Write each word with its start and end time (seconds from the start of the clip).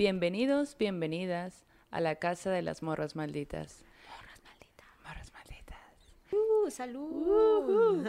Bienvenidos, 0.00 0.78
bienvenidas 0.78 1.66
a 1.90 2.00
la 2.00 2.14
casa 2.14 2.50
de 2.50 2.62
las 2.62 2.82
morras 2.82 3.16
malditas. 3.16 3.84
Morras 4.08 4.40
malditas. 4.42 4.86
Morras 5.04 5.32
malditas. 5.34 5.76
Uh, 6.32 6.70
salud. 6.70 8.08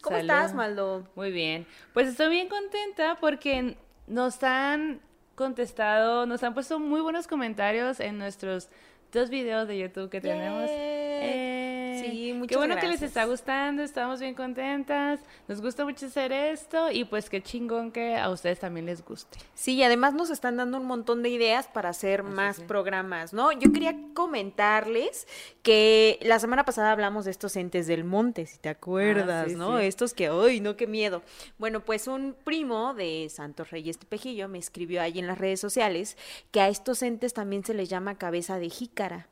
¿Cómo 0.00 0.16
Salud. 0.16 0.20
estás, 0.20 0.54
Maldo? 0.54 1.06
Muy 1.14 1.30
bien. 1.30 1.66
Pues 1.92 2.08
estoy 2.08 2.30
bien 2.30 2.48
contenta 2.48 3.18
porque 3.20 3.76
nos 4.06 4.42
han 4.42 5.02
contestado, 5.34 6.24
nos 6.24 6.42
han 6.42 6.54
puesto 6.54 6.80
muy 6.80 7.02
buenos 7.02 7.26
comentarios 7.26 8.00
en 8.00 8.16
nuestros 8.16 8.70
dos 9.12 9.28
videos 9.28 9.68
de 9.68 9.78
YouTube 9.78 10.08
que 10.08 10.22
tenemos. 10.22 10.70
Eh, 10.70 11.57
Sí, 12.00 12.26
Qué 12.28 12.34
muchas 12.34 12.58
bueno 12.58 12.76
que 12.76 12.88
les 12.88 13.02
está 13.02 13.24
gustando, 13.24 13.82
estamos 13.82 14.20
bien 14.20 14.34
contentas. 14.34 15.20
Nos 15.46 15.60
gusta 15.60 15.84
mucho 15.84 16.06
hacer 16.06 16.32
esto 16.32 16.90
y 16.90 17.04
pues 17.04 17.28
qué 17.30 17.42
chingón 17.42 17.92
que 17.92 18.16
a 18.16 18.30
ustedes 18.30 18.58
también 18.60 18.86
les 18.86 19.04
guste. 19.04 19.38
Sí, 19.54 19.74
y 19.74 19.82
además 19.82 20.14
nos 20.14 20.30
están 20.30 20.56
dando 20.56 20.78
un 20.78 20.86
montón 20.86 21.22
de 21.22 21.28
ideas 21.30 21.66
para 21.68 21.88
hacer 21.90 22.22
más 22.22 22.60
programas, 22.60 23.32
¿no? 23.32 23.52
Yo 23.52 23.72
quería 23.72 23.94
comentarles 24.14 25.26
que 25.62 26.18
la 26.22 26.38
semana 26.38 26.64
pasada 26.64 26.92
hablamos 26.92 27.24
de 27.24 27.30
estos 27.30 27.56
entes 27.56 27.86
del 27.86 28.04
monte, 28.04 28.46
si 28.46 28.58
te 28.58 28.68
acuerdas, 28.68 29.46
Ah, 29.46 29.48
sí, 29.50 29.56
¿no? 29.56 29.78
sí. 29.78 29.86
Estos 29.86 30.14
que, 30.14 30.28
¡ay, 30.28 30.60
no, 30.60 30.76
qué 30.76 30.86
miedo! 30.86 31.22
Bueno, 31.58 31.80
pues 31.84 32.06
un 32.08 32.34
primo 32.44 32.94
de 32.94 33.28
Santos 33.30 33.70
Reyes 33.70 33.98
Tepejillo 33.98 34.48
me 34.48 34.58
escribió 34.58 35.02
ahí 35.02 35.18
en 35.18 35.26
las 35.26 35.38
redes 35.38 35.60
sociales 35.60 36.16
que 36.50 36.60
a 36.60 36.68
estos 36.68 37.02
entes 37.02 37.34
también 37.34 37.64
se 37.64 37.74
les 37.74 37.88
llama 37.88 38.16
cabeza 38.16 38.58
de 38.58 38.70
jícara. 38.70 39.28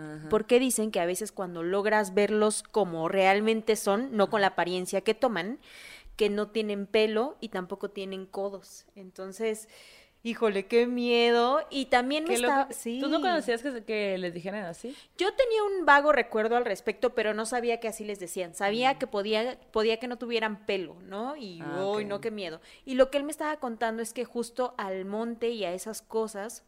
Ajá. 0.00 0.28
Porque 0.28 0.58
dicen 0.58 0.90
que 0.90 1.00
a 1.00 1.06
veces 1.06 1.32
cuando 1.32 1.62
logras 1.62 2.14
verlos 2.14 2.62
como 2.62 3.08
realmente 3.08 3.76
son, 3.76 4.16
no 4.16 4.30
con 4.30 4.40
la 4.40 4.48
apariencia 4.48 5.00
que 5.02 5.14
toman, 5.14 5.58
que 6.16 6.28
no 6.28 6.48
tienen 6.48 6.86
pelo 6.86 7.36
y 7.40 7.48
tampoco 7.48 7.90
tienen 7.90 8.26
codos. 8.26 8.86
Entonces, 8.94 9.68
híjole, 10.22 10.66
qué 10.66 10.86
miedo. 10.86 11.60
Y 11.70 11.86
también 11.86 12.24
me 12.24 12.34
está... 12.34 12.68
Sí. 12.70 12.98
¿Tú 13.00 13.08
no 13.08 13.20
conocías 13.20 13.62
que, 13.62 13.84
que 13.84 14.18
les 14.18 14.34
dijeran 14.34 14.64
así? 14.64 14.94
Yo 15.16 15.32
tenía 15.34 15.62
un 15.64 15.86
vago 15.86 16.12
recuerdo 16.12 16.56
al 16.56 16.64
respecto, 16.64 17.14
pero 17.14 17.34
no 17.34 17.46
sabía 17.46 17.80
que 17.80 17.88
así 17.88 18.04
les 18.04 18.20
decían. 18.20 18.54
Sabía 18.54 18.98
que 18.98 19.06
podía, 19.06 19.58
podía 19.72 19.98
que 19.98 20.08
no 20.08 20.18
tuvieran 20.18 20.66
pelo, 20.66 20.96
¿no? 21.02 21.36
Y. 21.36 21.60
Ah, 21.62 21.86
uy, 21.86 22.04
no, 22.04 22.20
qué 22.20 22.30
miedo. 22.30 22.60
Y 22.84 22.94
lo 22.94 23.10
que 23.10 23.18
él 23.18 23.24
me 23.24 23.32
estaba 23.32 23.56
contando 23.58 24.02
es 24.02 24.12
que 24.12 24.24
justo 24.24 24.74
al 24.76 25.04
monte 25.04 25.50
y 25.50 25.64
a 25.64 25.72
esas 25.72 26.02
cosas 26.02 26.64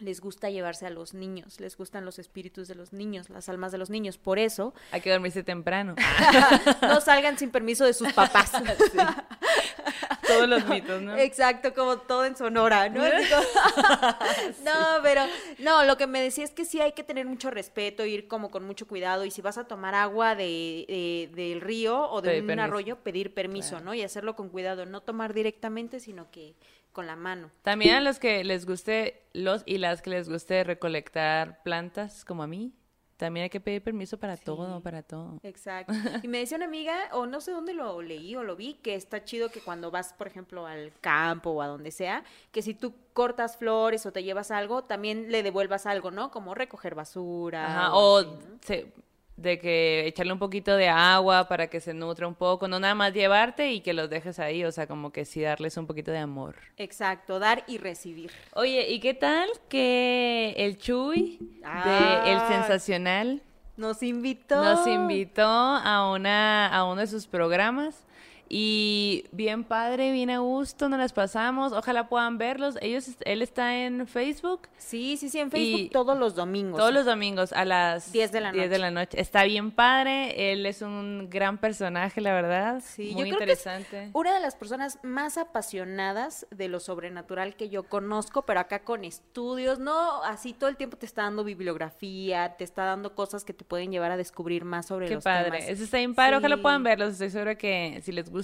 les 0.00 0.20
gusta 0.20 0.50
llevarse 0.50 0.86
a 0.86 0.90
los 0.90 1.14
niños, 1.14 1.60
les 1.60 1.76
gustan 1.76 2.04
los 2.04 2.18
espíritus 2.18 2.68
de 2.68 2.74
los 2.74 2.92
niños, 2.92 3.30
las 3.30 3.48
almas 3.48 3.72
de 3.72 3.78
los 3.78 3.90
niños. 3.90 4.18
Por 4.18 4.38
eso, 4.38 4.74
Hay 4.92 5.00
que 5.00 5.10
dormirse 5.10 5.42
temprano. 5.42 5.94
no 6.82 7.00
salgan 7.00 7.38
sin 7.38 7.50
permiso 7.50 7.84
de 7.84 7.94
sus 7.94 8.12
papás. 8.12 8.52
Todos 10.26 10.48
los 10.48 10.64
mitos, 10.68 11.02
¿no? 11.02 11.16
Exacto, 11.16 11.74
como 11.74 11.98
todo 11.98 12.24
en 12.24 12.36
Sonora, 12.36 12.88
¿no? 12.88 13.02
No, 14.64 15.02
pero 15.02 15.22
no, 15.58 15.84
lo 15.84 15.96
que 15.96 16.06
me 16.06 16.20
decía 16.22 16.44
es 16.44 16.50
que 16.52 16.64
sí 16.64 16.80
hay 16.80 16.92
que 16.92 17.02
tener 17.02 17.26
mucho 17.26 17.50
respeto, 17.50 18.04
ir 18.04 18.28
como 18.28 18.50
con 18.50 18.64
mucho 18.64 18.86
cuidado 18.86 19.24
y 19.24 19.30
si 19.30 19.42
vas 19.42 19.58
a 19.58 19.64
tomar 19.64 19.94
agua 19.94 20.34
de, 20.36 20.84
de- 20.88 21.30
del 21.34 21.60
río 21.60 22.08
o 22.10 22.20
de 22.22 22.28
Pedir 22.30 22.42
un 22.42 22.46
permiso. 22.46 22.64
arroyo, 22.64 22.96
pedir 22.96 23.34
permiso, 23.34 23.70
Claro. 23.70 23.84
¿no? 23.86 23.94
Y 23.94 24.02
hacerlo 24.02 24.36
con 24.36 24.48
cuidado, 24.50 24.86
no 24.86 25.00
tomar 25.00 25.34
directamente, 25.34 25.98
sino 26.00 26.30
que 26.30 26.54
con 26.92 27.06
la 27.06 27.16
mano. 27.16 27.50
También 27.62 27.94
a 27.96 28.00
los 28.00 28.18
que 28.18 28.44
les 28.44 28.66
guste, 28.66 29.22
los 29.32 29.62
y 29.66 29.78
las 29.78 30.02
que 30.02 30.10
les 30.10 30.28
guste 30.28 30.64
recolectar 30.64 31.62
plantas, 31.62 32.24
como 32.24 32.42
a 32.42 32.46
mí, 32.46 32.72
también 33.16 33.44
hay 33.44 33.50
que 33.50 33.60
pedir 33.60 33.82
permiso 33.82 34.18
para 34.18 34.36
todo, 34.38 34.80
para 34.80 35.02
todo. 35.02 35.38
Exacto. 35.42 35.92
Y 36.22 36.28
me 36.28 36.38
decía 36.38 36.56
una 36.56 36.64
amiga, 36.64 36.96
o 37.12 37.26
no 37.26 37.42
sé 37.42 37.50
dónde 37.52 37.74
lo 37.74 38.00
leí 38.00 38.34
o 38.34 38.42
lo 38.42 38.56
vi, 38.56 38.74
que 38.74 38.94
está 38.94 39.24
chido 39.24 39.50
que 39.50 39.60
cuando 39.60 39.90
vas, 39.90 40.14
por 40.14 40.26
ejemplo, 40.26 40.66
al 40.66 40.90
campo 41.02 41.50
o 41.50 41.60
a 41.60 41.66
donde 41.66 41.90
sea, 41.90 42.24
que 42.50 42.62
si 42.62 42.72
tú 42.72 42.94
cortas 43.12 43.58
flores 43.58 44.06
o 44.06 44.12
te 44.12 44.22
llevas 44.22 44.50
algo, 44.50 44.84
también 44.84 45.30
le 45.30 45.42
devuelvas 45.42 45.84
algo, 45.84 46.10
¿no? 46.10 46.30
Como 46.30 46.54
recoger 46.54 46.94
basura. 46.94 47.66
Ajá, 47.66 47.94
o 47.94 48.00
o 48.00 48.18
así, 48.20 48.28
¿no? 48.48 48.58
se- 48.62 48.92
de 49.40 49.58
que 49.58 50.06
echarle 50.06 50.32
un 50.32 50.38
poquito 50.38 50.76
de 50.76 50.88
agua 50.88 51.48
para 51.48 51.68
que 51.68 51.80
se 51.80 51.94
nutra 51.94 52.26
un 52.28 52.34
poco, 52.34 52.68
no 52.68 52.78
nada 52.78 52.94
más 52.94 53.12
llevarte 53.12 53.72
y 53.72 53.80
que 53.80 53.92
los 53.94 54.10
dejes 54.10 54.38
ahí, 54.38 54.64
o 54.64 54.72
sea, 54.72 54.86
como 54.86 55.12
que 55.12 55.24
sí 55.24 55.40
darles 55.40 55.76
un 55.76 55.86
poquito 55.86 56.10
de 56.10 56.18
amor. 56.18 56.56
Exacto, 56.76 57.38
dar 57.38 57.64
y 57.66 57.78
recibir. 57.78 58.30
Oye, 58.54 58.88
¿y 58.90 59.00
qué 59.00 59.14
tal 59.14 59.48
que 59.68 60.54
el 60.58 60.76
Chuy 60.78 61.38
de 61.40 62.30
El 62.32 62.38
Ah. 62.38 62.46
Sensacional 62.48 63.42
Nos 63.76 64.02
invitó. 64.02 64.62
nos 64.62 64.86
invitó 64.86 65.42
a 65.46 66.12
una 66.12 66.66
a 66.68 66.84
uno 66.84 67.00
de 67.00 67.06
sus 67.06 67.26
programas 67.26 68.04
y 68.52 69.26
bien 69.30 69.62
padre, 69.62 70.10
bien 70.10 70.28
a 70.28 70.40
gusto, 70.40 70.88
nos 70.88 70.98
las 70.98 71.12
pasamos, 71.12 71.72
ojalá 71.72 72.08
puedan 72.08 72.36
verlos. 72.36 72.76
Ellos 72.80 73.08
él 73.24 73.42
está 73.42 73.76
en 73.76 74.08
Facebook 74.08 74.62
Sí, 74.76 75.16
sí, 75.16 75.28
sí, 75.28 75.38
en 75.38 75.52
Facebook 75.52 75.80
Y 75.82 75.88
todos 75.90 76.18
los 76.18 76.34
domingos. 76.34 76.76
todos 76.76 76.92
los 76.92 77.06
domingos 77.06 77.52
a 77.52 77.64
las 77.64 78.10
10 78.10 78.32
de 78.32 78.40
la 78.40 78.50
10 78.50 78.68
de 78.68 78.78
la 78.80 78.90
noche. 78.90 79.20
Está 79.20 79.44
bien 79.44 79.70
padre, 79.70 80.50
él 80.52 80.66
es 80.66 80.82
un 80.82 81.28
gran 81.30 81.58
personaje, 81.58 82.20
la 82.20 82.32
verdad. 82.32 82.82
Sí, 82.84 83.12
muy 83.12 83.30
yo 83.30 83.36
creo 83.36 83.46
que 83.46 83.52
es 83.52 83.60
interesante. 83.60 84.10
Una 84.14 84.34
de 84.34 84.40
las 84.40 84.56
personas 84.56 84.98
más 85.04 85.38
apasionadas 85.38 86.48
de 86.50 86.66
lo 86.66 86.80
sobrenatural 86.80 87.54
que 87.54 87.68
yo 87.68 87.84
conozco, 87.84 88.42
pero 88.42 88.58
acá 88.58 88.80
con 88.82 89.04
estudios, 89.04 89.78
no 89.78 90.24
así 90.24 90.54
todo 90.54 90.68
el 90.68 90.76
tiempo 90.76 90.96
te 90.96 91.06
está 91.06 91.22
dando 91.22 91.44
bibliografía, 91.44 92.56
te 92.56 92.64
está 92.64 92.84
dando 92.84 93.14
cosas 93.14 93.44
que 93.44 93.52
te 93.52 93.64
pueden 93.64 93.92
llevar 93.92 94.10
a 94.10 94.16
descubrir 94.16 94.64
más 94.64 94.86
sobre 94.86 95.06
Qué 95.06 95.14
los 95.14 95.22
padre. 95.22 95.52
temas. 95.52 95.68
Eso 95.68 95.84
está 95.84 95.98
bien 95.98 96.16
padre. 96.16 96.38
Ojalá 96.38 96.56
puedan 96.56 96.82
verlos. 96.82 97.12
Estoy 97.12 97.30
segura 97.30 97.54
que 97.54 98.00
si 98.02 98.10
les 98.10 98.28
gusta 98.28 98.39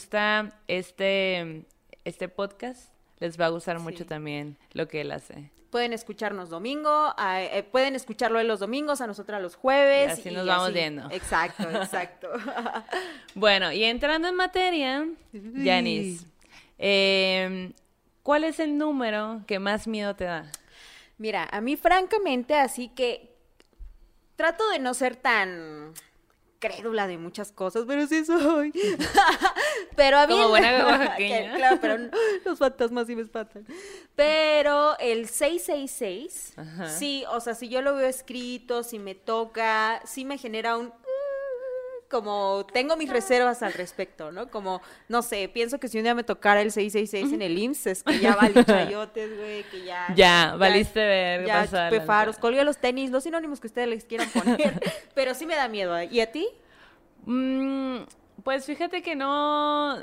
este, 0.69 1.65
este 2.05 2.29
podcast, 2.29 2.91
les 3.19 3.41
va 3.41 3.47
a 3.47 3.49
gustar 3.49 3.79
mucho 3.79 4.05
también 4.07 4.57
lo 4.73 4.87
que 4.89 5.01
él 5.01 5.11
hace. 5.13 5.51
Pueden 5.71 5.93
escucharnos 5.93 6.49
domingo, 6.49 7.13
a- 7.19 7.43
eh, 7.43 7.63
pueden 7.65 7.95
escucharlo 7.97 8.39
en 8.41 8.49
los 8.49 8.61
domingos, 8.61 9.01
a 9.01 9.07
nosotras 9.07 9.43
los 9.43 9.57
jueves. 9.57 10.09
Y 10.19 10.21
así 10.21 10.31
nos 10.31 10.47
vamos 10.47 10.73
viendo. 10.73 11.09
Exacto, 11.11 11.69
exacto. 11.71 12.29
Bueno, 13.35 13.73
y 13.73 13.85
entrando 13.85 14.29
en 14.29 14.35
materia, 14.37 15.07
Yanis, 15.33 16.25
eh, 16.79 17.73
¿cuál 18.23 18.45
es 18.45 18.61
el 18.61 18.79
número 18.79 19.43
que 19.47 19.59
más 19.59 19.87
miedo 19.87 20.15
te 20.17 20.25
da? 20.25 20.51
Mira, 21.19 21.49
a 21.51 21.61
mí 21.61 21.77
francamente, 21.77 22.55
así 22.55 22.89
que 22.89 23.35
trato 24.37 24.67
de 24.71 24.79
no 24.79 24.95
ser 24.95 25.17
tan 25.17 25.93
crédula 26.59 27.07
de 27.07 27.19
muchas 27.19 27.53
cosas, 27.53 27.85
pero 27.87 28.07
sí 28.07 28.25
soy. 28.25 28.73
pero 29.97 30.19
a 30.19 30.27
mí... 30.27 30.35
Como 30.35 30.49
buena 30.49 30.71
que- 30.79 30.83
oaxaqueña. 30.85 31.55
claro, 31.57 31.79
pero 31.81 31.99
no- 31.99 32.11
los 32.45 32.59
fantasmas 32.59 33.07
sí 33.07 33.17
me 33.17 33.23
espantan. 33.23 33.67
Pero 34.15 34.99
el 34.99 35.29
666, 35.29 36.55
Ajá. 36.57 36.89
sí, 36.89 37.25
o 37.31 37.41
sea, 37.41 37.55
si 37.55 37.69
yo 37.69 37.83
lo 37.83 37.95
veo 37.95 38.07
escrito, 38.09 38.83
si 38.83 38.99
me 38.99 39.15
toca, 39.15 40.01
sí 40.05 40.25
me 40.25 40.39
genera 40.39 40.77
un... 40.77 40.93
Como 42.09 42.65
tengo 42.73 42.97
mis 42.97 43.11
reservas 43.11 43.63
al 43.65 43.73
respecto, 43.73 44.31
¿no? 44.31 44.49
Como, 44.49 44.81
no 45.09 45.23
sé, 45.23 45.49
pienso 45.53 45.81
que 45.81 45.89
si 45.89 45.99
un 45.99 46.05
día 46.05 46.15
me 46.15 46.23
tocara 46.23 46.63
el 46.63 46.71
666 46.71 47.33
en 47.35 47.43
el 47.43 47.59
IMSS, 47.59 47.87
es 47.89 48.03
que 48.05 48.21
ya 48.21 48.37
valí 48.37 48.63
chayotes, 48.65 49.37
güey, 49.37 49.65
que 49.65 49.85
ya... 49.85 50.07
Ya, 50.17 50.55
valiste 50.57 51.01
ver 51.01 51.47
Ya, 51.47 51.63
pasar 51.63 51.91
chupé 51.91 51.99
la- 51.99 52.05
faros, 52.07 52.39
colgué 52.39 52.63
los 52.65 52.79
tenis, 52.79 53.11
los 53.11 53.25
sinónimos 53.25 53.59
que 53.61 53.67
ustedes 53.67 53.89
les 53.89 54.05
quieran 54.05 54.29
poner. 54.31 54.81
pero 55.15 55.35
sí 55.35 55.47
me 55.47 55.57
da 55.57 55.67
miedo. 55.69 55.99
¿eh? 55.99 56.09
¿Y 56.11 56.21
a 56.21 56.31
ti? 56.31 56.47
Mm, 57.25 58.03
pues 58.45 58.67
fíjate 58.67 59.03
que 59.03 59.17
no, 59.17 59.97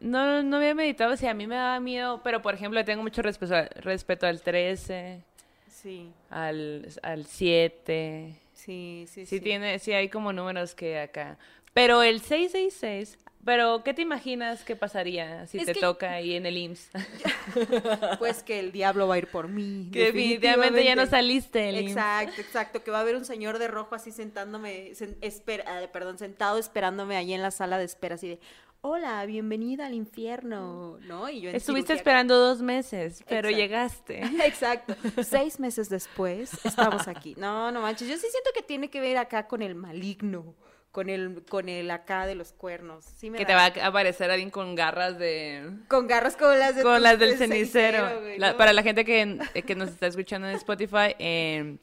no, 0.00 0.42
no 0.44 0.56
había 0.56 0.74
meditado 0.74 1.16
si 1.16 1.26
a 1.26 1.34
mí 1.34 1.46
me 1.48 1.56
daba 1.56 1.80
miedo, 1.80 2.20
pero 2.22 2.42
por 2.42 2.54
ejemplo, 2.54 2.84
tengo 2.84 3.02
mucho 3.02 3.22
respeto, 3.22 3.54
respeto 3.80 4.26
al 4.26 4.40
13, 4.40 5.22
Sí, 5.68 6.12
al, 6.28 6.88
al 7.02 7.24
7. 7.26 8.34
Sí, 8.64 9.04
sí. 9.08 9.26
Sí, 9.26 9.40
tiene, 9.40 9.78
sí 9.78 9.92
hay 9.92 10.08
como 10.08 10.32
números 10.32 10.74
que 10.74 10.98
acá. 11.00 11.38
Pero 11.72 12.02
el 12.02 12.20
666, 12.20 13.16
pero 13.44 13.82
¿qué 13.84 13.94
te 13.94 14.02
imaginas 14.02 14.64
que 14.64 14.76
pasaría 14.76 15.46
si 15.46 15.58
Es 15.58 15.66
te 15.66 15.74
que- 15.74 15.80
toca 15.80 16.12
ahí 16.12 16.34
en 16.34 16.46
el 16.46 16.56
IMSS? 16.56 16.90
Pues 18.18 18.42
que 18.42 18.58
el 18.60 18.72
diablo 18.72 19.06
va 19.08 19.14
a 19.14 19.18
ir 19.18 19.28
por 19.28 19.48
mí. 19.48 19.88
que 19.92 20.06
definitivamente 20.06 20.84
ya 20.84 20.94
no 20.94 21.06
saliste 21.06 21.60
del 21.60 21.76
IMSS. 21.80 21.90
Exacto, 21.92 22.40
exacto, 22.40 22.84
que 22.84 22.90
va 22.90 22.98
a 22.98 23.00
haber 23.02 23.16
un 23.16 23.24
señor 23.24 23.58
de 23.58 23.68
rojo 23.68 23.94
así 23.94 24.10
sentándome, 24.12 24.90
sen- 24.92 25.16
esper- 25.20 25.64
ah, 25.66 25.80
perdón, 25.92 26.18
sentado 26.18 26.58
esperándome 26.58 27.16
ahí 27.16 27.32
en 27.32 27.42
la 27.42 27.50
sala 27.50 27.78
de 27.78 27.84
espera, 27.84 28.16
así 28.16 28.28
de, 28.28 28.40
hola, 28.82 29.24
bienvenida 29.26 29.86
al 29.86 29.94
infierno, 29.94 30.98
¿no? 31.02 31.28
Y 31.28 31.40
yo 31.42 31.50
Estuviste 31.50 31.92
esperando 31.92 32.36
dos 32.38 32.62
meses, 32.62 33.22
pero 33.28 33.48
Exacto. 33.48 33.56
llegaste. 33.62 34.20
Exacto. 34.46 34.96
Seis 35.22 35.60
meses 35.60 35.88
después 35.88 36.52
estamos 36.64 37.06
aquí. 37.08 37.34
No, 37.36 37.70
no 37.72 37.80
manches. 37.82 38.08
Yo 38.08 38.14
sí 38.16 38.26
siento 38.30 38.50
que 38.54 38.62
tiene 38.62 38.88
que 38.90 39.00
ver 39.00 39.18
acá 39.18 39.46
con 39.46 39.60
el 39.62 39.74
maligno, 39.74 40.54
con 40.92 41.08
el, 41.10 41.44
con 41.48 41.68
el 41.68 41.90
acá 41.90 42.26
de 42.26 42.34
los 42.34 42.52
cuernos. 42.52 43.04
Sí 43.04 43.28
me 43.30 43.36
Que 43.38 43.44
da- 43.44 43.70
te 43.72 43.80
va 43.80 43.84
a 43.84 43.88
aparecer 43.88 44.30
alguien 44.30 44.50
con 44.50 44.74
garras 44.74 45.18
de... 45.18 45.70
Con 45.88 46.06
garras 46.06 46.36
como 46.36 46.52
las 46.52 46.74
de 46.74 46.82
Con 46.82 46.96
tu- 46.96 47.02
las 47.02 47.18
del 47.18 47.36
cenicero. 47.36 48.20
güey, 48.20 48.38
La- 48.38 48.52
¿no? 48.52 48.56
para 48.56 48.72
la 48.72 48.82
gente 48.82 49.04
que, 49.04 49.38
que 49.66 49.74
nos 49.74 49.90
está 49.90 50.06
escuchando 50.06 50.48
en 50.48 50.56
Spotify, 50.56 51.14
eh, 51.18 51.76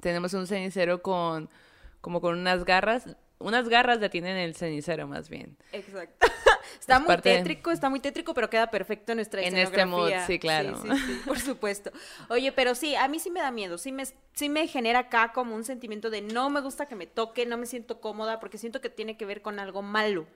tenemos 0.00 0.32
un 0.34 0.46
cenicero 0.46 1.02
con 1.02 1.50
como 2.00 2.20
con 2.20 2.38
unas 2.38 2.64
garras. 2.64 3.16
Unas 3.38 3.68
garras 3.68 4.00
detienen 4.00 4.36
el 4.36 4.54
cenicero 4.54 5.06
más 5.06 5.28
bien. 5.28 5.56
Exacto. 5.72 6.26
Está 6.80 6.94
Es 6.94 7.00
muy 7.00 7.08
parte 7.08 7.34
tétrico, 7.34 7.70
está 7.70 7.88
muy 7.88 8.00
tétrico, 8.00 8.34
pero 8.34 8.50
queda 8.50 8.70
perfecto 8.70 9.12
en 9.12 9.16
nuestra 9.16 9.42
En 9.42 9.56
este 9.56 9.86
mood, 9.86 10.10
sí, 10.26 10.38
claro. 10.38 10.80
Sí, 10.82 10.88
sí, 10.90 10.96
sí, 11.06 11.20
por 11.26 11.38
supuesto. 11.38 11.90
Oye, 12.28 12.52
pero 12.52 12.74
sí, 12.74 12.94
a 12.94 13.08
mí 13.08 13.18
sí 13.18 13.30
me 13.30 13.40
da 13.40 13.50
miedo, 13.50 13.78
sí 13.78 13.90
me, 13.90 14.04
sí 14.34 14.48
me 14.48 14.66
genera 14.68 15.00
acá 15.00 15.32
como 15.32 15.54
un 15.54 15.64
sentimiento 15.64 16.10
de 16.10 16.20
no 16.22 16.50
me 16.50 16.60
gusta 16.60 16.86
que 16.86 16.94
me 16.94 17.06
toque, 17.06 17.46
no 17.46 17.56
me 17.56 17.66
siento 17.66 18.00
cómoda, 18.00 18.38
porque 18.40 18.58
siento 18.58 18.80
que 18.80 18.90
tiene 18.90 19.16
que 19.16 19.24
ver 19.24 19.42
con 19.42 19.58
algo 19.58 19.82
malo. 19.82 20.26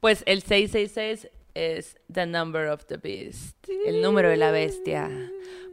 Pues 0.00 0.22
el 0.26 0.42
666 0.42 1.30
es 1.54 1.96
the 2.12 2.26
number 2.26 2.68
of 2.68 2.86
the 2.86 2.96
beast, 2.96 3.56
el 3.86 4.02
número 4.02 4.30
de 4.30 4.36
la 4.36 4.50
bestia. 4.50 5.10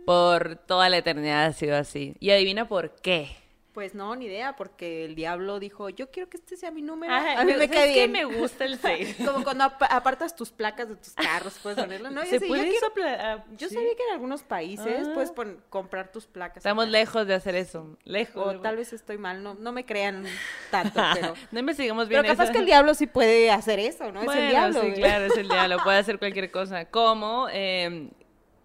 Por 0.05 0.55
toda 0.55 0.89
la 0.89 0.97
eternidad 0.97 1.45
ha 1.45 1.53
sido 1.53 1.75
así. 1.75 2.15
Y 2.19 2.31
adivina 2.31 2.67
por 2.67 2.95
qué. 3.01 3.44
Pues 3.75 3.93
no, 3.93 4.15
ni 4.15 4.25
idea, 4.25 4.55
porque 4.55 5.03
el 5.03 5.15
diablo 5.15 5.59
dijo, 5.59 5.89
yo 5.89 6.09
quiero 6.09 6.29
que 6.29 6.37
este 6.37 6.55
sea 6.55 6.71
mi 6.71 6.81
número. 6.81 7.13
Ajá, 7.13 7.41
a 7.41 7.43
mí 7.43 7.51
yo- 7.51 7.57
me 7.59 7.65
¿sabes 7.67 7.77
cae 7.81 7.93
bien. 7.93 8.11
me 8.13 8.23
gusta 8.23 8.63
el 8.63 8.79
6. 8.81 9.17
Como 9.25 9.43
cuando 9.43 9.65
ap- 9.65 9.83
apartas 9.89 10.33
tus 10.33 10.49
placas 10.49 10.87
de 10.87 10.95
tus 10.95 11.11
carros, 11.13 11.59
puedes 11.61 11.77
ponerlo, 11.77 12.09
¿no? 12.09 12.23
Y 12.23 12.27
¿Se 12.27 12.37
así, 12.37 12.45
yo 12.45 12.47
puede 12.47 12.69
quiero-? 12.69 12.93
Ah, 13.19 13.43
Yo 13.57 13.67
sí. 13.67 13.75
sabía 13.75 13.93
que 13.97 14.03
en 14.07 14.13
algunos 14.13 14.43
países 14.43 15.05
Ah. 15.07 15.11
puedes 15.13 15.33
comprar 15.69 16.09
tus 16.09 16.25
placas. 16.25 16.57
Estamos 16.57 16.87
lejos 16.87 17.27
de 17.27 17.33
hacer 17.33 17.55
eso. 17.55 17.97
Lejos. 18.05 18.55
O 18.55 18.61
tal 18.61 18.77
vez 18.77 18.93
estoy 18.93 19.17
mal, 19.17 19.43
no, 19.43 19.55
no 19.55 19.73
me 19.73 19.85
crean 19.85 20.23
tanto, 20.71 21.01
pero... 21.13 21.33
no 21.51 21.59
investigamos 21.59 22.07
bien 22.07 22.21
Pero 22.21 22.33
capaz 22.33 22.45
eso. 22.45 22.53
que 22.53 22.59
el 22.59 22.65
diablo 22.65 22.93
sí 22.93 23.07
puede 23.07 23.51
hacer 23.51 23.79
eso, 23.81 24.09
¿no? 24.09 24.21
es 24.21 24.37
el 24.37 24.49
diablo. 24.51 24.79
sí, 24.79 24.87
güey. 24.87 24.93
claro, 25.01 25.25
es 25.25 25.37
el 25.37 25.49
diablo. 25.49 25.79
Puede 25.83 25.97
hacer 25.97 26.17
cualquier 26.17 26.49
cosa. 26.49 26.85
Como 26.85 27.47
eh, 27.51 28.07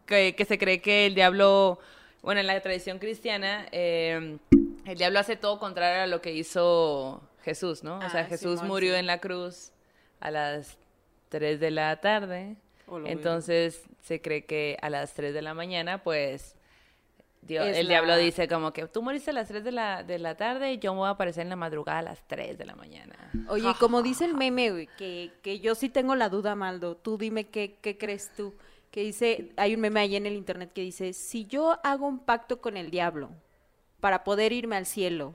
que, 0.07 0.37
que 0.37 0.45
se 0.45 0.57
cree 0.57 0.81
que 0.81 1.07
el 1.07 1.17
diablo, 1.17 1.81
bueno, 2.23 2.41
en 2.41 2.47
la 2.47 2.61
tradición 2.61 3.01
cristiana, 3.01 3.67
eh, 3.73 4.39
el 4.87 4.99
diablo 4.99 5.19
hace 5.19 5.37
todo 5.37 5.59
contrario 5.59 6.03
a 6.03 6.07
lo 6.07 6.21
que 6.21 6.33
hizo 6.33 7.23
Jesús, 7.43 7.83
¿no? 7.85 7.99
O 7.99 8.11
sea, 8.11 8.21
Ah, 8.23 8.25
Jesús 8.25 8.55
Simón, 8.61 8.69
murió 8.69 8.93
sí. 8.95 8.99
en 9.01 9.07
la 9.07 9.19
cruz 9.21 9.73
a 10.21 10.31
las 10.31 10.77
3 11.29 11.61
de 11.61 11.71
la 11.71 12.01
tarde. 12.01 12.57
Entonces 13.07 13.83
se 14.03 14.21
cree 14.21 14.45
que 14.45 14.77
a 14.83 14.91
las 14.91 15.15
3 15.15 15.33
de 15.33 15.43
la 15.43 15.55
mañana, 15.55 16.03
pues, 16.03 16.57
Dios- 17.43 17.67
el 17.69 17.87
la- 17.87 17.91
diablo 17.91 18.17
dice 18.17 18.49
como 18.49 18.73
que 18.73 18.87
tú 18.89 19.01
moriste 19.03 19.31
a 19.31 19.35
las 19.35 19.49
3 19.49 19.65
de 19.65 19.73
la, 19.73 20.03
de 20.03 20.19
la 20.19 20.35
tarde 20.37 20.73
y 20.73 20.79
yo 20.79 20.93
me 20.93 20.99
voy 21.01 21.07
a 21.09 21.11
aparecer 21.13 21.43
en 21.45 21.49
la 21.51 21.57
madrugada 21.57 22.01
a 22.01 22.03
las 22.03 22.27
3 22.27 22.59
de 22.59 22.65
la 22.67 22.75
mañana. 22.75 23.15
Oye, 23.49 23.73
como 23.79 24.03
dice 24.03 24.25
el 24.27 24.35
meme, 24.35 24.71
güey, 24.71 24.89
que, 24.99 25.31
que 25.43 25.61
yo 25.61 25.75
sí 25.75 25.89
tengo 25.89 26.15
la 26.17 26.29
duda, 26.29 26.55
Maldo, 26.55 26.97
tú 26.97 27.17
dime 27.17 27.47
qué, 27.49 27.77
qué 27.81 27.97
crees 27.97 28.31
tú. 28.37 28.55
Que 28.91 29.03
dice, 29.03 29.53
hay 29.57 29.75
un 29.77 29.81
meme 29.81 30.01
ahí 30.01 30.17
en 30.17 30.27
el 30.27 30.35
internet 30.35 30.73
que 30.75 30.81
dice, 30.83 31.13
si 31.13 31.47
yo 31.47 31.79
hago 31.85 32.07
un 32.09 32.19
pacto 32.19 32.61
con 32.61 32.77
el 32.77 32.91
diablo 32.91 33.31
para 34.01 34.25
poder 34.25 34.53
irme 34.53 34.77
al 34.77 34.87
cielo, 34.87 35.35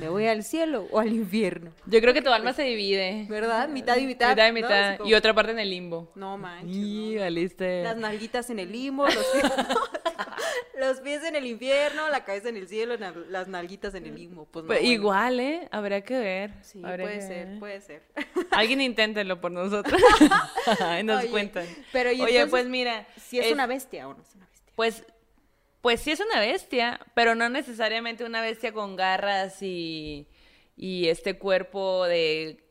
¿me 0.00 0.08
voy 0.08 0.26
al 0.28 0.44
cielo 0.44 0.86
o 0.92 1.00
al 1.00 1.12
infierno? 1.12 1.72
Yo 1.86 2.00
creo 2.00 2.14
que 2.14 2.22
tu 2.22 2.30
alma 2.30 2.52
se 2.52 2.62
divide. 2.62 3.26
¿Verdad? 3.28 3.68
Mitad 3.68 3.96
y 3.96 4.06
mitad. 4.06 4.30
Mitad 4.30 4.48
y 4.48 4.52
mitad. 4.52 4.96
Como- 4.98 5.10
Y 5.10 5.14
otra 5.14 5.34
parte 5.34 5.52
en 5.52 5.58
el 5.58 5.70
limbo. 5.70 6.12
No 6.14 6.38
manches. 6.38 6.76
Y 6.76 7.16
valiste. 7.16 7.82
Las 7.82 7.96
nalguitas 7.96 8.48
en 8.50 8.58
el 8.60 8.70
limbo, 8.70 9.06
los 9.06 9.16
pies, 9.26 9.52
los 10.78 11.00
pies 11.00 11.24
en 11.24 11.34
el 11.36 11.46
infierno, 11.46 12.08
la 12.08 12.24
cabeza 12.24 12.48
en 12.50 12.56
el 12.56 12.68
cielo, 12.68 12.94
las 13.28 13.48
nalguitas 13.48 13.94
en 13.94 14.06
el 14.06 14.14
limbo. 14.14 14.44
Pues 14.46 14.62
no, 14.64 14.68
Pues 14.68 14.80
bueno. 14.80 14.92
igual, 14.94 15.40
¿eh? 15.40 15.68
Habría 15.72 16.02
que 16.02 16.18
ver. 16.18 16.52
Sí, 16.62 16.80
puede 16.80 17.20
ser, 17.20 17.46
ver. 17.48 17.58
puede 17.58 17.80
ser. 17.80 18.02
Alguien 18.52 18.80
inténtenlo 18.80 19.40
por 19.40 19.50
nosotros. 19.50 20.00
nos 21.04 21.20
Oye, 21.22 21.30
cuentan. 21.30 21.66
pero 21.92 22.10
Oye, 22.10 22.20
entonces, 22.22 22.50
pues 22.50 22.66
mira. 22.66 23.06
Si 23.20 23.38
es, 23.40 23.46
es- 23.46 23.52
una 23.52 23.66
bestia 23.66 24.06
o 24.08 24.14
no 24.14 24.22
es 24.22 24.34
una 24.34 24.46
bestia. 24.46 24.72
Pues, 24.76 25.04
pues 25.84 26.00
sí 26.00 26.10
es 26.12 26.20
una 26.20 26.40
bestia, 26.40 26.98
pero 27.14 27.34
no 27.34 27.50
necesariamente 27.50 28.24
una 28.24 28.40
bestia 28.40 28.72
con 28.72 28.96
garras 28.96 29.60
y, 29.62 30.26
y 30.78 31.08
este 31.08 31.36
cuerpo 31.38 32.06
de 32.06 32.64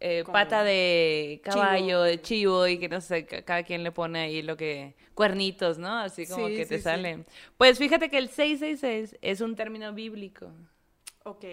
eh, 0.00 0.22
pata 0.30 0.62
de 0.64 1.40
caballo, 1.42 1.86
chivo. 1.86 2.02
de 2.02 2.20
chivo 2.20 2.66
y 2.68 2.78
que 2.78 2.90
no 2.90 3.00
sé, 3.00 3.24
ca- 3.24 3.40
cada 3.42 3.62
quien 3.62 3.82
le 3.82 3.90
pone 3.90 4.20
ahí 4.20 4.42
lo 4.42 4.58
que 4.58 4.94
cuernitos, 5.14 5.78
¿no? 5.78 5.98
Así 5.98 6.26
como 6.26 6.46
Sí, 6.48 6.56
que 6.56 6.66
te 6.66 6.76
sí, 6.76 6.76
sí. 6.76 6.82
salen. 6.82 7.26
Pues 7.56 7.78
fíjate 7.78 8.10
que 8.10 8.18
el 8.18 8.28
666 8.28 9.18
es 9.22 9.40
un 9.40 9.56
término 9.56 9.94
bíblico, 9.94 10.52
Ok. 11.24 11.44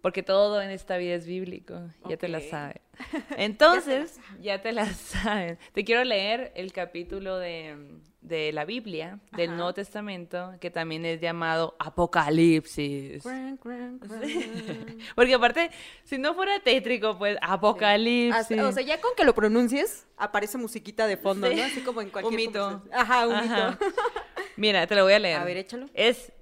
porque 0.00 0.22
todo 0.22 0.62
en 0.62 0.70
esta 0.70 0.98
vida 0.98 1.16
es 1.16 1.26
bíblico, 1.26 1.80
ya 2.08 2.16
te 2.16 2.28
la 2.28 2.40
sabes. 2.40 2.80
Entonces, 3.36 4.20
ya 4.40 4.62
te 4.62 4.70
la 4.70 4.86
sabes. 4.86 5.58
Te 5.72 5.84
quiero 5.84 6.04
leer 6.04 6.52
el 6.54 6.72
capítulo 6.72 7.38
de, 7.38 7.76
de 8.20 8.52
la 8.52 8.64
Biblia, 8.64 9.20
del 9.32 9.48
Ajá. 9.50 9.56
Nuevo 9.56 9.74
Testamento, 9.74 10.52
que 10.60 10.70
también 10.70 11.04
es 11.04 11.20
llamado 11.20 11.76
Apocalipsis. 11.78 13.22
Porque 15.14 15.34
aparte, 15.34 15.70
si 16.04 16.18
no 16.18 16.34
fuera 16.34 16.58
tétrico, 16.60 17.16
pues 17.16 17.38
Apocalipsis. 17.40 18.58
O 18.60 18.72
sea, 18.72 18.82
ya 18.82 19.00
con 19.00 19.12
que 19.16 19.24
lo 19.24 19.34
pronuncies, 19.34 20.06
aparece 20.16 20.58
musiquita 20.58 21.06
de 21.06 21.16
fondo, 21.16 21.48
Sí. 21.48 21.54
¿no? 21.56 21.62
Así 21.62 21.80
como 21.80 22.02
en 22.02 22.10
cualquier 22.10 22.32
Un 22.40 22.46
mito. 22.46 22.82
Ajá, 22.92 23.26
un 23.28 23.34
Ajá. 23.34 23.70
mito. 23.70 23.84
Mira, 24.56 24.86
te 24.86 24.94
lo 24.96 25.04
voy 25.04 25.12
a 25.12 25.18
leer. 25.18 25.36
A 25.40 25.44
ver, 25.44 25.56
échalo. 25.56 25.86
Es 25.94 26.32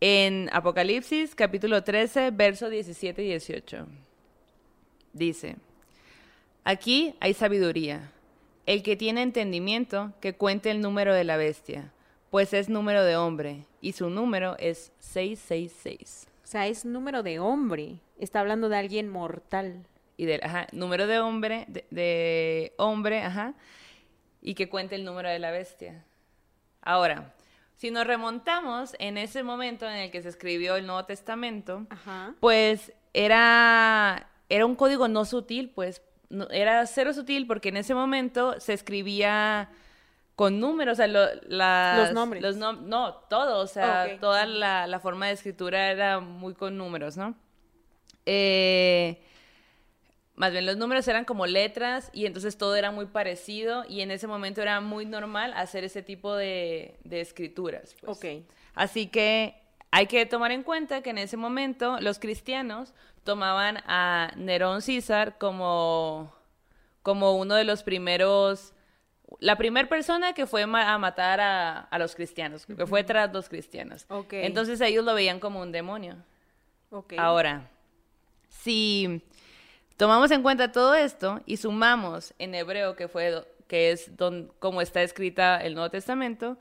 en 0.00 0.48
Apocalipsis, 0.52 1.34
capítulo 1.34 1.84
13, 1.84 2.30
verso 2.32 2.68
17 2.68 3.22
y 3.22 3.26
18. 3.28 3.86
Dice, 5.12 5.56
aquí 6.64 7.14
hay 7.20 7.34
sabiduría. 7.34 8.10
El 8.70 8.84
que 8.84 8.94
tiene 8.94 9.22
entendimiento, 9.22 10.12
que 10.20 10.36
cuente 10.36 10.70
el 10.70 10.80
número 10.80 11.12
de 11.12 11.24
la 11.24 11.36
bestia, 11.36 11.92
pues 12.30 12.54
es 12.54 12.68
número 12.68 13.02
de 13.02 13.16
hombre, 13.16 13.66
y 13.80 13.94
su 13.94 14.10
número 14.10 14.54
es 14.60 14.92
666. 15.00 16.28
O 16.44 16.46
sea, 16.46 16.68
es 16.68 16.84
número 16.84 17.24
de 17.24 17.40
hombre. 17.40 17.96
Está 18.16 18.38
hablando 18.38 18.68
de 18.68 18.76
alguien 18.76 19.08
mortal. 19.08 19.84
Y 20.16 20.24
del, 20.26 20.40
ajá, 20.44 20.68
número 20.70 21.08
de 21.08 21.18
hombre, 21.18 21.64
de, 21.66 21.84
de 21.90 22.72
hombre, 22.76 23.22
ajá, 23.22 23.54
y 24.40 24.54
que 24.54 24.68
cuente 24.68 24.94
el 24.94 25.04
número 25.04 25.28
de 25.28 25.40
la 25.40 25.50
bestia. 25.50 26.04
Ahora, 26.80 27.34
si 27.74 27.90
nos 27.90 28.06
remontamos 28.06 28.94
en 29.00 29.18
ese 29.18 29.42
momento 29.42 29.84
en 29.84 29.96
el 29.96 30.10
que 30.12 30.22
se 30.22 30.28
escribió 30.28 30.76
el 30.76 30.86
Nuevo 30.86 31.06
Testamento, 31.06 31.88
Ajá. 31.90 32.36
pues 32.38 32.92
era, 33.14 34.30
era 34.48 34.64
un 34.64 34.76
código 34.76 35.08
no 35.08 35.24
sutil, 35.24 35.70
pues 35.70 36.02
no- 36.30 36.48
era 36.50 36.86
cero 36.86 37.12
sutil 37.12 37.46
porque 37.46 37.68
en 37.68 37.76
ese 37.76 37.94
momento 37.94 38.58
se 38.60 38.72
escribía 38.72 39.68
con 40.36 40.58
números, 40.58 40.94
o 40.94 40.96
sea, 40.96 41.06
lo- 41.06 41.26
las- 41.48 41.98
Los 41.98 42.12
nombres. 42.14 42.42
los 42.42 42.56
nom- 42.56 42.80
no, 42.86 43.14
todo, 43.28 43.60
o 43.60 43.66
sea, 43.66 44.18
toda 44.20 44.46
la, 44.46 44.86
la 44.86 44.98
forma 45.00 45.26
de 45.26 45.32
escritura 45.34 45.90
era 45.90 46.20
muy 46.20 46.54
con 46.54 46.78
números, 46.78 47.16
¿no? 47.18 47.34
Eh, 48.26 49.20
más 50.36 50.52
bien 50.52 50.64
los 50.64 50.76
números 50.78 51.06
eran 51.08 51.24
como 51.26 51.46
letras 51.46 52.10
y 52.14 52.24
entonces 52.24 52.56
todo 52.56 52.74
era 52.76 52.90
muy 52.90 53.06
parecido 53.06 53.84
y 53.88 54.00
en 54.00 54.10
ese 54.10 54.26
momento 54.26 54.62
era 54.62 54.80
muy 54.80 55.04
normal 55.04 55.52
hacer 55.54 55.84
ese 55.84 56.02
tipo 56.02 56.34
de, 56.34 56.96
de 57.04 57.20
escrituras. 57.20 57.94
pues. 58.00 58.16
Ok. 58.16 58.46
Así 58.74 59.08
que 59.08 59.59
hay 59.90 60.06
que 60.06 60.24
tomar 60.26 60.52
en 60.52 60.62
cuenta 60.62 61.02
que 61.02 61.10
en 61.10 61.18
ese 61.18 61.36
momento 61.36 61.98
los 62.00 62.18
cristianos 62.18 62.94
tomaban 63.24 63.78
a 63.86 64.32
Nerón 64.36 64.82
César 64.82 65.36
como, 65.38 66.34
como 67.02 67.36
uno 67.36 67.54
de 67.54 67.64
los 67.64 67.82
primeros, 67.82 68.72
la 69.40 69.56
primera 69.56 69.88
persona 69.88 70.32
que 70.32 70.46
fue 70.46 70.62
a 70.62 70.98
matar 70.98 71.40
a, 71.40 71.80
a 71.80 71.98
los 71.98 72.14
cristianos, 72.14 72.66
que 72.66 72.86
fue 72.86 73.04
tras 73.04 73.32
los 73.32 73.48
cristianos. 73.48 74.06
Ok. 74.08 74.34
Entonces 74.34 74.80
ellos 74.80 75.04
lo 75.04 75.14
veían 75.14 75.40
como 75.40 75.60
un 75.60 75.72
demonio. 75.72 76.16
Ok. 76.90 77.14
Ahora, 77.18 77.68
si 78.48 79.22
tomamos 79.96 80.30
en 80.30 80.42
cuenta 80.42 80.72
todo 80.72 80.94
esto 80.94 81.40
y 81.46 81.56
sumamos 81.56 82.32
en 82.38 82.54
hebreo, 82.54 82.96
que 82.96 83.08
fue 83.08 83.44
que 83.66 83.92
es 83.92 84.16
don, 84.16 84.52
como 84.58 84.82
está 84.82 85.02
escrita 85.02 85.58
el 85.58 85.74
Nuevo 85.74 85.90
Testamento, 85.90 86.58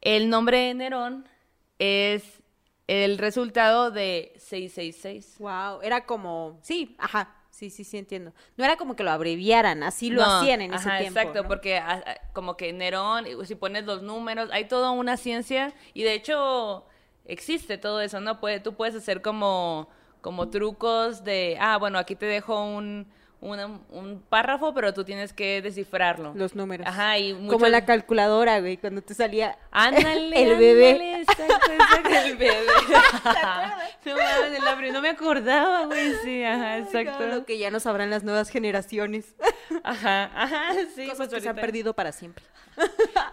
el 0.00 0.28
nombre 0.28 0.58
de 0.58 0.74
Nerón 0.74 1.28
es 1.78 2.42
el 2.86 3.18
resultado 3.18 3.90
de 3.90 4.32
666. 4.36 5.36
Wow, 5.38 5.80
era 5.82 6.06
como, 6.06 6.58
sí, 6.62 6.94
ajá, 6.98 7.34
sí, 7.50 7.70
sí, 7.70 7.84
sí 7.84 7.98
entiendo. 7.98 8.32
No 8.56 8.64
era 8.64 8.76
como 8.76 8.94
que 8.96 9.02
lo 9.02 9.10
abreviaran, 9.10 9.82
así 9.82 10.10
lo 10.10 10.22
No, 10.22 10.38
hacían 10.38 10.60
en 10.60 10.74
ese 10.74 10.90
tiempo. 10.98 11.18
Exacto, 11.20 11.42
¿no? 11.42 11.48
porque 11.48 11.78
ah, 11.78 12.02
ah, 12.06 12.14
como 12.32 12.56
que 12.56 12.72
Nerón, 12.72 13.24
si 13.44 13.54
pones 13.54 13.84
los 13.84 14.02
números, 14.02 14.50
hay 14.52 14.66
toda 14.66 14.90
una 14.90 15.16
ciencia 15.16 15.72
y 15.94 16.02
de 16.02 16.14
hecho 16.14 16.86
existe 17.24 17.78
todo 17.78 18.00
eso, 18.00 18.20
¿no? 18.20 18.40
Puede, 18.40 18.60
tú 18.60 18.74
puedes 18.74 18.94
hacer 18.94 19.22
como, 19.22 19.88
como 20.20 20.48
trucos 20.50 21.24
de, 21.24 21.56
ah, 21.60 21.76
bueno, 21.78 21.98
aquí 21.98 22.14
te 22.14 22.26
dejo 22.26 22.64
un, 22.64 23.08
una- 23.40 23.66
un 23.90 24.22
párrafo, 24.28 24.72
pero 24.74 24.92
tú 24.94 25.04
tienes 25.04 25.32
que 25.32 25.60
descifrarlo. 25.62 26.32
Los 26.34 26.54
números. 26.54 26.86
Ajá, 26.86 27.18
y 27.18 27.32
Como 27.32 27.52
muchos- 27.52 27.70
la 27.70 27.84
calculadora, 27.84 28.60
güey, 28.60 28.76
cuando 28.78 29.02
te 29.02 29.14
salía 29.14 29.58
Ándale, 29.70 30.42
el 30.42 30.58
bebé. 30.58 30.90
ándale, 30.92 31.20
exacto, 31.22 31.72
exacto, 31.72 32.08
el 32.24 32.36
bebé. 32.36 32.66
no 34.06 34.16
mames, 34.16 34.86
el 34.86 34.92
no 34.92 35.00
me 35.00 35.08
acordaba, 35.10 35.86
güey, 35.86 36.14
sí, 36.24 36.42
ajá, 36.44 36.78
exacto. 36.78 37.26
Lo 37.26 37.44
que 37.44 37.58
ya 37.58 37.70
no 37.70 37.80
sabrán 37.80 38.10
las 38.10 38.24
nuevas 38.24 38.48
generaciones. 38.50 39.34
Ajá, 39.82 40.30
ajá, 40.34 40.72
sí. 40.94 41.04
Cosas 41.06 41.28
pues 41.28 41.34
que 41.34 41.40
se 41.40 41.48
han 41.48 41.56
perdido 41.56 41.94
para 41.94 42.12
siempre. 42.12 42.44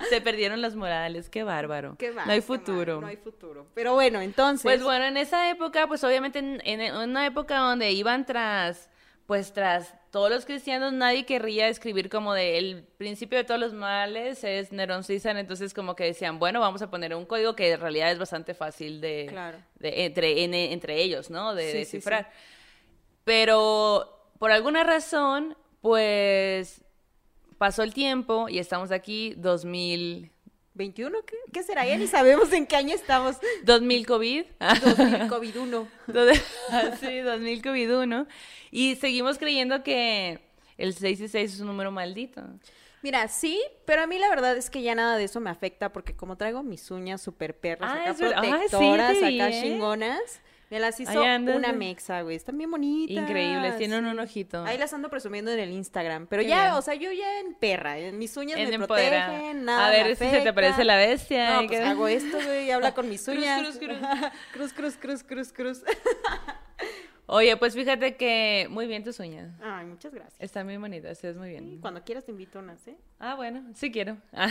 Se 0.10 0.22
perdieron 0.22 0.62
las 0.62 0.76
morales, 0.76 1.30
qué 1.30 1.44
bárbaro. 1.44 1.96
Qué 1.98 2.12
mal, 2.12 2.26
no 2.28 2.32
hay 2.34 2.40
mal, 2.40 2.48
futuro. 2.48 3.02
no 3.02 3.08
hay 3.08 3.18
futuro. 3.18 3.68
Pero 3.74 3.94
bueno, 3.94 4.20
entonces. 4.22 4.64
Pues 4.64 4.84
bueno, 4.84 5.06
en 5.06 5.18
esa 5.18 5.50
época, 5.50 5.88
pues 5.88 6.04
obviamente 6.04 6.40
en, 6.40 6.62
en 6.66 6.96
una 6.96 7.26
época 7.26 7.58
donde 7.58 7.92
iban 7.92 8.26
tras 8.26 8.90
pues 9.26 9.54
tras 9.54 9.94
todos 10.12 10.30
los 10.30 10.46
cristianos 10.46 10.92
nadie 10.94 11.26
querría 11.26 11.68
escribir 11.70 12.10
como 12.10 12.34
de 12.34 12.58
el 12.58 12.84
principio 12.98 13.38
de 13.38 13.44
todos 13.46 13.60
los 13.60 13.74
males 13.74 14.44
es 14.44 14.72
Nerón 14.72 15.04
entonces 15.08 15.74
como 15.74 15.96
que 15.96 16.04
decían, 16.04 16.40
bueno, 16.40 16.60
vamos 16.60 16.82
a 16.82 16.90
poner 16.92 17.16
un 17.16 17.26
código 17.26 17.56
que 17.56 17.72
en 17.72 17.80
realidad 17.80 18.12
es 18.12 18.20
bastante 18.20 18.54
fácil 18.54 19.00
de, 19.02 19.28
Claro. 19.30 19.58
de- 19.80 20.06
entre, 20.06 20.44
en- 20.44 20.54
entre 20.54 21.02
ellos, 21.02 21.30
¿no? 21.30 21.56
De 21.56 21.64
Sí, 21.66 21.72
sí, 21.72 21.78
descifrar. 21.80 22.30
Pero 23.24 24.28
por 24.40 24.52
alguna 24.52 24.84
razón, 24.84 25.56
pues 25.82 26.82
pasó 27.58 27.84
el 27.84 27.94
tiempo 27.94 28.50
y 28.50 28.60
estamos 28.60 28.92
aquí 28.92 29.34
2000 29.38 30.32
¿21? 30.76 31.24
¿Qué, 31.26 31.36
qué 31.52 31.64
será? 31.64 31.86
Ya 31.86 31.98
ni 31.98 32.08
sabemos 32.08 32.52
en 32.54 32.66
qué 32.66 32.76
año 32.76 32.96
estamos. 32.96 33.38
2000 33.64 34.06
COVID. 34.06 34.46
2000 34.84 35.30
COVID-1. 35.30 35.88
sí, 37.00 37.20
2000 37.20 37.62
COVID-1. 37.62 38.28
Y 38.72 38.96
seguimos 38.96 39.38
creyendo 39.38 39.84
que 39.84 40.40
el 40.78 40.94
666 40.94 41.54
es 41.56 41.60
un 41.62 41.68
número 41.68 41.92
maldito. 41.92 42.42
Mira, 43.04 43.28
sí, 43.28 43.62
pero 43.86 44.04
a 44.04 44.08
mí 44.08 44.18
la 44.18 44.30
verdad 44.30 44.56
es 44.56 44.70
que 44.70 44.82
ya 44.82 44.96
nada 44.96 45.18
de 45.18 45.26
eso 45.26 45.42
me 45.42 45.50
afecta 45.50 45.92
porque 45.92 46.16
como 46.16 46.38
traigo 46.38 46.64
mis 46.64 46.90
uñas 46.90 47.22
super 47.22 47.56
perras, 47.56 47.92
Ah, 47.94 48.02
acá 48.02 48.14
sí, 48.14 48.24
protectoras, 48.24 49.20
te 49.20 49.28
vi, 49.28 49.42
acá 49.42 49.52
chingonas, 49.52 50.42
me 50.74 50.80
las 50.80 51.00
hizo 51.00 51.22
una 51.22 51.70
¿eh? 51.70 51.74
mexa, 51.74 52.24
güey. 52.24 52.36
Están 52.36 52.58
bien 52.58 52.72
bonitas. 52.72 53.16
Increíbles, 53.16 53.78
tienen 53.78 54.08
un 54.08 54.20
ojito. 54.20 54.64
Ahí 54.64 54.80
las 54.80 54.92
ando 54.92 55.08
presumiendo 55.08 55.52
en 55.52 55.60
el 55.60 55.70
Instagram. 55.72 56.26
Pero 56.26 56.42
Qué 56.42 56.50
ya, 56.50 56.64
bien. 56.64 56.74
o 56.74 56.82
sea, 56.82 56.96
yo 56.96 57.12
ya 57.12 57.42
en 57.42 57.54
perra. 57.54 57.96
Mis 58.12 58.36
uñas 58.38 58.58
En 58.60 58.70
me 58.70 58.76
empoderada. 58.76 59.28
protegen, 59.28 59.66
nada 59.66 59.86
A 59.86 59.92
ver 59.92 60.16
si 60.16 60.26
se 60.28 60.42
te 60.42 60.52
parece 60.52 60.84
la 60.84 60.96
bestia. 60.98 61.62
No, 61.62 61.68
pues 61.68 61.80
hago 61.80 62.08
esto, 62.08 62.38
güey, 62.44 62.66
y 62.66 62.72
habla 62.72 62.96
con 62.96 63.08
mis 63.08 63.24
Cruz, 63.26 63.38
uñas. 63.38 63.62
cruz, 63.78 63.78
cruz. 63.78 63.98
cruz, 64.52 64.74
cruz, 64.74 64.98
cruz, 64.98 65.24
cruz, 65.24 65.54
cruz. 65.54 65.84
Oye, 67.26 67.56
pues 67.56 67.74
fíjate 67.74 68.18
que 68.18 68.68
muy 68.70 68.86
bien 68.86 69.04
tus 69.04 69.20
uñas. 69.20 69.52
Ay, 69.62 69.86
muchas 69.86 70.14
gracias. 70.14 70.36
Están 70.40 70.66
muy 70.66 70.78
bonitas, 70.78 71.24
es 71.24 71.36
muy 71.38 71.50
bien. 71.50 71.80
Cuando 71.82 72.04
quieras 72.04 72.26
te 72.26 72.32
invito 72.32 72.60
unas, 72.60 72.86
¿eh? 72.88 72.98
Ah, 73.20 73.36
bueno, 73.36 73.64
sí 73.76 73.92
quiero. 73.92 74.18
Ah. 74.34 74.50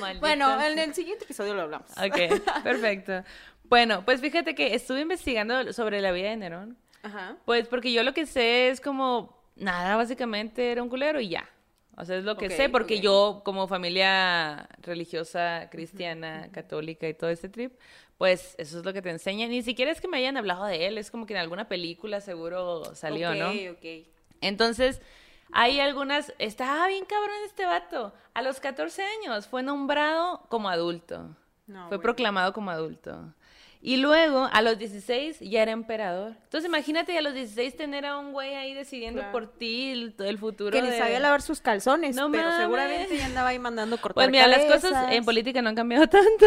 Maldita 0.00 0.18
Bueno, 0.20 0.60
en 0.60 0.78
el 0.78 0.94
siguiente 0.94 1.24
episodio 1.24 1.54
lo 1.54 1.62
hablamos. 1.62 1.90
Ok, 1.92 2.62
perfecto. 2.62 3.24
Bueno, 3.68 4.04
pues 4.04 4.20
fíjate 4.20 4.54
que 4.54 4.74
estuve 4.74 5.00
investigando 5.02 5.72
sobre 5.72 6.00
la 6.00 6.12
vida 6.12 6.30
de 6.30 6.36
Nerón. 6.36 6.76
Ajá. 7.02 7.36
Pues 7.44 7.68
porque 7.68 7.92
yo 7.92 8.02
lo 8.02 8.14
que 8.14 8.26
sé 8.26 8.70
es 8.70 8.80
como, 8.80 9.42
nada, 9.56 9.96
básicamente 9.96 10.72
era 10.72 10.82
un 10.82 10.88
culero 10.88 11.20
y 11.20 11.28
ya. 11.28 11.48
O 11.96 12.04
sea, 12.04 12.16
es 12.16 12.24
lo 12.24 12.36
que 12.36 12.48
sé, 12.48 12.68
porque 12.68 13.00
yo 13.00 13.42
como 13.44 13.66
familia 13.66 14.68
religiosa, 14.82 15.68
cristiana, 15.68 16.48
católica 16.52 17.08
y 17.08 17.14
todo 17.14 17.28
este 17.28 17.48
trip, 17.48 17.72
pues 18.18 18.54
eso 18.58 18.78
es 18.78 18.84
lo 18.84 18.92
que 18.92 19.02
te 19.02 19.10
enseñan. 19.10 19.50
Ni 19.50 19.62
siquiera 19.62 19.90
es 19.90 20.00
que 20.00 20.06
me 20.06 20.18
hayan 20.18 20.36
hablado 20.36 20.64
de 20.66 20.86
él, 20.86 20.96
es 20.96 21.10
como 21.10 21.26
que 21.26 21.34
en 21.34 21.40
alguna 21.40 21.66
película 21.66 22.20
seguro 22.20 22.94
salió, 22.94 23.30
Ok, 23.30 23.36
¿no? 23.36 23.50
ok. 23.72 24.06
Entonces, 24.40 25.02
hay 25.50 25.80
algunas, 25.80 26.32
estaba 26.38 26.86
bien 26.86 27.04
cabrón 27.04 27.36
este 27.46 27.66
vato. 27.66 28.14
A 28.32 28.42
los 28.42 28.60
14 28.60 29.02
años 29.02 29.48
fue 29.48 29.64
nombrado 29.64 30.46
como 30.48 30.68
adulto. 30.68 31.34
No, 31.66 31.80
fue 31.88 31.96
bueno. 31.96 32.02
proclamado 32.02 32.52
como 32.52 32.70
adulto. 32.70 33.34
Y 33.80 33.98
luego, 33.98 34.48
a 34.52 34.60
los 34.60 34.76
16, 34.76 35.38
ya 35.40 35.62
era 35.62 35.70
emperador. 35.70 36.32
Entonces, 36.42 36.68
imagínate 36.68 37.16
a 37.16 37.22
los 37.22 37.32
16 37.32 37.76
tener 37.76 38.06
a 38.06 38.18
un 38.18 38.32
güey 38.32 38.54
ahí 38.56 38.74
decidiendo 38.74 39.20
Claro. 39.20 39.32
por 39.32 39.46
ti 39.56 39.92
el, 39.92 40.14
el 40.18 40.36
futuro. 40.36 40.72
Que 40.72 40.82
ni 40.82 40.90
de- 40.90 40.98
sabía 40.98 41.20
lavar 41.20 41.42
sus 41.42 41.60
calzones, 41.60 42.16
No 42.16 42.28
pero 42.30 42.42
mames. 42.48 42.58
seguramente 42.60 43.16
ya 43.16 43.26
andaba 43.26 43.50
ahí 43.50 43.58
mandando 43.60 43.96
cortar 43.98 44.14
Pues 44.24 44.30
mira, 44.30 44.48
las 44.48 44.64
cosas 44.64 45.12
en 45.12 45.24
política 45.24 45.62
no 45.62 45.68
han 45.68 45.76
cambiado 45.76 46.08
tanto. 46.10 46.46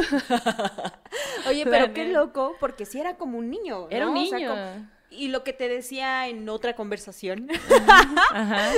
Oye, 1.48 1.66
pero 1.66 1.94
qué 1.94 2.06
loco, 2.06 2.56
porque 2.60 2.86
sí 2.86 3.00
era 3.00 3.16
como 3.16 3.38
un 3.38 3.50
niño, 3.50 3.88
Era 3.90 4.08
un 4.10 4.14
¿no? 4.16 4.22
O 4.24 4.26
sea, 4.26 4.38
niño. 4.38 4.50
como- 4.50 4.88
Y 5.10 5.30
lo 5.30 5.44
que 5.46 5.54
te 5.54 5.70
decía 5.70 6.28
en 6.28 6.48
otra 6.50 6.74
conversación, 6.76 7.48
Ajá. 8.34 8.70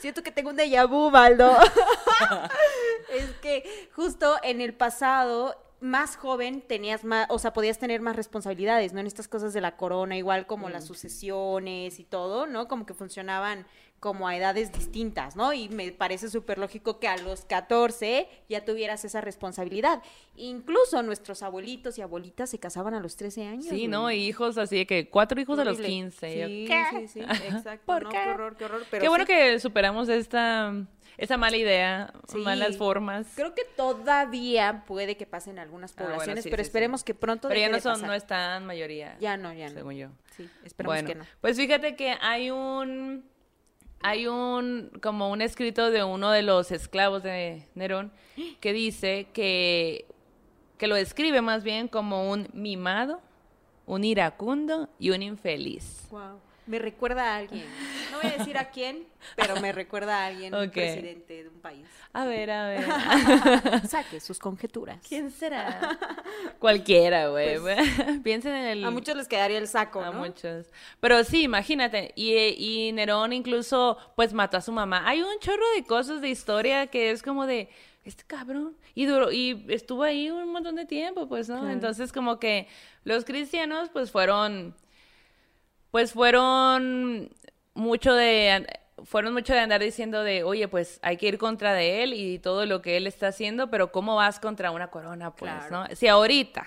siento 0.00 0.22
que 0.24 0.32
tengo 0.32 0.50
un 0.50 0.56
déjà 0.56 0.88
vu, 0.88 1.10
Baldo. 1.12 1.56
es 3.14 3.30
que 3.42 3.88
justo 3.94 4.36
en 4.42 4.60
el 4.60 4.74
pasado, 4.74 5.56
más 5.80 6.16
joven, 6.16 6.62
tenías 6.62 7.04
más, 7.04 7.26
o 7.30 7.38
sea, 7.38 7.52
podías 7.52 7.78
tener 7.78 8.00
más 8.00 8.16
responsabilidades, 8.16 8.92
¿no? 8.92 9.00
En 9.00 9.06
estas 9.06 9.28
cosas 9.28 9.52
de 9.52 9.60
la 9.60 9.76
corona, 9.76 10.16
igual 10.16 10.46
como 10.46 10.68
las 10.68 10.84
sucesiones 10.86 11.98
y 11.98 12.04
todo, 12.04 12.46
¿no? 12.46 12.68
Como 12.68 12.86
que 12.86 12.94
funcionaban 12.94 13.66
como 13.98 14.26
a 14.26 14.34
edades 14.34 14.72
distintas, 14.72 15.36
¿no? 15.36 15.52
Y 15.52 15.68
me 15.68 15.92
parece 15.92 16.30
súper 16.30 16.56
lógico 16.58 16.98
que 16.98 17.06
a 17.06 17.18
los 17.18 17.44
14 17.44 18.28
ya 18.48 18.64
tuvieras 18.64 19.04
esa 19.04 19.20
responsabilidad. 19.20 20.02
Incluso 20.36 21.02
nuestros 21.02 21.42
abuelitos 21.42 21.98
y 21.98 22.02
abuelitas 22.02 22.48
se 22.48 22.58
casaban 22.58 22.94
a 22.94 23.00
los 23.00 23.16
13 23.16 23.46
años. 23.46 23.64
Sí, 23.66 23.70
güey. 23.70 23.88
¿no? 23.88 24.10
Y 24.10 24.26
hijos 24.26 24.56
así 24.56 24.76
de 24.78 24.86
que 24.86 25.10
cuatro 25.10 25.38
hijos 25.38 25.58
a 25.58 25.64
los 25.64 25.74
Horrible. 25.74 25.88
15. 25.88 26.38
Yo, 26.38 26.46
Sí, 26.46 26.64
¿qué? 26.66 26.84
sí, 26.92 27.08
sí, 27.08 27.20
exacto. 27.44 27.84
¿Por 27.84 28.04
no, 28.04 28.08
qué? 28.08 28.16
qué 28.24 28.30
horror, 28.30 28.56
qué 28.56 28.64
horror. 28.64 28.82
Pero 28.90 29.02
Qué 29.02 29.08
bueno 29.10 29.24
sí, 29.26 29.32
que 29.34 29.60
superamos 29.60 30.08
esta, 30.08 30.72
esa 31.20 31.36
mala 31.36 31.56
idea, 31.56 32.12
Sí. 32.28 32.38
malas 32.38 32.76
formas. 32.78 33.26
Creo 33.34 33.54
que 33.54 33.62
todavía 33.76 34.84
puede 34.86 35.16
que 35.16 35.26
pasen 35.26 35.58
algunas 35.58 35.92
Ah, 35.92 35.94
bueno, 35.98 36.10
poblaciones, 36.14 36.44
sí, 36.44 36.50
pero 36.50 36.62
sí, 36.62 36.66
esperemos 36.68 37.04
que 37.04 37.14
pronto 37.14 37.48
Pero 37.48 37.60
ya 37.60 37.68
no 37.68 37.78
son, 37.80 38.00
no 38.02 38.12
están 38.14 38.64
mayoría. 38.66 39.16
Ya 39.20 39.36
no, 39.36 39.52
ya 39.52 39.68
no. 39.68 39.74
Según 39.74 39.94
yo. 39.96 40.08
Sí, 40.36 40.48
esperemos 40.64 40.94
bueno, 40.96 41.08
que 41.08 41.14
no. 41.16 41.24
pues 41.40 41.56
fíjate 41.56 41.94
que 41.94 42.14
hay 42.20 42.50
un, 42.50 43.24
hay 44.02 44.26
un, 44.26 44.90
como 45.02 45.30
un 45.30 45.42
escrito 45.42 45.90
de 45.90 46.02
uno 46.04 46.30
de 46.30 46.42
los 46.42 46.72
esclavos 46.72 47.22
de 47.22 47.68
Nerón 47.74 48.12
que 48.60 48.72
dice 48.72 49.28
que, 49.34 50.06
que 50.78 50.86
lo 50.86 50.94
describe 50.94 51.42
más 51.42 51.62
bien 51.64 51.86
como 51.88 52.30
un 52.30 52.48
mimado, 52.54 53.20
un 53.86 54.04
iracundo 54.04 54.88
y 54.98 55.10
un 55.10 55.22
infeliz. 55.22 56.06
Wow. 56.10 56.40
Me 56.66 56.78
recuerda 56.78 57.34
a 57.34 57.36
alguien. 57.38 57.64
No 58.22 58.28
voy 58.28 58.34
a 58.34 58.38
decir 58.38 58.58
a 58.58 58.70
quién, 58.70 59.06
pero 59.36 59.60
me 59.60 59.72
recuerda 59.72 60.22
a 60.22 60.26
alguien, 60.26 60.54
un 60.54 60.66
Ok. 60.66 60.72
presidente 60.72 61.44
de 61.44 61.48
un 61.48 61.60
país. 61.60 61.86
A 62.12 62.24
ver, 62.26 62.50
a 62.50 62.68
ver. 62.68 62.84
Saque 63.88 64.20
sus 64.20 64.38
conjeturas. 64.38 64.98
¿Quién 65.08 65.30
será? 65.30 65.98
Cualquiera, 66.58 67.28
güey. 67.28 67.56
Piensen 68.22 68.54
en 68.54 68.66
el... 68.66 68.78
Pues, 68.80 68.88
A 68.88 68.90
muchos 68.90 69.16
les 69.16 69.28
quedaría 69.28 69.58
el 69.58 69.68
saco, 69.68 70.00
A 70.02 70.10
¿no? 70.10 70.18
muchos. 70.20 70.66
Pero 71.00 71.24
sí, 71.24 71.42
imagínate. 71.44 72.12
Y, 72.14 72.34
y 72.36 72.92
Nerón 72.92 73.32
incluso, 73.32 73.96
pues, 74.16 74.32
mató 74.32 74.56
a 74.58 74.60
su 74.60 74.72
mamá. 74.72 75.08
Hay 75.08 75.22
un 75.22 75.38
chorro 75.40 75.64
de 75.76 75.84
cosas 75.84 76.20
de 76.20 76.28
historia 76.28 76.88
que 76.88 77.10
es 77.10 77.22
como 77.22 77.46
de, 77.46 77.68
este 78.04 78.24
cabrón. 78.24 78.76
Y 78.94 79.06
duró, 79.06 79.30
y 79.32 79.64
estuvo 79.68 80.02
ahí 80.02 80.30
un 80.30 80.52
montón 80.52 80.74
de 80.74 80.84
tiempo, 80.84 81.28
pues, 81.28 81.48
¿no? 81.48 81.56
Claro. 81.60 81.70
Entonces, 81.72 82.12
como 82.12 82.38
que 82.38 82.68
los 83.04 83.24
cristianos, 83.24 83.88
pues, 83.90 84.10
fueron, 84.10 84.74
pues, 85.90 86.12
fueron 86.12 87.30
mucho 87.74 88.14
de, 88.14 88.66
fueron 89.04 89.32
mucho 89.32 89.52
de 89.54 89.60
andar 89.60 89.80
diciendo 89.82 90.22
de, 90.22 90.42
oye, 90.44 90.68
pues, 90.68 90.98
hay 91.02 91.16
que 91.16 91.28
ir 91.28 91.38
contra 91.38 91.72
de 91.72 92.02
él 92.02 92.12
y 92.14 92.38
todo 92.38 92.66
lo 92.66 92.82
que 92.82 92.96
él 92.96 93.06
está 93.06 93.28
haciendo, 93.28 93.70
pero 93.70 93.92
¿cómo 93.92 94.16
vas 94.16 94.40
contra 94.40 94.70
una 94.70 94.90
corona, 94.90 95.30
pues, 95.34 95.52
Claro. 95.52 95.88
¿no? 95.88 95.96
Si 95.96 96.06
ahorita, 96.08 96.66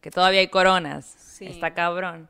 que 0.00 0.10
todavía 0.10 0.40
hay 0.40 0.48
coronas, 0.48 1.04
Sí. 1.06 1.46
está 1.46 1.74
cabrón. 1.74 2.28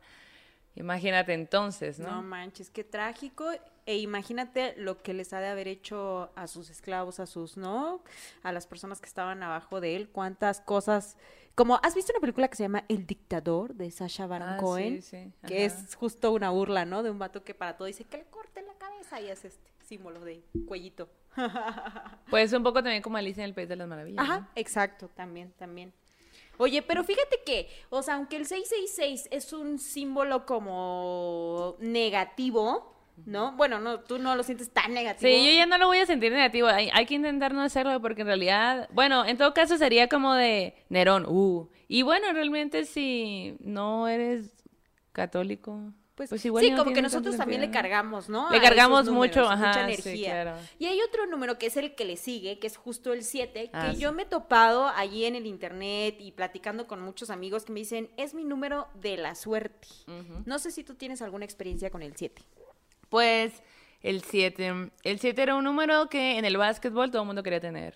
Imagínate 0.76 1.34
entonces, 1.34 1.98
¿no? 2.00 2.10
No 2.10 2.22
manches, 2.22 2.68
qué 2.70 2.82
trágico. 2.82 3.48
E 3.86 3.98
imagínate 3.98 4.74
lo 4.78 5.02
que 5.02 5.12
les 5.14 5.32
ha 5.32 5.40
de 5.40 5.46
haber 5.48 5.68
hecho 5.68 6.30
a 6.34 6.46
sus 6.48 6.70
esclavos, 6.70 7.20
a 7.20 7.26
sus, 7.26 7.56
¿no? 7.56 8.02
A 8.42 8.50
las 8.50 8.66
personas 8.66 9.00
que 9.00 9.06
estaban 9.06 9.42
abajo 9.42 9.80
de 9.80 9.94
él. 9.94 10.08
Cuántas 10.08 10.60
cosas. 10.60 11.16
Como, 11.54 11.78
¿has 11.82 11.94
visto 11.94 12.12
una 12.12 12.20
película 12.20 12.48
que 12.48 12.56
se 12.56 12.64
llama 12.64 12.84
El 12.88 13.06
Dictador 13.06 13.74
de 13.74 13.90
Sasha 13.90 14.26
Baron 14.26 14.48
Ah, 14.50 14.56
Cohen? 14.58 15.02
sí, 15.02 15.22
sí, 15.24 15.32
Que 15.46 15.64
es 15.64 15.94
justo 15.94 16.32
una 16.32 16.50
burla, 16.50 16.84
¿no? 16.84 17.02
De 17.04 17.10
un 17.10 17.18
vato 17.18 17.44
que 17.44 17.54
para 17.54 17.76
todo 17.76 17.86
dice 17.86 18.04
que 18.04 18.18
le 18.18 18.24
corte 18.24 18.60
la 18.62 18.74
cabeza 18.74 19.20
y 19.20 19.28
es 19.30 19.44
este 19.44 19.70
símbolo 19.86 20.20
de 20.24 20.42
cuellito. 20.66 21.08
Pues 22.30 22.52
un 22.52 22.62
poco 22.62 22.82
también 22.82 23.02
como 23.02 23.16
Alicia 23.16 23.44
en 23.44 23.50
el 23.50 23.54
País 23.54 23.68
de 23.68 23.76
las 23.76 23.86
Maravillas. 23.86 24.22
Ajá, 24.22 24.40
¿no? 24.40 24.48
exacto, 24.56 25.08
también, 25.14 25.52
también. 25.58 25.92
Oye, 26.58 26.82
pero 26.82 27.02
fíjate 27.04 27.40
que, 27.44 27.68
o 27.90 28.02
sea, 28.02 28.14
aunque 28.14 28.36
el 28.36 28.46
666 28.46 29.28
es 29.30 29.52
un 29.52 29.78
símbolo 29.78 30.46
como 30.46 31.76
negativo, 31.80 32.93
¿no? 33.26 33.52
Bueno, 33.52 33.78
no, 33.80 34.00
tú 34.00 34.18
no 34.18 34.34
lo 34.36 34.42
sientes 34.42 34.70
tan 34.72 34.92
negativo. 34.94 35.30
Sí, 35.30 35.46
yo 35.46 35.52
ya 35.52 35.66
no 35.66 35.78
lo 35.78 35.86
voy 35.86 35.98
a 35.98 36.06
sentir 36.06 36.32
negativo. 36.32 36.68
Hay, 36.68 36.90
hay 36.92 37.06
que 37.06 37.14
intentar 37.14 37.52
no 37.54 37.62
hacerlo 37.62 38.00
porque 38.00 38.22
en 38.22 38.26
realidad, 38.28 38.88
bueno, 38.92 39.24
en 39.24 39.36
todo 39.38 39.54
caso 39.54 39.76
sería 39.78 40.08
como 40.08 40.34
de 40.34 40.74
Nerón, 40.88 41.24
uh. 41.26 41.68
Y 41.88 42.02
bueno, 42.02 42.32
realmente 42.32 42.84
si 42.84 43.56
no 43.60 44.08
eres 44.08 44.50
católico, 45.12 45.92
Pues, 46.16 46.30
pues, 46.30 46.44
igual 46.44 46.64
sí, 46.64 46.70
no 46.70 46.78
como 46.78 46.92
que 46.92 47.02
nosotros 47.02 47.36
también 47.36 47.60
le 47.60 47.70
cargamos, 47.70 48.28
¿no? 48.28 48.48
Le 48.50 48.60
cargamos 48.60 49.08
mucho, 49.10 49.42
ajá, 49.48 49.56
mucha 49.68 49.74
sí, 49.74 49.80
energía. 50.10 50.30
claro. 50.42 50.56
Y 50.78 50.86
hay 50.86 51.00
otro 51.02 51.26
número 51.26 51.58
que 51.58 51.66
es 51.66 51.76
el 51.76 51.94
que 51.96 52.04
le 52.04 52.16
sigue, 52.16 52.58
que 52.60 52.66
es 52.68 52.76
justo 52.76 53.12
el 53.12 53.22
7, 53.24 53.64
que 53.64 53.70
Ah, 53.72 53.92
sí. 53.92 53.98
yo 54.00 54.12
me 54.12 54.22
he 54.22 54.26
topado 54.26 54.86
allí 54.88 55.24
en 55.24 55.34
el 55.34 55.46
internet 55.46 56.16
y 56.20 56.30
platicando 56.32 56.86
con 56.86 57.00
muchos 57.00 57.30
amigos 57.30 57.64
que 57.64 57.72
me 57.72 57.80
dicen, 57.80 58.10
es 58.16 58.32
mi 58.34 58.44
número 58.44 58.86
de 58.94 59.16
la 59.16 59.34
suerte. 59.34 59.88
No 60.46 60.58
sé 60.60 60.70
si 60.70 60.84
tú 60.84 60.94
tienes 60.94 61.20
alguna 61.22 61.44
experiencia 61.44 61.90
con 61.90 62.02
el 62.02 62.14
7. 62.16 62.42
Pues 63.14 63.62
el 64.02 64.24
7. 64.24 64.90
El 65.04 65.20
7 65.20 65.40
era 65.40 65.54
un 65.54 65.62
número 65.62 66.08
que 66.08 66.36
en 66.36 66.44
el 66.44 66.56
básquetbol 66.56 67.12
todo 67.12 67.22
el 67.22 67.26
mundo 67.26 67.44
quería 67.44 67.60
tener. 67.60 67.94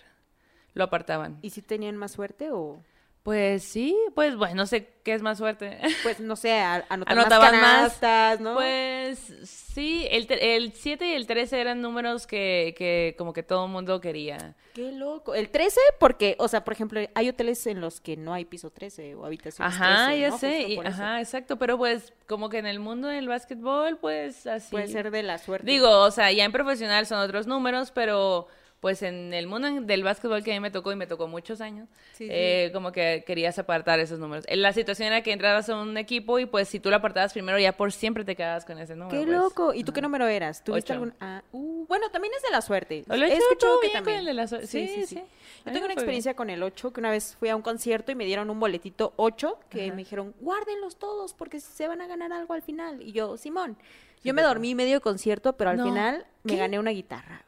Lo 0.73 0.85
apartaban. 0.85 1.39
¿Y 1.41 1.49
si 1.49 1.61
tenían 1.61 1.97
más 1.97 2.13
suerte 2.13 2.51
o...? 2.53 2.81
Pues 3.29 3.61
sí, 3.61 3.95
pues 4.15 4.35
bueno, 4.35 4.55
no 4.55 4.65
sé 4.65 4.89
qué 5.03 5.13
es 5.13 5.21
más 5.21 5.37
suerte. 5.37 5.77
Pues 6.01 6.19
no 6.19 6.35
sé, 6.35 6.51
a- 6.59 6.83
anotar 6.89 7.15
Anotaban 7.19 7.61
más 7.61 7.99
canastas, 7.99 8.39
¿no? 8.39 8.55
Pues 8.55 9.19
sí, 9.43 10.07
el, 10.09 10.25
el 10.31 10.73
7 10.73 11.05
y 11.09 11.13
el 11.13 11.27
13 11.27 11.61
eran 11.61 11.79
números 11.79 12.25
que, 12.25 12.73
que 12.75 13.13
como 13.19 13.31
que 13.31 13.43
todo 13.43 13.65
el 13.65 13.71
mundo 13.71 14.01
quería. 14.01 14.55
Qué 14.73 14.91
loco. 14.91 15.35
El 15.35 15.49
13, 15.49 15.79
porque, 15.99 16.37
o 16.39 16.47
sea, 16.47 16.63
por 16.63 16.73
ejemplo, 16.73 16.99
hay 17.13 17.29
hoteles 17.29 17.67
en 17.67 17.81
los 17.81 18.01
que 18.01 18.17
no 18.17 18.33
hay 18.33 18.45
piso 18.45 18.71
13 18.71 19.13
o 19.13 19.25
habitaciones 19.25 19.75
Ajá, 19.75 20.07
13, 20.07 20.21
ya 20.21 20.29
¿no? 20.29 20.37
sé, 20.39 20.61
y- 20.63 20.79
ajá, 20.79 21.19
exacto, 21.21 21.59
pero 21.59 21.77
pues 21.77 22.11
como 22.25 22.49
que 22.49 22.57
en 22.57 22.65
el 22.65 22.79
mundo 22.79 23.09
del 23.09 23.27
básquetbol, 23.27 23.97
pues 23.99 24.47
así. 24.47 24.71
Puede 24.71 24.87
ser 24.87 25.11
de 25.11 25.21
la 25.21 25.37
suerte. 25.37 25.69
Digo, 25.69 25.87
o 25.99 26.09
sea, 26.09 26.31
ya 26.31 26.45
en 26.45 26.51
profesional 26.51 27.05
son 27.05 27.19
otros 27.19 27.45
números, 27.45 27.91
pero 27.91 28.47
pues 28.79 29.01
en 29.03 29.33
el 29.33 29.45
mundo 29.47 29.69
del 29.81 30.03
básquetbol 30.03 30.41
que 30.43 30.51
a 30.51 30.53
mí 30.53 30.59
me 30.61 30.71
tocó 30.71 30.91
y 30.91 30.95
me 30.95 31.05
tocó 31.05 31.27
muchos 31.27 31.59
años, 31.59 31.89
Sí, 32.13 32.25
sí. 32.25 32.27
eh, 32.31 32.69
como 32.73 32.91
que 32.93 33.23
querías 33.27 33.59
apartar 33.59 33.99
esos 33.99 34.19
números. 34.19 34.45
Eh, 34.47 34.55
La 34.55 34.71
situación 34.71 35.07
era 35.07 35.21
que 35.21 35.33
entrabas 35.33 35.69
a 35.69 35.75
un 35.75 35.97
equipo 35.97 36.39
y 36.39 36.45
pues 36.45 36.69
si 36.69 36.79
tú 36.79 36.89
lo 36.89 36.95
apartabas 36.95 37.33
primero 37.33 37.59
ya 37.59 37.73
por 37.75 37.91
siempre 37.91 38.23
te 38.23 38.35
quedabas 38.37 38.63
con 38.63 38.77
ese 38.79 38.95
número. 38.95 39.19
Qué 39.19 39.25
pues. 39.25 39.37
loco. 39.37 39.73
¿Y 39.73 39.83
tú 39.83 39.91
qué 39.91 40.01
número 40.01 40.27
eras? 40.27 40.63
¿Tuviste 40.63 40.93
Ocho. 40.93 40.93
algún...? 40.93 41.13
Ah, 41.19 41.43
uh, 41.51 41.85
bueno, 41.87 42.09
también 42.09 42.33
es 42.35 42.41
de 42.41 42.51
la 42.51 42.61
suerte. 42.61 43.03
Lo 43.07 43.15
he 43.15 43.33
escuchado 43.35 43.79
que 43.81 43.87
bien 43.87 43.97
con 43.97 44.03
también. 44.05 44.19
el 44.19 44.25
de 44.25 44.33
la 44.33 44.47
suerte. 44.47 44.67
Sí, 44.67 44.87
sí, 44.87 45.05
sí. 45.07 45.23
Yo 45.65 45.73
tengo 45.73 45.85
una 45.85 45.93
experiencia 45.93 46.33
con 46.35 46.49
el 46.49 46.63
8, 46.63 46.93
que 46.93 46.99
una 47.01 47.11
vez 47.11 47.35
fui 47.37 47.49
a 47.49 47.55
un 47.57 47.61
concierto 47.61 48.13
y 48.13 48.15
me 48.15 48.23
dieron 48.25 48.49
un 48.49 48.59
boletito 48.61 49.11
8, 49.17 49.59
que 49.69 49.85
Ajá. 49.87 49.91
me 49.91 49.97
dijeron, 50.03 50.33
guárdenlos 50.39 50.95
todos 50.97 51.33
porque 51.33 51.59
se 51.59 51.87
van 51.89 51.99
a 51.99 52.07
ganar 52.07 52.31
algo 52.31 52.53
al 52.53 52.61
final. 52.61 53.01
Y 53.01 53.11
yo, 53.11 53.35
Simón, 53.35 53.75
yo 54.23 54.33
me 54.33 54.41
dormí 54.41 54.73
medio 54.73 55.01
concierto, 55.01 55.53
pero 55.53 55.69
al 55.71 55.77
No. 55.77 55.83
final 55.85 56.25
me 56.43 56.53
¿Qué? 56.53 56.57
gané 56.59 56.79
una 56.79 56.91
guitarra. 56.91 57.43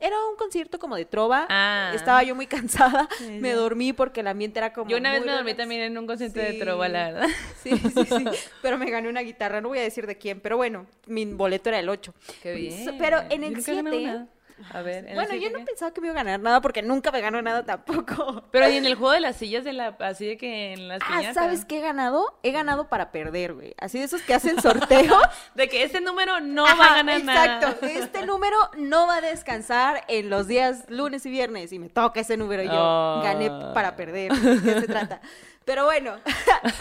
Era 0.00 0.16
un 0.26 0.36
concierto 0.36 0.78
como 0.78 0.96
de 0.96 1.04
trova. 1.04 1.46
Ah. 1.48 1.92
Estaba 1.94 2.22
yo 2.22 2.34
muy 2.34 2.46
cansada. 2.46 3.08
Sí, 3.18 3.38
me 3.40 3.52
dormí 3.52 3.92
porque 3.92 4.20
el 4.20 4.26
ambiente 4.26 4.58
era 4.58 4.72
como. 4.72 4.90
Yo 4.90 4.96
una 4.96 5.12
vez 5.12 5.20
me 5.20 5.32
dormí 5.32 5.52
relax. 5.52 5.56
también 5.56 5.80
en 5.82 5.96
un 5.96 6.06
concierto 6.06 6.40
de 6.40 6.54
trova, 6.54 6.88
la 6.88 7.10
verdad. 7.10 7.28
Sí, 7.62 7.70
sí, 7.78 8.04
sí. 8.04 8.24
Pero 8.62 8.76
me 8.76 8.90
gané 8.90 9.08
una 9.08 9.22
guitarra. 9.22 9.60
No 9.60 9.68
voy 9.68 9.78
a 9.78 9.82
decir 9.82 10.06
de 10.06 10.18
quién, 10.18 10.40
pero 10.40 10.58
bueno, 10.58 10.86
mi 11.06 11.24
boleto 11.24 11.70
era 11.70 11.78
el 11.78 11.88
8. 11.88 12.12
Qué 12.42 12.54
bien. 12.54 12.96
Pero 12.98 13.22
en 13.30 13.44
el 13.44 13.54
nunca 13.54 13.72
he 13.72 13.74
ganado 13.74 13.96
7. 13.96 14.26
Nada. 14.58 14.78
A 14.78 14.82
ver, 14.82 14.98
¿en 14.98 15.08
el 15.08 15.14
Bueno, 15.14 15.34
yo 15.34 15.50
no 15.50 15.64
pensaba 15.64 15.92
que 15.92 16.00
me 16.00 16.08
iba 16.08 16.14
a 16.14 16.22
ganar 16.24 16.40
nada 16.40 16.60
porque 16.60 16.82
nunca 16.82 17.10
me 17.10 17.20
ganó 17.20 17.40
nada 17.42 17.64
tampoco. 17.64 18.44
Pero 18.52 18.68
y 18.70 18.76
en 18.76 18.86
el 18.86 18.94
juego 18.94 19.12
de 19.12 19.20
las 19.20 19.36
sillas 19.36 19.64
de 19.64 19.72
la 19.72 19.96
así 20.00 20.26
de 20.26 20.36
que 20.36 20.72
en 20.72 20.88
las 20.88 21.00
Ah, 21.02 21.06
piñatas. 21.18 21.34
¿sabes 21.34 21.64
qué 21.64 21.78
he 21.78 21.80
ganado? 21.80 22.38
He 22.42 22.50
ganado 22.52 22.88
para 22.88 23.10
perder, 23.12 23.54
güey. 23.54 23.74
Así 23.78 23.98
de 23.98 24.04
esos 24.04 24.22
que 24.22 24.34
hacen 24.34 24.60
sorteo. 24.60 25.16
De 25.54 25.68
que 25.68 25.82
ese 25.82 26.00
número 26.00 26.40
no 26.40 26.66
Ajá, 26.66 26.76
va 26.76 26.86
a 26.86 26.94
ganar 26.96 27.20
exacto. 27.20 27.66
nada. 27.86 27.92
Este 27.98 28.24
número 28.26 28.56
no 28.76 29.06
va 29.06 29.16
a 29.16 29.20
descansar 29.20 30.04
en 30.08 30.30
los 30.30 30.46
días 30.48 30.84
lunes 30.88 31.24
y 31.26 31.30
viernes 31.30 31.72
y 31.72 31.78
me 31.78 31.88
toca 31.88 32.20
ese 32.20 32.36
número 32.36 32.62
y 32.62 32.66
yo 32.66 32.72
Oh. 32.76 33.20
gané 33.22 33.50
para 33.74 33.96
perder. 33.96 34.32
¿De 34.32 34.62
qué 34.74 34.80
se 34.80 34.86
trata? 34.86 35.20
Pero 35.64 35.84
bueno, 35.86 36.16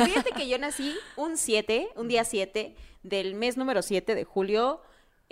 fíjate 0.05 0.31
que 0.31 0.47
yo 0.47 0.57
nací 0.57 0.95
un 1.15 1.37
7, 1.37 1.89
un 1.95 2.07
día 2.07 2.23
7 2.25 2.75
del 3.03 3.35
mes 3.35 3.55
número 3.57 3.81
7 3.81 4.13
de 4.15 4.23
julio 4.25 4.81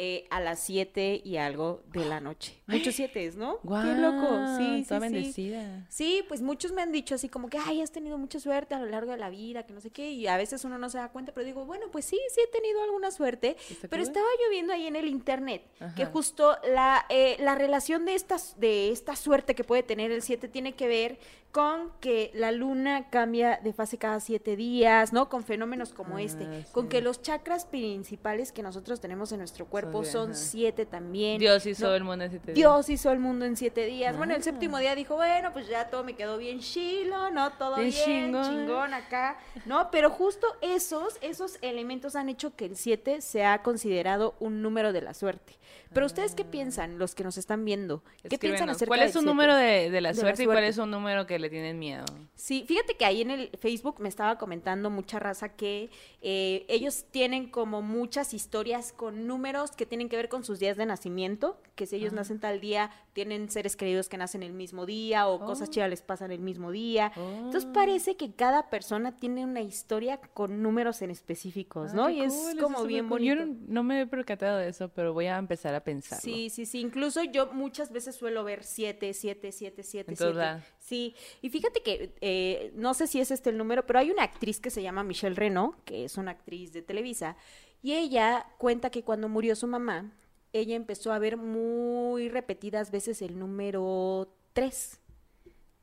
eh, 0.03 0.25
a 0.31 0.39
las 0.39 0.61
7 0.61 1.21
y 1.23 1.37
algo 1.37 1.83
de 1.93 2.03
la 2.05 2.19
noche. 2.19 2.59
Muchos 2.65 2.95
7, 2.95 3.33
¿no? 3.37 3.59
Qué 3.61 3.93
loco. 3.93 4.57
Sí, 4.57 4.83
sí, 4.83 4.97
bendecida. 4.97 5.85
Sí, 5.89 6.25
pues 6.27 6.41
muchos 6.41 6.71
me 6.71 6.81
han 6.81 6.91
dicho 6.91 7.13
así 7.13 7.29
como 7.29 7.51
que, 7.51 7.59
ay, 7.59 7.83
has 7.83 7.91
tenido 7.91 8.17
mucha 8.17 8.39
suerte 8.39 8.73
a 8.73 8.79
lo 8.79 8.87
largo 8.87 9.11
de 9.11 9.17
la 9.17 9.29
vida, 9.29 9.67
que 9.67 9.73
no 9.73 9.79
sé 9.79 9.91
qué, 9.91 10.09
y 10.09 10.25
a 10.25 10.37
veces 10.37 10.65
uno 10.65 10.79
no 10.79 10.89
se 10.89 10.97
da 10.97 11.09
cuenta, 11.09 11.33
pero 11.33 11.45
digo, 11.45 11.65
bueno, 11.65 11.85
pues 11.91 12.05
sí, 12.05 12.19
sí 12.33 12.41
he 12.41 12.47
tenido 12.47 12.81
alguna 12.81 13.11
suerte, 13.11 13.57
pero 13.91 14.01
estaba 14.01 14.25
yo 14.43 14.49
viendo 14.49 14.73
ahí 14.73 14.87
en 14.87 14.95
el 14.95 15.07
internet 15.07 15.61
que 15.95 16.05
justo 16.05 16.57
la, 16.73 17.05
eh, 17.09 17.37
la 17.39 17.53
relación 17.53 18.05
de, 18.05 18.15
estas, 18.15 18.59
de 18.59 18.89
esta 18.89 19.15
suerte 19.15 19.53
que 19.53 19.63
puede 19.63 19.83
tener 19.83 20.11
el 20.11 20.23
7 20.23 20.47
tiene 20.47 20.73
que 20.73 20.87
ver 20.87 21.19
con 21.51 21.91
que 21.99 22.31
la 22.33 22.51
luna 22.51 23.09
cambia 23.09 23.59
de 23.61 23.73
fase 23.73 23.97
cada 23.97 24.19
siete 24.19 24.55
días, 24.55 25.11
¿no? 25.11 25.29
Con 25.29 25.43
fenómenos 25.43 25.93
como 25.93 26.15
Ah, 26.17 26.21
este, 26.21 26.65
con 26.71 26.87
que 26.89 27.01
los 27.01 27.21
chakras 27.21 27.65
principales 27.65 28.51
que 28.51 28.63
nosotros 28.63 28.99
tenemos 28.99 29.31
en 29.31 29.39
nuestro 29.39 29.65
cuerpo 29.65 29.90
son 30.05 30.31
ajá. 30.31 30.39
siete 30.39 30.85
también. 30.85 31.39
Dios 31.39 31.65
hizo 31.65 31.87
¿no? 31.87 31.95
el 31.95 32.03
mundo 32.03 32.25
en 32.25 32.31
siete 32.31 32.45
días. 32.53 32.55
Dios 32.55 32.89
hizo 32.89 33.11
el 33.11 33.19
mundo 33.19 33.45
en 33.45 33.55
siete 33.57 33.85
días. 33.85 34.17
Bueno, 34.17 34.33
el 34.33 34.41
Ah. 34.41 34.43
séptimo 34.43 34.77
día 34.77 34.95
dijo, 34.95 35.15
bueno, 35.15 35.51
pues 35.53 35.67
ya 35.67 35.89
todo 35.89 36.03
me 36.03 36.15
quedó 36.15 36.37
bien 36.37 36.59
chilo, 36.59 37.29
¿no? 37.31 37.51
Todo 37.53 37.75
bien, 37.77 37.89
Bien 37.89 38.05
chingón. 38.33 38.43
chingón. 38.43 38.93
acá, 38.93 39.37
¿no? 39.65 39.89
Pero 39.91 40.09
justo 40.09 40.47
esos, 40.61 41.17
esos 41.21 41.57
elementos 41.61 42.15
han 42.15 42.29
hecho 42.29 42.55
que 42.55 42.65
el 42.65 42.75
7 42.75 43.21
sea 43.21 43.61
considerado 43.63 44.35
un 44.39 44.61
número 44.61 44.93
de 44.93 45.01
la 45.01 45.13
suerte. 45.13 45.57
Pero 45.93 46.05
ustedes 46.05 46.35
qué 46.35 46.45
piensan, 46.45 46.97
los 46.99 47.15
que 47.15 47.23
nos 47.23 47.37
están 47.37 47.65
viendo? 47.65 48.03
¿Qué 48.29 48.37
piensan 48.37 48.69
acerca 48.69 48.87
¿Cuál 48.89 49.01
es 49.01 49.13
su 49.13 49.21
número 49.21 49.55
de, 49.55 49.89
de 49.89 50.01
la 50.01 50.09
De 50.09 50.13
la 50.13 50.13
suerte 50.13 50.43
y 50.43 50.45
cuál 50.45 50.57
suerte. 50.57 50.69
es 50.69 50.77
un 50.77 50.91
número 50.91 51.27
que 51.27 51.37
le 51.39 51.49
tienen 51.49 51.79
miedo? 51.79 52.05
Sí, 52.35 52.63
fíjate 52.67 52.95
que 52.95 53.05
ahí 53.05 53.21
en 53.21 53.31
el 53.31 53.49
Facebook 53.59 53.99
me 53.99 54.07
estaba 54.09 54.37
comentando 54.37 54.89
mucha 54.89 55.19
raza 55.19 55.49
que 55.49 55.89
eh, 56.21 56.65
ellos 56.69 57.05
tienen 57.11 57.49
como 57.49 57.81
muchas 57.81 58.33
historias 58.33 58.93
con 58.93 59.27
números 59.27 59.71
que 59.71 59.85
tienen 59.85 60.07
que 60.09 60.15
ver 60.15 60.29
con 60.29 60.43
sus 60.43 60.59
días 60.59 60.77
de 60.77 60.85
nacimiento, 60.85 61.59
que 61.75 61.85
si 61.85 61.97
ellos 61.97 62.13
nacen 62.13 62.39
tal 62.39 62.61
día, 62.61 62.91
tienen 63.13 63.49
seres 63.49 63.75
queridos 63.75 64.07
que 64.07 64.17
nacen 64.17 64.43
el 64.43 64.53
mismo 64.53 64.85
día 64.85 65.27
o 65.27 65.39
cosas 65.39 65.67
Oh. 65.67 65.71
chidas 65.71 65.89
les 65.89 66.01
pasan 66.01 66.31
el 66.31 66.39
mismo 66.39 66.71
día. 66.71 67.11
Entonces 67.15 67.65
Oh. 67.69 67.73
parece 67.73 68.15
que 68.15 68.33
cada 68.33 68.69
persona 68.69 69.17
tiene 69.19 69.43
una 69.45 69.61
historia 69.61 70.19
con 70.33 70.61
números 70.63 71.01
en 71.01 71.11
específicos, 71.11 71.91
Ah, 71.91 71.95
¿no? 71.95 72.09
y 72.09 72.21
es 72.21 72.33
cool, 72.33 72.59
como 72.61 72.83
bien 72.85 73.09
cool. 73.09 73.19
bonito. 73.19 73.35
Yo 73.35 73.45
no, 73.45 73.55
no 73.67 73.83
me 73.83 74.01
he 74.01 74.07
percatado 74.07 74.57
de 74.57 74.69
eso, 74.69 74.89
pero 74.89 75.13
voy 75.13 75.25
a 75.27 75.37
empezar 75.37 75.75
a 75.75 75.80
pensarlo. 75.83 76.21
Sí, 76.23 76.49
sí, 76.49 76.65
sí. 76.65 76.79
Incluso 76.79 77.23
yo 77.23 77.51
muchas 77.53 77.91
veces 77.91 78.15
suelo 78.15 78.43
ver 78.43 78.63
siete, 78.63 79.13
siete, 79.13 79.51
siete, 79.51 79.83
siete, 79.83 80.11
En 80.11 80.17
todos 80.17 80.31
siete. 80.33 80.45
lados. 80.45 80.63
Sí. 80.79 81.15
Y 81.41 81.49
fíjate 81.49 81.81
que 81.81 82.13
eh, 82.21 82.71
no 82.75 82.93
sé 82.93 83.07
si 83.07 83.19
es 83.19 83.31
este 83.31 83.49
el 83.49 83.57
número, 83.57 83.85
pero 83.85 83.99
hay 83.99 84.11
una 84.11 84.23
actriz 84.23 84.59
que 84.59 84.69
se 84.69 84.81
llama 84.81 85.03
Michelle 85.03 85.35
Reno, 85.35 85.75
que 85.85 86.05
es 86.05 86.17
una 86.17 86.31
actriz 86.31 86.73
de 86.73 86.81
Televisa, 86.81 87.35
y 87.81 87.93
ella 87.93 88.45
cuenta 88.57 88.89
que 88.89 89.03
cuando 89.03 89.27
murió 89.29 89.55
su 89.55 89.67
mamá, 89.67 90.11
ella 90.53 90.75
empezó 90.75 91.13
a 91.13 91.19
ver 91.19 91.37
muy 91.37 92.29
repetidas 92.29 92.91
veces 92.91 93.21
el 93.21 93.39
número 93.39 94.33
3. 94.53 94.99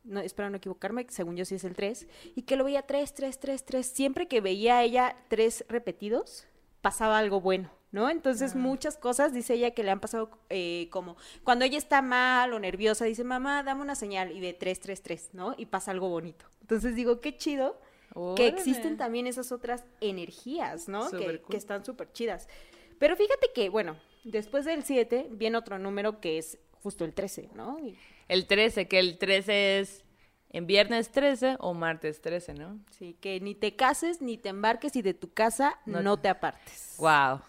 No, 0.05 0.21
espero 0.21 0.49
no 0.49 0.57
equivocarme, 0.57 1.07
según 1.11 1.37
yo 1.37 1.45
sí 1.45 1.57
es 1.57 1.65
el 1.65 1.75
3, 1.75 2.07
y 2.35 2.43
que 2.43 2.57
lo 2.57 2.65
veía 2.65 2.83
3, 2.83 3.15
3, 3.15 3.41
3, 3.41 3.65
3. 3.65 3.87
Siempre 3.87 4.29
que 4.29 4.41
veía 4.41 4.79
a 4.79 4.85
ella 4.85 5.17
3 5.29 5.67
repetidos, 5.69 6.47
pasaba 6.81 7.19
algo 7.19 7.41
bueno, 7.41 7.71
¿no? 7.91 8.11
Entonces 8.11 8.53
Ah. 8.55 8.59
muchas 8.59 8.97
cosas, 8.97 9.33
dice 9.33 9.55
ella, 9.55 9.71
que 9.73 9.83
le 9.83 9.91
han 9.91 10.01
pasado 10.01 10.31
eh, 10.51 10.89
como 10.91 11.17
cuando 11.45 11.65
ella 11.65 11.79
está 11.79 12.03
mal 12.03 12.53
o 12.53 12.59
nerviosa, 12.59 13.05
dice, 13.05 13.25
mamá, 13.25 13.63
dame 13.63 13.83
una 13.83 13.95
señal, 13.95 14.33
y 14.33 14.41
ve 14.41 14.53
3, 14.53 14.81
3, 14.81 15.03
3, 15.03 15.31
¿no? 15.33 15.55
Y 15.57 15.67
pasa 15.67 15.91
algo 15.91 16.09
bonito. 16.09 16.45
Entonces 16.61 16.95
digo, 16.95 17.21
qué 17.21 17.37
chido 17.37 17.81
que 18.37 18.49
existen 18.49 18.97
también 18.97 19.27
esas 19.27 19.53
otras 19.53 19.85
energías, 20.01 20.89
¿no? 20.89 21.11
Que, 21.11 21.17
cool. 21.41 21.43
que 21.51 21.57
están 21.57 21.85
súper 21.85 22.13
chidas. 22.13 22.49
Pero 22.99 23.17
fíjate 23.17 23.49
que, 23.55 23.69
bueno, 23.69 23.97
después 24.25 24.65
del 24.65 24.83
7 24.83 25.29
viene 25.31 25.57
otro 25.57 25.79
número 25.79 26.21
que 26.21 26.39
es 26.39 26.59
justo 26.83 27.05
el 27.05 27.15
13, 27.15 27.49
¿no? 27.55 27.79
Y- 27.79 27.97
El 28.29 28.47
13, 28.47 28.89
que 28.89 28.99
el 28.99 29.19
13 29.19 29.79
es 29.81 30.05
en 30.51 30.67
viernes 30.67 31.11
13 31.11 31.57
o 31.61 31.75
martes 31.75 32.21
13, 32.21 32.55
¿no? 32.55 32.79
Sí, 32.91 33.17
que 33.21 33.41
ni 33.41 33.55
te 33.55 33.77
cases, 33.77 34.21
ni 34.21 34.37
te 34.37 34.49
embarques 34.49 34.97
y 34.97 35.03
de 35.03 35.15
tu 35.15 35.33
casa 35.33 35.79
No 35.87 36.03
no, 36.03 36.17
te- 36.17 36.23
te 36.23 36.29
apartes. 36.31 36.95
Wow. 36.99 37.41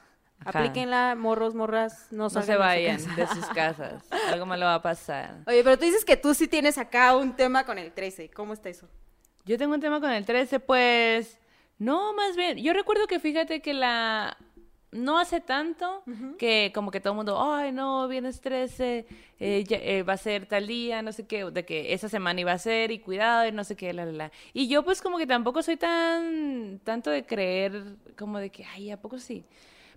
Aplíquenla, 0.45 1.15
morros, 1.15 1.53
morras, 1.55 2.07
no, 2.11 2.23
No 2.23 2.29
se 2.29 2.39
de 2.39 2.53
su 2.53 2.59
vayan 2.59 2.97
casa. 3.03 3.15
de 3.15 3.27
sus 3.27 3.45
casas. 3.47 4.03
Algo 4.31 4.45
malo 4.45 4.65
va 4.65 4.75
a 4.75 4.81
pasar. 4.81 5.37
Oye, 5.47 5.63
pero 5.63 5.77
tú 5.77 5.85
dices 5.85 6.05
que 6.05 6.17
tú 6.17 6.33
sí 6.33 6.47
tienes 6.47 6.77
acá 6.77 7.15
un 7.15 7.35
tema 7.35 7.65
con 7.65 7.77
el 7.77 7.91
13. 7.91 8.29
¿Cómo 8.31 8.53
está 8.53 8.69
eso? 8.69 8.87
Yo 9.45 9.57
tengo 9.57 9.73
un 9.73 9.81
tema 9.81 9.99
con 9.99 10.11
el 10.11 10.25
13, 10.25 10.59
pues. 10.59 11.39
No, 11.77 12.13
más 12.13 12.35
bien. 12.35 12.57
Yo 12.57 12.73
recuerdo 12.73 13.07
que 13.07 13.19
fíjate 13.19 13.61
que 13.61 13.73
la. 13.73 14.37
No 14.91 15.19
hace 15.19 15.39
tanto 15.39 16.01
que 16.39 16.71
como 16.73 16.89
que 16.89 16.99
todo 16.99 17.13
el 17.13 17.17
mundo, 17.17 17.39
ay, 17.53 17.71
no, 17.71 18.07
vienes 18.07 18.41
13, 18.41 19.05
eh, 19.39 19.63
ya- 19.67 19.77
eh, 19.77 20.01
va 20.01 20.13
a 20.13 20.17
ser 20.17 20.47
tal 20.47 20.65
día, 20.65 21.03
no 21.03 21.11
sé 21.11 21.27
qué, 21.27 21.45
de 21.45 21.63
que 21.63 21.93
esa 21.93 22.09
semana 22.09 22.41
iba 22.41 22.53
a 22.53 22.57
ser 22.57 22.89
y 22.89 22.97
cuidado 22.97 23.47
y 23.47 23.51
no 23.51 23.63
sé 23.63 23.75
qué, 23.75 23.93
la, 23.93 24.05
la, 24.05 24.11
la. 24.13 24.31
Y 24.51 24.67
yo 24.67 24.83
pues 24.83 24.99
como 25.03 25.19
que 25.19 25.27
tampoco 25.27 25.61
soy 25.61 25.77
tan, 25.77 26.79
tanto 26.83 27.11
de 27.11 27.23
creer 27.23 27.83
como 28.17 28.39
de 28.39 28.49
que, 28.49 28.65
ay, 28.65 28.89
¿a 28.89 28.97
poco 28.99 29.19
sí? 29.19 29.45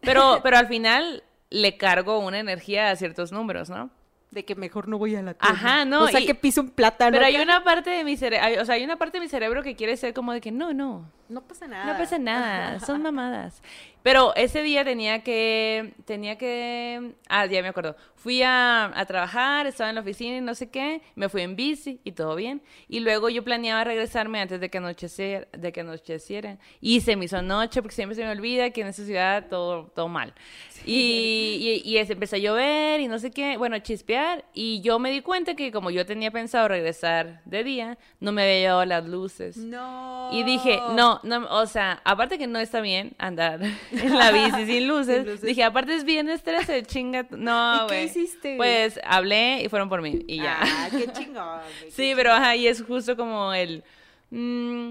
Pero, 0.03 0.41
pero 0.43 0.57
al 0.59 0.67
final 0.67 1.23
le 1.51 1.77
cargo 1.77 2.19
una 2.19 2.39
energía 2.39 2.91
a 2.91 2.97
ciertos 2.97 3.33
números, 3.33 3.71
¿no? 3.71 3.91
De 4.31 4.45
que 4.45 4.55
mejor 4.55 4.89
no 4.89 4.97
voy 4.99 5.15
a 5.15 5.23
la 5.23 5.35
tienda. 5.35 5.55
Ajá, 5.59 5.85
no, 5.85 6.05
O 6.05 6.09
sea, 6.09 6.21
y- 6.21 6.27
que 6.27 6.35
piso 6.35 6.63
un 6.63 6.71
plátano. 6.71 7.13
Pero 7.13 7.27
hay 7.27 7.37
una 7.37 7.63
parte 7.65 7.91
de 7.91 8.03
mi 8.03 8.17
cerebro, 8.17 8.63
o 8.63 8.65
sea, 8.65 8.77
hay 8.77 8.85
una 8.85 8.97
parte 8.97 9.19
de 9.19 9.23
mi 9.25 9.29
cerebro 9.29 9.63
que 9.63 9.77
quiere 9.77 9.97
ser 9.97 10.15
como 10.15 10.33
de 10.33 10.41
que 10.41 10.51
no, 10.51 10.73
no, 10.73 11.11
No 11.29 11.41
pasa 11.43 11.67
nada. 11.67 11.93
no 11.93 11.99
pasa 11.99 12.19
nada, 12.19 12.81
son 12.87 13.03
mamadas. 13.03 13.63
Pero 14.03 14.35
ese 14.35 14.63
día 14.63 14.85
tenía 14.85 15.23
que, 15.23 15.95
tenía 16.05 16.37
que, 16.37 17.15
ah, 17.29 17.47
ya 17.47 17.63
me 17.63 17.69
acuerdo. 17.69 17.95
Fui 18.17 18.43
a, 18.43 18.87
a, 18.99 19.07
trabajar, 19.07 19.67
estaba 19.67 19.91
en 19.91 19.95
la 19.95 20.01
oficina 20.01 20.37
y 20.39 20.41
no 20.41 20.55
sé 20.55 20.71
qué, 20.71 21.03
me 21.15 21.29
fui 21.29 21.43
en 21.43 21.55
bici 21.55 22.01
y 22.03 22.13
todo 22.13 22.35
bien. 22.35 22.63
Y 22.89 23.01
luego 23.01 23.29
yo 23.29 23.45
planeaba 23.45 23.85
regresarme 23.85 24.41
antes 24.41 24.61
de 24.61 24.71
que 24.71 24.79
anocheciera, 24.79 25.47
de 25.53 25.73
que 25.73 25.81
anocheciera. 25.81 26.59
Y 26.81 27.01
se 27.01 27.15
me 27.15 27.27
hizo 27.27 27.43
noche 27.43 27.81
porque 27.81 27.95
siempre 27.95 28.17
se 28.17 28.25
me 28.25 28.31
olvida 28.31 28.71
que 28.71 28.81
en 28.81 28.89
esa 28.89 29.05
ciudad 29.05 29.47
todo, 29.49 29.87
todo 29.95 30.09
mal. 30.09 30.35
Y, 30.85 31.83
y, 31.85 31.89
y 31.89 31.99
empezó 31.99 32.37
a 32.37 32.39
llover 32.41 33.01
y 33.01 33.07
no 33.07 33.21
sé 33.21 33.31
qué, 33.31 33.57
bueno, 33.57 33.79
chispear. 33.79 34.45
Y 34.53 34.81
yo 34.81 34.99
me 34.99 35.13
di 35.13 35.21
cuenta 35.21 35.55
que 35.55 35.71
como 35.71 35.91
yo 35.91 36.05
tenía 36.05 36.33
pensado 36.33 36.67
regresar 36.67 37.41
de 37.45 37.63
día, 37.63 37.99
no 38.19 38.33
me 38.33 38.43
había 38.43 38.59
llevado 38.59 38.85
las 38.85 39.07
luces. 39.07 39.57
No. 39.57 40.31
Y 40.33 40.43
dije, 40.43 40.81
no, 40.95 41.12
no, 41.23 41.47
o 41.51 41.67
sea, 41.67 42.01
aparte 42.05 42.39
que 42.39 42.47
no 42.47 42.59
está 42.59 42.81
bien 42.81 43.13
andar 43.19 43.61
en 43.93 44.19
la 44.19 44.31
bici 44.31 44.67
sin 44.67 44.89
luces, 44.89 45.17
Sin 45.19 45.27
luces. 45.27 45.43
dije, 45.43 45.65
aparte 45.65 45.95
es 45.95 46.05
bien 46.05 46.29
estrés, 46.29 46.67
chinga. 46.87 47.27
No, 47.31 47.75
¿Y 47.75 47.79
qué 47.89 47.95
güey. 47.95 48.05
hiciste? 48.07 48.57
Pues 48.57 49.01
hablé 49.05 49.63
y 49.63 49.69
fueron 49.69 49.89
por 49.89 50.03
mí 50.03 50.25
y 50.27 50.37
ya. 50.39 50.59
Ah, 50.61 50.89
qué 50.91 51.07
chingón. 51.13 51.61
güey, 51.81 51.91
sí, 51.91 52.13
pero 52.17 52.33
ajá, 52.33 52.57
y 52.57 52.67
es 52.67 52.83
justo 52.83 53.17
como 53.17 53.53
el. 53.53 53.83
mm, 54.31 54.91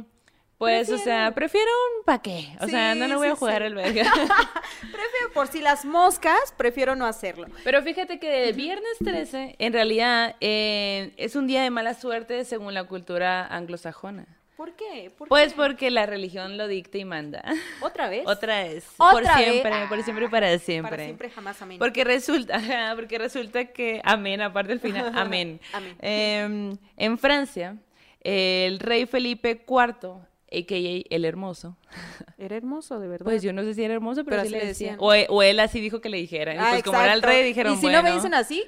pues, 0.57 0.91
o 0.91 0.97
sea, 0.99 1.31
prefiero 1.33 1.71
un 1.97 2.05
pa' 2.05 2.21
qué. 2.21 2.55
O 2.59 2.67
sea, 2.67 2.93
no 2.93 3.07
le 3.07 3.15
voy 3.15 3.29
a 3.29 3.35
jugar 3.35 3.61
sí. 3.63 3.65
el 3.65 3.73
verga. 3.73 4.03
Prefiero, 4.81 5.33
por 5.33 5.47
si 5.47 5.59
las 5.59 5.85
moscas, 5.85 6.53
prefiero 6.55 6.95
no 6.95 7.07
hacerlo. 7.07 7.47
Pero 7.63 7.81
fíjate 7.81 8.19
que 8.19 8.49
el 8.49 8.53
viernes 8.55 8.91
13, 9.03 9.55
en 9.57 9.73
realidad, 9.73 10.35
eh, 10.39 11.13
es 11.17 11.35
un 11.35 11.47
día 11.47 11.63
de 11.63 11.71
mala 11.71 11.95
suerte 11.95 12.45
según 12.45 12.75
la 12.75 12.83
cultura 12.83 13.47
anglosajona. 13.47 14.27
¿Por 14.61 14.75
qué? 14.75 15.11
¿Por 15.17 15.27
Pues 15.27 15.53
qué? 15.53 15.57
porque 15.57 15.89
la 15.89 16.05
religión 16.05 16.55
lo 16.55 16.67
dicta 16.67 16.99
y 16.99 17.03
manda. 17.05 17.43
¿Otra 17.81 18.09
vez? 18.09 18.27
Otra 18.27 18.61
vez. 18.63 18.85
¿Otra 18.97 19.11
por 19.11 19.23
vez? 19.23 19.31
siempre, 19.35 19.73
Ah, 19.73 19.85
por 19.89 20.03
siempre 20.03 20.25
y 20.25 20.27
para 20.29 20.59
siempre. 20.59 20.91
Para 20.91 21.03
siempre, 21.03 21.29
jamás, 21.31 21.59
amén. 21.63 21.79
Porque 21.79 22.03
resulta, 22.03 22.61
porque 22.95 23.17
resulta 23.17 23.65
que, 23.65 24.01
amén, 24.03 24.39
aparte 24.39 24.69
del 24.69 24.79
final, 24.79 25.11
amén. 25.17 25.59
Amén. 25.73 25.95
Em, 25.99 26.77
en 26.95 27.17
Francia, 27.17 27.75
el 28.23 28.77
rey 28.79 29.07
Felipe 29.07 29.65
IV, 29.67 30.09
a.k.a. 30.53 31.15
el 31.15 31.25
Hermoso, 31.25 31.75
Era 32.37 32.55
hermoso, 32.55 32.99
de 32.99 33.07
verdad. 33.07 33.23
pues 33.25 33.41
yo 33.41 33.53
no 33.53 33.63
sé 33.63 33.73
si 33.73 33.83
era 33.83 33.95
hermoso, 33.95 34.23
pero, 34.25 34.37
Pero 34.37 34.41
sí 34.43 34.55
así 34.55 34.61
le 34.63 34.67
decían. 34.67 34.97
decían. 34.99 35.27
O, 35.31 35.35
o 35.37 35.41
él 35.41 35.59
así 35.59 35.81
dijo 35.81 36.01
que 36.01 36.09
le 36.09 36.17
dijeran. 36.17 36.57
Y 36.57 36.59
Ah, 36.59 36.67
pues 36.73 36.83
como 36.83 37.01
era 37.01 37.13
el 37.13 37.23
rey, 37.23 37.43
dijeron, 37.43 37.73
Y 37.73 37.77
si 37.77 37.81
bueno, 37.83 37.97
no 37.97 38.03
me 38.03 38.11
dicen 38.13 38.35
así, 38.35 38.63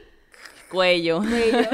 cuello. 0.72 1.20
bello. 1.22 1.68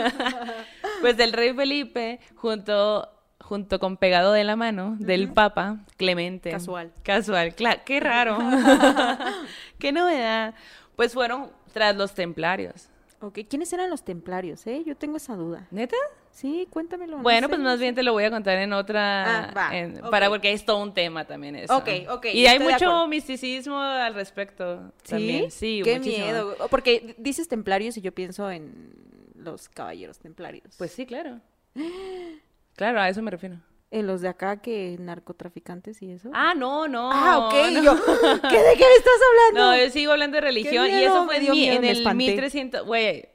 Pues 1.00 1.18
el 1.20 1.32
rey 1.32 1.54
Felipe, 1.54 2.20
junto, 2.36 3.08
junto 3.50 3.80
con 3.80 3.98
pegado 3.98 4.32
de 4.32 4.44
la 4.44 4.56
mano 4.56 4.96
del 5.00 5.30
Papa 5.34 5.80
Clemente. 5.98 6.52
Casual. 6.52 6.92
Casual, 7.04 7.56
claro, 7.56 7.82
qué 7.84 8.00
raro. 8.00 8.38
qué 9.80 9.92
novedad. 9.92 10.54
Pues 10.96 11.14
fueron 11.14 11.50
tras 11.74 11.96
los 11.96 12.14
templarios. 12.14 12.90
ok, 13.22 13.40
¿quiénes 13.50 13.74
eran 13.74 13.90
los 13.90 14.04
templarios, 14.04 14.66
eh? 14.68 14.84
Yo 14.86 14.96
tengo 14.96 15.18
esa 15.18 15.36
duda. 15.36 15.68
¿Neta? 15.72 15.96
Sí, 16.32 16.68
cuéntamelo. 16.70 17.18
no 17.18 17.24
Bueno, 17.24 17.48
sé, 17.48 17.50
pues 17.50 17.60
no 17.60 17.66
más 17.66 17.78
sé. 17.78 17.82
bien 17.84 17.96
te 17.96 18.04
lo 18.04 18.14
voy 18.14 18.24
a 18.24 18.30
contar 18.30 18.58
en 18.60 18.72
otra. 18.72 19.50
Ah, 19.50 19.54
va, 19.58 19.76
en-. 19.78 20.00
Para 20.12 20.30
porque 20.30 20.54
es 20.54 20.64
todo 20.64 20.78
un 20.82 20.94
tema 20.94 21.26
también 21.26 21.56
eso. 21.56 21.76
Ok, 21.76 21.90
ok, 22.10 22.26
Y 22.34 22.46
hay 22.46 22.60
mucho 22.60 23.08
misticismo 23.08 23.80
al 23.80 24.14
respecto. 24.14 24.92
¿Sí? 25.04 25.10
También. 25.10 25.52
Sí, 25.52 25.82
Qué 25.84 25.98
muchísimo. 25.98 26.26
miedo. 26.26 26.56
Porque 26.70 27.16
dices 27.18 27.48
templarios 27.48 27.98
y 27.98 28.02
yo 28.02 28.12
pienso 28.14 28.50
en 28.52 28.94
los 29.36 29.68
caballeros 29.70 30.20
templarios. 30.20 30.76
Pues 30.78 30.92
sí, 30.92 31.06
claro. 31.08 31.40
Claro, 32.76 33.00
a 33.02 33.10
eso 33.10 33.22
me 33.22 33.32
refiero. 33.32 33.58
En 33.92 34.06
los 34.06 34.22
de 34.22 34.28
acá 34.30 34.62
que 34.62 34.96
narcotraficantes 35.00 36.02
y 36.04 36.12
eso. 36.12 36.30
Ah, 36.34 36.54
no, 36.56 36.88
no. 36.88 37.10
Ah, 37.12 37.48
ok. 37.48 37.54
no. 37.74 37.82
yo, 37.84 37.96
¿qué, 37.96 38.58
¿De 38.60 38.76
qué 38.78 38.86
me 38.86 38.96
estás 38.96 39.20
hablando? 39.52 39.72
No, 39.72 39.78
yo 39.84 39.90
sigo 39.90 40.12
hablando 40.12 40.36
de 40.36 40.42
religión 40.42 40.88
y 40.88 41.04
eso 41.04 41.26
fue 41.26 41.38
en, 41.38 41.42
dio 41.44 41.54
mi- 41.54 41.70
en 41.70 41.84
el 41.84 41.98
espanté. 41.98 42.14
1300, 42.26 42.86
güey. 42.86 43.28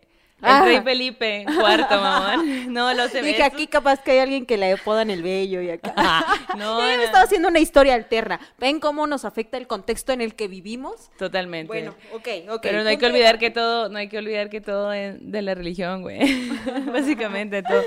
El 0.45 0.51
Ah. 0.51 0.63
rey 0.65 0.81
Felipe 0.83 1.45
IV, 1.49 1.87
mamón. 1.91 2.73
No, 2.73 2.93
lo 2.95 3.09
sé. 3.09 3.23
Dije, 3.23 3.43
aquí 3.43 3.67
capaz 3.67 4.03
que 4.03 4.11
hay 4.13 4.19
alguien 4.19 4.45
que 4.47 4.57
le 4.57 4.73
apodan 4.73 5.11
el 5.11 5.23
vello 5.23 5.61
y 5.63 5.71
acá. 5.71 5.95
no, 6.59 6.81
Yo 6.81 6.87
me 6.87 6.97
no, 6.99 7.03
estaba 7.03 7.25
haciendo 7.25 7.49
una 7.49 7.61
historia 7.61 7.95
alterna. 7.95 8.39
¿Ven 8.59 8.79
cómo 8.81 9.07
nos 9.07 9.25
afecta 9.25 9.57
el 9.57 9.67
contexto 9.67 10.13
en 10.13 10.21
el 10.21 10.35
que 10.35 10.49
vivimos? 10.49 11.11
totalmente. 11.19 11.69
Bueno, 11.69 11.95
ok, 12.13 12.29
ok. 12.51 12.61
Pero 12.63 12.83
no 12.83 12.89
hay 12.91 12.97
que 12.99 13.07
olvidar 13.07 13.39
que 13.39 13.51
todo, 13.51 13.89
no 13.89 13.99
hay 13.99 14.09
que 14.09 14.19
olvidar 14.19 14.51
que 14.51 14.61
todo 14.61 14.93
es 14.93 15.17
de 15.21 15.43
la 15.43 15.55
religión, 15.55 16.03
güey. 16.03 16.21
Básicamente 16.93 17.63
todo. 17.63 17.83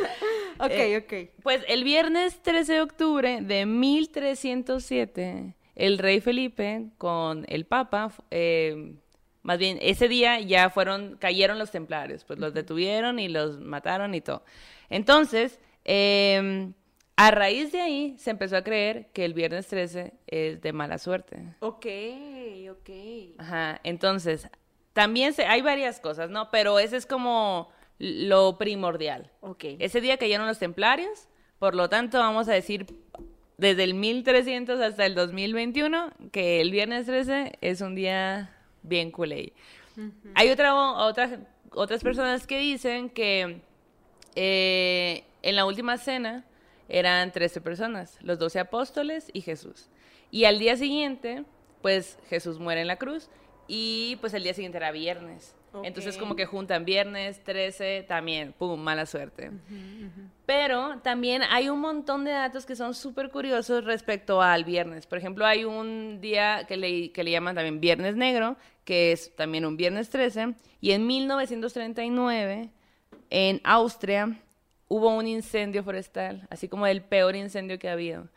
Ok, 0.59 0.71
Eh, 0.71 0.97
ok. 0.97 1.41
Pues 1.43 1.61
el 1.67 1.83
viernes 1.83 2.41
13 2.41 2.73
de 2.73 2.81
octubre 2.81 3.39
de 3.41 3.65
1307, 3.67 5.55
el 5.75 5.97
rey 5.97 6.19
Felipe 6.21 6.87
con 6.97 7.45
el 7.47 7.65
papa, 7.65 8.11
eh, 8.31 8.93
más 9.47 9.59
bien 9.59 9.79
ese 9.81 10.09
día 10.09 10.41
ya 10.41 10.69
fueron, 10.69 11.15
cayeron 11.15 11.57
los 11.57 11.71
templarios, 11.71 12.25
pues 12.25 12.37
los 12.37 12.53
detuvieron 12.53 13.17
y 13.17 13.29
los 13.29 13.61
mataron 13.61 14.13
y 14.13 14.19
todo. 14.19 14.43
Entonces, 14.89 15.61
eh, 15.85 16.73
a 17.15 17.31
raíz 17.31 17.71
de 17.71 17.79
ahí 17.79 18.15
se 18.17 18.31
empezó 18.31 18.57
a 18.57 18.65
creer 18.65 19.07
que 19.13 19.23
el 19.23 19.33
viernes 19.33 19.67
13 19.67 20.13
es 20.27 20.59
de 20.59 20.73
mala 20.73 20.97
suerte. 20.97 21.55
Ok, 21.61 21.85
ok. 22.71 22.89
Ajá, 23.37 23.79
entonces, 23.85 24.49
también 24.91 25.31
se, 25.31 25.45
hay 25.45 25.61
varias 25.61 26.01
cosas, 26.01 26.29
¿no? 26.29 26.51
Pero 26.51 26.77
ese 26.77 26.97
es 26.97 27.05
como 27.05 27.71
lo 27.99 28.57
primordial. 28.57 29.31
Ok. 29.39 29.63
Ese 29.79 30.01
día 30.01 30.17
cayeron 30.17 30.45
los 30.45 30.59
templarios, 30.59 31.29
por 31.57 31.73
lo 31.73 31.87
tanto 31.87 32.19
vamos 32.19 32.49
a 32.49 32.53
decir 32.53 32.85
desde 33.55 33.85
el 33.85 33.93
1300 33.93 34.81
hasta 34.81 35.05
el 35.05 35.15
2021 35.15 36.11
que 36.33 36.59
el 36.59 36.71
viernes 36.71 37.05
13 37.05 37.53
es 37.61 37.79
un 37.79 37.95
día 37.95 38.53
bien 38.83 39.11
culé. 39.11 39.53
Hay 40.35 40.49
otra, 40.49 40.75
otras, 40.75 41.39
otras 41.71 42.03
personas 42.03 42.45
que 42.45 42.59
dicen 42.59 43.09
que 43.09 43.61
eh, 44.35 45.23
en 45.41 45.55
la 45.55 45.65
última 45.65 45.97
cena 45.97 46.45
eran 46.89 47.31
13 47.31 47.61
personas, 47.61 48.17
los 48.21 48.37
12 48.39 48.59
apóstoles 48.59 49.29
y 49.33 49.41
Jesús. 49.41 49.89
Y 50.29 50.45
al 50.45 50.59
día 50.59 50.77
siguiente, 50.77 51.43
pues 51.81 52.19
Jesús 52.29 52.59
muere 52.59 52.81
en 52.81 52.87
la 52.87 52.97
cruz 52.97 53.29
y 53.67 54.17
pues 54.21 54.33
el 54.33 54.43
día 54.43 54.53
siguiente 54.53 54.77
era 54.77 54.91
viernes. 54.91 55.55
Entonces 55.83 56.15
Ok. 56.15 56.21
como 56.21 56.35
que 56.35 56.45
juntan 56.45 56.85
viernes, 56.85 57.43
13, 57.43 58.03
también, 58.07 58.53
pum, 58.53 58.79
mala 58.79 59.05
suerte. 59.05 59.51
Pero 60.45 60.99
también 61.03 61.43
hay 61.43 61.69
un 61.69 61.79
montón 61.79 62.23
de 62.23 62.31
datos 62.31 62.65
que 62.65 62.75
son 62.75 62.93
súper 62.93 63.29
curiosos 63.29 63.83
respecto 63.83 64.41
al 64.41 64.63
viernes. 64.63 65.05
Por 65.05 65.17
ejemplo, 65.17 65.45
hay 65.45 65.65
un 65.65 66.19
día 66.21 66.65
que 66.67 66.77
le, 66.77 67.11
que 67.11 67.23
le 67.23 67.31
llaman 67.31 67.55
también 67.55 67.79
Viernes 67.79 68.15
Negro, 68.15 68.55
que 68.85 69.11
es 69.11 69.35
también 69.35 69.65
un 69.65 69.77
viernes 69.77 70.09
13, 70.09 70.55
y 70.81 70.91
en 70.91 71.05
1939, 71.05 72.69
en 73.29 73.61
Austria, 73.63 74.39
hubo 74.87 75.09
un 75.15 75.27
incendio 75.27 75.83
forestal, 75.83 76.47
así 76.49 76.67
como 76.69 76.87
el 76.87 77.01
peor 77.01 77.35
incendio 77.35 77.77
que 77.77 77.89
ha 77.89 77.93
habido. 77.93 78.27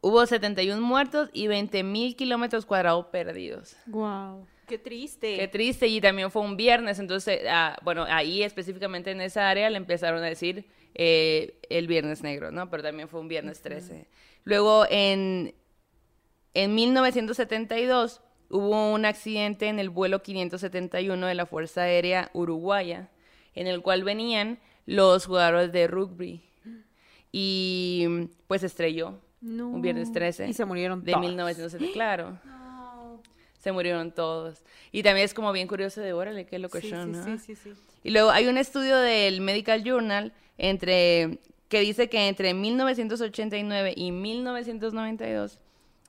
Hubo 0.00 0.24
71 0.26 0.80
muertos 0.80 1.30
y 1.32 1.46
20 1.46 1.82
mil 1.82 2.16
kilómetros 2.16 2.66
cuadrados 2.66 3.06
perdidos. 3.06 3.76
Wow. 3.86 4.46
Qué 4.72 4.78
triste. 4.78 5.36
Qué 5.36 5.48
triste, 5.48 5.86
y 5.86 6.00
también 6.00 6.30
fue 6.30 6.40
un 6.40 6.56
viernes, 6.56 6.98
entonces, 6.98 7.40
ah, 7.46 7.76
bueno, 7.82 8.06
ahí 8.08 8.42
específicamente 8.42 9.10
en 9.10 9.20
esa 9.20 9.50
área 9.50 9.68
le 9.68 9.76
empezaron 9.76 10.22
a 10.22 10.26
decir 10.26 10.64
eh, 10.94 11.58
el 11.68 11.86
viernes 11.86 12.22
negro, 12.22 12.50
¿no? 12.50 12.70
Pero 12.70 12.82
también 12.82 13.06
fue 13.10 13.20
un 13.20 13.28
viernes 13.28 13.60
13. 13.60 14.06
Luego, 14.44 14.86
en, 14.88 15.54
en 16.54 16.74
1972, 16.74 18.22
hubo 18.48 18.94
un 18.94 19.04
accidente 19.04 19.68
en 19.68 19.78
el 19.78 19.90
vuelo 19.90 20.22
571 20.22 21.26
de 21.26 21.34
la 21.34 21.44
Fuerza 21.44 21.82
Aérea 21.82 22.30
Uruguaya, 22.32 23.10
en 23.54 23.66
el 23.66 23.82
cual 23.82 24.04
venían 24.04 24.58
los 24.86 25.26
jugadores 25.26 25.70
de 25.70 25.86
rugby, 25.86 26.42
y 27.30 28.06
pues 28.46 28.62
estrelló 28.62 29.20
No. 29.42 29.68
un 29.68 29.82
viernes 29.82 30.12
13 30.12 30.48
Y 30.48 30.54
se 30.54 30.64
murieron 30.64 31.04
de 31.04 31.12
todos. 31.12 31.24
1970, 31.26 31.92
claro 31.92 32.38
No. 32.46 32.61
Se 33.62 33.70
murieron 33.72 34.10
todos. 34.12 34.58
Y 34.90 35.02
también 35.02 35.24
es 35.24 35.34
como 35.34 35.52
bien 35.52 35.68
curioso 35.68 36.00
de, 36.00 36.12
órale, 36.12 36.46
qué 36.46 36.56
Sí, 36.56 36.62
locochón, 36.62 37.14
sí, 37.14 37.30
¿no? 37.30 37.38
sí, 37.38 37.54
sí, 37.54 37.56
sí. 37.62 37.72
Y 38.02 38.10
luego 38.10 38.30
hay 38.30 38.48
un 38.48 38.58
estudio 38.58 38.96
del 38.96 39.40
Medical 39.40 39.84
Journal 39.84 40.32
entre, 40.58 41.38
que 41.68 41.80
dice 41.80 42.08
que 42.08 42.26
entre 42.28 42.54
1989 42.54 43.94
y 43.96 44.10
1992, 44.10 45.60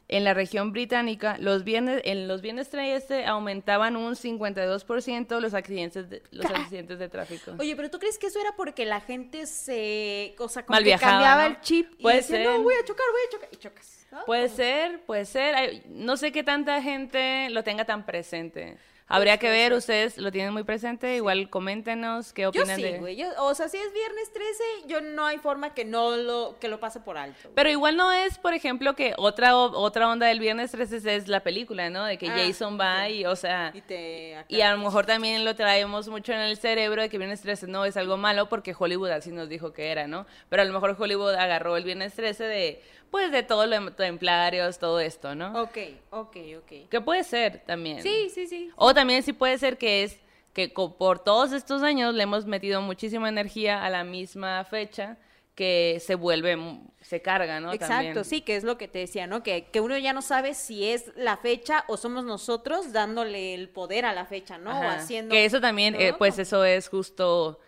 en 0.10 0.24
la 0.24 0.34
región 0.34 0.72
británica, 0.74 1.38
los 1.40 1.64
viernes, 1.64 2.02
en 2.06 2.28
los 2.28 2.42
viernes 2.42 2.70
13 2.70 3.26
aumentaban 3.26 3.96
un 3.96 4.16
52% 4.16 5.40
los 5.40 5.54
accidentes 5.54 6.10
de, 6.10 6.22
los 6.32 6.46
accidentes 6.48 6.98
de 7.00 7.08
tráfico. 7.10 7.52
Oye, 7.60 7.76
pero 7.76 7.90
¿tú 7.90 8.00
crees 8.00 8.18
que 8.18 8.28
eso 8.28 8.40
era 8.40 8.56
porque 8.56 8.86
la 8.86 9.00
gente 9.00 9.46
se, 9.46 10.36
o 10.40 10.50
sea, 10.50 10.66
como 10.66 10.76
Mal 10.76 10.84
que 10.84 10.90
viajaba, 10.90 11.12
cambiaba 11.14 11.50
¿no? 11.50 11.56
el 11.56 11.62
chip 11.62 11.92
y 12.00 12.02
Puede 12.02 12.18
decía, 12.18 12.38
ser. 12.38 12.46
no, 12.48 12.62
voy 12.64 12.74
a 12.74 12.84
chocar, 12.86 13.06
voy 13.12 13.22
a 13.28 13.32
chocar, 13.32 13.50
y 13.52 13.56
chocas? 13.58 14.03
¿No? 14.14 14.24
Puede 14.26 14.48
ser, 14.50 15.02
puede 15.06 15.26
ser. 15.26 15.84
No 15.88 16.16
sé 16.18 16.32
qué 16.32 16.44
tanta 16.44 16.82
gente 16.82 17.50
lo 17.50 17.64
tenga 17.64 17.86
tan 17.86 18.06
presente. 18.06 18.78
Habría 19.06 19.38
que 19.38 19.50
ver, 19.50 19.74
ustedes 19.74 20.18
lo 20.18 20.32
tienen 20.32 20.54
muy 20.54 20.64
presente, 20.64 21.18
igual 21.18 21.50
coméntenos 21.50 22.32
qué 22.32 22.44
Yo 22.44 22.50
opinan 22.50 22.78
sí, 22.78 22.84
de... 22.84 23.00
güey. 23.00 23.16
yo- 23.18 23.28
O 23.40 23.54
sea, 23.54 23.68
si 23.68 23.78
es 23.78 23.94
viernes 23.94 24.32
13, 24.32 24.64
yo 24.88 25.02
no 25.02 25.26
hay 25.26 25.38
forma 25.40 25.74
que 25.74 25.84
no 25.84 26.16
lo, 26.16 26.58
que 26.60 26.70
lo 26.70 26.80
pase 26.80 27.02
por 27.02 27.18
alto. 27.18 27.38
güey. 27.44 27.54
Pero 27.54 27.70
igual 27.70 27.98
no 27.98 28.12
es, 28.14 28.38
por 28.38 28.54
ejemplo, 28.54 28.96
que 28.96 29.14
otra, 29.18 29.56
otra 29.58 30.10
onda 30.10 30.28
del 30.28 30.40
viernes 30.40 30.72
13 30.72 31.16
es 31.16 31.28
la 31.28 31.42
película, 31.42 31.90
¿no? 31.90 32.06
De 32.06 32.18
que 32.18 32.30
Ah, 32.30 32.34
Jason 32.38 32.80
va 32.80 33.10
y, 33.10 33.26
o 33.26 33.36
sea... 33.36 33.72
Y 33.74 33.82
te... 33.82 34.38
Y 34.48 34.62
a 34.62 34.72
lo 34.72 34.78
mejor 34.82 35.06
también 35.06 35.44
lo 35.44 35.54
traemos 35.54 36.08
mucho 36.08 36.32
en 36.32 36.40
el 36.40 36.58
cerebro 36.58 37.02
de 37.02 37.10
que 37.10 37.18
Viernes 37.18 37.42
13 37.42 37.68
no 37.68 37.84
es 37.86 37.98
algo 37.98 38.16
malo 38.18 38.48
porque 38.48 38.74
Hollywood 38.78 39.10
así 39.10 39.32
nos 39.32 39.50
dijo 39.50 39.74
que 39.74 39.92
era, 39.92 40.08
¿no? 40.08 40.26
Pero 40.50 40.62
a 40.62 40.66
lo 40.66 40.74
mejor 40.74 40.96
Hollywood 40.98 41.34
agarró 41.36 41.76
el 41.78 41.84
Viernes 41.84 42.14
13 42.14 42.44
de, 42.46 42.82
pues, 43.14 43.32
de 43.32 43.44
todos 43.44 43.70
los 43.70 43.96
templarios, 43.96 44.80
todo 44.80 45.00
esto, 45.00 45.36
¿no? 45.36 45.62
Ok, 45.62 45.78
ok, 46.10 46.38
ok. 46.58 46.90
Que 46.90 47.00
puede 47.00 47.24
ser 47.24 47.60
también. 47.64 48.02
Sí, 48.02 48.32
sí, 48.34 48.48
sí. 48.48 48.72
O 48.76 48.92
también 48.92 49.22
sí 49.22 49.34
puede 49.34 49.60
ser 49.60 49.78
que 49.78 50.02
es 50.02 50.20
que 50.52 50.70
por 50.70 51.20
todos 51.20 51.52
estos 51.52 51.84
años 51.84 52.16
le 52.16 52.24
hemos 52.24 52.48
metido 52.48 52.82
muchísima 52.82 53.30
energía 53.30 53.86
a 53.86 53.92
la 53.92 54.04
misma 54.04 54.64
fecha 54.64 55.20
que 55.54 56.02
se 56.04 56.16
vuelve, 56.16 56.58
se 57.02 57.22
carga, 57.22 57.60
¿no? 57.60 57.72
Exacto, 57.72 57.94
También. 57.94 58.26
sí, 58.26 58.42
que 58.42 58.56
es 58.56 58.64
lo 58.64 58.80
que 58.80 58.88
te 58.88 58.98
decía, 58.98 59.28
¿no? 59.28 59.44
Que, 59.44 59.66
que 59.66 59.80
uno 59.80 59.96
ya 60.00 60.12
no 60.12 60.24
sabe 60.24 60.56
si 60.56 60.86
es 60.86 61.12
la 61.16 61.38
fecha 61.38 61.86
o 61.88 61.98
somos 61.98 62.26
nosotros 62.26 62.94
dándole 62.94 63.54
el 63.54 63.70
poder 63.70 64.06
a 64.06 64.14
la 64.14 64.26
fecha, 64.26 64.58
¿no? 64.58 64.72
O 64.72 64.84
haciendo... 64.84 65.32
Que 65.34 65.46
eso 65.46 65.62
también, 65.62 65.94
eh, 65.94 66.16
pues 66.18 66.40
eso 66.40 66.66
es 66.66 66.90
justo 66.90 67.60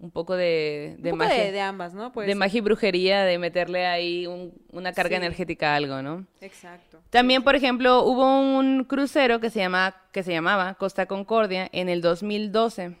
un 0.00 0.10
poco 0.10 0.36
de, 0.36 0.96
de 0.98 1.12
Un 1.12 1.18
poco 1.18 1.28
magia. 1.30 1.44
de, 1.44 1.52
de 1.52 1.60
ambas, 1.60 1.94
¿no? 1.94 2.12
Pues, 2.12 2.26
de 2.26 2.34
magia 2.34 2.58
y 2.58 2.60
brujería, 2.60 3.22
de 3.24 3.38
meterle 3.38 3.86
ahí 3.86 4.26
un- 4.26 4.52
una 4.72 4.92
carga 4.92 5.10
Sí. 5.16 5.22
energética 5.24 5.72
a 5.72 5.76
algo, 5.76 6.02
¿no? 6.02 6.26
Exacto. 6.40 7.00
También, 7.10 7.42
por 7.42 7.54
ejemplo, 7.54 8.02
hubo 8.04 8.40
un 8.58 8.84
crucero 8.84 9.40
que 9.40 9.50
se, 9.50 9.60
llama, 9.60 9.94
que 10.12 10.22
se 10.22 10.32
llamaba 10.32 10.74
Costa 10.74 11.06
Concordia 11.06 11.68
en 11.72 11.88
el 11.88 12.00
2012 12.02 12.96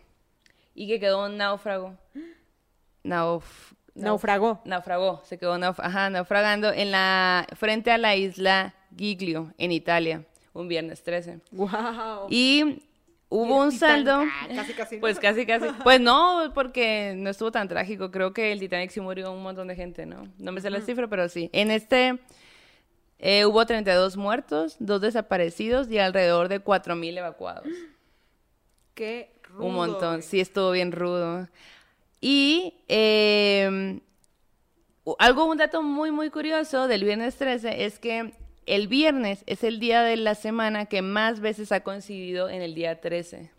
y 0.74 0.86
que 0.88 0.98
quedó 1.00 1.26
un 1.26 1.36
náufrago. 1.36 1.94
Nauf- 3.04 3.42
nauf- 3.94 3.94
Naufragó. 3.94 4.60
Naufragó, 4.64 5.20
se 5.24 5.38
quedó 5.38 5.56
nauf- 5.58 5.80
ajá, 5.82 6.10
naufragando 6.10 6.72
en 6.72 6.90
la, 6.90 7.46
frente 7.56 7.90
a 7.90 7.98
la 7.98 8.16
isla 8.16 8.74
Giglio, 8.96 9.52
en 9.58 9.72
Italia, 9.72 10.24
un 10.52 10.68
viernes 10.68 11.02
13. 11.02 11.40
Wow. 11.50 12.28
Y 12.30 12.82
hubo 13.28 13.58
un 13.58 13.72
saldo. 13.72 14.22
ah, 14.22 14.48
casi, 14.54 14.72
casi. 14.72 14.96
Pues 14.98 15.18
casi, 15.18 15.46
casi. 15.46 15.66
Pues 15.82 16.00
no, 16.00 16.52
porque 16.54 17.14
no 17.16 17.30
estuvo 17.30 17.50
tan 17.50 17.68
trágico. 17.68 18.10
Creo 18.10 18.32
que 18.32 18.52
el 18.52 18.60
Titanic 18.60 18.90
sí 18.90 19.00
murió 19.00 19.32
un 19.32 19.42
montón 19.42 19.68
de 19.68 19.76
gente, 19.76 20.06
¿no? 20.06 20.28
No 20.38 20.52
me 20.52 20.60
sé 20.60 20.70
la 20.70 20.80
cifra, 20.80 21.08
pero 21.08 21.28
sí. 21.28 21.50
En 21.52 21.70
este 21.70 22.18
eh, 23.18 23.44
hubo 23.46 23.64
32 23.64 24.16
muertos, 24.16 24.76
dos 24.78 25.00
desaparecidos 25.00 25.90
y 25.90 25.98
alrededor 25.98 26.48
de 26.48 26.62
4.000 26.62 27.18
evacuados. 27.18 27.66
Qué 28.94 29.32
rudo, 29.42 29.66
un 29.66 29.74
montón. 29.74 30.22
Sí, 30.22 30.40
estuvo 30.40 30.70
bien 30.70 30.92
rudo. 30.92 31.48
Y 32.20 32.74
eh, 32.88 34.00
algo, 35.18 35.44
un 35.46 35.58
dato 35.58 35.82
muy, 35.82 36.10
muy 36.10 36.30
curioso 36.30 36.86
del 36.88 37.04
viernes 37.04 37.36
13 37.36 37.84
es 37.84 37.98
que 37.98 38.32
el 38.66 38.88
viernes 38.88 39.44
es 39.46 39.64
el 39.64 39.80
día 39.80 40.02
de 40.02 40.16
la 40.16 40.34
semana 40.34 40.86
que 40.86 41.02
más 41.02 41.40
veces 41.40 41.72
ha 41.72 41.80
coincidido 41.80 42.48
en 42.48 42.62
el 42.62 42.74
día 42.74 43.00
13 43.00 43.50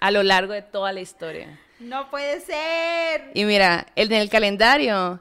a 0.00 0.10
lo 0.10 0.22
largo 0.22 0.52
de 0.52 0.62
toda 0.62 0.92
la 0.92 1.00
historia. 1.00 1.58
No 1.80 2.10
puede 2.10 2.40
ser. 2.40 3.30
Y 3.34 3.44
mira, 3.44 3.86
en 3.94 4.12
el 4.12 4.28
calendario 4.28 5.20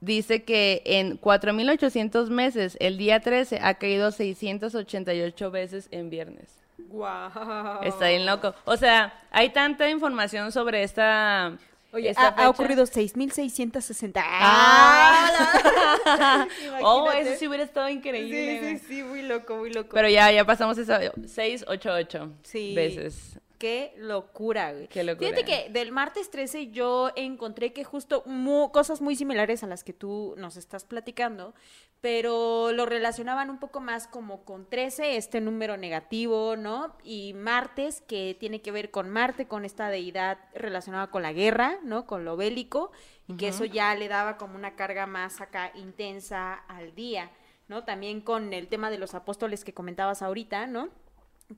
dice 0.00 0.44
que 0.44 0.82
en 0.84 1.20
4.800 1.20 2.28
meses 2.28 2.76
el 2.80 2.96
día 2.96 3.20
13 3.20 3.58
ha 3.62 3.74
caído 3.74 4.12
688 4.12 5.50
veces 5.50 5.88
en 5.90 6.10
viernes. 6.10 6.66
Wow. 6.78 7.82
Está 7.82 8.08
bien 8.08 8.26
loco. 8.26 8.54
O 8.64 8.76
sea, 8.76 9.20
hay 9.30 9.50
tanta 9.50 9.88
información 9.90 10.52
sobre 10.52 10.82
esta. 10.82 11.58
Oye, 11.92 12.10
esta 12.10 12.28
ha, 12.28 12.44
ha 12.44 12.50
ocurrido 12.50 12.84
6.660. 12.84 14.22
Ah. 14.24 16.46
oh, 16.82 17.10
eso 17.12 17.38
sí 17.38 17.48
hubiera 17.48 17.64
estado 17.64 17.88
increíble. 17.88 18.60
Sí, 18.60 18.78
sí, 18.78 18.84
sí, 18.86 19.02
muy 19.02 19.22
loco, 19.22 19.56
muy 19.56 19.72
loco. 19.72 19.90
Pero 19.94 20.08
ya, 20.08 20.30
ya 20.30 20.44
pasamos 20.44 20.76
esa 20.78 21.00
688 21.00 22.32
Sí. 22.42 22.74
veces. 22.74 23.38
Qué 23.58 23.94
locura, 23.96 24.72
güey. 24.72 24.88
Qué 24.88 25.02
locura. 25.02 25.28
Fíjate 25.30 25.44
que 25.44 25.70
del 25.70 25.90
martes 25.92 26.30
13 26.30 26.70
yo 26.70 27.10
encontré 27.16 27.72
que 27.72 27.84
justo 27.84 28.22
mu- 28.26 28.70
cosas 28.72 29.00
muy 29.00 29.16
similares 29.16 29.62
a 29.62 29.66
las 29.66 29.82
que 29.84 29.92
tú 29.92 30.34
nos 30.36 30.56
estás 30.56 30.84
platicando, 30.84 31.54
pero 32.00 32.72
lo 32.72 32.86
relacionaban 32.86 33.48
un 33.50 33.58
poco 33.58 33.80
más 33.80 34.06
como 34.06 34.44
con 34.44 34.66
13, 34.68 35.16
este 35.16 35.40
número 35.40 35.76
negativo, 35.76 36.56
¿no? 36.56 36.94
Y 37.02 37.32
martes, 37.34 38.02
que 38.02 38.36
tiene 38.38 38.60
que 38.60 38.70
ver 38.72 38.90
con 38.90 39.08
Marte, 39.10 39.46
con 39.48 39.64
esta 39.64 39.88
deidad 39.88 40.38
relacionada 40.54 41.08
con 41.08 41.22
la 41.22 41.32
guerra, 41.32 41.78
¿no? 41.82 42.06
Con 42.06 42.24
lo 42.24 42.36
bélico, 42.36 42.92
y 43.26 43.36
que 43.36 43.48
eso 43.48 43.64
ya 43.64 43.94
le 43.94 44.08
daba 44.08 44.36
como 44.36 44.54
una 44.56 44.76
carga 44.76 45.06
más 45.06 45.40
acá 45.40 45.72
intensa 45.74 46.54
al 46.68 46.94
día, 46.94 47.30
¿no? 47.68 47.84
También 47.84 48.20
con 48.20 48.52
el 48.52 48.68
tema 48.68 48.90
de 48.90 48.98
los 48.98 49.14
apóstoles 49.14 49.64
que 49.64 49.74
comentabas 49.74 50.22
ahorita, 50.22 50.66
¿no? 50.66 50.90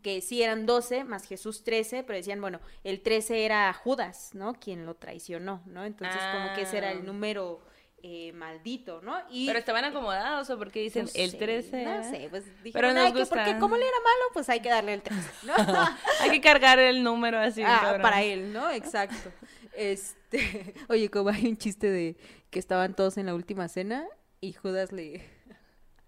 Que 0.03 0.20
sí 0.20 0.42
eran 0.42 0.66
12 0.66 1.05
más 1.05 1.24
Jesús 1.27 1.64
13, 1.64 2.03
pero 2.05 2.16
decían, 2.16 2.40
bueno, 2.40 2.61
el 2.85 3.01
13 3.01 3.44
era 3.44 3.72
Judas, 3.72 4.31
¿no? 4.35 4.55
Quien 4.55 4.85
lo 4.87 4.94
traicionó, 4.96 5.62
¿no? 5.66 5.85
Entonces 5.85 6.20
como 6.33 6.55
que 6.55 6.62
ese 6.62 6.79
era 6.79 6.88
Ah. 6.88 6.92
el 6.92 7.05
número 7.07 7.61
eh, 8.03 8.33
maldito, 8.33 9.01
¿no? 9.03 9.16
Y 9.29 9.48
Pero 9.48 9.59
estaban 9.59 9.85
acomodados 9.85 10.48
o 10.51 10.57
porque 10.57 10.81
dicen 10.81 11.07
no 11.07 11.11
el 11.16 11.31
sé, 11.33 11.37
13. 11.37 11.85
No 11.85 12.05
sé, 12.05 12.29
pues 12.31 12.44
Pero 12.44 12.62
dijeron, 12.62 12.94
nos 12.94 13.05
"Ay, 13.07 13.12
que 13.12 13.27
porque 13.27 13.59
como 13.59 13.74
él 13.74 13.83
era 13.83 13.90
malo, 13.90 14.24
pues 14.33 14.48
hay 14.48 14.61
que 14.61 14.68
darle 14.68 14.94
el 14.94 15.03
13, 15.03 15.31
¿no? 15.42 15.55
Hay 16.20 16.31
que 16.31 16.40
cargar 16.40 16.79
el 16.79 17.03
número 17.03 17.40
así. 17.40 17.61
Ah, 17.64 17.98
para 18.01 18.22
él, 18.22 18.53
¿no? 18.53 18.70
Exacto. 18.70 19.33
Este, 19.72 20.74
oye, 20.88 21.11
como 21.11 21.31
hay 21.31 21.46
un 21.48 21.57
chiste 21.57 21.90
de 21.90 22.16
que 22.51 22.61
estaban 22.61 22.94
todos 22.94 23.16
en 23.18 23.27
la 23.27 23.35
última 23.35 23.66
cena 23.66 24.07
y 24.40 24.53
Judas 24.53 24.92
le 24.92 25.29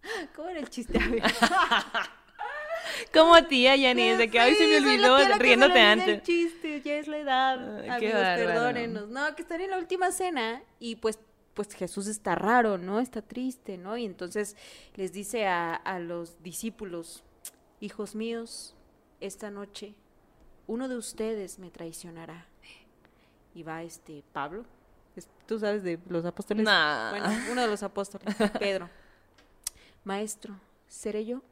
¿Cómo 0.36 0.48
era 0.48 0.60
el 0.60 0.70
chiste? 0.70 0.96
Como 3.12 3.42
tía, 3.44 3.76
Yanis, 3.76 4.18
de 4.18 4.30
que 4.30 4.40
hoy 4.40 4.54
se 4.54 4.66
me 4.66 4.76
olvidó 4.78 5.18
se 5.18 5.38
riéndote 5.38 5.80
antes. 5.80 6.08
El 6.08 6.22
chiste, 6.22 6.80
ya 6.82 6.94
es 6.94 7.08
la 7.08 7.18
edad. 7.18 7.78
Ay, 7.80 8.00
qué 8.00 8.12
Amigos, 8.12 8.22
perdónenos. 8.22 9.08
No, 9.08 9.34
que 9.34 9.42
están 9.42 9.60
en 9.60 9.70
la 9.70 9.78
última 9.78 10.12
cena 10.12 10.62
y 10.78 10.96
pues 10.96 11.18
pues 11.54 11.74
Jesús 11.74 12.06
está 12.06 12.36
raro, 12.36 12.78
¿no? 12.78 13.00
Está 13.00 13.22
triste, 13.22 13.76
¿no? 13.76 13.96
Y 13.96 14.06
entonces 14.06 14.56
les 14.94 15.12
dice 15.12 15.46
a, 15.46 15.74
a 15.74 15.98
los 15.98 16.42
discípulos, 16.42 17.24
hijos 17.80 18.14
míos, 18.14 18.74
esta 19.20 19.50
noche 19.50 19.94
uno 20.70 20.88
de 20.88 20.96
ustedes 20.96 21.58
me 21.58 21.70
traicionará. 21.70 22.46
Y 23.54 23.64
va 23.64 23.82
este 23.82 24.22
Pablo, 24.32 24.64
tú 25.46 25.58
sabes 25.58 25.82
de 25.82 25.98
los 26.08 26.24
apóstoles. 26.24 26.64
Nah. 26.64 27.10
Bueno, 27.10 27.28
uno 27.50 27.62
de 27.62 27.66
los 27.66 27.82
apóstoles, 27.82 28.34
Pedro. 28.60 28.88
Maestro, 30.04 30.54
¿seré 30.86 31.24
yo? 31.24 31.42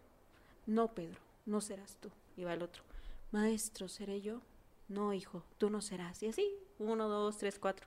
No, 0.67 0.87
Pedro, 0.95 1.19
no 1.49 1.61
serás 1.61 1.97
tú. 1.97 2.11
Y 2.37 2.45
va 2.45 2.55
el 2.55 2.63
otro. 2.63 2.85
Maestro, 3.33 3.89
¿seré 3.89 4.21
yo? 4.21 4.41
No, 4.87 5.13
hijo, 5.13 5.45
tú 5.59 5.71
no 5.71 5.81
serás. 5.81 6.23
Y 6.23 6.29
así, 6.29 6.55
uno, 6.79 7.09
dos, 7.09 7.39
tres, 7.39 7.59
cuatro. 7.59 7.87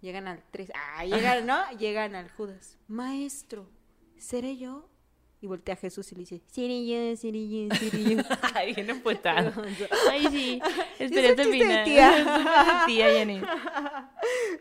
Llegan 0.00 0.26
al 0.26 0.42
tres. 0.50 0.70
Ah, 0.74 1.04
llegan, 1.04 1.46
¿no? 1.46 1.70
Llegan 1.78 2.14
al 2.14 2.30
Judas. 2.30 2.76
Maestro, 2.88 3.66
¿seré 4.18 4.56
yo? 4.56 4.88
Y 5.44 5.46
voltea 5.46 5.74
a 5.74 5.76
Jesús 5.76 6.10
y 6.10 6.14
le 6.14 6.20
dice, 6.20 6.40
yo, 6.56 7.16
seré 7.18 7.46
yo. 7.46 7.68
Ay, 8.54 8.72
bien 8.72 8.88
emputado. 8.88 9.52
Ay, 10.10 10.26
sí. 10.30 10.62
Es 10.98 11.10
Esperé 11.10 11.28
hasta 11.28 11.42
el 11.42 11.50
final. 11.50 11.84
tía. 11.84 12.82
Tía. 12.86 14.10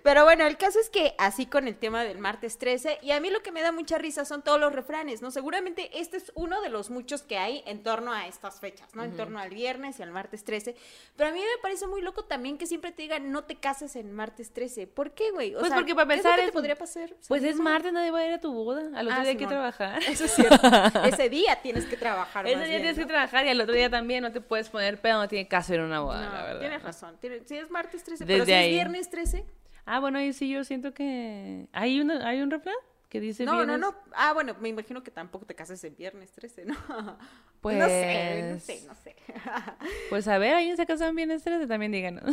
Pero 0.03 0.25
bueno, 0.25 0.45
el 0.45 0.57
caso 0.57 0.81
es 0.81 0.89
que 0.89 1.15
así 1.17 1.45
con 1.45 1.69
el 1.69 1.77
tema 1.77 2.03
del 2.03 2.17
martes 2.17 2.57
13, 2.57 2.99
y 3.01 3.11
a 3.11 3.21
mí 3.21 3.29
lo 3.29 3.41
que 3.41 3.53
me 3.53 3.61
da 3.61 3.71
mucha 3.71 3.97
risa 3.97 4.25
son 4.25 4.43
todos 4.43 4.59
los 4.59 4.73
refranes, 4.73 5.21
¿no? 5.21 5.31
Seguramente 5.31 5.89
este 6.01 6.17
es 6.17 6.33
uno 6.35 6.59
de 6.61 6.67
los 6.67 6.89
muchos 6.89 7.21
que 7.23 7.37
hay 7.37 7.63
en 7.65 7.81
torno 7.81 8.11
a 8.11 8.27
estas 8.27 8.59
fechas, 8.59 8.93
¿no? 8.93 9.05
En 9.05 9.15
torno 9.15 9.39
al 9.39 9.51
viernes 9.51 9.99
y 9.99 10.03
al 10.03 10.11
martes 10.11 10.43
13. 10.43 10.75
Pero 11.15 11.29
a 11.29 11.31
mí 11.33 11.39
me 11.39 11.61
parece 11.61 11.87
muy 11.87 12.01
loco 12.01 12.25
también 12.25 12.57
que 12.57 12.67
siempre 12.67 12.91
te 12.91 13.03
digan, 13.03 13.31
no 13.31 13.45
te 13.45 13.55
cases 13.55 13.95
en 13.95 14.11
martes 14.11 14.51
13. 14.51 14.87
¿Por 14.87 15.11
qué, 15.13 15.31
güey? 15.31 15.55
O 15.55 15.59
Pues 15.59 15.69
sea, 15.69 15.77
porque 15.77 15.95
para 15.95 16.07
¿qué 16.09 16.13
es 16.15 16.17
lo 16.17 16.23
pensar 16.23 16.39
que 16.41 16.45
te 16.47 16.51
podría 16.51 16.75
pasar? 16.75 17.15
Pues 17.29 17.41
es 17.43 17.55
martes, 17.57 17.93
nadie 17.93 18.11
va 18.11 18.19
a 18.19 18.27
ir 18.27 18.33
a 18.33 18.41
tu 18.41 18.51
boda. 18.53 18.81
Al 18.93 19.07
otro 19.07 19.19
Ah, 19.19 19.21
día 19.21 19.29
hay 19.31 19.37
que 19.37 19.47
trabajar. 19.47 20.03
Eso 20.09 20.25
es 20.25 20.31
cierto. 20.33 20.59
Ese 21.05 21.29
día 21.29 21.59
tienes 21.61 21.85
que 21.85 21.97
trabajar 21.97 22.45
Ese 22.45 22.55
día 22.57 22.65
bien, 22.67 22.81
tienes 22.81 22.97
que 22.97 23.05
trabajar 23.05 23.45
y 23.45 23.49
al 23.49 23.61
otro 23.61 23.73
día 23.73 23.89
también 23.89 24.23
no 24.23 24.31
te 24.31 24.41
puedes 24.41 24.69
poner 24.69 24.99
pedo, 24.99 25.19
no 25.19 25.27
tiene 25.27 25.47
caso 25.47 25.73
ir 25.73 25.79
a 25.81 25.85
una 25.85 25.99
boda, 25.99 26.25
No, 26.25 26.33
la 26.33 26.43
verdad. 26.43 26.59
tienes 26.59 26.83
razón. 26.83 27.17
Si 27.45 27.57
es 27.57 27.69
martes 27.69 28.03
13, 28.03 28.25
pero 28.25 28.39
Desde 28.39 28.51
si 28.51 28.53
ahí. 28.53 28.65
es 28.69 28.71
viernes 28.73 29.09
13. 29.09 29.45
Ah, 29.85 29.99
bueno, 29.99 30.17
ahí 30.19 30.31
sí 30.33 30.49
yo 30.49 30.63
siento 30.63 30.93
que... 30.93 31.67
¿Hay, 31.73 31.99
una, 31.99 32.27
¿hay 32.27 32.41
un 32.41 32.49
refrán 32.49 32.75
que 33.09 33.19
dice 33.19 33.45
No, 33.45 33.65
no, 33.65 33.77
no. 33.77 33.93
Ah, 34.13 34.33
bueno, 34.33 34.55
me 34.59 34.69
imagino 34.69 35.03
que 35.03 35.11
tampoco 35.11 35.45
te 35.45 35.55
cases 35.55 35.83
en 35.83 35.95
viernes 35.95 36.31
13, 36.31 36.65
¿no? 36.65 36.75
Pues... 37.63 37.77
No 37.77 37.87
sé, 37.87 38.49
no 38.53 38.59
sé, 38.59 38.81
no 38.87 38.93
sé. 38.93 39.15
Pues 40.09 40.27
a 40.27 40.37
ver, 40.37 40.53
¿alguien 40.53 40.77
se 40.77 40.85
casó 40.85 41.05
en 41.05 41.15
viernes 41.15 41.43
13? 41.43 41.65
También 41.65 41.91
díganos. 41.91 42.23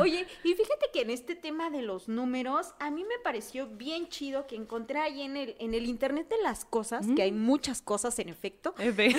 Oye, 0.00 0.26
y 0.44 0.54
fíjate 0.54 0.86
que 0.92 1.02
en 1.02 1.10
este 1.10 1.36
tema 1.36 1.70
de 1.70 1.82
los 1.82 2.08
números, 2.08 2.74
a 2.80 2.90
mí 2.90 3.04
me 3.04 3.18
pareció 3.22 3.66
bien 3.68 4.08
chido 4.08 4.46
que 4.46 4.56
encontré 4.56 4.98
ahí 4.98 5.22
en 5.22 5.36
el, 5.36 5.54
en 5.60 5.74
el 5.74 5.86
Internet 5.86 6.28
de 6.28 6.42
las 6.42 6.64
cosas, 6.64 7.06
que 7.14 7.22
hay 7.22 7.30
muchas 7.30 7.82
cosas 7.82 8.18
en 8.18 8.30
efecto, 8.30 8.74
Efe. 8.78 9.14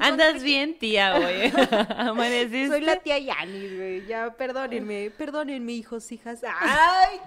Andas 0.00 0.34
que- 0.34 0.40
bien, 0.40 0.78
tía, 0.78 1.16
oye. 1.16 1.52
Amaneciste. 1.96 2.68
Soy 2.68 2.80
la 2.82 2.96
tía 2.96 3.18
Yanis, 3.18 3.76
güey. 3.76 4.06
Ya, 4.06 4.34
perdónenme, 4.36 5.10
perdónenme, 5.16 5.72
hijos, 5.72 6.10
hijas. 6.12 6.40
Ay, 6.60 7.18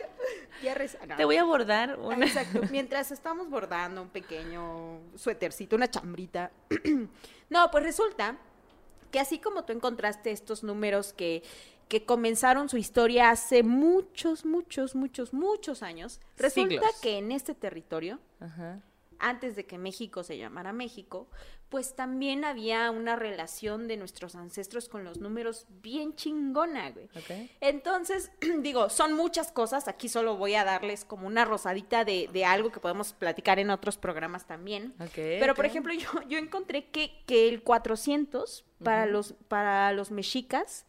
ya 0.64 0.76
reza- 0.76 1.00
no. 1.08 1.16
Te 1.18 1.26
voy 1.26 1.38
a 1.38 1.44
bordar 1.44 1.98
una. 2.00 2.26
Exacto. 2.26 2.62
Mientras 2.72 3.12
estamos 3.12 3.50
bordando 3.50 4.02
un 4.04 4.10
pequeño 4.10 5.00
suétercito, 5.16 5.76
una 5.76 5.90
chambrita. 6.12 6.52
no, 7.50 7.72
pues 7.72 7.84
resulta 7.84 8.38
que 9.12 9.20
así 9.20 9.40
como 9.40 9.66
tú 9.66 9.74
encontraste 9.74 10.32
estos 10.32 10.64
números 10.64 11.14
que, 11.14 11.44
que 11.88 12.06
comenzaron 12.06 12.70
su 12.70 12.78
historia 12.78 13.30
hace 13.30 13.64
muchos, 13.64 14.46
muchos, 14.46 14.96
muchos, 14.96 15.34
muchos 15.34 15.84
años, 15.84 16.20
resulta 16.38 16.76
Siglos. 16.76 17.02
que 17.02 17.18
en 17.18 17.32
este 17.32 17.54
territorio, 17.54 18.20
Ajá. 18.40 18.82
Antes 19.22 19.56
de 19.56 19.66
que 19.66 19.78
México 19.78 20.24
se 20.24 20.38
llamara 20.38 20.74
México, 20.74 21.30
pues 21.70 21.96
también 21.96 22.44
había 22.44 22.92
una 22.92 23.16
relación 23.16 23.88
de 23.88 23.96
nuestros 23.96 24.36
ancestros 24.36 24.90
con 24.90 25.06
los 25.06 25.20
números 25.20 25.68
bien 25.82 26.16
chingona, 26.16 26.92
güey. 26.92 27.08
Entonces, 27.62 28.30
digo, 28.62 28.90
son 28.90 29.14
muchas 29.14 29.54
cosas. 29.54 29.88
Aquí 29.88 30.10
solo 30.10 30.36
voy 30.36 30.56
a 30.56 30.66
darles 30.66 31.06
como 31.06 31.28
una 31.28 31.46
rosadita 31.46 32.04
de, 32.04 32.30
de 32.34 32.44
algo 32.44 32.74
que 32.74 32.82
podemos 32.82 33.14
platicar 33.14 33.58
en 33.60 33.70
otros 33.70 33.98
programas 33.98 34.46
también. 34.48 34.94
Pero, 35.16 35.56
por 35.56 35.66
ejemplo, 35.66 35.94
yo, 35.94 36.10
yo 36.28 36.38
encontré 36.38 36.88
que, 36.88 37.24
que 37.26 37.48
el 37.48 37.64
400 37.64 38.66
para, 38.84 39.06
los, 39.06 39.34
para 39.48 39.94
los 39.94 40.12
mexicas 40.12 40.86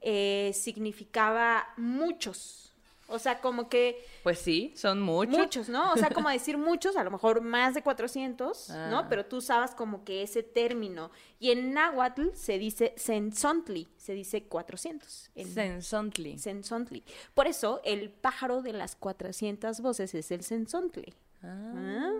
eh, 0.00 0.52
significaba 0.54 1.68
muchos. 1.76 2.71
O 3.12 3.18
sea, 3.18 3.40
como 3.40 3.68
que 3.68 4.04
Pues 4.22 4.38
sí, 4.38 4.72
son 4.76 5.00
muchos. 5.00 5.38
muchos, 5.38 5.68
¿no? 5.68 5.92
O 5.92 5.96
sea, 5.96 6.10
como 6.10 6.28
decir 6.30 6.58
muchos, 6.58 6.96
a 6.96 7.04
lo 7.04 7.10
mejor 7.10 7.40
más 7.42 7.74
de 7.74 7.82
400, 7.82 8.70
Ah. 8.70 8.88
¿no? 8.90 9.08
Pero 9.08 9.26
tú 9.26 9.36
usabas 9.36 9.74
como 9.74 10.04
que 10.04 10.22
ese 10.22 10.42
término. 10.42 11.10
Y 11.38 11.50
en 11.50 11.72
náhuatl 11.74 12.30
se 12.34 12.58
dice 12.58 12.94
sensontli, 12.96 13.88
se 13.96 14.14
dice 14.14 14.44
400. 14.44 15.30
En- 15.34 15.48
Sensontli. 15.52 16.38
Sensontli. 16.38 17.04
Por 17.34 17.46
eso 17.46 17.80
el 17.84 18.10
pájaro 18.10 18.62
de 18.62 18.72
las 18.72 18.96
400 18.96 19.80
voces 19.80 20.14
es 20.14 20.30
el 20.30 20.42
sensontli. 20.42 21.14
Ah. 21.42 22.12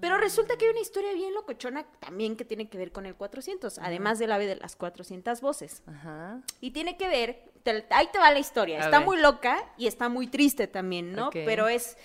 Pero 0.00 0.18
resulta 0.18 0.56
que 0.56 0.64
hay 0.64 0.72
una 0.72 0.80
historia 0.80 1.12
bien 1.14 1.32
locochona 1.32 1.84
también 2.00 2.34
que 2.36 2.44
tiene 2.44 2.68
que 2.68 2.76
ver 2.76 2.90
con 2.90 3.06
el 3.06 3.14
400, 3.14 3.78
además 3.78 4.18
del 4.18 4.32
ave 4.32 4.46
de 4.48 4.56
las 4.56 4.74
400 4.74 5.40
voces. 5.40 5.82
Ajá. 5.86 6.40
Y 6.60 6.72
tiene 6.72 6.96
que 6.96 7.06
ver, 7.08 7.51
te- 7.62 7.86
ahí 7.90 8.08
te 8.12 8.18
va 8.18 8.30
la 8.30 8.38
historia, 8.38 8.78
A 8.80 8.84
está 8.84 8.98
ver. 8.98 9.06
muy 9.06 9.18
loca 9.20 9.64
y 9.76 9.86
está 9.86 10.08
muy 10.08 10.26
triste 10.26 10.66
también, 10.66 11.12
¿no? 11.12 11.30
Pero 11.30 11.68
es, 11.68 11.96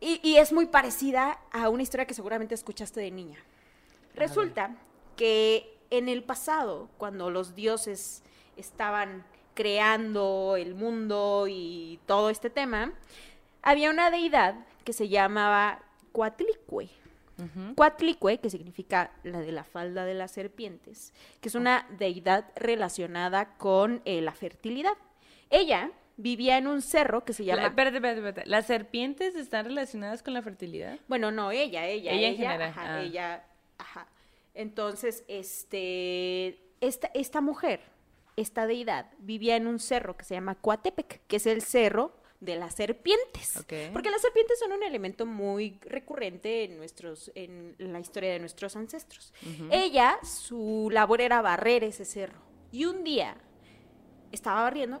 y, 0.00 0.20
y 0.22 0.36
es 0.36 0.52
muy 0.52 0.66
parecida 0.66 1.38
a 1.52 1.68
una 1.68 1.82
historia 1.82 2.06
que 2.06 2.14
seguramente 2.14 2.54
escuchaste 2.54 3.00
de 3.00 3.10
niña. 3.10 3.38
Resulta 4.14 4.74
que 5.16 5.78
en 5.90 6.08
el 6.08 6.22
pasado, 6.22 6.88
cuando 6.98 7.30
los 7.30 7.54
dioses 7.54 8.22
estaban 8.56 9.24
creando 9.54 10.56
el 10.58 10.74
mundo 10.74 11.46
y 11.48 11.98
todo 12.06 12.30
este 12.30 12.50
tema, 12.50 12.92
había 13.62 13.90
una 13.90 14.10
deidad 14.10 14.54
que 14.84 14.92
se 14.92 15.08
llamaba 15.08 15.80
Coatlicue. 16.12 16.88
Ujú. 17.38 17.74
Coatlicue, 17.74 18.38
que 18.38 18.48
significa 18.50 19.10
la 19.22 19.40
de 19.40 19.52
la 19.52 19.64
falda 19.64 20.04
de 20.04 20.14
las 20.14 20.30
serpientes, 20.30 21.12
que 21.40 21.48
es 21.48 21.54
una 21.54 21.86
deidad 21.98 22.46
relacionada 22.56 23.56
con 23.58 24.00
eh, 24.06 24.22
la 24.22 24.32
fertilidad. 24.32 24.94
Ella 25.50 25.90
vivía 26.16 26.56
en 26.56 26.66
un 26.66 26.80
cerro 26.80 27.24
que 27.24 27.34
se 27.34 27.44
La- 27.44 27.56
llama... 27.56 27.68
espérate, 27.68 27.96
espérate, 27.96 28.18
espérate. 28.26 28.48
¿Las 28.50 28.66
serpientes 28.66 29.36
están 29.36 29.66
relacionadas 29.66 30.22
con 30.22 30.32
la 30.32 30.40
fertilidad? 30.40 30.98
Bueno, 31.08 31.30
no, 31.30 31.50
ella, 31.50 31.86
ella. 31.86 32.12
Ella 32.12 32.28
en 32.28 32.36
general, 32.36 32.62
Ajá, 32.70 32.96
ah. 32.96 33.02
ella, 33.02 33.44
ajá. 33.78 34.06
Entonces, 34.54 35.22
este, 35.28 36.58
esta, 36.80 37.08
esta 37.12 37.42
mujer, 37.42 37.80
esta 38.36 38.66
deidad, 38.66 39.10
vivía 39.18 39.56
en 39.56 39.66
un 39.66 39.78
cerro 39.78 40.16
que 40.16 40.24
se 40.24 40.34
llama 40.34 40.54
Coatepec, 40.54 41.20
que 41.26 41.36
es 41.36 41.46
el 41.46 41.60
cerro 41.60 42.16
de 42.40 42.56
las 42.56 42.74
serpientes. 42.74 43.64
Porque 43.92 44.10
las 44.10 44.22
serpientes 44.22 44.58
son 44.58 44.72
un 44.72 44.82
elemento 44.82 45.26
muy 45.26 45.78
recurrente 45.82 46.64
en 46.64 46.76
nuestros, 46.76 47.30
en 47.34 47.74
la 47.78 48.00
historia 48.00 48.32
de 48.32 48.38
nuestros 48.38 48.76
ancestros. 48.76 49.32
Ella, 49.70 50.18
su 50.22 50.88
labor 50.92 51.20
era 51.20 51.42
barrer 51.42 51.84
ese 51.84 52.04
cerro. 52.04 52.40
Y 52.72 52.84
un 52.84 53.04
día 53.04 53.36
estaba 54.32 54.62
barriendo 54.62 55.00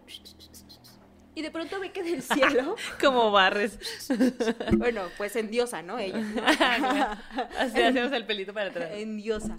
y 1.36 1.42
de 1.42 1.50
pronto 1.50 1.78
ve 1.78 1.92
que 1.92 2.02
del 2.02 2.22
cielo, 2.22 2.76
Como 2.98 3.30
barres. 3.30 3.78
bueno, 4.72 5.02
pues 5.18 5.36
en 5.36 5.50
diosa, 5.50 5.82
¿no? 5.82 5.98
Ella. 5.98 7.22
Así 7.58 7.80
hacemos 7.80 8.10
el 8.12 8.24
pelito 8.24 8.54
para 8.54 8.70
atrás. 8.70 8.90
en 8.94 9.18
diosa. 9.18 9.58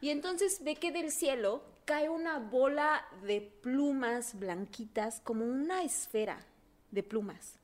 Y 0.00 0.10
entonces 0.10 0.64
ve 0.64 0.74
que 0.74 0.90
del 0.90 1.12
cielo 1.12 1.64
cae 1.84 2.08
una 2.08 2.40
bola 2.40 3.06
de 3.22 3.40
plumas 3.40 4.36
blanquitas, 4.36 5.20
como 5.20 5.44
una 5.44 5.84
esfera 5.84 6.44
de 6.92 7.02
plumas. 7.02 7.58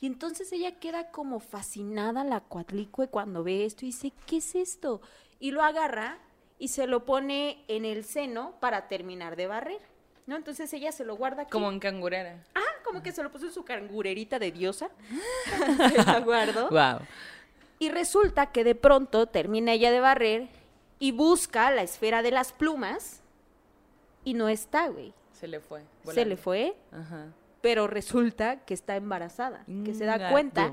Y 0.00 0.06
entonces 0.06 0.52
ella 0.52 0.78
queda 0.78 1.10
como 1.10 1.40
fascinada 1.40 2.24
la 2.24 2.40
cuatlicue 2.40 3.06
cuando 3.06 3.44
ve 3.44 3.64
esto 3.64 3.84
y 3.84 3.88
dice, 3.88 4.12
¿qué 4.26 4.38
es 4.38 4.54
esto? 4.54 5.00
Y 5.38 5.52
lo 5.52 5.62
agarra 5.62 6.18
y 6.58 6.68
se 6.68 6.86
lo 6.86 7.04
pone 7.04 7.64
en 7.68 7.84
el 7.84 8.04
seno 8.04 8.54
para 8.60 8.88
terminar 8.88 9.36
de 9.36 9.46
barrer. 9.46 9.80
¿No? 10.26 10.36
Entonces 10.36 10.72
ella 10.72 10.92
se 10.92 11.04
lo 11.04 11.16
guarda 11.16 11.42
aquí. 11.42 11.50
Como 11.50 11.70
en 11.70 11.80
cangurera. 11.80 12.44
Ah, 12.54 12.60
como 12.84 13.02
que 13.02 13.10
se 13.10 13.22
lo 13.22 13.30
puso 13.32 13.46
en 13.46 13.52
su 13.52 13.64
cangurerita 13.64 14.38
de 14.38 14.52
diosa. 14.52 14.90
se 15.88 16.04
la 16.04 16.20
guardó. 16.20 16.68
Wow. 16.68 17.06
Y 17.78 17.88
resulta 17.88 18.52
que 18.52 18.62
de 18.62 18.74
pronto 18.74 19.26
termina 19.26 19.72
ella 19.72 19.90
de 19.90 20.00
barrer 20.00 20.48
y 21.00 21.10
busca 21.10 21.70
la 21.72 21.82
esfera 21.82 22.22
de 22.22 22.30
las 22.30 22.52
plumas 22.52 23.20
y 24.24 24.34
no 24.34 24.48
está, 24.48 24.88
güey. 24.88 25.12
Se 25.32 25.48
le 25.48 25.58
fue. 25.58 25.82
Se 26.04 26.24
le 26.24 26.36
fue, 26.36 26.76
Ajá. 26.92 27.32
Pero 27.62 27.86
resulta 27.86 28.56
que 28.64 28.74
está 28.74 28.96
embarazada, 28.96 29.64
que 29.84 29.94
se 29.94 30.04
da 30.04 30.16
Inga 30.16 30.30
cuenta. 30.30 30.72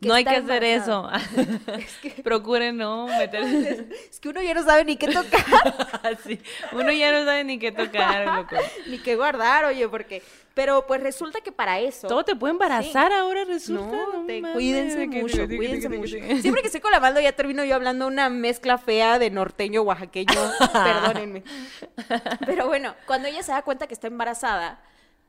que 0.00 0.08
no 0.08 0.14
hay 0.14 0.24
que 0.24 0.30
hacer 0.36 0.64
eso. 0.64 1.08
embarazada. 1.36 2.22
Procure 2.24 2.72
no 2.72 3.06
meterse. 3.06 3.86
Es 4.10 4.18
que 4.18 4.30
uno 4.30 4.40
ya 4.42 4.54
no 4.54 4.62
sabe 4.64 4.84
ni 4.84 4.96
qué 4.96 5.08
tocar, 5.08 6.00
así. 6.02 6.40
Uno 6.72 6.90
ya 6.92 7.12
no 7.12 7.24
sabe 7.24 7.44
ni 7.44 7.58
qué 7.58 7.70
tocar, 7.72 8.26
loco. 8.26 8.56
ni 8.88 8.98
qué 8.98 9.14
guardar, 9.16 9.66
oye, 9.66 9.88
porque... 9.88 10.22
Pero 10.52 10.84
pues 10.86 11.00
resulta 11.00 11.40
que 11.40 11.52
para 11.52 11.78
eso... 11.78 12.08
Todo 12.08 12.24
te 12.24 12.34
puede 12.34 12.50
embarazar 12.52 13.12
ahora, 13.12 13.44
resulta. 13.44 13.96
No, 13.96 14.26
te- 14.26 14.40
mames. 14.40 14.54
cuídense 14.56 15.08
Que- 15.08 15.22
mucho, 15.22 15.36
que- 15.36 15.48
que- 15.48 15.56
cuídense 15.56 15.88
que- 15.88 15.96
mucho. 15.98 16.16
que- 16.16 16.42
Siempre 16.42 16.60
que 16.60 16.66
estoy 16.68 16.80
con 16.80 16.90
la 16.90 17.20
ya 17.20 17.32
termino 17.32 17.64
yo 17.64 17.76
hablando 17.76 18.06
una 18.06 18.28
mezcla 18.30 18.76
fea 18.76 19.18
de 19.18 19.30
norteño 19.30 19.82
oaxaqueño, 19.82 20.34
perdónenme. 20.72 21.44
Pero 22.46 22.66
bueno, 22.66 22.94
cuando 23.06 23.28
ella 23.28 23.42
se 23.44 23.52
da 23.52 23.62
cuenta 23.62 23.86
que 23.86 23.94
está 23.94 24.08
embarazada, 24.08 24.80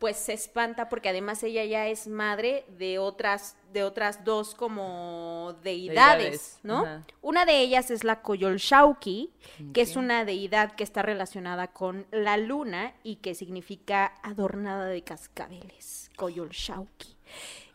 pues 0.01 0.17
se 0.17 0.33
espanta 0.33 0.89
porque 0.89 1.09
además 1.09 1.43
ella 1.43 1.63
ya 1.63 1.87
es 1.87 2.07
madre 2.07 2.65
de 2.79 2.97
otras 2.97 3.55
de 3.71 3.83
otras 3.83 4.25
dos 4.25 4.55
como 4.55 5.55
deidades, 5.63 6.17
Deidades, 6.17 6.59
¿no? 6.63 6.79
ajá. 6.79 7.05
Una 7.21 7.45
de 7.45 7.61
ellas 7.61 7.91
es 7.91 8.03
la 8.03 8.23
Coyolxauhqui, 8.23 9.31
que 9.73 9.81
es 9.81 9.95
una 9.95 10.25
deidad 10.25 10.73
que 10.73 10.83
está 10.83 11.03
relacionada 11.03 11.67
con 11.67 12.07
la 12.11 12.37
luna 12.37 12.95
y 13.03 13.17
que 13.17 13.35
significa 13.35 14.15
adornada 14.23 14.87
de 14.87 15.03
cascabeles, 15.03 16.09
Coyolxauhqui. 16.17 17.15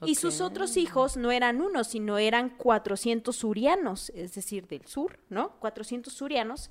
Y 0.04 0.16
sus 0.16 0.40
otros 0.40 0.76
hijos 0.76 1.16
no 1.16 1.30
eran 1.30 1.60
uno, 1.62 1.84
sino 1.84 2.18
eran 2.18 2.50
400 2.50 3.34
surianos, 3.34 4.10
es 4.16 4.34
decir, 4.34 4.66
del 4.66 4.84
sur, 4.86 5.20
¿no? 5.30 5.52
400 5.60 6.12
surianos 6.12 6.70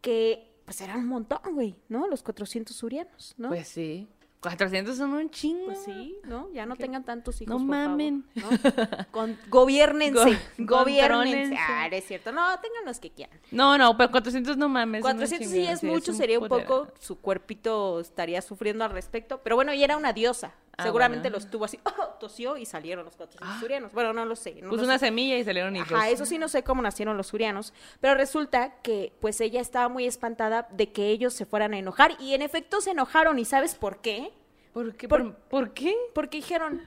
que 0.00 0.54
pues 0.64 0.80
eran 0.80 1.00
un 1.00 1.08
montón, 1.08 1.40
güey, 1.52 1.76
¿no? 1.88 2.06
Los 2.08 2.22
400 2.22 2.74
surianos, 2.74 3.34
¿no? 3.36 3.48
Pues 3.48 3.68
sí. 3.68 4.08
400 4.44 4.96
son 4.96 5.12
un 5.14 5.30
chingo. 5.30 5.64
Pues 5.66 5.78
sí, 5.84 6.16
¿no? 6.24 6.48
Ya 6.52 6.66
no 6.66 6.76
tengan 6.76 7.02
tantos 7.04 7.40
hijos, 7.40 7.50
No 7.60 7.66
por 7.66 7.74
favor, 7.74 7.88
mamen. 7.90 8.24
¿no? 8.34 8.48
Con, 9.10 9.36
gobiernense, 9.48 10.38
Go- 10.58 10.78
gobiernense. 10.78 11.56
Ah, 11.58 11.88
es 11.90 12.04
cierto. 12.06 12.30
No, 12.30 12.42
tengan 12.60 12.84
los 12.84 12.98
que 13.00 13.10
quieran. 13.10 13.38
No, 13.50 13.78
no, 13.78 13.96
pero 13.96 14.10
400 14.10 14.56
no 14.56 14.68
mames. 14.68 15.02
son 15.02 15.12
un 15.12 15.16
400 15.18 15.50
sí 15.50 15.66
es 15.66 15.82
mucho, 15.82 16.12
un 16.12 16.16
sería 16.18 16.38
un 16.38 16.48
poco, 16.48 16.88
su 17.00 17.18
cuerpito 17.20 18.00
estaría 18.00 18.42
sufriendo 18.42 18.84
al 18.84 18.90
respecto. 18.90 19.40
Pero 19.42 19.56
bueno, 19.56 19.72
ella 19.72 19.84
era 19.84 19.96
una 19.96 20.12
diosa. 20.12 20.52
Ah, 20.76 20.82
Seguramente 20.82 21.28
bueno. 21.28 21.36
los 21.42 21.50
tuvo 21.50 21.64
así, 21.66 21.78
tosió 22.20 22.56
y 22.56 22.66
salieron 22.66 23.04
los 23.04 23.16
400 23.16 23.60
surianos. 23.60 23.92
Bueno, 23.92 24.12
no 24.12 24.24
lo 24.24 24.34
sé. 24.36 24.56
No 24.62 24.70
Puso 24.70 24.84
una 24.84 24.98
sé. 24.98 25.06
semilla 25.06 25.36
y 25.38 25.44
salieron 25.44 25.74
hijos. 25.76 25.92
Ajá, 25.92 26.08
eso 26.10 26.26
sí 26.26 26.38
no 26.38 26.48
sé 26.48 26.62
cómo 26.64 26.82
nacieron 26.82 27.16
los 27.16 27.28
surianos, 27.28 27.72
pero 28.00 28.14
resulta 28.14 28.74
que 28.82 29.12
pues 29.20 29.40
ella 29.40 29.60
estaba 29.60 29.88
muy 29.88 30.06
espantada 30.06 30.66
de 30.70 30.90
que 30.92 31.08
ellos 31.08 31.32
se 31.34 31.46
fueran 31.46 31.74
a 31.74 31.78
enojar 31.78 32.16
y 32.20 32.34
en 32.34 32.42
efecto 32.42 32.80
se 32.80 32.90
enojaron 32.90 33.38
y 33.38 33.44
¿sabes 33.44 33.74
por 33.74 33.98
qué? 34.00 34.32
¿Por 34.72 34.94
qué? 34.96 35.08
Por- 35.08 35.22
¿Por, 35.22 35.34
por 35.36 35.70
qué? 35.74 35.94
Porque 36.14 36.38
dijeron, 36.38 36.82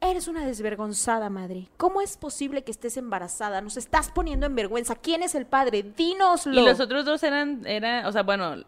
eres 0.00 0.26
una 0.28 0.46
desvergonzada 0.46 1.28
madre, 1.28 1.68
¿cómo 1.76 2.00
es 2.00 2.16
posible 2.16 2.64
que 2.64 2.70
estés 2.70 2.96
embarazada? 2.96 3.60
Nos 3.60 3.76
estás 3.76 4.10
poniendo 4.10 4.46
en 4.46 4.54
vergüenza, 4.54 4.94
¿quién 4.96 5.22
es 5.22 5.34
el 5.34 5.44
padre? 5.44 5.82
Dínoslo. 5.82 6.58
Y 6.58 6.64
los 6.64 6.80
otros 6.80 7.04
dos 7.04 7.22
eran, 7.22 7.66
eran, 7.66 8.06
o 8.06 8.12
sea, 8.12 8.22
bueno, 8.22 8.64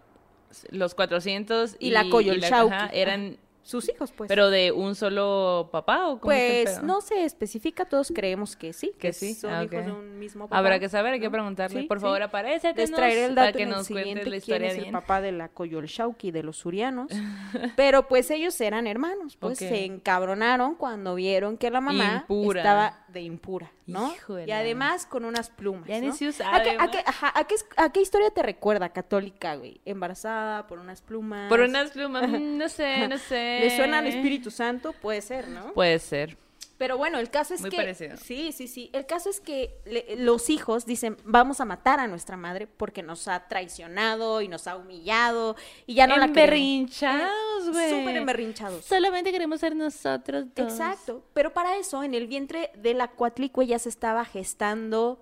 los 0.71 0.95
400 0.95 1.77
Y 1.79 1.91
la 1.93 2.11
Coyolxauhqui. 2.11 2.75
ajá, 2.75 2.91
eran 2.93 3.39
sus 3.63 3.89
hijos, 3.89 4.13
pues. 4.13 4.29
¿Pero 4.29 4.51
de 4.51 4.73
un 4.73 4.95
solo 4.95 5.69
papá 5.71 6.09
o 6.09 6.19
cómo 6.21 6.33
el 6.33 6.65
pues 6.65 6.83
no 6.83 7.01
se 7.01 7.25
especifica, 7.25 7.85
todos 7.85 8.13
creemos 8.15 8.57
que 8.57 8.73
sí, 8.73 8.93
Que 8.99 9.13
sí, 9.13 9.35
son 9.35 9.53
ah, 9.55 9.65
hijos 9.65 9.85
de 9.85 9.93
un 9.93 10.19
mismo 10.19 10.47
papá. 10.49 10.59
Habrá 10.59 10.79
que 10.79 10.89
saber, 10.89 11.13
hay 11.15 11.21
que 11.21 11.31
preguntarle. 11.31 11.83
Sí, 11.83 11.87
Por 11.87 11.99
sí. 11.99 12.03
favor, 12.03 12.23
aparece 12.23 12.73
Les 12.75 12.91
traeré 12.91 13.27
el 13.27 13.35
dato 13.35 13.57
que 13.57 13.63
en 13.65 13.69
el 13.71 13.75
nos 13.77 13.89
cuentes 13.89 14.05
siguiente 14.05 14.25
la 14.25 14.31
quién 14.31 14.39
historia 14.39 14.69
es 14.69 14.79
el 14.87 14.93
papá 14.93 15.21
de 15.21 15.33
la 15.33 15.49
Coyolxauhqui 15.49 16.31
de 16.31 16.43
los 16.43 16.57
surianos. 16.57 17.09
Pero 17.77 18.09
pues 18.09 18.31
ellos 18.31 18.61
eran 18.61 18.87
hermanos, 18.87 19.37
pues 19.37 19.59
se 19.59 19.85
encabronaron 19.85 20.75
cuando 20.75 21.15
vieron 21.15 21.57
que 21.57 21.71
la 21.71 21.81
mamá 21.81 22.25
Impura. 22.29 22.61
estaba 22.61 22.99
de 23.09 23.21
impura, 23.21 23.71
¿no? 23.87 24.11
Híjole. 24.15 24.47
Y 24.47 24.53
además 24.53 25.05
con 25.07 25.25
unas 25.27 25.51
plumas, 25.51 25.89
¿A 25.91 26.01
qué, 26.01 26.27
usaba, 26.29 26.57
a, 26.57 26.63
qué, 26.91 26.99
ajá, 27.05 27.33
¿a 27.35 27.45
qué 27.47 27.55
es- 27.55 27.67
a 27.77 27.93
qué 27.93 28.01
historia 28.01 28.31
te 28.31 28.43
recuerda 28.43 28.89
católica, 28.89 29.55
güey? 29.57 29.81
Embarazada 29.85 30.67
por 30.67 30.79
unas 30.79 31.03
plumas. 31.03 31.49
Por 31.51 31.61
unas 31.61 31.91
plumas, 31.91 32.27
mm, 32.29 32.57
no 32.57 32.69
sé, 32.69 33.07
no 33.09 33.19
sé. 33.19 33.52
¿Le 33.61 33.77
suena 33.77 33.99
al 33.99 34.07
Espíritu 34.07 34.51
Santo? 34.51 34.93
Puede 34.93 35.21
ser, 35.23 35.49
¿no? 35.49 35.73
Puede 35.73 35.99
ser. 35.99 36.37
Pero 36.79 36.99
bueno, 36.99 37.21
el 37.21 37.31
caso 37.31 37.55
es 37.55 37.61
Muy 37.61 37.71
que 37.71 37.77
parecido. 37.77 38.17
sí, 38.17 38.51
sí, 38.51 38.67
sí. 38.67 38.91
El 38.93 39.07
caso 39.07 39.31
es 39.31 39.39
que 39.39 39.73
le- 39.85 40.17
los 40.17 40.51
hijos 40.51 40.85
dicen, 40.85 41.17
"Vamos 41.23 41.61
a 41.61 41.65
matar 41.65 42.01
a 42.01 42.09
nuestra 42.09 42.37
madre 42.37 42.67
porque 42.67 43.05
nos 43.05 43.29
ha 43.29 43.47
traicionado 43.47 44.41
y 44.41 44.49
nos 44.49 44.67
ha 44.67 44.77
humillado 44.77 45.55
y 45.87 45.95
ya 45.95 46.09
no 46.09 46.17
la 46.17 46.27
queremos". 46.33 46.43
Emberrinchados, 46.43 47.71
güey. 47.71 47.91
Súper 48.01 48.17
emberrinchados. 48.17 48.85
Solamente 48.85 49.31
queremos 49.31 49.61
ser 49.61 49.77
nosotros 49.77 50.47
dos. 50.57 50.73
Exacto, 50.73 51.23
pero 51.35 51.53
para 51.53 51.77
eso 51.77 52.03
en 52.03 52.15
el 52.15 52.27
vientre 52.27 52.73
de 52.75 52.95
la 52.95 53.07
Cuatlicue 53.09 53.67
ya 53.67 53.79
se 53.79 53.89
estaba 53.89 54.25
gestando 54.25 55.21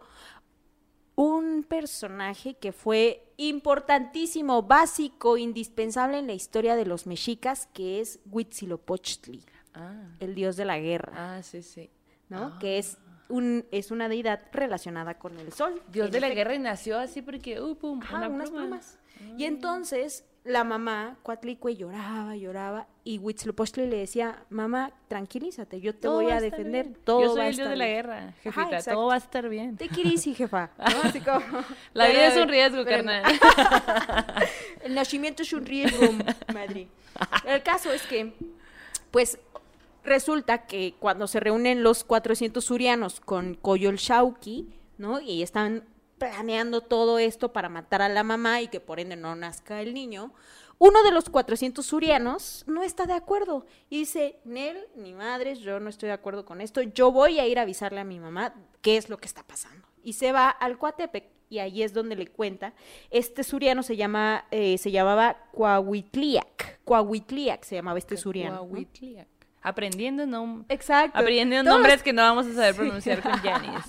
un 1.21 1.65
personaje 1.65 2.55
que 2.55 2.73
fue 2.73 3.31
importantísimo, 3.37 4.63
básico, 4.63 5.37
indispensable 5.37 6.19
en 6.19 6.27
la 6.27 6.33
historia 6.33 6.77
de 6.77 6.87
los 6.87 7.07
mexicas, 7.07 7.69
que 7.75 8.01
es 8.01 8.21
Huitzilopochtli, 8.31 9.45
Ah, 9.75 10.17
el 10.19 10.35
dios 10.35 10.57
de 10.57 10.65
la 10.65 10.79
guerra. 10.79 11.13
ah, 11.37 11.43
sí, 11.43 11.63
sí. 11.63 11.91
¿no? 12.29 12.59
Que 12.59 12.79
es 12.79 12.97
un 13.29 13.65
es 13.71 13.91
una 13.91 14.09
deidad 14.09 14.41
relacionada 14.53 15.19
con 15.19 15.39
el 15.39 15.53
sol. 15.53 15.81
Dios 15.93 16.11
de 16.11 16.21
la 16.21 16.31
guerra 16.31 16.55
y 16.55 16.59
nació 16.59 16.99
así 16.99 17.23
porque, 17.23 17.61
uh, 17.61 17.77
pum, 17.77 18.01
Ajá, 18.03 18.17
una 18.17 18.29
unas 18.29 18.51
pluma. 18.51 18.65
plumas. 18.65 18.99
Y 19.37 19.45
entonces 19.45 20.25
la 20.45 20.65
mamá, 20.65 21.17
Cuatlicue, 21.23 21.77
lloraba, 21.77 22.35
lloraba, 22.35 22.87
y 23.05 23.19
Huitzilopochtli 23.19 23.87
le 23.87 23.99
decía, 23.99 24.43
mamá, 24.49 24.91
tranquilízate, 25.09 25.81
yo 25.81 25.93
te 25.95 26.01
Todo 26.03 26.23
voy 26.23 26.31
a 26.31 26.41
defender, 26.41 26.87
bien. 26.89 26.99
todo 27.05 27.21
Yo 27.23 27.33
soy 27.33 27.41
a 27.43 27.49
el 27.49 27.57
dios 27.57 27.69
de 27.69 27.77
la 27.77 27.85
bien". 27.85 27.97
guerra, 27.97 28.35
jefita, 28.43 28.83
todo 28.83 29.07
va 29.09 29.15
a 29.15 29.19
estar 29.19 29.49
bien. 29.49 29.77
Te 29.77 29.85
easy, 30.03 30.35
jefa. 30.35 30.71
¿no? 30.79 30.85
Así 31.05 31.21
como- 31.21 31.41
La 31.95 32.09
vida 32.09 32.27
es 32.29 32.37
un 32.39 32.49
riesgo, 32.49 32.85
pero- 32.85 33.05
carnal. 33.05 33.23
El 34.83 34.95
nacimiento 34.95 35.43
es 35.43 35.53
un 35.53 35.65
riesgo, 35.67 36.07
madre. 36.55 36.89
El 37.45 37.63
caso 37.63 37.93
es 37.93 38.03
que, 38.07 38.33
pues, 39.11 39.39
resulta 40.05 40.67
que 40.67 40.95
cuando 40.99 41.27
se 41.27 41.41
reúnen 41.41 41.83
los 41.83 42.03
400 42.05 42.65
surianos 42.65 43.21
con 43.21 43.55
Coyolxauhqui, 43.55 44.69
¿no? 44.97 45.21
Y 45.21 45.43
están 45.43 45.85
planeando 46.21 46.83
todo 46.83 47.19
esto 47.19 47.53
para 47.53 47.69
matar 47.69 48.03
a 48.03 48.09
la 48.09 48.23
mamá 48.23 48.61
y 48.61 48.69
que 48.69 48.79
por 48.79 49.01
ende 49.01 49.17
no 49.17 49.35
nazca 49.35 49.81
el 49.81 49.95
niño, 49.95 50.33
uno 50.79 51.03
de 51.03 51.11
los 51.11 51.31
400 51.31 51.85
surianos 51.85 52.63
no 52.67 52.83
está 52.83 53.07
de 53.07 53.15
acuerdo 53.15 53.67
y 53.89 54.01
dice, 54.01 54.39
Nel, 54.45 54.79
ni 54.95 55.15
madres, 55.15 55.59
yo 55.61 55.81
no 55.81 55.89
estoy 55.89 56.09
de 56.09 56.13
acuerdo 56.13 56.45
con 56.45 56.61
esto, 56.61 56.83
yo 56.83 57.11
voy 57.11 57.41
a 57.41 57.47
ir 57.47 57.59
a 57.59 57.63
avisarle 57.63 58.01
a 58.01 58.05
mi 58.05 58.21
mamá 58.21 58.55
qué 58.83 58.99
es 58.99 59.09
lo 59.09 59.19
que 59.19 59.27
está 59.27 59.43
pasando. 59.43 59.89
Y 60.05 60.13
se 60.13 60.31
va 60.33 60.51
al 60.51 60.79
Coatepec 60.79 61.25
y 61.49 61.59
ahí 61.59 61.83
es 61.83 61.95
donde 61.95 62.17
le 62.17 62.27
cuenta. 62.27 62.75
Este 63.11 63.43
suriano 63.43 63.83
se 63.83 63.97
llama, 63.97 64.45
eh, 64.51 64.77
se 64.79 64.91
llamaba 64.91 65.49
Coahuitliac, 65.53 66.81
Coahuitliac 66.85 67.65
se 67.65 67.77
llamaba 67.77 67.99
este 67.99 68.17
suriano. 68.19 68.67
¿no? 68.71 68.87
Aprendiendo, 69.63 70.27
no... 70.27 70.65
Exacto. 70.69 71.19
Aprendiendo 71.19 71.57
Todos 71.65 71.77
nombres 71.79 71.97
los- 71.97 72.03
que 72.03 72.13
no 72.13 72.23
vamos 72.23 72.47
a 72.47 72.53
saber 72.55 72.75
pronunciar 72.75 73.23
con 73.23 73.33
Janice. 73.43 73.89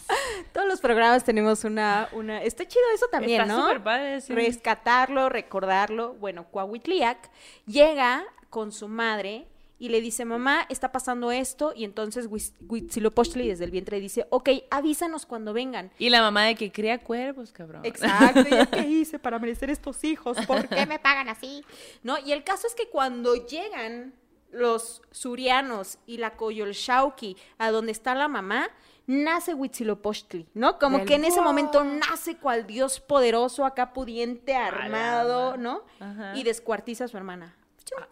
Todos 0.51 0.67
los 0.67 0.82
programas 0.82 1.24
tenemos 1.24 1.63
una, 1.63 2.09
una, 2.11 2.43
está 2.43 2.67
chido 2.67 2.84
eso 2.93 3.07
también, 3.07 3.41
Está 3.41 3.53
¿no? 3.74 3.84
padre, 3.84 4.19
sí. 4.22 4.34
Rescatarlo, 4.34 5.30
recordarlo. 5.30 6.13
Bueno, 6.15 6.45
Coahuitliac 6.51 7.30
llega 7.65 8.24
con 8.49 8.72
su 8.74 8.88
madre 8.89 9.47
y 9.80 9.89
le 9.89 9.99
dice, 10.01 10.26
mamá, 10.26 10.65
está 10.69 10.91
pasando 10.91 11.32
esto, 11.32 11.74
y 11.76 11.86
entonces 11.86 12.30
Huitz- 12.30 12.53
Huitzilopochtli 12.69 13.47
desde 13.47 13.63
el 13.63 13.72
vientre 13.72 13.99
dice, 13.99 14.28
ok, 14.30 14.49
avísanos 14.69 15.26
cuando 15.26 15.53
vengan. 15.53 15.89
Y 15.97 16.09
la 16.09 16.22
mamá 16.22 16.43
de 16.43 16.53
que 16.55 16.72
cría 16.72 16.99
cuervos, 16.99 17.51
cabrón. 17.51 17.84
Exacto, 17.84 18.41
¿y 18.41 18.67
qué 18.67 18.82
hice 18.88 19.17
para 19.17 19.39
merecer 19.39 19.72
estos 19.72 20.03
hijos? 20.03 20.38
¿Por 20.45 20.67
qué 20.67 20.86
me 20.86 20.99
pagan 20.99 21.30
así? 21.30 21.63
¿No? 22.03 22.17
Y 22.19 22.32
el 22.32 22.43
caso 22.43 22.67
es 22.67 22.76
que 22.76 22.89
cuando 22.89 23.34
llegan 23.47 24.13
los 24.52 25.02
surianos 25.12 25.97
y 26.06 26.18
la 26.18 26.36
Coyolxauhqui 26.38 27.38
a 27.58 27.72
donde 27.72 27.91
está 27.91 28.16
la 28.16 28.28
mamá, 28.28 28.70
nace 29.08 29.54
Huitzilopochtli, 29.54 30.47
¿no? 30.54 30.78
Como 30.80 30.99
Del 30.99 31.08
que 31.08 31.16
en 31.16 31.26
ese 31.26 31.41
momento 31.41 31.84
nace 31.84 32.38
cual 32.38 32.68
dios 32.68 32.99
poderoso, 32.99 33.66
acá 33.66 33.93
pudiente, 33.93 34.56
armado, 34.56 35.52
ma- 35.52 35.58
¿no? 35.58 35.84
Ajá. 35.99 36.36
Y 36.38 36.43
descuartiza 36.43 37.06
a 37.06 37.08
su 37.08 37.18
hermana. 37.18 37.56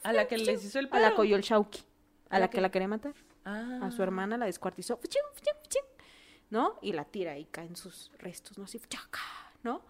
A 0.03 0.11
la 0.13 0.27
que 0.27 0.37
les 0.37 0.63
hizo 0.65 0.79
el 0.79 0.87
A 0.91 0.99
la 0.99 1.07
paro. 1.07 1.15
Coyolxauhqui, 1.17 1.79
a 2.29 2.35
¿A 2.35 2.39
la 2.39 2.45
la 2.45 2.49
que 2.49 2.57
que- 2.57 2.61
la 2.61 2.69
quería 2.71 2.87
matar. 2.87 3.13
Ah. 3.45 3.79
A 3.83 3.91
su 3.91 4.03
hermana 4.03 4.37
la 4.37 4.45
descuartizó. 4.45 4.99
¿no? 6.49 6.79
Y 6.81 6.93
la 6.93 7.05
tira 7.05 7.37
y 7.37 7.45
caen 7.45 7.75
sus 7.75 8.11
restos, 8.17 8.57
¿no? 8.57 8.63
Así, 8.63 8.79
¡chaca! 8.89 9.19
¿no? 9.63 9.81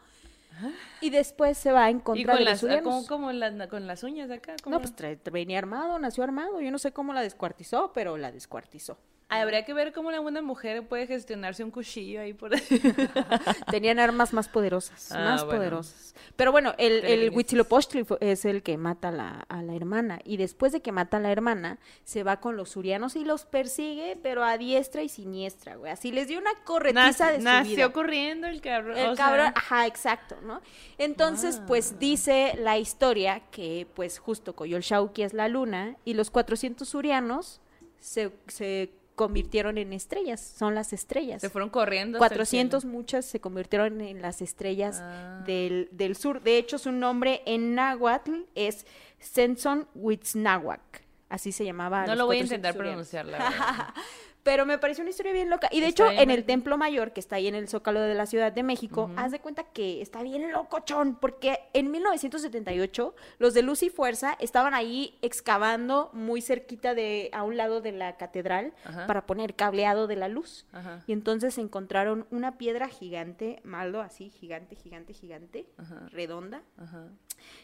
Y 1.02 1.10
después 1.10 1.58
se 1.58 1.72
va 1.72 1.90
en 1.90 1.98
Y 1.98 2.02
contra 2.02 2.34
con 2.34 2.44
de 2.44 2.52
los 2.52 2.64
las, 2.64 2.82
como, 2.82 3.06
como 3.06 3.32
las, 3.32 3.68
con 3.68 3.88
las 3.88 4.04
uñas 4.04 4.30
de 4.30 4.36
acá. 4.36 4.56
No, 4.66 4.80
pues 4.80 4.94
venía 5.32 5.58
armado, 5.58 5.98
nació 6.00 6.24
armado. 6.24 6.60
Yo 6.62 6.72
no 6.72 6.80
sé 6.80 6.92
cómo 6.92 7.14
la 7.14 7.22
descuartizó, 7.22 7.92
pero 7.94 8.18
la 8.18 8.32
descuartizó. 8.32 8.98
Habría 9.32 9.64
que 9.64 9.74
ver 9.74 9.94
cómo 9.94 10.10
una 10.10 10.20
buena 10.20 10.42
mujer 10.42 10.88
puede 10.88 11.06
gestionarse 11.06 11.64
un 11.64 11.70
cuchillo 11.72 12.20
ahí 12.22 12.34
por 12.34 12.52
Tenían 13.72 14.00
armas 14.00 14.34
más 14.34 14.48
poderosas, 14.50 15.12
Ah, 15.12 15.20
más 15.20 15.44
bueno. 15.46 15.60
poderosas. 15.60 16.16
Pero 16.36 16.52
bueno, 16.52 16.74
el, 16.78 17.06
el. 17.06 17.30
Huitzilopochtli 17.30 18.06
es 18.22 18.46
el 18.46 18.64
que 18.64 18.78
mata 18.78 19.10
a 19.10 19.12
la, 19.12 19.46
a 19.50 19.62
la 19.62 19.76
hermana. 19.76 20.20
Y 20.24 20.38
después 20.38 20.72
de 20.72 20.82
que 20.82 20.92
mata 20.92 21.18
a 21.18 21.20
la 21.20 21.32
hermana, 21.32 21.78
se 22.04 22.24
va 22.24 22.40
con 22.40 22.56
los 22.58 22.70
surianos 22.70 23.16
y 23.16 23.24
los 23.24 23.46
persigue, 23.46 24.18
pero 24.22 24.44
a 24.44 24.58
diestra 24.58 25.04
y 25.04 25.10
siniestra, 25.10 25.76
güey. 25.76 25.92
Así 25.92 26.12
les 26.12 26.28
dio 26.28 26.40
una 26.40 26.52
corretiza 26.64 27.28
Nac- 27.28 27.32
de 27.34 27.38
su 27.38 27.44
nació 27.44 27.76
vida. 27.76 27.94
corriendo 27.94 28.48
el 28.48 28.62
cabrón. 28.62 28.98
El 28.98 29.16
sea, 29.16 29.26
cabrón, 29.26 29.52
ajá, 29.56 29.86
exacto, 29.88 30.38
¿no? 30.44 30.62
Entonces, 30.98 31.62
pues 31.68 32.00
dice 32.00 32.54
la 32.58 32.78
historia 32.78 33.42
que, 33.52 33.88
pues 33.96 34.18
justo 34.20 34.56
Coyolxauhqui 34.56 35.24
es 35.24 35.34
la 35.34 35.48
luna 35.48 35.98
y 36.06 36.14
los 36.16 36.32
400 36.32 36.88
surianos 36.88 37.62
se, 38.00 38.32
se 38.48 38.92
convirtieron 39.20 39.78
en 39.78 39.92
estrellas, 39.92 40.40
son 40.40 40.76
las 40.76 40.94
estrellas. 40.94 41.42
se 41.42 41.50
fueron 41.50 41.70
corriendo. 41.70 42.16
hasta 42.18 42.28
el 42.28 42.30
400 42.40 42.84
cielo. 42.84 42.96
muchas 42.98 43.26
se 43.26 43.42
convirtieron 43.42 44.00
en 44.00 44.22
las 44.22 44.42
estrellas 44.42 45.02
Ah. 45.02 45.44
del, 45.46 45.90
del 45.92 46.16
sur. 46.16 46.42
De 46.42 46.58
hecho, 46.58 46.78
su 46.78 46.94
nombre 46.94 47.42
en 47.46 47.76
náhuatl 47.76 48.44
es 48.56 48.86
Senson 49.20 49.90
Huitznahuac. 49.94 51.04
Así 51.28 51.52
se 51.52 51.66
llamaba. 51.66 52.06
No 52.08 52.16
lo 52.16 52.28
voy 52.28 52.38
a 52.38 52.40
400 52.40 52.56
intentar 52.70 52.76
pronunciar, 52.78 53.26
la 53.26 53.38
verdad. 53.40 53.88
Pero 54.44 54.66
me 54.66 54.78
pareció 54.78 55.02
una 55.02 55.10
historia 55.12 55.34
bien 55.34 55.50
loca. 55.50 55.68
Y 55.72 55.82
de 55.82 55.88
Está 55.88 56.12
hecho, 56.12 56.22
en 56.22 56.32
el. 56.32 56.46
Templo 56.46 56.78
Mayor, 56.78 57.12
que 57.12 57.20
está 57.20 57.36
ahí 57.36 57.48
en 57.48 57.56
el 57.56 57.68
Zócalo 57.68 58.00
de 58.02 58.16
la 58.16 58.26
Ciudad 58.26 58.52
de 58.52 58.64
México, 58.64 59.12
haz 59.18 59.32
de 59.32 59.40
cuenta 59.40 59.64
que 59.64 60.02
está 60.02 60.24
bien 60.24 60.52
locochón, 60.52 61.16
porque 61.16 61.60
en 61.74 61.92
1978 61.92 63.16
los 63.38 63.54
de 63.54 63.62
Luz 63.62 63.84
y 63.84 63.90
Fuerza 63.90 64.36
estaban 64.40 64.74
ahí 64.74 65.18
excavando 65.22 66.10
muy 66.14 66.42
cerquita 66.42 66.96
de, 66.96 67.30
a 67.34 67.44
un 67.44 67.58
lado 67.58 67.82
de 67.82 67.92
la 67.92 68.18
catedral, 68.18 68.74
Ajá. 68.86 69.06
para 69.08 69.26
poner 69.26 69.56
cableado 69.56 70.08
de 70.08 70.16
la 70.16 70.28
luz. 70.30 70.66
Ajá. 70.72 71.04
Y 71.06 71.14
entonces 71.14 71.58
encontraron 71.58 72.26
una 72.32 72.58
piedra 72.58 72.88
gigante, 72.88 73.60
maldo 73.64 74.02
así, 74.02 74.30
gigante, 74.30 74.76
gigante, 74.76 75.14
gigante, 75.14 75.66
Ajá. 75.78 76.08
redonda, 76.12 76.62
Ajá. 76.78 77.08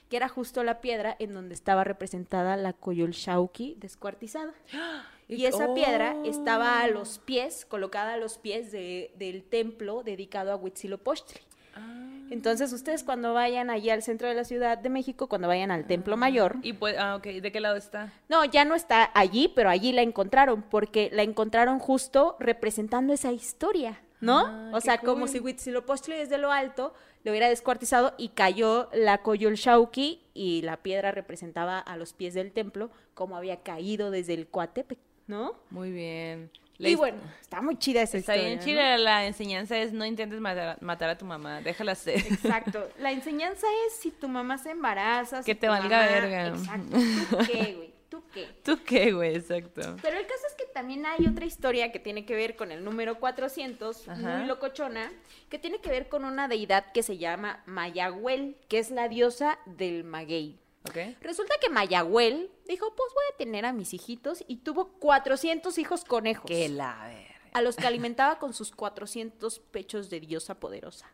Que 0.09 0.17
era 0.17 0.27
justo 0.29 0.63
la 0.63 0.81
piedra 0.81 1.15
en 1.19 1.33
donde 1.33 1.53
estaba 1.55 1.83
representada 1.83 2.57
la 2.57 2.73
Coyolxauhqui 2.73 3.75
descuartizada. 3.79 4.53
Y 5.27 5.45
esa 5.47 5.73
piedra 5.73 6.15
estaba 6.23 6.83
a 6.83 6.85
Oh. 6.85 6.91
los 6.91 7.17
pies, 7.17 7.65
colocada 7.65 8.13
a 8.13 8.17
los 8.17 8.37
pies 8.37 8.71
de- 8.71 9.11
del 9.17 9.43
templo 9.43 10.03
dedicado 10.03 10.51
a 10.51 10.55
Huitzilopochtli. 10.55 11.39
Ah. 11.75 12.11
Entonces, 12.29 12.71
ustedes 12.71 13.03
cuando 13.03 13.33
vayan 13.33 13.71
allí 13.71 13.89
al 13.89 14.03
centro 14.03 14.27
de 14.27 14.35
la 14.35 14.43
Ciudad 14.43 14.77
de 14.77 14.89
México, 14.89 15.27
cuando 15.27 15.47
vayan 15.47 15.71
al 15.71 15.87
Templo 15.87 16.15
Mayor, 16.15 16.57
Y 16.61 16.73
pues, 16.73 16.95
ah, 16.99 17.15
ok, 17.15 17.23
¿de 17.41 17.51
qué 17.51 17.59
lado 17.59 17.75
está? 17.75 18.13
no, 18.29 18.45
ya 18.45 18.65
no 18.65 18.75
está 18.75 19.09
allí, 19.15 19.47
pero 19.55 19.69
allí 19.71 19.91
la 19.93 20.03
encontraron, 20.03 20.61
porque 20.61 21.09
la 21.11 21.23
encontraron 21.23 21.79
justo 21.79 22.35
representando 22.39 23.11
esa 23.11 23.31
historia, 23.31 23.99
¿no? 24.21 24.45
Ah, 24.45 24.69
o 24.73 24.79
sea, 24.79 24.99
como 24.99 25.25
si 25.25 25.39
Huitzilopochtli 25.39 26.13
desde 26.15 26.37
lo 26.37 26.51
alto 26.51 26.93
le 27.25 27.31
hubiera 27.31 27.49
descuartizado 27.49 28.13
y 28.17 28.29
cayó 28.29 28.87
la 28.93 29.17
Coyolxauhqui 29.17 30.21
y 30.33 30.61
la 30.61 30.77
piedra 30.77 31.11
representaba 31.11 31.79
a 31.79 31.97
los 31.97 32.13
pies 32.13 32.33
del 32.35 32.51
templo 32.53 32.89
como 33.15 33.35
había 33.35 33.63
caído 33.63 34.11
desde 34.11 34.35
el 34.35 34.47
Coatepec, 34.47 34.99
¿no? 35.27 35.55
Muy 35.71 35.91
bien. 35.91 36.51
La 36.77 36.89
Y 36.89 36.95
bueno, 36.95 37.17
está 37.41 37.61
muy 37.61 37.77
chida 37.79 38.01
esa 38.01 38.17
Está 38.17 38.35
historia. 38.35 38.43
bien 38.49 38.59
¿no? 38.59 38.65
chida. 38.65 38.97
La 38.97 39.25
enseñanza 39.25 39.77
es 39.77 39.91
no 39.93 40.05
intentes 40.05 40.39
matar, 40.39 40.79
matar 40.81 41.09
a 41.09 41.17
tu 41.17 41.25
mamá, 41.25 41.61
déjala 41.61 41.95
ser. 41.95 42.17
Exacto. 42.19 42.87
La 42.99 43.11
enseñanza 43.13 43.65
es 43.87 43.93
si 43.95 44.11
tu 44.11 44.27
mamá 44.27 44.57
se 44.57 44.71
embaraza. 44.71 45.41
si 45.41 45.45
Que 45.51 45.55
te 45.55 45.67
valga 45.69 45.97
mamá- 46.01 46.11
verga. 46.11 46.47
Exacto. 46.49 46.97
¿Tú 47.29 47.37
qué, 47.51 47.73
güey? 47.75 47.94
¿Tú 48.35 48.41
qué? 48.41 48.61
¿Tú 48.63 48.83
qué, 48.83 49.11
güey? 49.13 49.35
Exacto. 49.35 49.95
Pero 50.01 50.17
el 50.17 50.27
caso 50.27 50.41
es 50.47 50.55
que 50.55 50.65
también 50.73 51.05
hay 51.05 51.25
otra 51.25 51.45
historia 51.45 51.91
que 51.91 51.99
tiene 51.99 52.25
que 52.25 52.35
ver 52.35 52.55
con 52.55 52.71
el 52.71 52.83
número 52.83 53.19
400, 53.19 54.07
Ajá. 54.09 54.37
muy 54.37 54.47
locochona, 54.47 55.11
que 55.49 55.57
tiene 55.57 55.79
que 55.79 55.89
ver 55.89 56.09
con 56.09 56.25
una 56.25 56.47
deidad 56.47 56.91
que 56.91 57.03
se 57.03 57.17
llama 57.17 57.63
Mayahuel, 57.65 58.57
que 58.67 58.79
es 58.79 58.91
la 58.91 59.07
diosa 59.07 59.57
del 59.65 60.03
maguey. 60.03 60.59
¿Ok? 60.87 60.97
Resulta 61.21 61.55
que 61.59 61.69
Mayahuel 61.69 62.51
dijo, 62.67 62.93
pues 62.95 63.11
voy 63.13 63.23
a 63.33 63.37
tener 63.37 63.65
a 63.65 63.73
mis 63.73 63.93
hijitos 63.93 64.43
y 64.47 64.57
tuvo 64.57 64.89
400 64.99 65.77
hijos 65.79 66.03
conejos. 66.05 66.45
Que 66.45 66.69
la 66.69 67.05
ver. 67.07 67.35
A 67.53 67.61
los 67.61 67.75
que 67.75 67.87
alimentaba 67.87 68.37
con 68.37 68.53
sus 68.53 68.71
400 68.71 69.59
pechos 69.59 70.09
de 70.09 70.19
diosa 70.19 70.59
poderosa. 70.59 71.09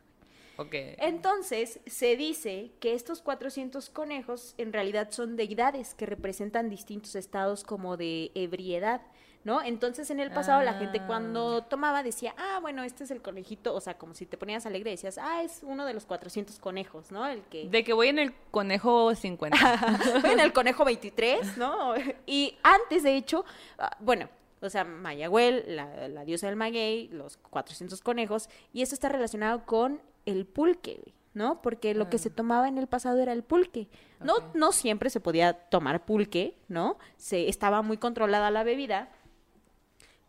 Ok. 0.58 0.74
Entonces, 0.98 1.80
se 1.86 2.16
dice 2.18 2.72
que 2.80 2.94
estos 2.94 3.22
400 3.22 3.90
conejos 3.90 4.54
en 4.58 4.74
realidad 4.74 5.10
son 5.12 5.36
deidades 5.36 5.94
que 5.96 6.06
representan 6.06 6.70
distintos 6.70 7.16
estados 7.16 7.64
como 7.64 7.98
de 7.98 8.32
ebriedad, 8.36 9.02
¿no? 9.44 9.62
Entonces, 9.64 10.10
en 10.12 10.20
el 10.20 10.32
pasado 10.32 10.62
la 10.62 10.76
gente 10.76 11.00
Ah. 11.00 11.08
cuando 11.08 11.64
tomaba 11.64 12.04
decía, 12.04 12.36
ah, 12.38 12.60
bueno, 12.62 12.84
este 12.84 13.06
es 13.06 13.12
el 13.12 13.22
conejito, 13.22 13.74
o 13.74 13.82
sea, 13.82 13.98
como 13.98 14.14
si 14.14 14.26
te 14.26 14.38
ponías 14.38 14.66
alegre 14.66 14.92
decías, 14.92 15.18
ah, 15.18 15.42
es 15.42 15.62
uno 15.64 15.86
de 15.86 15.94
los 15.94 16.06
400 16.06 16.60
conejos, 16.60 17.12
¿no? 17.12 17.26
El 17.26 17.42
que... 17.44 17.68
De 17.68 17.84
que 17.84 17.94
voy 17.94 18.10
en 18.10 18.20
el 18.20 18.34
conejo 18.52 19.16
50. 19.16 20.20
bueno, 20.22 20.44
el 20.44 20.54
conejo 20.54 20.86
23, 20.86 21.58
¿no? 21.58 21.96
Y 22.28 22.58
antes, 22.62 23.04
de 23.04 23.16
hecho, 23.16 23.46
ah, 23.80 23.98
bueno, 24.00 24.30
o 24.62 24.70
sea, 24.70 24.84
Mayahuel, 24.84 25.76
la, 25.76 26.08
la 26.08 26.24
diosa 26.24 26.46
del 26.46 26.56
maguey, 26.56 27.08
los 27.08 27.38
400 27.38 28.00
conejos, 28.02 28.48
y 28.74 28.84
eso 28.84 28.94
está 28.94 29.10
relacionado 29.10 29.66
con 29.66 30.00
el 30.26 30.46
pulque, 30.46 31.14
¿no? 31.34 31.62
Porque 31.62 31.94
lo 31.94 32.10
que 32.10 32.18
se 32.18 32.30
tomaba 32.30 32.68
en 32.68 32.78
el 32.78 32.88
pasado 32.88 33.20
era 33.20 33.34
el 33.34 33.44
pulque. 33.44 33.88
No, 34.20 34.36
no 34.54 34.72
siempre 34.72 35.10
se 35.10 35.20
podía 35.20 35.54
tomar 35.54 36.06
pulque, 36.06 36.56
¿no? 36.68 36.98
Se, 37.18 37.50
estaba 37.50 37.82
muy 37.82 37.98
controlada 37.98 38.52
la 38.52 38.64
bebida, 38.64 39.10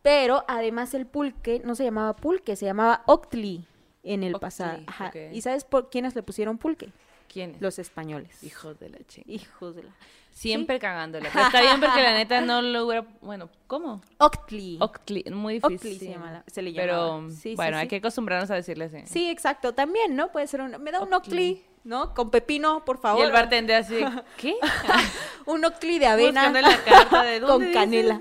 pero 0.02 0.44
además 0.48 0.94
el 0.94 1.06
pulque 1.06 1.60
no 1.64 1.74
se 1.74 1.84
llamaba 1.84 2.16
pulque, 2.16 2.56
se 2.56 2.66
llamaba 2.66 3.02
octli 3.06 3.66
en 4.02 4.22
el 4.22 4.34
Octli, 4.34 4.40
pasado. 4.40 4.80
Ajá. 4.86 5.12
¿Y 5.32 5.40
sabes 5.42 5.64
por 5.64 5.90
quiénes 5.90 6.14
le 6.14 6.22
pusieron 6.22 6.58
pulque? 6.58 6.92
¿Quién? 7.32 7.56
Los 7.60 7.78
españoles. 7.78 8.42
hijos 8.42 8.78
de 8.78 8.90
la 8.90 8.98
chica. 9.08 9.30
Hijos 9.30 9.74
de 9.76 9.84
la... 9.84 9.90
Siempre 10.32 10.78
cagándola. 10.78 11.28
Pero 11.32 11.46
está 11.46 11.60
bien 11.60 11.80
porque 11.80 12.02
la 12.02 12.12
neta 12.16 12.40
no 12.40 12.62
lo 12.62 12.86
hubiera. 12.86 13.06
Bueno, 13.20 13.50
¿cómo? 13.66 14.00
Octli. 14.18 14.78
Octli, 14.80 15.24
muy 15.30 15.54
difícil. 15.54 15.74
Octli 15.76 15.98
se, 15.98 16.08
llama 16.12 16.32
la- 16.32 16.44
se 16.46 16.62
le 16.62 16.72
Pero. 16.72 17.28
Sí, 17.30 17.36
sí, 17.36 17.54
bueno, 17.54 17.76
hay 17.76 17.84
sí. 17.84 17.88
que 17.88 17.96
acostumbrarnos 17.96 18.50
a 18.50 18.54
decirle 18.54 18.86
así. 18.86 19.02
Sí, 19.06 19.28
exacto. 19.28 19.74
También, 19.74 20.16
¿no? 20.16 20.32
Puede 20.32 20.46
ser 20.46 20.62
un... 20.62 20.82
Me 20.82 20.90
da 20.90 21.02
un 21.02 21.12
Octli. 21.12 21.62
¿No? 21.84 22.14
Con 22.14 22.30
pepino, 22.30 22.84
por 22.84 22.96
Y 22.96 23.00
favor. 23.00 23.24
el 23.24 23.32
bartender 23.32 23.76
así, 23.76 23.96
¿qué? 24.36 24.56
un 25.46 25.64
octli 25.64 25.98
de 25.98 26.06
avena 26.06 26.50
la 26.50 26.76
carta 26.84 27.22
de 27.24 27.40
con 27.46 27.72
canela. 27.72 28.20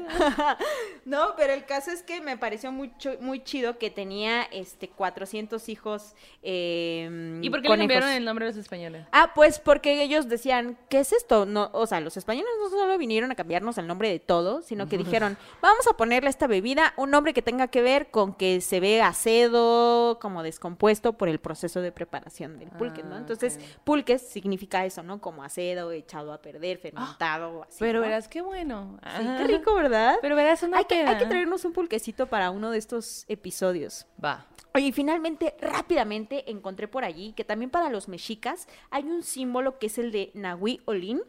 no, 1.05 1.35
pero 1.37 1.53
el 1.53 1.65
caso 1.65 1.91
es 1.91 2.01
que 2.03 2.21
me 2.21 2.37
pareció 2.37 2.71
mucho, 2.71 3.11
muy 3.19 3.43
chido 3.43 3.77
que 3.77 3.89
tenía 3.91 4.43
este 4.43 4.89
400 4.89 5.69
hijos. 5.69 6.15
eh, 6.43 7.39
¿Y 7.41 7.49
por 7.49 7.61
qué 7.61 7.69
le 7.69 7.77
cambiaron 7.77 8.09
el 8.09 8.25
nombre 8.25 8.45
a 8.45 8.49
los 8.49 8.57
españoles? 8.57 9.05
Ah, 9.11 9.31
pues 9.35 9.59
porque 9.59 10.01
ellos 10.01 10.27
decían, 10.29 10.77
¿qué 10.89 10.99
es 10.99 11.11
esto? 11.13 11.45
No, 11.45 11.69
o 11.73 11.85
sea, 11.85 11.99
los 11.99 12.17
españoles 12.17 12.51
no 12.63 12.69
solo 12.69 12.97
vinieron 12.97 13.31
a 13.31 13.35
cambiarnos 13.35 13.77
el 13.77 13.87
nombre 13.87 14.09
de 14.09 14.19
todo, 14.19 14.61
sino 14.61 14.87
que 14.87 14.97
dijeron, 14.97 15.37
vamos 15.61 15.87
a 15.87 15.93
ponerle 15.93 16.27
a 16.27 16.29
esta 16.31 16.47
bebida 16.47 16.93
un 16.97 17.11
nombre 17.11 17.33
que 17.33 17.41
tenga 17.41 17.67
que 17.67 17.81
ver 17.81 18.09
con 18.11 18.33
que 18.33 18.61
se 18.61 18.79
ve 18.79 19.01
acedo, 19.01 20.19
como 20.19 20.43
descompuesto 20.43 21.13
por 21.13 21.29
el 21.29 21.39
proceso 21.39 21.81
de 21.81 21.91
preparación 21.91 22.59
del 22.59 22.69
pulque, 22.69 23.03
¿no? 23.03 23.15
Ah, 23.15 23.19
Entonces, 23.55 23.77
ok. 23.77 23.83
pulque 23.83 24.19
significa 24.19 24.85
eso, 24.85 25.03
¿no? 25.03 25.21
Como 25.21 25.43
acedo, 25.43 25.91
echado 25.91 26.33
a 26.33 26.41
perder, 26.41 26.77
fermentado, 26.77 27.63
así. 27.63 27.77
Pero 27.79 27.99
¿no? 27.99 28.05
verás 28.05 28.27
qué 28.27 28.41
bueno. 28.41 28.99
Sí, 29.17 29.25
qué 29.37 29.43
rico, 29.45 29.73
¿verdad? 29.73 30.17
Pero 30.21 30.35
verás 30.35 30.63
una 30.63 30.79
hay 30.79 30.85
que, 30.85 31.01
hay 31.01 31.17
que 31.17 31.25
traernos 31.25 31.65
un 31.65 31.73
pulquecito 31.73 32.27
para 32.27 32.51
uno 32.51 32.71
de 32.71 32.77
estos 32.77 33.25
episodios. 33.27 34.05
Va. 34.23 34.45
Oye, 34.73 34.87
y 34.87 34.91
finalmente, 34.91 35.55
rápidamente 35.59 36.49
encontré 36.49 36.87
por 36.87 37.03
allí 37.03 37.33
que 37.33 37.43
también 37.43 37.69
para 37.69 37.89
los 37.89 38.07
mexicas 38.07 38.67
hay 38.89 39.03
un 39.03 39.23
símbolo 39.23 39.79
que 39.79 39.87
es 39.87 39.97
el 39.97 40.11
de 40.11 40.31
Nahui 40.33 40.81
Olin, 40.85 41.21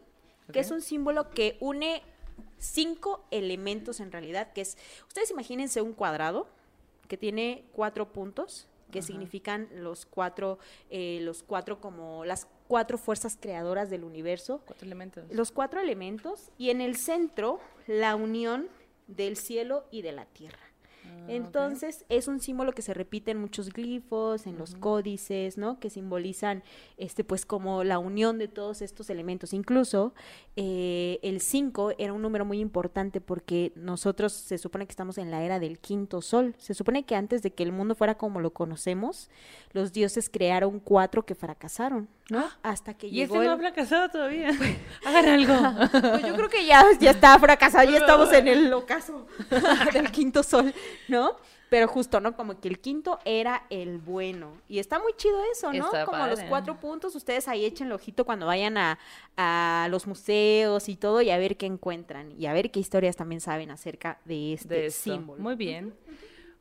que 0.51 0.59
es 0.59 0.71
un 0.71 0.81
símbolo 0.81 1.29
que 1.29 1.57
une 1.59 2.03
cinco 2.57 3.25
elementos 3.31 3.99
en 3.99 4.11
realidad, 4.11 4.53
que 4.53 4.61
es, 4.61 4.77
ustedes 5.07 5.31
imagínense 5.31 5.81
un 5.81 5.93
cuadrado 5.93 6.47
que 7.07 7.17
tiene 7.17 7.65
cuatro 7.73 8.11
puntos, 8.13 8.67
que 8.93 9.01
significan 9.01 9.67
los 9.75 10.05
cuatro, 10.05 10.59
eh, 10.89 11.19
los 11.21 11.43
cuatro 11.43 11.81
como 11.81 12.23
las 12.23 12.47
cuatro 12.67 12.97
fuerzas 12.97 13.37
creadoras 13.39 13.89
del 13.89 14.03
universo, 14.05 14.61
Cuatro 14.65 14.85
elementos. 14.85 15.25
los 15.31 15.51
cuatro 15.51 15.81
elementos, 15.81 16.49
y 16.57 16.69
en 16.69 16.79
el 16.79 16.95
centro 16.95 17.59
la 17.87 18.15
unión 18.15 18.69
del 19.07 19.35
cielo 19.35 19.83
y 19.91 20.01
de 20.01 20.13
la 20.13 20.25
tierra. 20.25 20.59
Ah, 21.13 21.25
Entonces, 21.27 22.05
es 22.09 22.27
un 22.27 22.39
símbolo 22.39 22.73
que 22.73 22.81
se 22.81 22.93
repite 22.93 23.31
en 23.31 23.39
muchos 23.39 23.71
glifos, 23.71 24.45
en 24.47 24.57
los 24.57 24.75
códices, 24.75 25.57
¿no? 25.57 25.79
Que 25.79 25.89
simbolizan, 25.89 26.63
este, 26.97 27.23
pues, 27.23 27.45
como 27.45 27.83
la 27.83 27.99
unión 27.99 28.37
de 28.37 28.47
todos 28.47 28.81
estos 28.81 29.09
elementos. 29.09 29.53
Incluso, 29.53 30.13
eh, 30.55 31.19
el 31.23 31.39
5 31.39 31.93
era 31.97 32.13
un 32.13 32.21
número 32.21 32.45
muy 32.45 32.59
importante 32.59 33.21
porque 33.21 33.71
nosotros 33.75 34.33
se 34.33 34.57
supone 34.57 34.85
que 34.85 34.91
estamos 34.91 35.17
en 35.17 35.31
la 35.31 35.43
era 35.43 35.59
del 35.59 35.79
quinto 35.79 36.21
sol. 36.21 36.55
Se 36.57 36.73
supone 36.73 37.05
que 37.05 37.15
antes 37.15 37.41
de 37.41 37.51
que 37.51 37.63
el 37.63 37.71
mundo 37.71 37.95
fuera 37.95 38.15
como 38.15 38.39
lo 38.41 38.51
conocemos, 38.51 39.29
los 39.71 39.93
dioses 39.93 40.29
crearon 40.29 40.79
cuatro 40.79 41.25
que 41.25 41.35
fracasaron, 41.35 42.07
¿no? 42.29 42.47
Hasta 42.61 42.93
que 42.93 43.07
Ah, 43.07 43.09
Y 43.11 43.21
este 43.21 43.33
llegó 43.33 43.43
no 43.43 43.51
ha 43.51 43.57
fracasado 43.57 44.09
todavía. 44.09 44.49
Hagan 45.05 45.27
algo. 45.29 45.53
Pues 45.91 46.25
yo 46.25 46.35
creo 46.35 46.49
que 46.49 46.65
ya, 46.65 46.85
ya 46.99 47.11
está 47.11 47.37
fracasado, 47.39 47.89
ya 47.89 47.97
estamos 47.97 48.31
en 48.33 48.47
el 48.47 48.73
ocaso 48.73 49.27
del 49.93 50.11
quinto 50.11 50.43
sol, 50.43 50.73
¿no? 51.07 51.35
Pero 51.69 51.87
justo, 51.87 52.19
¿no? 52.19 52.35
Como 52.35 52.59
que 52.59 52.67
el 52.67 52.79
quinto 52.79 53.19
era 53.25 53.63
el 53.71 53.97
bueno. 53.97 54.61
Y 54.69 54.77
está 54.77 54.99
muy 54.99 55.13
chido 55.17 55.41
eso, 55.51 55.73
¿no? 55.73 55.85
Está 55.85 56.05
Como 56.05 56.27
los 56.27 56.39
cuatro 56.41 56.79
puntos, 56.79 57.15
ustedes 57.15 57.47
ahí 57.47 57.65
echen 57.65 57.87
el 57.87 57.93
ojito 57.93 58.25
cuando 58.25 58.45
vayan 58.45 58.77
a, 58.77 58.99
a 59.37 59.87
los 59.89 60.05
museos 60.05 60.87
y 60.87 60.95
todo 60.95 61.21
y 61.23 61.31
a 61.31 61.37
ver 61.39 61.57
qué 61.57 61.65
encuentran. 61.65 62.31
Y 62.39 62.45
a 62.45 62.53
ver 62.53 62.69
qué 62.69 62.79
historias 62.79 63.15
también 63.15 63.41
saben 63.41 63.71
acerca 63.71 64.19
de 64.23 64.53
este 64.53 64.75
de 64.75 64.91
símbolo. 64.91 65.41
Muy 65.41 65.55
bien. 65.55 65.95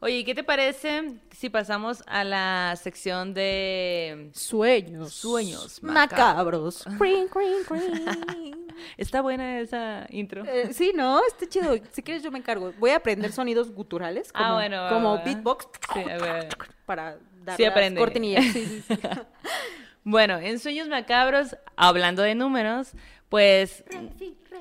Oye, 0.04 0.18
¿y 0.18 0.24
¿qué 0.24 0.34
te 0.34 0.42
parece 0.42 1.14
si 1.30 1.48
pasamos 1.48 2.02
a 2.08 2.24
la 2.24 2.74
sección 2.74 3.34
de 3.34 4.30
Sueños. 4.34 5.12
Sueños 5.14 5.80
macabros. 5.80 6.82
Crin, 6.98 7.28
crin, 7.28 7.62
crin. 7.64 8.66
Está 8.96 9.20
buena 9.20 9.60
esa 9.60 10.04
intro. 10.10 10.44
Eh, 10.44 10.72
sí, 10.72 10.90
¿no? 10.92 11.24
Está 11.24 11.48
chido. 11.48 11.76
Si 11.92 12.02
quieres 12.02 12.24
yo 12.24 12.32
me 12.32 12.38
encargo. 12.38 12.72
Voy 12.80 12.90
a 12.90 12.96
aprender 12.96 13.30
sonidos 13.30 13.70
guturales. 13.70 14.32
Como, 14.32 14.44
Ah, 14.44 14.54
bueno, 14.54 14.88
Como 14.88 15.22
beatbox. 15.22 15.68
Sí, 15.94 16.00
a 16.00 16.18
ver. 16.18 16.48
Para 16.84 17.18
dar 17.44 17.56
Sí, 17.56 17.62
las 17.62 17.92
cortinillas. 17.92 18.44
Sí, 18.46 18.66
sí, 18.66 18.82
sí. 18.88 18.94
Bueno, 20.04 20.40
en 20.40 20.58
Sueños 20.58 20.88
Macabros, 20.88 21.56
hablando 21.76 22.22
de 22.22 22.34
números, 22.34 22.90
pues 23.28 23.84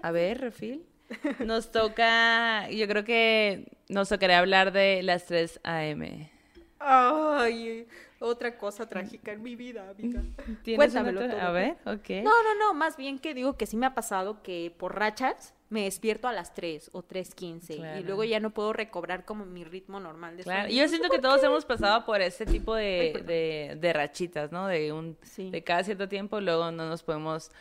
A 0.03 0.11
ver, 0.11 0.39
refil. 0.39 0.85
Nos 1.39 1.71
toca, 1.71 2.69
yo 2.69 2.87
creo 2.87 3.03
que 3.03 3.71
nos 3.91 4.09
tocaría 4.09 4.39
hablar 4.39 4.71
de 4.71 5.03
las 5.03 5.25
3 5.25 5.59
AM. 5.63 6.29
Ay, 6.79 7.87
otra 8.19 8.57
cosa 8.57 8.87
trágica 8.87 9.31
en 9.31 9.43
mi 9.43 9.55
vida, 9.55 9.87
amiga. 9.89 10.21
¿Tienes 10.63 10.77
Cuéntamelo 10.77 11.21
todo. 11.27 11.39
A 11.39 11.51
ver, 11.51 11.77
ok. 11.85 12.09
No, 12.23 12.31
no, 12.43 12.55
no, 12.59 12.73
más 12.73 12.97
bien 12.97 13.19
que 13.19 13.33
digo 13.33 13.55
que 13.55 13.67
sí 13.67 13.77
me 13.77 13.85
ha 13.85 13.93
pasado 13.93 14.41
que 14.41 14.73
por 14.77 14.95
rachas 14.97 15.53
me 15.69 15.83
despierto 15.83 16.27
a 16.27 16.33
las 16.33 16.53
3 16.53 16.89
o 16.93 17.03
3.15 17.03 17.75
Claro. 17.77 17.99
y 17.99 18.03
luego 18.03 18.23
ya 18.23 18.39
no 18.39 18.49
puedo 18.49 18.73
recobrar 18.73 19.25
como 19.25 19.45
mi 19.45 19.63
ritmo 19.63 19.99
normal 19.99 20.35
de 20.37 20.43
Claro, 20.43 20.63
sueño. 20.69 20.81
yo 20.81 20.89
siento 20.89 21.09
que 21.09 21.19
todos 21.19 21.41
hemos 21.43 21.63
pasado 21.65 22.03
por 22.05 22.19
ese 22.21 22.45
tipo 22.45 22.75
de, 22.75 23.23
de, 23.25 23.77
de 23.79 23.93
rachitas, 23.93 24.51
¿no? 24.51 24.67
De 24.67 24.91
un 24.91 25.17
Sí. 25.21 25.49
de 25.51 25.63
cada 25.63 25.83
cierto 25.83 26.09
tiempo, 26.09 26.41
luego 26.41 26.71
no 26.71 26.89
nos 26.89 27.03
podemos, 27.03 27.51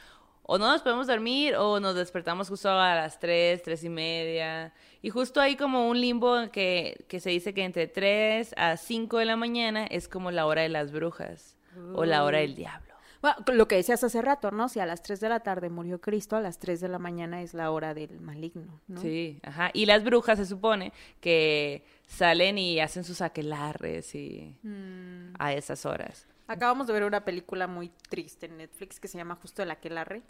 o 0.52 0.58
no 0.58 0.66
nos 0.70 0.82
podemos 0.82 1.06
dormir, 1.06 1.54
o 1.54 1.78
nos 1.78 1.94
despertamos 1.94 2.48
justo 2.48 2.68
a 2.70 2.94
las 2.96 3.20
3, 3.20 3.62
3 3.62 3.84
y 3.84 3.88
media. 3.88 4.72
Y 5.00 5.10
justo 5.10 5.40
hay 5.40 5.54
como 5.56 5.88
un 5.88 6.00
limbo 6.00 6.50
que, 6.50 7.04
que 7.08 7.20
se 7.20 7.30
dice 7.30 7.54
que 7.54 7.62
entre 7.64 7.86
3 7.86 8.54
a 8.56 8.76
5 8.76 9.18
de 9.18 9.24
la 9.26 9.36
mañana 9.36 9.86
es 9.86 10.08
como 10.08 10.30
la 10.30 10.46
hora 10.46 10.62
de 10.62 10.68
las 10.68 10.90
brujas, 10.90 11.56
o 11.94 12.04
la 12.04 12.24
hora 12.24 12.38
del 12.38 12.54
diablo. 12.56 12.88
Bueno, 13.22 13.36
lo 13.52 13.68
que 13.68 13.76
decías 13.76 14.02
hace 14.02 14.22
rato, 14.22 14.50
¿no? 14.50 14.68
Si 14.70 14.80
a 14.80 14.86
las 14.86 15.02
3 15.02 15.20
de 15.20 15.28
la 15.28 15.40
tarde 15.40 15.68
murió 15.68 16.00
Cristo, 16.00 16.36
a 16.36 16.40
las 16.40 16.58
3 16.58 16.80
de 16.80 16.88
la 16.88 16.98
mañana 16.98 17.42
es 17.42 17.52
la 17.54 17.70
hora 17.70 17.92
del 17.94 18.18
maligno, 18.20 18.80
¿no? 18.88 19.00
Sí, 19.00 19.38
ajá. 19.42 19.70
Y 19.74 19.84
las 19.86 20.02
brujas 20.02 20.38
se 20.38 20.46
supone 20.46 20.92
que 21.20 21.84
salen 22.06 22.56
y 22.58 22.80
hacen 22.80 23.04
sus 23.04 23.20
aquelarres 23.20 24.14
y 24.14 24.56
Mm. 24.62 25.34
a 25.38 25.52
esas 25.52 25.84
horas. 25.86 26.26
Acabamos 26.46 26.86
de 26.88 26.92
ver 26.94 27.04
una 27.04 27.24
película 27.24 27.66
muy 27.68 27.90
triste 28.08 28.46
en 28.46 28.56
Netflix 28.56 28.98
que 28.98 29.06
se 29.06 29.16
llama 29.18 29.36
justo 29.36 29.62
El 29.62 29.70
Aquelarre. 29.70 30.22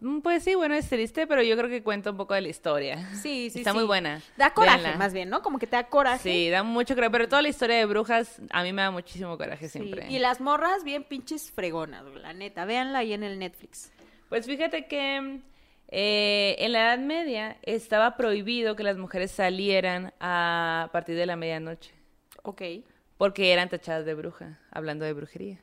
Mm, 0.00 0.20
Pues 0.20 0.44
sí, 0.44 0.54
bueno, 0.54 0.74
es 0.74 0.88
triste, 0.88 1.26
pero 1.26 1.42
yo 1.42 1.56
creo 1.56 1.68
que 1.68 1.82
cuenta 1.82 2.10
un 2.10 2.16
poco 2.16 2.34
de 2.34 2.40
la 2.42 2.48
historia. 2.48 3.08
Sí, 3.14 3.50
sí, 3.50 3.58
Está 3.60 3.72
sí. 3.72 3.76
muy 3.78 3.86
buena. 3.86 4.20
Da 4.36 4.54
coraje, 4.54 4.78
Véanla. 4.82 4.98
más 4.98 5.12
bien, 5.12 5.28
¿no? 5.30 5.42
Como 5.42 5.58
que 5.58 5.66
te 5.66 5.76
da 5.76 5.84
coraje. 5.88 6.22
Sí, 6.30 6.48
da 6.50 6.62
mucho 6.62 6.94
coraje, 6.94 7.10
pero 7.10 7.28
toda 7.28 7.42
la 7.42 7.48
historia 7.48 7.76
de 7.76 7.86
brujas 7.86 8.40
a 8.50 8.62
mí 8.62 8.72
me 8.72 8.82
da 8.82 8.90
muchísimo 8.90 9.36
coraje 9.36 9.68
Sí, 9.68 9.78
siempre. 9.80 10.06
Y 10.10 10.18
las 10.18 10.40
morras 10.40 10.84
bien 10.84 11.04
pinches 11.04 11.50
fregonas, 11.50 12.04
la 12.22 12.32
neta. 12.32 12.64
Véanla 12.64 13.00
ahí 13.00 13.12
en 13.12 13.22
el 13.24 13.38
Netflix. 13.38 13.92
Pues 14.28 14.46
fíjate 14.46 14.86
que 14.86 15.40
Eh, 15.88 16.56
en 16.58 16.72
la 16.72 16.80
Edad 16.94 16.98
Media 16.98 17.58
estaba 17.62 18.16
prohibido 18.16 18.74
que 18.74 18.82
las 18.82 18.96
mujeres 18.96 19.30
salieran 19.30 20.12
a 20.18 20.88
partir 20.92 21.14
de 21.14 21.26
la 21.26 21.36
medianoche, 21.36 21.92
Ok. 22.42 22.62
porque 23.18 23.52
eran 23.52 23.68
tachadas 23.68 24.04
de 24.06 24.14
bruja, 24.14 24.58
hablando 24.72 25.04
de 25.04 25.12
brujería. 25.12 25.60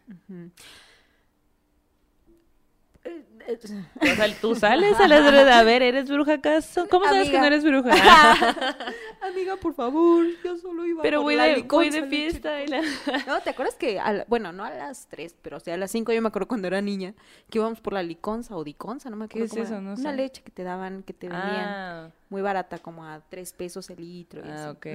O 3.03 4.15
sea, 4.15 4.35
tú 4.39 4.55
sales 4.55 4.99
a 4.99 5.07
las 5.07 5.27
tres, 5.27 5.47
a 5.47 5.63
ver, 5.63 5.81
¿eres 5.81 6.09
bruja 6.09 6.33
acaso? 6.33 6.87
¿Cómo 6.89 7.05
sabes 7.05 7.29
que 7.29 7.39
no 7.39 7.45
eres 7.45 7.63
bruja? 7.63 7.89
Amiga, 9.21 9.57
por 9.57 9.73
favor, 9.73 10.25
yo 10.43 10.57
solo 10.57 10.85
iba 10.85 11.01
Pero 11.01 11.17
por 11.19 11.23
voy 11.25 11.35
la 11.35 11.43
de, 11.45 11.63
voy 11.63 11.89
de 11.89 12.03
fiesta. 12.07 12.61
y 12.63 12.67
la- 12.67 12.81
No, 13.27 13.41
¿te 13.41 13.49
acuerdas 13.49 13.75
que, 13.75 13.99
a 13.99 14.13
la- 14.13 14.25
bueno, 14.27 14.51
no 14.53 14.63
a 14.63 14.69
las 14.69 15.07
3, 15.07 15.35
pero 15.41 15.57
o 15.57 15.59
sea, 15.59 15.73
a 15.73 15.77
las 15.77 15.91
5 15.91 16.11
yo 16.13 16.21
me 16.21 16.27
acuerdo 16.27 16.47
cuando 16.47 16.67
era 16.67 16.81
niña, 16.81 17.13
que 17.49 17.57
íbamos 17.57 17.81
por 17.81 17.93
la 17.93 18.03
liconza 18.03 18.55
o 18.55 18.63
diconza, 18.63 19.09
no 19.09 19.15
me 19.17 19.27
¿Qué 19.27 19.39
acuerdo 19.43 19.45
es 19.45 19.51
cómo 19.51 19.63
eso? 19.63 19.73
era. 19.73 19.81
No 19.81 19.93
Una 19.93 20.11
sé. 20.11 20.15
leche 20.15 20.41
que 20.43 20.51
te 20.51 20.63
daban, 20.63 21.03
que 21.03 21.13
te 21.13 21.27
vendían 21.27 21.67
Ah, 21.69 22.09
muy 22.29 22.41
barata, 22.41 22.77
como 22.77 23.05
a 23.05 23.21
3 23.29 23.53
pesos 23.53 23.89
el 23.89 23.97
litro 24.01 24.41
y 24.45 24.49
Ah, 24.49 24.71
ok. 24.71 24.85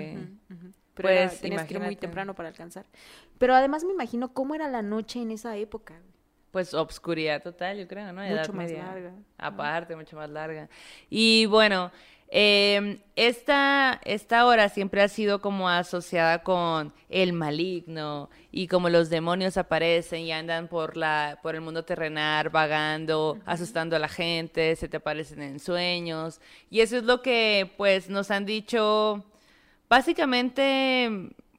Pero 0.95 1.09
era- 1.11 1.29
Pues, 1.29 1.41
tenías 1.41 1.65
que 1.67 1.75
ir 1.75 1.81
muy 1.81 1.97
temprano 1.97 2.35
para 2.35 2.49
alcanzar. 2.49 2.87
Pero 3.39 3.55
además 3.55 3.85
me 3.85 3.93
imagino 3.93 4.33
cómo 4.33 4.55
era 4.55 4.69
la 4.69 4.83
noche 4.83 5.21
en 5.21 5.31
esa 5.33 5.57
época. 5.57 5.95
Pues 6.57 6.73
obscuridad 6.73 7.43
total, 7.43 7.77
yo 7.77 7.87
creo, 7.87 8.15
¿no? 8.15 8.23
Edad 8.23 8.39
Mucho 8.41 8.55
más 8.55 8.71
media. 8.71 8.85
larga. 8.85 9.13
Aparte, 9.37 9.95
mucho 9.95 10.17
más 10.17 10.31
larga. 10.31 10.71
Y 11.11 11.45
bueno, 11.45 11.93
eh, 12.31 12.99
esta, 13.15 14.01
esta 14.07 14.47
hora 14.47 14.71
siempre 14.71 15.03
ha 15.03 15.09
sido 15.09 15.43
como 15.43 15.69
asociada 15.69 16.43
con 16.43 16.95
el 17.11 17.35
maligno 17.35 18.31
y 18.51 18.69
como 18.69 18.89
los 18.89 19.11
demonios 19.11 19.59
aparecen 19.59 20.23
y 20.23 20.33
andan 20.33 20.69
por 20.69 20.97
la 20.97 21.41
por 21.43 21.55
el 21.57 21.61
mundo 21.61 21.85
terrenal 21.85 22.49
vagando, 22.49 23.39
asustando 23.45 23.95
a 23.97 23.99
la 23.99 24.09
gente, 24.09 24.77
se 24.77 24.89
te 24.89 24.97
aparecen 24.97 25.43
en 25.43 25.61
sueños 25.61 26.41
y 26.71 26.81
eso 26.81 26.97
es 26.97 27.03
lo 27.03 27.21
que 27.21 27.71
pues 27.77 28.09
nos 28.09 28.31
han 28.31 28.47
dicho 28.47 29.23
básicamente 29.91 31.11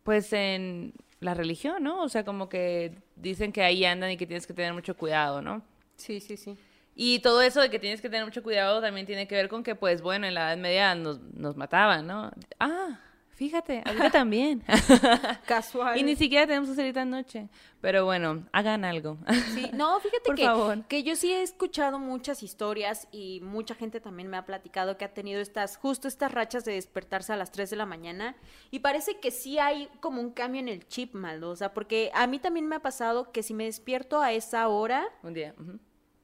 pues 0.01 0.33
en 0.33 0.93
la 1.19 1.35
religión, 1.35 1.83
¿no? 1.83 2.01
O 2.01 2.09
sea, 2.09 2.25
como 2.25 2.49
que 2.49 3.05
dicen 3.21 3.51
que 3.51 3.61
ahí 3.61 3.85
andan 3.85 4.11
y 4.11 4.17
que 4.17 4.25
tienes 4.25 4.47
que 4.47 4.53
tener 4.53 4.73
mucho 4.73 4.95
cuidado, 4.95 5.41
¿no? 5.41 5.61
Sí, 5.95 6.19
sí, 6.19 6.37
sí. 6.37 6.57
Y 6.95 7.19
todo 7.19 7.41
eso 7.41 7.61
de 7.61 7.69
que 7.69 7.79
tienes 7.79 8.01
que 8.01 8.09
tener 8.09 8.25
mucho 8.25 8.41
cuidado 8.41 8.81
también 8.81 9.05
tiene 9.05 9.27
que 9.27 9.35
ver 9.35 9.49
con 9.49 9.63
que, 9.63 9.75
pues 9.75 10.01
bueno, 10.01 10.25
en 10.25 10.33
la 10.33 10.47
Edad 10.47 10.57
Media 10.57 10.95
nos, 10.95 11.19
nos 11.33 11.55
mataban, 11.55 12.07
¿no? 12.07 12.31
Ah, 12.59 12.99
fíjate, 13.37 13.81
ahorita 13.85 14.09
también. 14.09 14.63
Casual. 15.45 15.97
y 15.97 16.03
ni 16.03 16.15
siquiera 16.15 16.45
tenemos 16.47 16.69
que 16.69 16.75
salir 16.75 16.93
tan 16.93 17.09
noche. 17.09 17.47
Pero 17.79 18.03
bueno, 18.05 18.43
hagan 18.51 18.83
algo. 18.83 19.17
Sí, 19.53 19.69
no, 19.73 19.99
fíjate 19.99 20.23
Por 20.25 20.35
que, 20.35 20.43
favor. 20.45 20.83
que 20.87 21.03
yo 21.03 21.15
sí 21.15 21.31
he 21.31 21.43
escuchado 21.43 21.99
muchas 21.99 22.41
historias 22.43 23.07
y 23.11 23.39
mucha 23.43 23.75
gente 23.75 24.01
también 24.01 24.27
me 24.29 24.37
ha 24.37 24.45
platicado 24.45 24.97
que 24.97 25.05
ha 25.05 25.13
tenido 25.13 25.39
estas, 25.39 25.77
justo 25.77 26.07
estas 26.07 26.31
rachas 26.31 26.65
de 26.65 26.73
despertarse 26.73 27.31
a 27.31 27.37
las 27.37 27.51
3 27.51 27.69
de 27.69 27.75
la 27.75 27.85
mañana 27.85 28.35
y 28.71 28.79
parece 28.79 29.19
que 29.19 29.29
sí 29.31 29.59
hay 29.59 29.87
como 29.99 30.19
un 30.21 30.31
cambio 30.31 30.59
en 30.59 30.67
el 30.69 30.87
chip, 30.87 31.13
Maldo, 31.13 31.51
o 31.51 31.55
sea, 31.55 31.73
porque 31.73 32.09
a 32.15 32.25
mí 32.27 32.39
también 32.39 32.67
me 32.67 32.75
ha 32.77 32.81
pasado 32.81 33.31
que 33.31 33.43
si 33.43 33.53
me 33.53 33.65
despierto 33.65 34.19
a 34.19 34.31
esa 34.33 34.67
hora, 34.67 35.07
Un 35.21 35.33
día. 35.35 35.53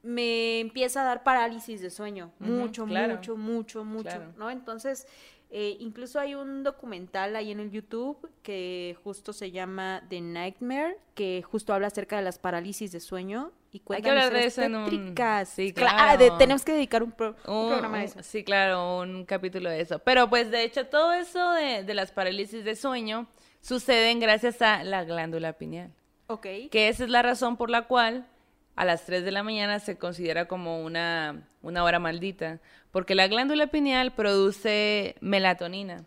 me 0.02 0.60
empieza 0.60 1.02
a 1.02 1.06
dar 1.06 1.24
parálisis 1.24 1.82
de 1.82 1.90
sueño, 1.92 2.32
mucho, 2.40 2.86
claro. 2.86 3.16
mucho, 3.16 3.38
mucho, 3.38 3.84
mucho, 3.86 4.04
Claro. 4.10 4.34
¿no? 4.38 4.50
Entonces, 4.50 5.08
eh, 5.56 5.78
incluso 5.80 6.20
hay 6.20 6.34
un 6.34 6.64
documental 6.64 7.36
ahí 7.36 7.52
en 7.52 7.60
el 7.60 7.70
YouTube 7.70 8.28
que 8.42 8.98
justo 9.04 9.32
se 9.34 9.52
llama 9.52 10.04
The 10.10 10.20
Nightmare, 10.20 10.98
que 11.14 11.44
justo 11.44 11.74
habla 11.74 11.88
acerca 11.88 12.18
de 12.18 12.24
las 12.24 12.40
parálisis 12.40 12.92
de 12.92 13.00
sueño 13.00 13.52
y 13.72 13.80
cuenta 13.82 14.04
que 14.04 14.10
hablar 14.10 14.34
de 14.34 14.46
eso 14.46 14.62
en 14.64 14.76
un- 14.76 14.90
sí, 14.90 15.74
Cla- 15.74 15.88
ah, 15.92 16.16
claro. 16.18 16.18
de- 16.18 16.32
tenemos 16.40 16.66
que 16.66 16.74
dedicar 16.74 17.04
un, 17.04 17.12
pro- 17.12 17.36
un 17.48 17.54
Un- 17.56 17.70
programa 17.70 18.00
a 18.00 18.04
eso. 18.04 18.24
Sí, 18.24 18.44
claro, 18.44 19.00
un 19.02 19.26
capítulo 19.26 19.70
de 19.70 19.82
eso. 19.82 20.00
Pero 20.00 20.28
pues 20.30 20.50
de 20.52 20.64
hecho 20.64 20.88
todo 20.88 21.14
eso 21.14 21.52
de, 21.54 21.84
de 21.84 21.94
las 21.94 22.12
parálisis 22.12 22.64
de 22.66 22.76
sueño 22.76 23.28
suceden 23.62 24.20
gracias 24.20 24.62
a 24.62 24.84
la 24.84 25.04
glándula 25.04 25.54
pineal. 25.54 25.92
Ok. 26.28 26.48
Que 26.72 26.88
esa 26.88 27.04
es 27.04 27.10
la 27.10 27.22
razón 27.22 27.58
por 27.58 27.70
la 27.70 27.84
cual 27.88 28.28
a 28.76 28.86
las 28.86 29.06
3 29.06 29.24
de 29.24 29.32
la 29.32 29.44
mañana 29.44 29.80
se 29.80 29.98
considera 29.98 30.48
como 30.48 30.84
una, 30.84 31.44
una 31.62 31.84
hora 31.84 32.00
maldita. 32.00 32.60
Porque 32.92 33.16
la 33.16 33.28
glándula 33.28 33.68
pineal 33.68 34.14
produce 34.14 35.16
melatonina. 35.22 36.06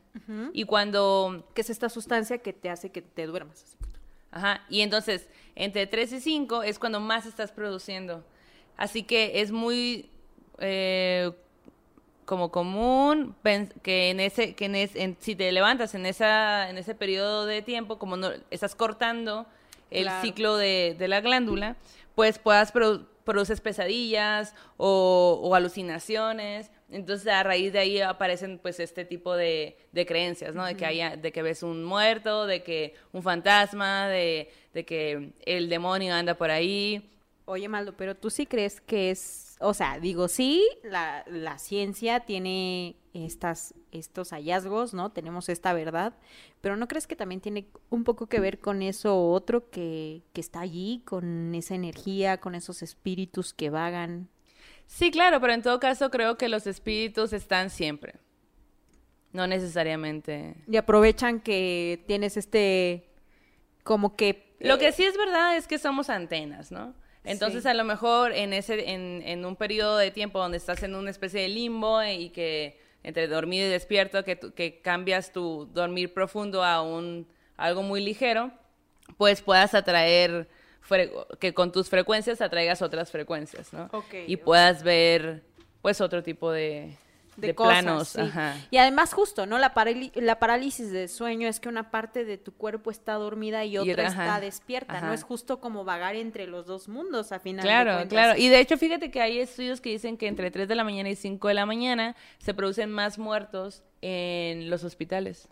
Y 0.53 0.65
cuando 0.65 1.49
Que 1.55 1.61
es 1.63 1.71
esta 1.71 1.89
sustancia 1.89 2.39
que 2.39 2.53
te 2.53 2.69
hace 2.71 2.91
que 2.91 3.03
te 3.03 3.27
duermas. 3.27 3.63
así. 3.63 3.77
Ajá, 4.33 4.63
y 4.69 4.81
entonces 4.83 5.29
entre 5.55 5.87
3 5.87 6.13
y 6.13 6.21
5 6.21 6.63
es 6.63 6.79
cuando 6.79 7.01
más 7.01 7.25
estás 7.27 7.53
produciendo. 7.53 8.25
Así 8.77 9.03
que 9.05 9.41
es 9.41 9.51
muy 9.53 10.11
eh, 10.59 11.31
como 12.25 12.51
común 12.51 13.35
que 13.83 14.11
en 14.11 14.21
ese, 14.21 14.55
que 14.55 14.65
en 14.67 14.75
es- 14.75 14.97
en- 14.97 15.17
si 15.21 15.37
te 15.37 15.51
levantas 15.53 15.95
en 15.95 16.07
esa, 16.07 16.69
en 16.69 16.77
ese 16.79 16.95
periodo 16.95 17.47
de 17.47 17.63
tiempo, 17.63 17.99
como 17.99 18.17
no 18.17 18.31
estás 18.51 18.75
cortando 18.75 19.47
el 19.91 20.05
Claro. 20.05 20.23
ciclo 20.23 20.57
de, 20.57 20.97
de 20.99 21.09
la 21.09 21.21
glándula, 21.21 21.77
pues 22.17 22.41
puedas 22.41 22.75
produ- 22.75 23.07
produces 23.25 23.61
pesadillas 23.61 24.55
o, 24.77 25.39
o 25.43 25.55
alucinaciones. 25.55 26.73
Entonces 26.91 27.29
a 27.29 27.43
raíz 27.45 27.73
de 27.73 27.79
ahí 27.81 28.01
aparecen 28.01 28.59
pues 28.59 28.81
este 28.81 29.05
tipo 29.05 29.37
de, 29.37 29.77
de 29.93 30.07
creencias, 30.07 30.55
¿no? 30.55 30.65
De 30.65 30.77
que 30.77 30.87
haya, 30.87 31.17
de 31.17 31.31
que 31.33 31.43
ves 31.43 31.63
un 31.63 31.85
muerto, 31.85 32.47
de 32.47 32.63
que 32.65 32.95
un 33.13 33.23
fantasma, 33.23 34.09
de, 34.09 34.51
de 34.75 34.85
que 34.85 35.33
el 35.45 35.69
demonio 35.69 36.15
anda 36.15 36.35
por 36.35 36.51
ahí. 36.51 37.13
Oye, 37.45 37.69
Maldo, 37.69 37.97
pero 37.97 38.17
tú 38.17 38.31
sí 38.31 38.47
crees 38.47 38.81
que 38.81 39.11
es, 39.11 39.46
o 39.59 39.75
sea, 39.75 39.99
digo, 39.99 40.29
sí, 40.29 40.67
la, 40.83 41.25
la 41.29 41.59
ciencia 41.59 42.21
tiene 42.21 42.97
estas, 43.15 43.75
estos 43.91 44.31
hallazgos, 44.31 44.93
¿no? 44.93 45.13
Tenemos 45.13 45.49
esta 45.49 45.73
verdad, 45.73 46.15
pero 46.61 46.77
¿no 46.77 46.89
crees 46.89 47.07
que 47.07 47.17
también 47.17 47.41
tiene 47.41 47.69
un 47.89 48.05
poco 48.05 48.27
que 48.27 48.41
ver 48.41 48.59
con 48.59 48.83
eso 48.83 49.31
otro 49.31 49.71
que, 49.71 50.23
que 50.33 50.41
está 50.41 50.61
allí, 50.61 51.03
con 51.07 51.55
esa 51.55 51.75
energía, 51.75 52.39
con 52.39 52.55
esos 52.55 52.83
espíritus 52.83 53.55
que 53.55 53.71
vagan? 53.71 54.29
Sí, 54.87 55.11
claro, 55.11 55.41
pero 55.41 55.55
en 55.55 55.63
todo 55.63 55.81
caso 55.81 56.11
creo 56.11 56.37
que 56.37 56.49
los 56.49 56.67
espíritus 56.67 57.33
están 57.33 57.71
siempre. 57.71 58.21
No 59.33 59.47
necesariamente. 59.47 60.57
Y 60.69 60.77
aprovechan 60.77 61.41
que 61.41 62.05
tienes 62.07 62.37
este, 62.37 63.09
como 63.83 64.17
que... 64.17 64.55
Lo 64.61 64.79
que 64.79 64.89
eh, 64.89 64.93
sí 64.93 65.05
es 65.05 65.17
verdad 65.17 65.57
es 65.57 65.67
que 65.67 65.79
somos 65.79 66.09
antenas, 66.09 66.71
¿no? 66.71 66.95
Entonces 67.27 67.63
Sí. 67.65 67.69
a 67.69 67.75
lo 67.75 67.85
mejor 67.85 68.33
en 68.33 68.53
ese, 68.53 68.91
en, 68.91 69.23
en 69.25 69.45
un 69.45 69.57
periodo 69.57 69.97
de 69.99 70.11
tiempo 70.11 70.39
donde 70.39 70.57
estás 70.59 70.83
en 70.83 70.95
una 70.95 71.11
especie 71.11 71.41
de 71.43 71.49
limbo 71.49 72.03
y 72.03 72.31
que 72.31 72.79
entre 73.03 73.29
dormido 73.29 73.67
y 73.67 73.71
despierto, 73.71 74.25
que, 74.25 74.39
que 74.39 74.81
cambias 74.81 75.33
tu 75.33 75.67
dormir 75.73 76.13
profundo 76.13 76.65
a 76.65 76.83
un 76.83 77.27
algo 77.57 77.83
muy 77.83 78.03
ligero, 78.05 78.51
pues 79.17 79.43
puedas 79.43 79.75
atraer 79.75 80.49
que 81.41 81.53
con 81.55 81.73
tus 81.73 81.89
frecuencias 81.89 82.41
atraigas 82.41 82.81
otras 82.83 83.11
frecuencias, 83.11 83.73
¿no? 83.73 83.89
Y 84.27 84.37
puedas 84.37 84.83
ver 84.83 85.43
pues 85.83 86.01
otro 86.01 86.23
tipo 86.23 86.51
de, 86.53 86.97
de, 87.37 87.49
de 87.49 87.55
cosas, 87.55 87.83
planos, 87.83 88.09
sí. 88.09 88.21
ajá. 88.21 88.57
Y 88.71 88.79
además 88.79 89.13
justo, 89.13 89.47
¿no? 89.47 89.59
La, 89.59 89.73
la 90.15 90.39
parálisis 90.39 90.91
de 90.91 91.09
sueño 91.09 91.49
es 91.49 91.61
que 91.61 91.69
una 91.69 91.91
parte 91.91 92.25
de 92.25 92.39
tu 92.39 92.53
cuerpo 92.55 92.91
está 92.91 93.15
dormida 93.15 93.65
y 93.65 93.79
otra 93.79 94.07
está 94.09 94.23
ajá, 94.35 94.41
despierta, 94.41 94.99
ajá. 94.99 95.07
¿no? 95.09 95.13
Es 95.13 95.23
justo 95.23 95.61
como 95.61 95.85
vagar 95.85 96.17
entre 96.17 96.47
los 96.47 96.67
dos 96.67 96.89
mundos 96.89 97.33
a 97.33 97.39
final 97.39 97.63
de 97.63 97.69
Claro, 97.69 97.93
cuentas. 97.93 98.09
claro. 98.09 98.39
Y 98.41 98.49
de 98.49 98.61
hecho, 98.61 98.77
fíjate 98.79 99.11
que 99.11 99.21
hay 99.21 99.39
estudios 99.39 99.81
que 99.81 99.91
dicen 99.91 100.17
que 100.17 100.27
entre 100.29 100.51
3 100.51 100.67
de 100.69 100.75
la 100.75 100.85
mañana 100.85 101.09
y 101.11 101.17
5 101.17 101.49
de 101.49 101.55
la 101.55 101.67
mañana 101.67 102.17
se 102.39 102.55
producen 102.55 102.91
más 102.91 103.19
muertos 103.19 103.83
en 104.03 104.71
los 104.71 104.85
hospitales. 104.85 105.49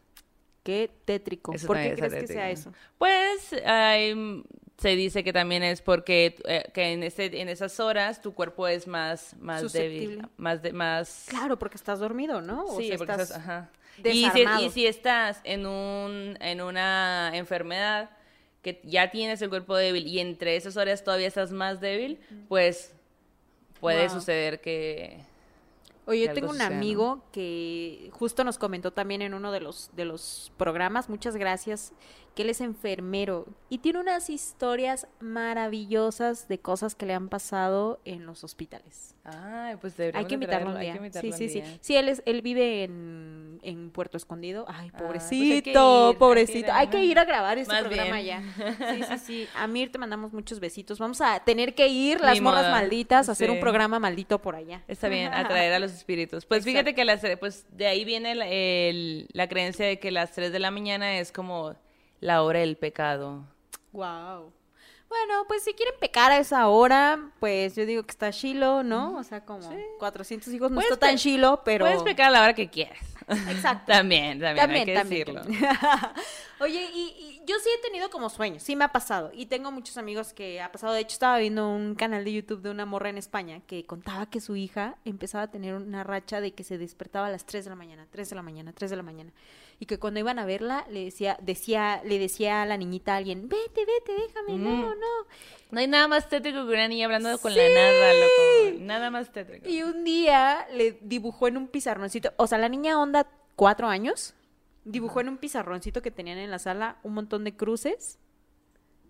Qué 0.62 0.90
tétrico. 1.04 1.52
Eso 1.52 1.66
¿Por 1.66 1.76
qué 1.76 1.94
crees 1.94 2.12
es 2.14 2.20
que 2.22 2.26
sea 2.26 2.50
eso? 2.50 2.72
Pues 2.96 3.52
hay- 3.66 4.42
se 4.76 4.96
dice 4.96 5.22
que 5.22 5.32
también 5.32 5.62
es 5.62 5.80
porque 5.82 6.36
eh, 6.46 6.64
que 6.74 6.92
en 6.92 7.02
ese 7.02 7.40
en 7.40 7.48
esas 7.48 7.78
horas 7.80 8.20
tu 8.20 8.34
cuerpo 8.34 8.66
es 8.68 8.86
más 8.88 9.34
más 9.38 9.72
débil, 9.72 10.26
más 10.36 10.62
de 10.62 10.72
más 10.72 11.26
Claro, 11.28 11.58
porque 11.58 11.76
estás 11.76 12.00
dormido, 12.00 12.40
¿no? 12.40 12.64
O 12.64 12.80
Sí, 12.80 12.90
porque 12.96 13.12
estás 13.12 13.22
estás, 13.22 13.38
ajá. 13.40 13.70
Y 13.98 14.02
si, 14.02 14.22
desarmado. 14.24 14.66
y 14.66 14.70
si 14.70 14.86
estás 14.86 15.40
en 15.44 15.66
un 15.66 16.36
en 16.40 16.60
una 16.60 17.30
enfermedad 17.34 18.10
que 18.62 18.80
ya 18.84 19.10
tienes 19.10 19.40
el 19.42 19.50
cuerpo 19.50 19.76
débil 19.76 20.06
y 20.08 20.18
entre 20.20 20.56
esas 20.56 20.76
horas 20.76 21.04
todavía 21.04 21.28
estás 21.28 21.52
más 21.52 21.80
débil, 21.80 22.18
pues 22.48 22.92
puede 23.80 24.08
Wow. 24.08 24.10
suceder 24.18 24.60
que 24.60 25.20
Oye, 26.06 26.26
yo 26.26 26.32
tengo 26.34 26.48
un 26.48 26.54
suceda, 26.54 26.70
¿no? 26.70 26.76
amigo 26.76 27.24
que 27.32 28.10
justo 28.12 28.42
nos 28.44 28.58
comentó 28.58 28.92
también 28.92 29.22
en 29.22 29.32
uno 29.34 29.52
de 29.52 29.60
los, 29.60 29.90
de 29.94 30.04
los 30.04 30.52
programas, 30.58 31.08
muchas 31.08 31.36
gracias, 31.36 31.92
que 32.34 32.42
él 32.42 32.50
es 32.50 32.60
enfermero 32.60 33.46
y 33.68 33.78
tiene 33.78 34.00
unas 34.00 34.28
historias 34.30 35.06
maravillosas 35.20 36.48
de 36.48 36.58
cosas 36.58 36.94
que 36.94 37.06
le 37.06 37.14
han 37.14 37.28
pasado 37.28 38.00
en 38.04 38.26
los 38.26 38.44
hospitales. 38.44 39.14
Ay, 39.24 39.76
pues 39.80 39.94
Hay 39.98 40.24
que 40.26 40.34
invitarlo 40.34 40.72
un 40.72 40.80
día. 40.80 40.98
Sí, 41.20 41.32
sí, 41.32 41.48
sí. 41.48 41.62
Sí, 41.80 41.96
él, 41.96 42.08
es, 42.10 42.22
él 42.26 42.42
vive 42.42 42.84
en, 42.84 43.58
en 43.62 43.90
Puerto 43.90 44.16
Escondido. 44.18 44.66
Ay, 44.68 44.88
Ah, 44.92 44.96
pues 44.98 45.02
pobrecito, 45.02 46.10
ir, 46.10 46.12
que 46.12 46.18
pobrecito. 46.18 46.72
Hay 46.72 46.88
que 46.88 47.02
ir 47.04 47.18
a 47.18 47.24
grabar 47.24 47.56
este 47.56 47.72
Más 47.72 47.84
programa 47.84 48.20
bien. 48.20 48.42
ya. 48.56 48.94
Sí, 48.94 49.02
sí, 49.04 49.18
sí. 49.18 49.48
Amir, 49.56 49.90
te 49.90 49.98
mandamos 49.98 50.32
muchos 50.32 50.60
besitos. 50.60 50.98
Vamos 50.98 51.20
a 51.22 51.40
tener 51.40 51.74
que 51.74 51.88
ir, 51.88 52.20
las 52.20 52.34
Ni 52.34 52.40
morras 52.42 52.62
modo. 52.64 52.72
malditas, 52.72 53.28
a 53.28 53.32
hacer 53.32 53.50
un 53.50 53.60
programa 53.60 53.98
maldito 53.98 54.40
por 54.42 54.56
allá. 54.56 54.82
Está 54.88 55.08
bien, 55.08 55.32
atraer 55.32 55.72
a 55.74 55.78
los 55.78 55.92
espíritus. 55.92 56.44
Pues 56.44 56.64
fíjate 56.64 56.94
que 56.94 57.04
las, 57.06 57.22
pues 57.40 57.64
de 57.70 57.86
ahí 57.86 58.04
viene 58.04 58.32
el- 58.32 59.26
la 59.32 59.48
creencia 59.48 59.86
de 59.86 59.98
que 59.98 60.10
las 60.10 60.32
3 60.32 60.52
de 60.52 60.58
la 60.58 60.70
mañana 60.70 61.18
es 61.18 61.32
como 61.32 61.74
la 62.24 62.42
hora 62.42 62.60
del 62.60 62.78
pecado. 62.78 63.44
Wow. 63.92 64.50
Bueno, 65.10 65.44
pues 65.46 65.62
si 65.62 65.74
quieren 65.74 65.94
pecar 66.00 66.32
a 66.32 66.38
esa 66.38 66.68
hora, 66.68 67.30
pues 67.38 67.76
yo 67.76 67.84
digo 67.84 68.02
que 68.02 68.12
está 68.12 68.32
chilo, 68.32 68.82
¿no? 68.82 69.18
O 69.18 69.22
sea, 69.22 69.44
como 69.44 69.70
400 69.98 70.50
hijos 70.54 70.70
no 70.70 70.76
Puedes 70.76 70.90
está 70.90 71.06
tan 71.06 71.18
chilo, 71.18 71.60
pero... 71.66 71.84
Puedes 71.84 72.02
pecar 72.02 72.28
a 72.28 72.30
la 72.30 72.42
hora 72.42 72.54
que 72.54 72.70
quieras. 72.70 72.98
Exacto. 73.28 73.92
también, 73.92 74.40
también, 74.40 74.70
hay 74.70 74.84
que 74.86 74.94
también, 74.94 75.26
decirlo. 75.26 75.42
también. 75.42 75.68
Oye, 76.60 76.90
y, 76.94 77.14
y 77.18 77.42
yo 77.46 77.56
sí 77.62 77.68
he 77.78 77.82
tenido 77.82 78.08
como 78.08 78.30
sueños, 78.30 78.62
sí 78.62 78.74
me 78.74 78.84
ha 78.84 78.92
pasado. 78.92 79.30
Y 79.34 79.44
tengo 79.44 79.70
muchos 79.70 79.98
amigos 79.98 80.32
que 80.32 80.62
ha 80.62 80.72
pasado. 80.72 80.94
De 80.94 81.00
hecho, 81.00 81.12
estaba 81.12 81.36
viendo 81.36 81.68
un 81.68 81.94
canal 81.94 82.24
de 82.24 82.32
YouTube 82.32 82.62
de 82.62 82.70
una 82.70 82.86
morra 82.86 83.10
en 83.10 83.18
España 83.18 83.60
que 83.66 83.84
contaba 83.84 84.24
que 84.30 84.40
su 84.40 84.56
hija 84.56 84.96
empezaba 85.04 85.44
a 85.44 85.50
tener 85.50 85.74
una 85.74 86.04
racha 86.04 86.40
de 86.40 86.52
que 86.52 86.64
se 86.64 86.78
despertaba 86.78 87.26
a 87.26 87.30
las 87.30 87.44
3 87.44 87.64
de 87.64 87.70
la 87.70 87.76
mañana, 87.76 88.06
3 88.10 88.30
de 88.30 88.36
la 88.36 88.42
mañana, 88.42 88.72
3 88.72 88.90
de 88.90 88.96
la 88.96 89.02
mañana. 89.02 89.30
Y 89.80 89.86
que 89.86 89.98
cuando 89.98 90.20
iban 90.20 90.38
a 90.38 90.46
verla, 90.46 90.86
le 90.90 91.04
decía, 91.04 91.36
decía, 91.42 92.00
le 92.04 92.18
decía 92.18 92.62
a 92.62 92.66
la 92.66 92.76
niñita 92.76 93.14
a 93.14 93.16
alguien, 93.16 93.48
vete, 93.48 93.84
vete, 93.84 94.12
déjame, 94.26 94.52
no, 94.58 94.70
Mm. 94.70 94.80
no. 95.00 95.26
No 95.70 95.80
hay 95.80 95.88
nada 95.88 96.06
más 96.08 96.28
tétrico 96.28 96.64
que 96.66 96.72
una 96.72 96.86
niña 96.88 97.06
hablando 97.06 97.36
con 97.38 97.54
la 97.54 97.68
nada, 97.68 98.12
loco. 98.14 98.78
Nada 98.80 99.10
más 99.10 99.32
tétrico. 99.32 99.68
Y 99.68 99.82
un 99.82 100.04
día 100.04 100.66
le 100.72 100.98
dibujó 101.02 101.48
en 101.48 101.56
un 101.56 101.66
pizarroncito, 101.68 102.32
o 102.36 102.46
sea, 102.46 102.58
la 102.58 102.68
niña 102.68 103.00
onda 103.00 103.28
cuatro 103.56 103.88
años, 103.88 104.34
dibujó 104.84 105.20
en 105.20 105.30
un 105.30 105.38
pizarroncito 105.38 106.02
que 106.02 106.10
tenían 106.12 106.38
en 106.38 106.50
la 106.50 106.58
sala 106.60 106.98
un 107.02 107.14
montón 107.14 107.42
de 107.44 107.56
cruces 107.56 108.18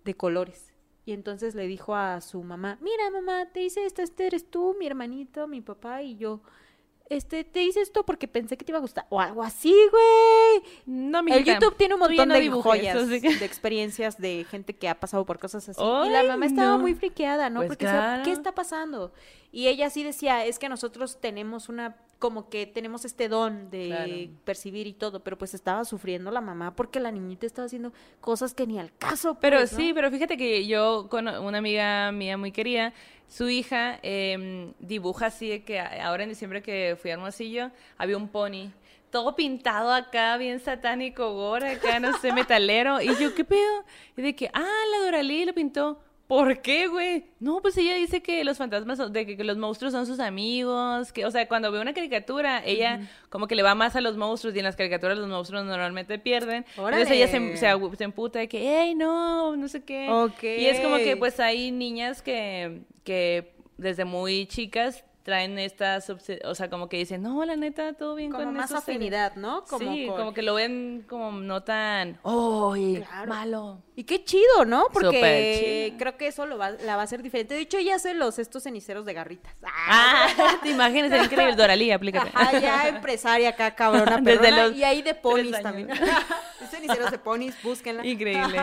de 0.03 0.15
colores. 0.15 0.71
Y 1.05 1.11
entonces 1.11 1.53
le 1.53 1.67
dijo 1.67 1.93
a 1.95 2.19
su 2.21 2.41
mamá, 2.41 2.79
mira 2.81 3.11
mamá, 3.11 3.45
te 3.53 3.61
hice 3.61 3.85
esto, 3.85 4.01
este 4.01 4.25
eres 4.25 4.49
tú, 4.49 4.75
mi 4.79 4.87
hermanito, 4.87 5.47
mi 5.47 5.61
papá 5.61 6.01
y 6.01 6.15
yo. 6.17 6.41
Este, 7.07 7.43
te 7.43 7.63
hice 7.63 7.81
esto 7.81 8.03
porque 8.03 8.27
pensé 8.27 8.57
que 8.57 8.65
te 8.65 8.71
iba 8.71 8.79
a 8.79 8.81
gustar. 8.81 9.05
O 9.09 9.21
algo 9.21 9.43
así, 9.43 9.71
güey. 9.91 10.63
No, 10.87 11.19
El 11.19 11.25
mijita, 11.25 11.53
YouTube 11.53 11.77
tiene 11.77 11.93
un 11.93 11.99
montón 11.99 12.27
no 12.29 12.33
de 12.33 12.41
dibujes, 12.41 12.63
joyas, 12.63 12.95
así 12.95 13.21
que- 13.21 13.35
de 13.35 13.45
experiencias 13.45 14.17
de 14.17 14.45
gente 14.49 14.75
que 14.75 14.89
ha 14.89 14.99
pasado 14.99 15.23
por 15.25 15.37
cosas 15.37 15.69
así. 15.69 15.79
y 15.81 16.09
la 16.09 16.23
mamá 16.23 16.45
estaba 16.47 16.77
muy 16.77 16.95
friqueada, 16.95 17.49
¿no? 17.49 17.59
Pues 17.59 17.69
Porque 17.69 17.85
decía. 17.85 18.21
¿qué 18.23 18.31
está 18.31 18.53
pasando? 18.53 19.13
Y 19.51 19.67
ella 19.67 19.89
sí 19.89 20.03
decía, 20.03 20.45
es 20.45 20.57
que 20.59 20.67
nosotros 20.67 21.21
tenemos 21.21 21.69
una, 21.69 21.95
como 22.25 22.49
que 22.49 22.65
tenemos 22.65 23.05
este 23.05 23.29
don 23.29 23.69
de 23.69 23.85
Claro. 23.87 24.13
percibir 24.45 24.87
y 24.87 24.93
todo, 24.93 25.19
pero 25.19 25.37
pues 25.37 25.53
estaba 25.53 25.85
sufriendo 25.85 26.31
la 26.31 26.41
mamá 26.41 26.75
porque 26.75 26.99
la 26.99 27.11
niñita 27.11 27.45
estaba 27.45 27.67
haciendo 27.67 27.93
cosas 28.19 28.55
que 28.55 28.65
ni 28.65 28.79
al 28.79 28.91
caso. 28.97 29.37
Pero 29.39 29.57
pues, 29.57 29.73
¿no? 29.73 29.77
sí, 29.77 29.93
pero 29.93 30.09
fíjate 30.09 30.37
que 30.37 30.65
yo 30.65 31.05
con 31.07 31.27
una 31.27 31.59
amiga 31.59 32.11
mía 32.11 32.35
muy 32.35 32.51
querida, 32.51 32.93
su 33.27 33.47
hija 33.47 33.99
em, 34.01 34.73
dibuja 34.79 35.27
así 35.27 35.49
de 35.49 35.63
que 35.63 35.79
ahora 35.79 36.23
en 36.23 36.29
diciembre 36.29 36.63
que 36.63 36.97
fui 36.99 37.11
a 37.11 37.13
Hermosillo, 37.13 37.69
había 37.99 38.17
un 38.17 38.27
pony. 38.27 38.71
Todo 39.11 39.35
pintado 39.35 39.93
acá, 39.93 40.35
bien 40.37 40.59
satánico, 40.59 41.31
gore, 41.35 41.73
acá, 41.73 41.99
no 41.99 42.17
sé, 42.17 42.33
metalero. 42.33 42.99
Y 43.01 43.15
yo, 43.19 43.35
¿qué 43.35 43.45
pedo? 43.45 43.85
Y 44.17 44.23
de 44.23 44.35
que, 44.35 44.49
ah, 44.51 44.83
la 44.91 45.05
Doralí 45.05 45.45
lo 45.45 45.53
pintó. 45.53 46.01
¿Por 46.27 46.61
qué, 46.61 46.87
güey? 46.87 47.25
No, 47.39 47.61
pues 47.61 47.77
ella 47.77 47.93
dice 47.95 48.23
que 48.23 48.43
los 48.43 48.57
fantasmas, 48.57 48.97
son- 48.97 49.13
de 49.13 49.25
que, 49.25 49.37
que 49.37 49.43
los 49.43 49.57
monstruos 49.57 49.93
son 49.93 50.07
sus 50.07 50.19
amigos, 50.19 51.11
que, 51.11 51.25
o 51.25 51.31
sea, 51.31 51.47
cuando 51.47 51.71
ve 51.71 51.79
una 51.79 51.93
caricatura, 51.93 52.63
ella 52.65 53.01
como 53.29 53.47
que 53.47 53.55
le 53.55 53.61
va 53.61 53.75
más 53.75 53.95
a 53.95 54.01
los 54.01 54.17
monstruos 54.17 54.55
y 54.55 54.59
en 54.59 54.65
las 54.65 54.75
caricaturas 54.75 55.17
los 55.17 55.27
monstruos 55.27 55.65
normalmente 55.65 56.17
pierden. 56.17 56.65
Entonces 56.75 57.11
ella 57.11 57.27
se, 57.27 57.57
se, 57.57 58.03
emputa 58.03 58.39
de 58.39 58.47
que, 58.47 58.59
hey, 58.59 58.95
no, 58.95 59.55
no 59.55 59.67
sé 59.67 59.83
qué. 59.83 60.09
Ok. 60.09 60.43
Y 60.43 60.65
es 60.65 60.79
como 60.79 60.97
que 60.97 61.15
pues 61.15 61.39
hay 61.39 61.71
niñas 61.71 62.21
que, 62.23 62.81
que 63.03 63.53
desde 63.77 64.05
muy 64.05 64.47
chicas 64.47 65.03
traen 65.25 65.57
estas, 65.57 66.07
o 66.11 66.53
sea, 66.55 66.69
como 66.69 66.87
que 66.87 66.97
dicen, 66.97 67.23
no, 67.23 67.43
la 67.45 67.55
neta, 67.55 67.93
todo 67.93 68.13
bien 68.13 68.29
Como 68.31 68.43
con 68.43 68.53
más 68.53 68.69
esos 68.69 68.83
seres". 68.83 68.97
afinidad, 68.99 69.35
¿no? 69.35 69.63
Como 69.63 69.91
sí, 69.91 70.05
con- 70.05 70.17
como 70.17 70.33
que 70.35 70.43
lo 70.43 70.53
ven 70.53 71.03
como 71.09 71.31
no 71.31 71.63
tan, 71.63 72.19
oh, 72.21 72.75
Claro. 72.95 73.27
malo. 73.27 73.81
Y 73.95 74.03
qué 74.03 74.23
chido, 74.23 74.65
¿no? 74.65 74.85
Porque 74.93 75.95
creo 75.97 76.15
que 76.17 76.27
eso 76.27 76.45
lo 76.45 76.59
va, 76.59 76.69
la 76.69 76.95
va 76.95 77.01
a 77.01 77.05
hacer 77.05 77.23
diferente. 77.23 77.55
De 77.55 77.61
hecho, 77.61 77.77
ella 77.79 77.95
hace 77.95 78.13
los 78.13 78.37
estos 78.37 78.61
ceniceros 78.63 79.03
de 79.05 79.13
garritas. 79.13 79.55
Ah, 79.87 80.27
te 80.63 80.69
imaginas, 80.69 81.09
sería 81.09 81.25
increíble, 81.25 81.55
Doralí, 81.55 81.91
aplícate. 81.91 82.29
Ajá, 82.33 82.59
ya 82.59 82.87
empresaria 82.89 83.49
acá, 83.49 83.73
cabrona, 83.73 84.17
Desde 84.17 84.39
perrona, 84.41 84.67
los 84.67 84.75
y 84.77 84.83
ahí 84.83 85.01
de 85.01 85.15
ponis 85.15 85.59
también. 85.61 85.89
Ceniceros 86.69 87.09
de 87.11 87.17
ponis, 87.17 87.55
búsquenla. 87.63 88.05
Increíble. 88.05 88.59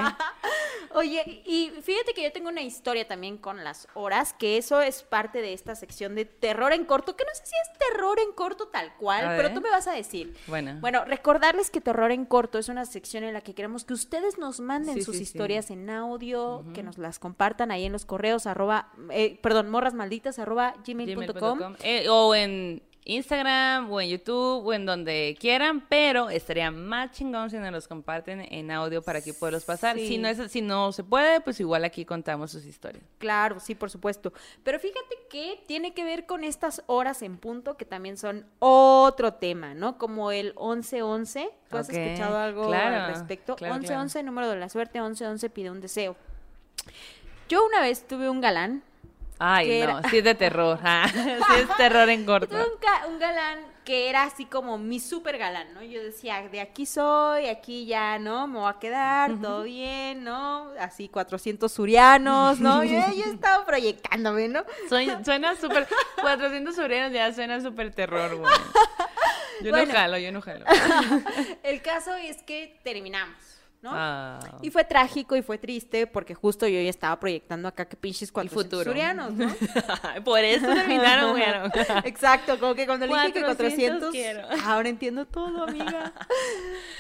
Oye, 0.95 1.43
y 1.47 1.73
fíjate 1.83 2.13
que 2.13 2.23
yo 2.23 2.33
tengo 2.33 2.49
una 2.51 2.61
historia 2.61 3.09
también 3.09 3.39
con 3.39 3.65
las 3.65 3.89
horas, 3.95 4.35
que 4.35 4.59
eso 4.59 4.83
es 4.83 5.03
parte 5.03 5.41
de 5.41 5.55
esta 5.55 5.75
sección 5.75 6.15
de 6.15 6.27
terror 6.53 6.73
en 6.73 6.85
corto, 6.85 7.17
que 7.17 7.25
no 7.25 7.31
sé 7.35 7.43
si 7.47 7.55
es 7.55 7.79
terror 7.79 8.19
en 8.19 8.33
corto 8.33 8.69
tal 8.69 8.95
cual, 8.97 9.37
pero 9.37 9.53
tú 9.53 9.61
me 9.61 9.71
vas 9.71 9.87
a 9.87 9.93
decir. 9.93 10.35
Bueno. 10.47 10.77
Bueno, 10.81 11.05
recordarles 11.05 11.71
que 11.71 11.81
Terror 11.81 12.13
en 12.13 12.25
Corto 12.25 12.59
es 12.59 12.69
una 12.69 12.85
sección 12.85 13.25
en 13.25 13.33
la 13.33 13.41
que 13.41 13.55
queremos 13.55 13.85
que 13.85 13.95
ustedes 13.95 14.39
nos 14.39 14.61
manden 14.61 14.95
Sí, 14.97 15.03
sus 15.03 15.17
sí, 15.17 15.25
sí. 15.25 15.25
historias 15.25 15.71
en 15.71 15.89
audio, 15.91 16.65
que 16.75 16.83
nos 16.83 16.99
las 16.99 17.19
compartan 17.19 17.71
ahí 17.71 17.85
en 17.85 17.93
los 17.93 18.05
correos, 18.05 18.47
arroba, 18.47 18.93
eh, 19.11 19.39
perdón, 19.43 19.71
morrasmalditas, 19.71 20.39
arroba 20.39 20.75
gmail.com. 20.87 21.59
gmail.com, 21.59 21.77
eh, 21.83 22.09
o 22.09 22.35
en 22.35 22.83
Instagram 23.05 23.91
o 23.91 24.01
en 24.01 24.11
YouTube 24.11 24.65
o 24.65 24.73
en 24.73 24.87
donde 24.87 25.37
quieran, 25.41 25.87
pero 25.89 26.31
estaría 26.31 26.71
más 26.71 27.13
chingón 27.13 27.51
si 27.51 27.59
nos 27.59 27.73
los 27.73 27.89
comparten 27.89 28.41
en 28.41 28.71
audio 28.71 29.03
para 29.03 29.21
que 29.21 29.35
poderlos 29.35 29.65
pasar. 29.65 29.97
Sí. 29.97 30.07
Si 30.07 30.19
no 30.19 30.29
es, 30.29 30.51
si 30.51 30.61
no 30.61 30.93
se 30.93 31.03
puede, 31.03 31.41
pues 31.41 31.59
igual 31.61 31.85
aquí 31.85 32.05
contamos 32.05 32.53
sus 32.53 32.65
historias. 32.65 33.05
Claro, 33.19 33.59
sí, 33.61 33.75
por 33.75 33.91
supuesto. 33.91 34.33
Pero 34.63 34.79
fíjate 34.79 35.17
que 35.29 35.63
tiene 35.67 35.95
que 35.95 36.05
ver 36.05 36.27
con 36.27 36.45
estas 36.45 36.83
horas 36.87 37.23
en 37.23 37.39
punto 37.39 37.77
que 37.77 37.85
también 37.85 38.17
son 38.17 38.47
otro 38.59 39.35
tema, 39.35 39.75
¿no? 39.75 39.99
Como 39.99 40.31
el 40.31 40.55
1111. 40.59 41.51
¿Tú 41.69 41.77
has 41.77 41.89
escuchado 41.89 42.39
algo 42.39 42.69
claro, 42.69 42.97
al 42.97 43.15
respecto? 43.15 43.57
claro, 43.57 43.75
1111, 43.75 44.23
número 44.23 44.49
de 44.49 44.57
la 44.57 44.69
suerte, 44.69 45.01
1111 45.01 45.51
pide 45.51 45.71
un 45.71 45.81
deseo. 45.81 46.17
Yo 47.49 47.67
una 47.67 47.81
vez 47.81 48.07
tuve 48.07 48.31
un 48.31 48.41
galán. 48.41 48.83
Ay, 49.45 49.67
¿Qué 49.67 49.87
no, 49.87 49.99
era? 49.99 50.09
sí 50.11 50.19
es 50.19 50.25
de 50.25 50.35
terror. 50.37 50.79
ah, 50.85 51.09
sí 51.13 51.55
es 51.61 51.77
terror 51.77 52.09
en 52.09 52.25
corto. 52.25 52.55
Un, 52.55 52.81
ga- 52.81 53.09
un 53.09 53.19
galán 53.19 53.59
que 53.85 54.09
era 54.09 54.23
así 54.23 54.45
como 54.45 54.79
mi 54.79 55.01
super 55.01 55.37
galán, 55.39 55.75
¿no? 55.75 55.83
Yo 55.83 56.01
decía, 56.01 56.41
de 56.49 56.61
aquí 56.61 56.87
soy, 56.87 57.49
aquí 57.49 57.85
ya, 57.85 58.21
¿no? 58.21 58.47
Me 58.47 58.61
voy 58.61 58.71
a 58.71 58.79
quedar, 58.79 59.33
todo 59.41 59.65
bien, 59.65 60.23
¿no? 60.23 60.71
Así 60.79 61.09
400 61.09 61.73
surianos, 61.73 62.61
¿no? 62.61 62.85
Yo, 62.85 63.01
yo 63.17 63.25
estaba 63.25 63.67
proyectándome, 63.67 64.47
¿no? 64.47 64.65
Suena, 64.89 65.25
suena 65.25 65.57
súper. 65.57 65.89
400 66.21 66.77
sobrenos 66.77 67.13
ya 67.13 67.33
suena 67.33 67.61
súper 67.61 67.93
terror, 67.93 68.37
güey. 68.37 68.53
Yo 69.63 69.71
Bueno. 69.71 69.87
no 69.87 69.93
jalo, 69.93 70.19
yo 70.19 70.31
no 70.33 70.41
jalo. 70.43 70.65
El 71.65 71.83
caso 71.83 72.15
es 72.15 72.43
que 72.45 72.79
terminamos, 72.85 73.37
¿no? 73.83 73.91
Ah. 73.93 74.39
Y 74.63 74.71
fue 74.71 74.85
trágico 74.85 75.37
y 75.37 75.43
fue 75.43 75.59
triste 75.59 76.07
porque 76.07 76.35
justo 76.35 76.67
yo 76.69 76.81
ya 76.81 76.89
estaba 76.89 77.19
proyectando 77.19 77.67
acá 77.67 77.87
que 77.87 77.97
pinches 77.97 78.31
400 78.31 78.65
futuro. 78.65 78.91
surianos, 78.91 79.33
¿no? 79.33 79.49
Por 80.25 80.41
eso 80.41 80.67
terminaron, 80.67 81.33
güey. 81.33 81.43
Exacto, 82.05 82.59
como 82.61 82.75
que 82.75 82.87
cuando 82.87 83.07
le 83.07 83.13
dije 83.13 83.33
que 83.33 83.41
400 83.43 84.11
400, 84.11 84.11
quiero. 84.11 84.47
ahora 84.65 84.89
entiendo 84.89 85.27
todo, 85.27 85.65
amiga. 85.65 86.13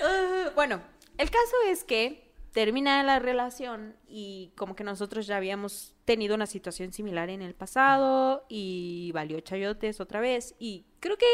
Ah, 0.04 0.50
bueno, 0.56 0.82
el 1.16 1.30
caso 1.30 1.54
es 1.68 1.84
que 1.84 2.32
termina 2.52 3.02
la 3.04 3.20
relación 3.20 3.94
y 4.08 4.52
como 4.56 4.74
que 4.74 4.82
nosotros 4.82 5.26
ya 5.26 5.36
habíamos 5.36 5.94
tenido 6.04 6.34
una 6.34 6.46
situación 6.46 6.92
similar 6.92 7.30
en 7.30 7.40
el 7.40 7.54
pasado 7.54 8.44
y 8.48 9.12
valió 9.14 9.38
chayotes 9.40 10.00
otra 10.00 10.20
vez 10.20 10.56
y 10.58 10.84
creo 10.98 11.16
que 11.16 11.26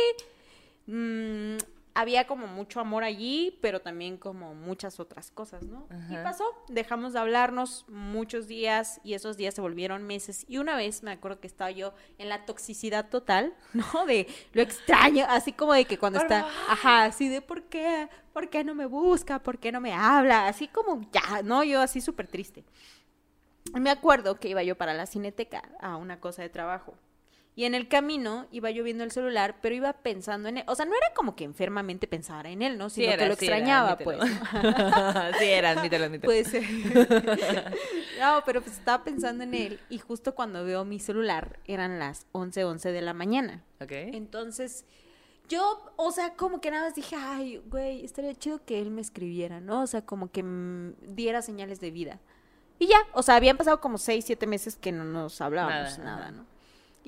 mm, 0.93 1.57
había 1.99 2.29
como 2.29 2.47
mucho 2.47 2.79
amor 2.79 3.03
allí, 3.03 3.59
pero 3.61 3.81
también 3.81 4.19
como 4.19 4.55
muchas 4.55 5.01
otras 5.01 5.33
cosas, 5.33 5.65
¿no? 5.65 5.89
Y 6.09 6.15
Ajá. 6.15 6.23
pasó, 6.23 6.45
dejamos 6.69 7.13
de 7.13 7.19
hablarnos 7.19 7.87
muchos 7.89 8.47
días 8.47 9.01
y 9.03 9.15
esos 9.15 9.37
días 9.37 9.55
se 9.55 9.61
volvieron 9.61 10.05
meses 10.05 10.47
y 10.47 10.59
una 10.59 10.77
vez 10.77 11.03
me 11.03 11.11
acuerdo 11.11 11.41
que 11.41 11.49
estaba 11.49 11.73
yo 11.73 11.93
en 12.19 12.29
la 12.29 12.47
toxicidad 12.47 13.09
total, 13.09 13.53
¿no? 13.73 14.07
De 14.07 14.29
lo 14.53 14.63
extraño, 14.63 15.27
así 15.29 15.53
como 15.53 15.73
de 15.73 15.87
que 15.87 15.99
cuando 15.99 16.21
está, 16.21 16.47
ajá, 16.69 17.07
así 17.07 17.29
de 17.29 17.43
¿por 17.43 17.65
qué? 17.65 18.09
¿Por 18.33 18.49
qué 18.49 18.63
no 18.63 18.77
me 18.77 18.87
busca? 18.87 19.41
¿Por 19.41 19.59
qué 19.59 19.73
no 19.73 19.81
me 19.81 19.93
habla? 19.93 20.47
Así 20.47 20.69
como 20.69 21.01
ya, 21.11 21.43
¿no? 21.43 21.65
Yo 21.65 21.81
así 21.81 22.01
súper 22.01 22.29
triste. 22.29 22.65
Me 23.75 23.91
acuerdo 23.91 24.39
que 24.39 24.49
iba 24.49 24.63
yo 24.63 24.79
para 24.79 24.95
la 24.95 25.07
cineteca 25.07 25.63
a 25.81 25.97
una 25.97 26.21
cosa 26.21 26.43
de 26.43 26.49
trabajo. 26.49 26.95
Y 27.59 27.65
en 27.65 27.75
el 27.75 27.89
camino 27.89 28.47
iba 28.53 28.71
yo 28.71 28.85
viendo 28.85 29.03
el 29.03 29.11
celular, 29.11 29.57
pero 29.61 29.75
iba 29.75 29.93
pensando 29.93 30.49
en 30.49 30.59
él. 30.59 30.65
O 30.69 30.77
sea, 30.77 30.87
no 30.87 30.95
era 30.95 31.13
como 31.13 31.35
que 31.35 31.43
enfermamente 31.43 32.07
pensara 32.07 32.51
en 32.51 32.63
él, 32.63 32.79
¿no? 32.79 32.89
Sí 32.89 33.01
Sino 33.01 33.15
era, 33.15 33.25
que 33.25 33.29
lo 33.31 33.35
sí 33.35 33.47
extrañaba, 33.47 33.99
pues. 33.99 34.17
sí 35.41 35.45
era, 35.45 35.71
admítelo, 35.71 36.05
admítelo. 36.05 36.29
Puede 36.29 36.45
ser. 36.45 36.63
no, 38.21 38.43
pero 38.47 38.63
pues 38.63 38.77
estaba 38.79 39.03
pensando 39.03 39.43
en 39.43 39.55
él 39.55 39.81
y 39.89 39.99
justo 39.99 40.37
cuando 40.37 40.63
veo 40.65 40.85
mi 40.85 41.01
celular 41.01 41.59
eran 41.65 41.99
las 41.99 42.29
11:11 42.31 42.93
de 42.93 43.01
la 43.01 43.13
mañana. 43.13 43.65
ok. 43.81 43.91
Entonces, 43.91 44.85
Yo, 45.49 45.93
o 45.97 46.13
sea, 46.13 46.35
como 46.35 46.61
que 46.61 46.71
nada 46.71 46.85
más 46.85 46.95
dije, 46.95 47.17
ay, 47.19 47.61
güey, 47.67 48.05
estaría 48.05 48.37
chido 48.37 48.65
que 48.65 48.81
él 48.81 48.93
me 48.93 49.01
escribiera, 49.01 49.59
¿no? 49.61 49.83
O 49.83 49.87
sea, 49.89 50.03
como 50.03 50.31
que 50.31 50.45
mm, 50.45 50.95
diera 51.17 51.43
señales 51.43 51.81
de 51.81 51.91
vida. 51.91 52.21
Y 52.79 52.87
ya, 52.87 52.99
o 53.15 53.23
sea, 53.25 53.35
habían 53.35 53.57
pasado 53.57 53.81
como 53.81 53.99
seis, 53.99 54.27
siete 54.27 54.47
meses 54.47 54.77
que 54.77 54.93
no 54.93 55.03
nos 55.03 55.41
hablábamos 55.41 55.99
Nada, 55.99 56.17
nada. 56.17 56.31
¿no? 56.31 56.58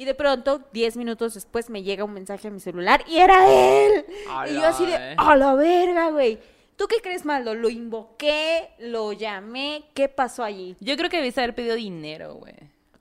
Y 0.01 0.07
de 0.07 0.15
pronto, 0.15 0.63
diez 0.73 0.97
minutos 0.97 1.35
después, 1.35 1.69
me 1.69 1.83
llega 1.83 2.05
un 2.05 2.15
mensaje 2.15 2.49
a 2.49 2.51
mi 2.51 2.59
celular 2.59 3.05
y 3.07 3.19
era 3.19 3.47
él. 3.53 4.07
y 4.49 4.55
yo 4.55 4.67
así 4.67 4.87
de, 4.87 4.95
eh. 4.95 5.15
a 5.19 5.37
la 5.37 5.53
verga, 5.53 6.09
güey. 6.09 6.39
¿Tú 6.77 6.87
qué 6.87 7.03
crees, 7.03 7.27
Maldo? 7.27 7.55
Lo 7.55 7.69
invoqué, 7.69 8.71
lo 8.79 9.13
llamé, 9.13 9.85
¿qué 9.93 10.09
pasó 10.09 10.43
allí? 10.43 10.75
Yo 10.81 10.97
creo 10.97 11.11
que 11.11 11.19
debiste 11.19 11.43
haber 11.43 11.55
pedido 11.55 11.75
dinero, 11.75 12.33
güey. 12.37 12.55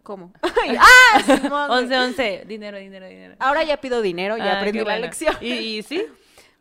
¿Cómo? 0.03 0.33
¡Ah! 0.43 1.21
Simón, 1.25 1.67
güey. 1.69 1.83
11, 1.83 1.97
11. 1.99 2.43
Dinero, 2.45 2.77
dinero, 2.77 3.07
dinero. 3.07 3.35
Ahora 3.39 3.63
ya 3.63 3.77
pido 3.77 4.01
dinero, 4.01 4.35
ya 4.35 4.55
Ah, 4.55 4.57
aprendí 4.57 4.79
la 4.79 4.83
bueno. 4.83 4.99
lección. 5.05 5.37
Y, 5.39 5.53
y 5.53 5.83
sí, 5.83 6.03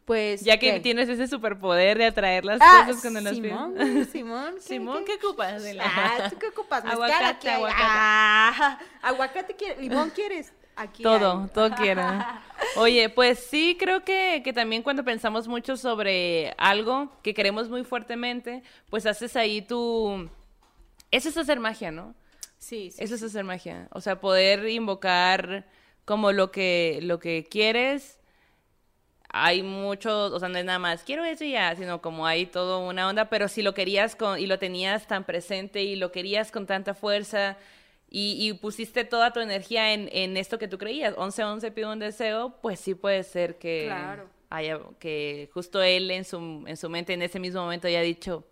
Pues. 0.08 0.40
ya 0.40 0.58
que 0.58 0.72
¿qué? 0.72 0.80
tienes 0.80 1.08
ese 1.08 1.28
superpoder 1.28 1.98
de 1.98 2.06
atraer 2.06 2.44
las 2.44 2.58
Ah, 2.62 2.84
cosas 2.86 3.02
cuando 3.02 3.20
las 3.20 3.34
Simón, 3.36 3.74
Simón. 4.10 4.54
¿qué- 4.56 4.62
Simón, 4.64 5.04
qué? 5.04 5.18
¿qué 5.18 5.26
ocupas? 5.26 5.62
de 5.62 5.74
la- 5.74 5.84
Ah, 5.86 6.30
¿tú 6.30 6.38
qué 6.38 6.46
ocupas? 6.48 6.82
Aguacate, 6.84 7.50
aguacate. 7.50 7.82
Ah, 7.86 8.78
aguacate 9.02 9.54
quieres, 9.54 9.78
limón 9.78 10.10
quieres. 10.10 10.52
Aquí 10.76 11.02
Todo, 11.02 11.42
hay. 11.42 11.48
todo 11.52 11.70
quiera. 11.76 12.42
Oye, 12.76 13.10
pues 13.10 13.38
sí, 13.40 13.76
creo 13.78 14.02
que, 14.04 14.40
que 14.42 14.52
también 14.52 14.82
cuando 14.82 15.04
pensamos 15.04 15.46
mucho 15.46 15.76
sobre 15.76 16.54
algo 16.56 17.12
que 17.22 17.34
queremos 17.34 17.68
muy 17.68 17.84
fuertemente, 17.84 18.62
pues 18.88 19.04
haces 19.04 19.36
ahí 19.36 19.60
tu... 19.60 20.30
Eso 21.10 21.28
es 21.28 21.36
hacer 21.36 21.60
magia, 21.60 21.90
¿no? 21.90 22.14
Sí, 22.58 22.92
sí. 22.92 23.04
Eso 23.04 23.14
es 23.16 23.22
hacer 23.22 23.44
magia. 23.44 23.88
O 23.92 24.00
sea, 24.00 24.20
poder 24.20 24.68
invocar 24.68 25.66
como 26.04 26.32
lo 26.32 26.50
que, 26.50 27.00
lo 27.02 27.18
que 27.18 27.44
quieres. 27.50 28.17
Hay 29.30 29.62
mucho, 29.62 30.26
o 30.26 30.38
sea, 30.40 30.48
no 30.48 30.58
es 30.58 30.64
nada 30.64 30.78
más, 30.78 31.02
quiero 31.02 31.22
eso 31.24 31.44
y 31.44 31.52
ya, 31.52 31.76
sino 31.76 32.00
como 32.00 32.26
hay 32.26 32.46
todo 32.46 32.80
una 32.88 33.06
onda, 33.08 33.26
pero 33.28 33.46
si 33.48 33.60
lo 33.62 33.74
querías 33.74 34.16
con, 34.16 34.38
y 34.38 34.46
lo 34.46 34.58
tenías 34.58 35.06
tan 35.06 35.24
presente 35.24 35.82
y 35.82 35.96
lo 35.96 36.10
querías 36.12 36.50
con 36.50 36.66
tanta 36.66 36.94
fuerza 36.94 37.58
y, 38.10 38.36
y 38.40 38.54
pusiste 38.54 39.04
toda 39.04 39.30
tu 39.34 39.40
energía 39.40 39.92
en, 39.92 40.08
en 40.12 40.38
esto 40.38 40.58
que 40.58 40.66
tú 40.66 40.78
creías, 40.78 41.14
11-11 41.14 41.72
pido 41.74 41.92
un 41.92 41.98
deseo, 41.98 42.56
pues 42.62 42.80
sí 42.80 42.94
puede 42.94 43.22
ser 43.22 43.58
que 43.58 43.84
Claro. 43.86 44.30
haya, 44.48 44.78
que 44.98 45.50
justo 45.52 45.82
él 45.82 46.10
en 46.10 46.24
su, 46.24 46.64
en 46.66 46.76
su 46.78 46.88
mente 46.88 47.12
en 47.12 47.20
ese 47.20 47.38
mismo 47.38 47.60
momento 47.60 47.86
haya 47.86 48.00
dicho, 48.00 48.46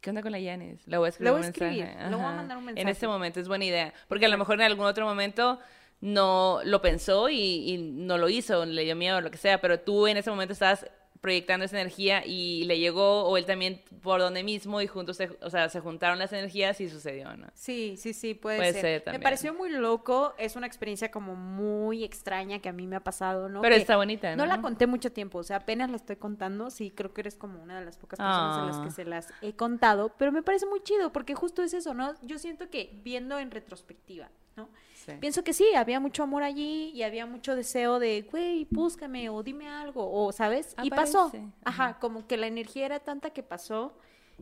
¿Qué 0.00 0.10
onda 0.10 0.22
con 0.22 0.30
la 0.30 0.38
Yanis? 0.38 0.86
Le 0.86 0.98
voy 0.98 1.06
a 1.06 1.08
escribir 1.08 1.32
voy 1.32 1.40
un 1.40 1.44
a 1.44 1.48
escribir, 1.48 1.84
mensaje. 1.84 2.10
le 2.10 2.16
voy 2.16 2.24
a 2.24 2.30
mandar 2.30 2.56
un 2.58 2.62
En 2.62 2.74
mensaje. 2.74 2.90
este 2.92 3.08
momento 3.08 3.40
es 3.40 3.48
buena 3.48 3.64
idea. 3.64 3.92
Porque 4.06 4.26
a 4.26 4.28
lo 4.28 4.38
mejor 4.38 4.54
en 4.54 4.62
algún 4.62 4.86
otro 4.86 5.04
momento 5.04 5.58
no 6.00 6.60
lo 6.64 6.80
pensó 6.82 7.28
y, 7.28 7.38
y 7.72 7.78
no 7.78 8.18
lo 8.18 8.28
hizo, 8.28 8.64
le 8.66 8.84
dio 8.84 8.96
miedo 8.96 9.18
o 9.18 9.20
lo 9.20 9.30
que 9.30 9.38
sea, 9.38 9.60
pero 9.60 9.80
tú 9.80 10.06
en 10.06 10.16
ese 10.16 10.30
momento 10.30 10.52
estabas 10.52 10.86
proyectando 11.18 11.64
esa 11.64 11.80
energía 11.80 12.24
y 12.24 12.64
le 12.64 12.78
llegó, 12.78 13.24
o 13.24 13.36
él 13.36 13.46
también 13.46 13.82
por 14.02 14.20
donde 14.20 14.44
mismo, 14.44 14.80
y 14.82 14.86
juntos, 14.86 15.16
se, 15.16 15.30
o 15.40 15.50
sea, 15.50 15.68
se 15.70 15.80
juntaron 15.80 16.18
las 16.20 16.32
energías 16.32 16.80
y 16.80 16.88
sucedió, 16.88 17.34
¿no? 17.36 17.48
Sí, 17.54 17.96
sí, 17.96 18.12
sí, 18.12 18.34
puede, 18.34 18.58
Puede 18.58 18.72
ser. 18.74 18.80
ser 18.82 18.92
Me 18.92 19.00
también. 19.00 19.22
pareció 19.22 19.54
muy 19.54 19.70
loco, 19.70 20.34
es 20.38 20.54
una 20.54 20.66
experiencia 20.68 21.10
como 21.10 21.34
muy 21.34 22.04
extraña 22.04 22.60
que 22.60 22.68
a 22.68 22.72
mí 22.72 22.86
me 22.86 22.96
ha 22.96 23.00
pasado, 23.00 23.48
¿no? 23.48 23.62
Pero 23.62 23.74
Que 23.74 23.80
está 23.80 23.96
bonita, 23.96 24.30
¿no? 24.36 24.44
No 24.44 24.46
la 24.46 24.60
conté 24.60 24.86
mucho 24.86 25.10
tiempo, 25.10 25.38
o 25.38 25.42
sea, 25.42 25.56
apenas 25.56 25.90
la 25.90 25.96
estoy 25.96 26.16
contando, 26.16 26.70
sí, 26.70 26.92
creo 26.94 27.12
que 27.12 27.22
eres 27.22 27.34
como 27.34 27.60
una 27.60 27.80
de 27.80 27.84
las 27.86 27.96
pocas 27.96 28.18
personas 28.18 28.58
a 28.58 28.66
las 28.66 28.76
Ah. 28.76 28.84
que 28.84 28.90
se 28.92 29.04
las 29.06 29.28
he 29.40 29.54
contado, 29.54 30.12
pero 30.18 30.30
me 30.30 30.42
parece 30.44 30.66
muy 30.66 30.80
chido 30.82 31.12
porque 31.12 31.34
justo 31.34 31.62
es 31.62 31.72
eso, 31.74 31.92
¿no? 31.94 32.14
Yo 32.22 32.38
siento 32.38 32.68
que 32.70 33.00
viendo 33.02 33.38
en 33.40 33.50
retrospectiva, 33.50 34.28
¿no? 34.56 34.68
Sí. 34.94 35.12
Pienso 35.20 35.44
que 35.44 35.52
sí, 35.52 35.74
había 35.74 36.00
mucho 36.00 36.22
amor 36.24 36.42
allí 36.42 36.90
y 36.94 37.02
había 37.02 37.26
mucho 37.26 37.54
deseo 37.54 37.98
de, 37.98 38.22
güey, 38.30 38.66
búscame 38.70 39.28
o 39.28 39.42
dime 39.42 39.68
algo, 39.68 40.10
o, 40.10 40.32
¿sabes? 40.32 40.74
Y 40.82 40.90
pasó. 40.90 41.30
Ajá, 41.64 41.84
Ajá. 41.84 41.98
como 42.00 42.26
que 42.26 42.36
la 42.36 42.46
energía 42.46 42.86
era 42.86 42.98
tanta 43.00 43.30
que 43.30 43.42
pasó 43.42 43.96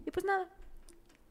y 0.07 0.11
pues 0.11 0.25
nada, 0.25 0.49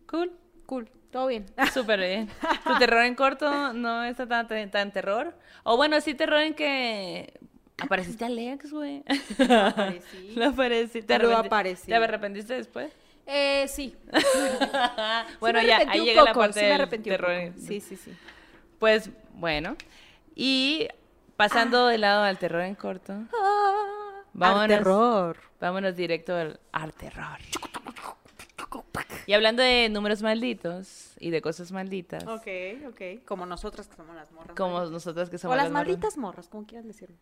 Cool. 0.07 0.31
cool, 0.65 0.89
todo 1.11 1.27
bien. 1.27 1.45
Súper 1.73 1.99
bien. 1.99 2.29
¿Tu 2.65 2.77
terror 2.77 3.03
en 3.03 3.15
corto 3.15 3.73
no 3.73 4.03
está 4.03 4.27
tan, 4.27 4.47
tan, 4.47 4.69
tan 4.69 4.91
terror? 4.91 5.33
O 5.63 5.77
bueno, 5.77 5.99
sí 6.01 6.13
terror 6.13 6.41
en 6.41 6.53
que 6.53 7.39
apareciste 7.81 8.25
Alex, 8.25 8.71
güey. 8.71 9.03
aparecí. 9.49 10.33
No 10.35 10.45
aparecí. 10.49 11.01
¿Te, 11.01 11.15
aparecí. 11.15 11.87
¿Te 11.87 11.95
arrepentiste 11.95 12.53
después? 12.53 12.91
Eh, 13.25 13.65
sí. 13.69 13.95
bueno, 15.39 15.61
Sí 15.61 15.67
ya, 15.67 15.77
ahí 15.87 16.03
llega 16.03 16.23
la 16.23 16.33
parte 16.33 16.59
sí 16.59 16.65
del 16.65 17.01
terror. 17.03 17.53
Sí, 17.57 17.79
sí, 17.79 17.95
sí. 17.95 18.11
Pues, 18.83 19.11
bueno. 19.35 19.77
Y 20.35 20.89
pasando 21.37 21.87
de 21.87 21.97
lado 21.97 22.23
al 22.23 22.37
terror 22.37 22.63
en 22.63 22.75
corto, 22.75 23.13
Ah, 23.33 24.23
Vámonos. 24.33 24.67
terror. 24.67 25.37
vámonos 25.61 25.95
directo 25.95 26.35
al, 26.35 26.59
al 26.73 26.93
terror. 26.93 27.37
Y 29.25 29.31
hablando 29.31 29.63
de 29.63 29.87
números 29.87 30.21
malditos 30.21 31.13
y 31.17 31.29
de 31.29 31.41
cosas 31.41 31.71
malditas, 31.71 32.23
Ok, 32.27 32.47
ok. 32.89 33.23
Como 33.25 33.45
nosotras 33.45 33.87
que 33.87 33.95
somos 33.95 34.13
las 34.17 34.29
morras. 34.33 34.53
como 34.57 34.73
malditas. 34.73 34.91
nosotras 34.91 35.29
que 35.29 35.37
somos 35.37 35.53
O 35.53 35.55
las 35.55 35.71
morras. 35.71 35.85
malditas 35.87 36.17
morras, 36.17 36.49
como 36.49 36.65
quieras 36.65 36.85
decirlo. 36.85 37.15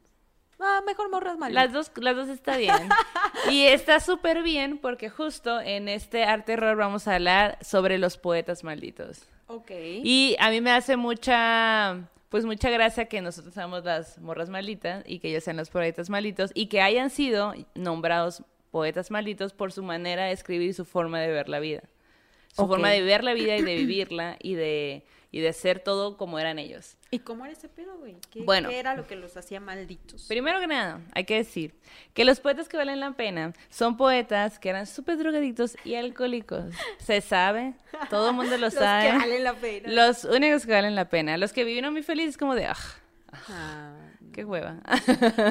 Ah, 0.60 0.82
mejor 0.88 1.12
morras 1.12 1.38
malditas. 1.38 1.66
Las 1.66 1.74
dos, 1.74 1.92
las 1.98 2.16
dos 2.16 2.30
está 2.30 2.58
bien. 2.58 2.74
Y 3.52 3.66
está 3.68 4.00
súper 4.00 4.42
bien 4.42 4.80
porque 4.80 5.10
justo 5.12 5.62
en 5.62 5.88
este 5.90 6.24
arte 6.24 6.54
terror 6.56 6.76
vamos 6.76 7.08
a 7.08 7.16
hablar 7.16 7.60
sobre 7.62 8.00
los 8.00 8.18
poetas 8.18 8.64
malditos. 8.64 9.28
Ok. 9.52 9.72
Y 9.72 10.36
a 10.40 10.50
mí 10.50 10.62
me 10.62 10.72
hace 10.72 10.98
mucha, 10.98 12.10
pues 12.30 12.46
mucha 12.46 12.70
gracia 12.70 13.06
que 13.06 13.22
nosotros 13.22 13.54
seamos 13.54 13.84
las 13.84 14.18
morras 14.20 14.50
malditas 14.50 15.04
y 15.06 15.20
que 15.20 15.30
ellos 15.30 15.44
sean 15.44 15.58
los 15.58 15.70
poetas 15.70 16.10
malditos 16.10 16.52
y 16.54 16.68
que 16.68 16.82
hayan 16.82 17.10
sido 17.10 17.54
nombrados 17.76 18.44
poetas 18.72 19.12
malditos 19.12 19.54
por 19.54 19.72
su 19.72 19.84
manera 19.84 20.26
de 20.26 20.32
escribir 20.32 20.70
y 20.70 20.74
su 20.74 20.86
forma 20.86 21.20
de 21.20 21.28
ver 21.28 21.50
la 21.50 21.60
vida. 21.60 21.84
Su 22.54 22.68
forma 22.68 22.90
de 22.90 23.02
ver 23.02 23.24
la 23.24 23.34
vida 23.34 23.56
y 23.56 23.62
de 23.62 23.76
vivirla 23.76 24.38
y 24.42 24.56
de, 24.56 25.06
y 25.32 25.40
de 25.40 25.54
ser 25.54 25.80
todo 25.80 26.18
como 26.18 26.40
eran 26.40 26.60
ellos. 26.60 26.98
¿Y 27.10 27.20
cómo 27.20 27.46
era 27.46 27.54
ese 27.54 27.70
pedo, 27.70 27.98
güey? 27.98 28.18
¿Qué, 28.30 28.42
Bueno. 28.44 28.70
qué 28.70 28.80
era 28.80 28.96
lo 28.96 29.08
que 29.08 29.16
los 29.16 29.38
hacía 29.38 29.60
malditos? 29.60 30.26
Primero 30.28 30.60
que 30.60 30.68
nada, 30.68 31.00
hay 31.14 31.24
que 31.24 31.36
decir 31.36 31.74
que 32.14 32.26
los 32.26 32.40
poetas 32.42 32.68
que 32.68 32.78
valen 32.78 33.00
la 33.00 33.12
pena 33.14 33.54
son 33.70 33.96
poetas 33.98 34.60
que 34.60 34.70
eran 34.70 34.86
súper 34.88 35.18
drogadictos 35.18 35.78
y 35.86 35.96
alcohólicos. 35.96 36.74
Se 37.00 37.22
sabe, 37.22 37.74
todo 38.10 38.30
el 38.32 38.36
mundo 38.36 38.52
lo 38.58 38.58
Los 38.66 38.74
sabe. 38.74 39.10
que 39.12 39.18
valen 39.18 39.44
la 39.44 39.54
pena. 39.54 39.90
Los 39.90 40.24
únicos 40.26 40.66
que 40.66 40.72
valen 40.74 40.96
la 40.96 41.10
pena. 41.10 41.38
Los 41.38 41.54
que 41.54 41.64
vivieron 41.64 41.94
muy 41.94 42.04
felices 42.04 42.38
como 42.38 42.56
de, 42.56 42.66
ah, 42.66 42.76
Ah, 43.48 43.94
qué 44.34 44.44
hueva. 44.44 44.78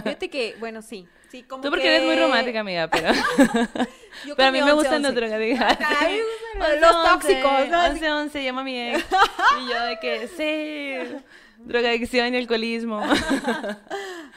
Fíjate 0.04 0.28
que, 0.28 0.56
bueno, 0.60 0.82
sí. 0.82 1.06
Sí 1.30 1.42
como 1.44 1.62
Tú 1.62 1.68
porque 1.70 1.84
que- 1.84 1.96
eres 1.96 2.06
muy 2.06 2.16
romántica, 2.16 2.60
amiga, 2.60 2.88
pero, 2.88 3.12
Yo 4.26 4.36
pero 4.36 4.48
a 4.48 4.52
mí 4.52 4.58
me 4.58 4.72
11, 4.72 4.74
gustan 4.74 5.02
los 5.02 5.10
11. 5.10 5.20
drogadictos. 5.20 5.66
A 5.86 6.08
mí 6.08 6.16
me 6.16 6.58
gustan 6.58 6.80
los 6.80 7.04
tóxicos, 7.10 7.68
¿no? 7.68 7.84
11, 7.84 8.10
11, 8.12 8.44
llama 8.44 8.60
a 8.60 8.64
mi 8.64 8.78
ex. 8.78 9.04
Y 9.62 9.68
yo 9.70 9.82
de 9.84 9.98
que, 10.00 10.28
sí, 10.28 11.18
drogadicción 11.58 12.34
y 12.34 12.38
alcoholismo. 12.38 13.02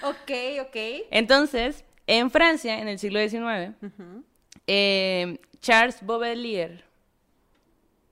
Ok, 0.05 0.31
ok. 0.61 0.75
Entonces, 1.11 1.85
en 2.07 2.29
Francia, 2.29 2.79
en 2.79 2.89
el 2.89 2.99
siglo 2.99 3.19
XIX, 3.19 3.73
Ujú. 3.81 4.23
eh, 4.67 5.37
Charles 5.61 5.97
Baudelaire, 6.01 6.83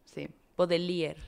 sí, 0.05 0.29
Baudelaire. 0.55 1.19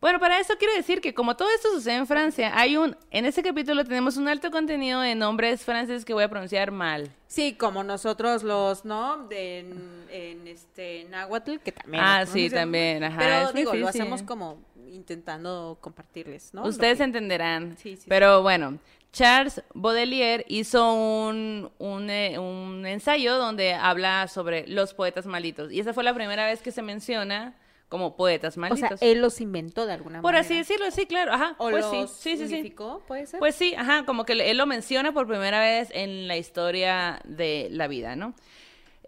Bueno, 0.00 0.18
para 0.18 0.40
eso 0.40 0.54
quiero 0.58 0.72
decir 0.74 1.02
que 1.02 1.12
como 1.12 1.36
todo 1.36 1.48
esto 1.54 1.70
sucede 1.72 1.96
en 1.96 2.06
Francia, 2.06 2.52
hay 2.58 2.76
un, 2.78 2.96
en 3.10 3.26
este 3.26 3.42
capítulo 3.42 3.84
tenemos 3.84 4.16
un 4.16 4.28
alto 4.28 4.50
contenido 4.50 5.00
de 5.02 5.14
nombres 5.14 5.62
franceses 5.62 6.06
que 6.06 6.14
voy 6.14 6.24
a 6.24 6.28
pronunciar 6.30 6.70
mal. 6.70 7.10
Sí, 7.26 7.52
como 7.54 7.84
nosotros 7.84 8.42
los, 8.42 8.86
¿no? 8.86 9.26
De, 9.28 9.58
en, 9.58 10.06
en 10.10 10.48
este 10.48 11.04
náhuatl, 11.10 11.58
que 11.58 11.72
también. 11.72 12.02
Ah, 12.02 12.24
sí, 12.24 12.48
también, 12.48 13.04
ajá, 13.04 13.18
Pero 13.18 13.34
es 13.48 13.54
digo, 13.54 13.72
lo 13.74 13.78
difícil. 13.88 14.00
hacemos 14.02 14.22
como 14.22 14.58
intentando 14.90 15.76
compartirles, 15.82 16.54
¿no? 16.54 16.62
Lo 16.62 16.68
Ustedes 16.70 16.96
que- 16.98 17.04
entenderán. 17.04 17.76
Sí, 17.76 17.96
sí, 17.96 18.06
Pero 18.08 18.40
bueno, 18.42 18.78
Charles 19.12 19.62
Baudelaire 19.74 20.46
hizo 20.48 20.94
un, 20.94 21.70
un, 21.78 22.08
eh, 22.08 22.38
un 22.38 22.86
ensayo 22.86 23.36
donde 23.36 23.74
habla 23.74 24.28
sobre 24.28 24.66
los 24.66 24.94
poetas 24.94 25.26
malditos. 25.26 25.70
Y 25.70 25.78
esa 25.80 25.92
fue 25.92 26.04
la 26.04 26.14
primera 26.14 26.46
vez 26.46 26.62
que 26.62 26.72
se 26.72 26.80
menciona 26.80 27.54
como 27.90 28.16
poetas 28.16 28.56
O 28.56 28.60
malditos. 28.60 28.98
sea, 29.00 29.08
él 29.10 29.20
los 29.20 29.42
inventó 29.42 29.84
de 29.84 29.92
alguna 29.92 30.22
Por 30.22 30.32
manera. 30.32 30.40
así 30.46 30.54
decirlo, 30.56 30.90
sí, 30.90 31.04
claro. 31.04 31.34
Ajá, 31.34 31.56
O 31.58 31.68
pues 31.68 31.84
los 31.84 32.10
sí, 32.10 32.36
sí, 32.36 32.36
sí, 32.38 32.48
sí. 32.48 32.54
unificó, 32.54 33.02
¿puede 33.06 33.26
ser? 33.26 33.38
Pues 33.40 33.54
sí, 33.54 33.74
ajá, 33.76 34.06
como 34.06 34.24
que 34.24 34.32
él 34.32 34.56
lo 34.56 34.64
menciona 34.64 35.12
por 35.12 35.26
primera 35.26 35.60
vez 35.60 35.90
en 35.92 36.26
la 36.28 36.38
historia 36.38 37.20
de 37.24 37.68
la 37.70 37.86
vida, 37.88 38.16
¿no? 38.16 38.32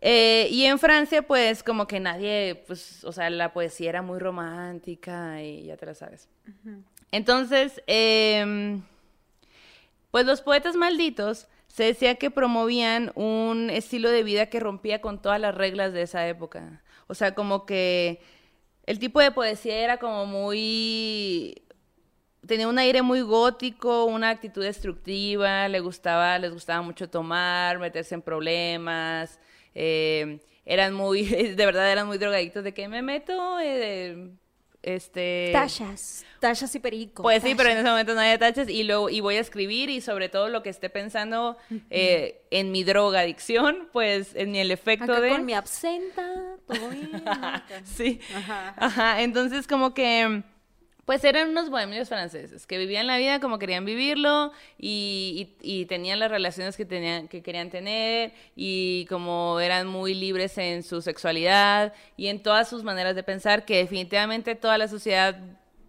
Eh, 0.04 0.48
y 0.50 0.64
en 0.64 0.80
Francia, 0.80 1.22
pues, 1.22 1.62
como 1.62 1.86
que 1.86 2.00
nadie, 2.00 2.64
pues, 2.66 3.04
o 3.04 3.12
sea, 3.12 3.30
la 3.30 3.52
poesía 3.52 3.88
era 3.88 4.02
muy 4.02 4.18
romántica 4.18 5.40
y 5.42 5.64
ya 5.66 5.76
te 5.76 5.86
la 5.86 5.94
sabes. 5.94 6.28
Entonces, 7.12 7.80
em, 7.86 8.82
pues 10.10 10.26
los 10.26 10.42
poetas 10.42 10.74
malditos 10.76 11.46
se 11.68 11.84
decía 11.84 12.16
que 12.16 12.30
promovían 12.30 13.12
un 13.14 13.70
estilo 13.70 14.10
de 14.10 14.22
vida 14.24 14.46
que 14.46 14.60
rompía 14.60 15.00
con 15.00 15.22
todas 15.22 15.40
las 15.40 15.54
reglas 15.54 15.92
de 15.92 16.02
esa 16.02 16.26
época. 16.28 16.82
O 17.06 17.14
sea, 17.14 17.34
como 17.34 17.64
que 17.64 18.20
el 18.84 18.98
tipo 18.98 19.20
de 19.20 19.30
poesía 19.30 19.78
era 19.78 19.98
como 19.98 20.26
muy 20.26 21.62
tenía 22.46 22.68
un 22.68 22.78
aire 22.78 23.02
muy 23.02 23.20
gótico, 23.20 24.04
una 24.04 24.30
actitud 24.30 24.62
destructiva, 24.62 25.68
le 25.68 25.80
gustaba, 25.80 26.38
les 26.38 26.52
gustaba 26.52 26.82
mucho 26.82 27.08
tomar, 27.08 27.78
meterse 27.78 28.14
en 28.14 28.22
problemas, 28.22 29.38
eh, 29.74 30.40
eran 30.64 30.94
muy, 30.94 31.24
de 31.56 31.66
verdad 31.66 31.90
eran 31.90 32.06
muy 32.06 32.18
drogadictos 32.18 32.64
de 32.64 32.74
que 32.74 32.88
me 32.88 33.02
meto, 33.02 33.60
eh, 33.60 34.30
este... 34.82 35.50
Tachas, 35.52 36.24
tachas 36.40 36.74
y 36.74 36.80
perico. 36.80 37.22
Pues 37.22 37.42
sí, 37.42 37.54
pero 37.54 37.70
en 37.70 37.78
ese 37.78 37.88
momento 37.88 38.14
no 38.14 38.20
había 38.20 38.38
tachas 38.38 38.68
y 38.68 38.82
luego 38.84 39.10
y 39.10 39.20
voy 39.20 39.36
a 39.36 39.40
escribir 39.40 39.90
y 39.90 40.00
sobre 40.00 40.28
todo 40.28 40.48
lo 40.48 40.62
que 40.62 40.70
esté 40.70 40.90
pensando 40.90 41.56
eh, 41.90 42.42
en 42.50 42.72
mi 42.72 42.84
drogadicción, 42.84 43.88
pues 43.92 44.34
en 44.34 44.54
el 44.56 44.70
efecto 44.70 45.04
Acá 45.04 45.20
de... 45.20 45.28
con 45.30 45.44
mi 45.44 45.54
absenta, 45.54 46.56
todo 46.66 46.88
bien. 46.90 47.10
Sí. 47.84 48.20
Ajá. 48.34 48.74
Ajá, 48.76 49.22
entonces 49.22 49.66
como 49.66 49.94
que 49.94 50.42
pues 51.04 51.24
eran 51.24 51.50
unos 51.50 51.68
bohemios 51.68 52.08
franceses 52.08 52.66
que 52.66 52.78
vivían 52.78 53.06
la 53.08 53.18
vida 53.18 53.40
como 53.40 53.58
querían 53.58 53.84
vivirlo 53.84 54.52
y, 54.78 55.54
y- 55.62 55.80
y 55.80 55.86
tenían 55.86 56.20
las 56.20 56.30
relaciones 56.30 56.76
que 56.76 56.84
tenían 56.84 57.26
que 57.28 57.42
querían 57.42 57.70
tener 57.70 58.32
y 58.54 59.06
como 59.06 59.58
eran 59.60 59.86
muy 59.88 60.14
libres 60.14 60.56
en 60.58 60.82
su 60.84 61.02
sexualidad 61.02 61.92
y 62.16 62.28
en 62.28 62.40
todas 62.42 62.68
sus 62.68 62.84
maneras 62.84 63.16
de 63.16 63.22
pensar 63.24 63.64
que 63.64 63.78
definitivamente 63.78 64.54
toda 64.54 64.78
la 64.78 64.86
sociedad 64.88 65.36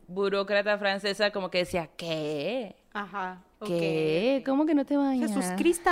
burócrata 0.07 0.77
francesa 0.77 1.31
como 1.31 1.49
que 1.51 1.59
decía 1.59 1.89
¿qué? 1.95 2.75
Ajá. 2.93 3.41
¿Qué? 3.65 4.43
¿Cómo 4.45 4.65
que 4.65 4.73
no 4.75 4.83
te 4.85 4.97
bañas? 4.97 5.31
Jesús 5.31 5.45
Cristo. 5.57 5.89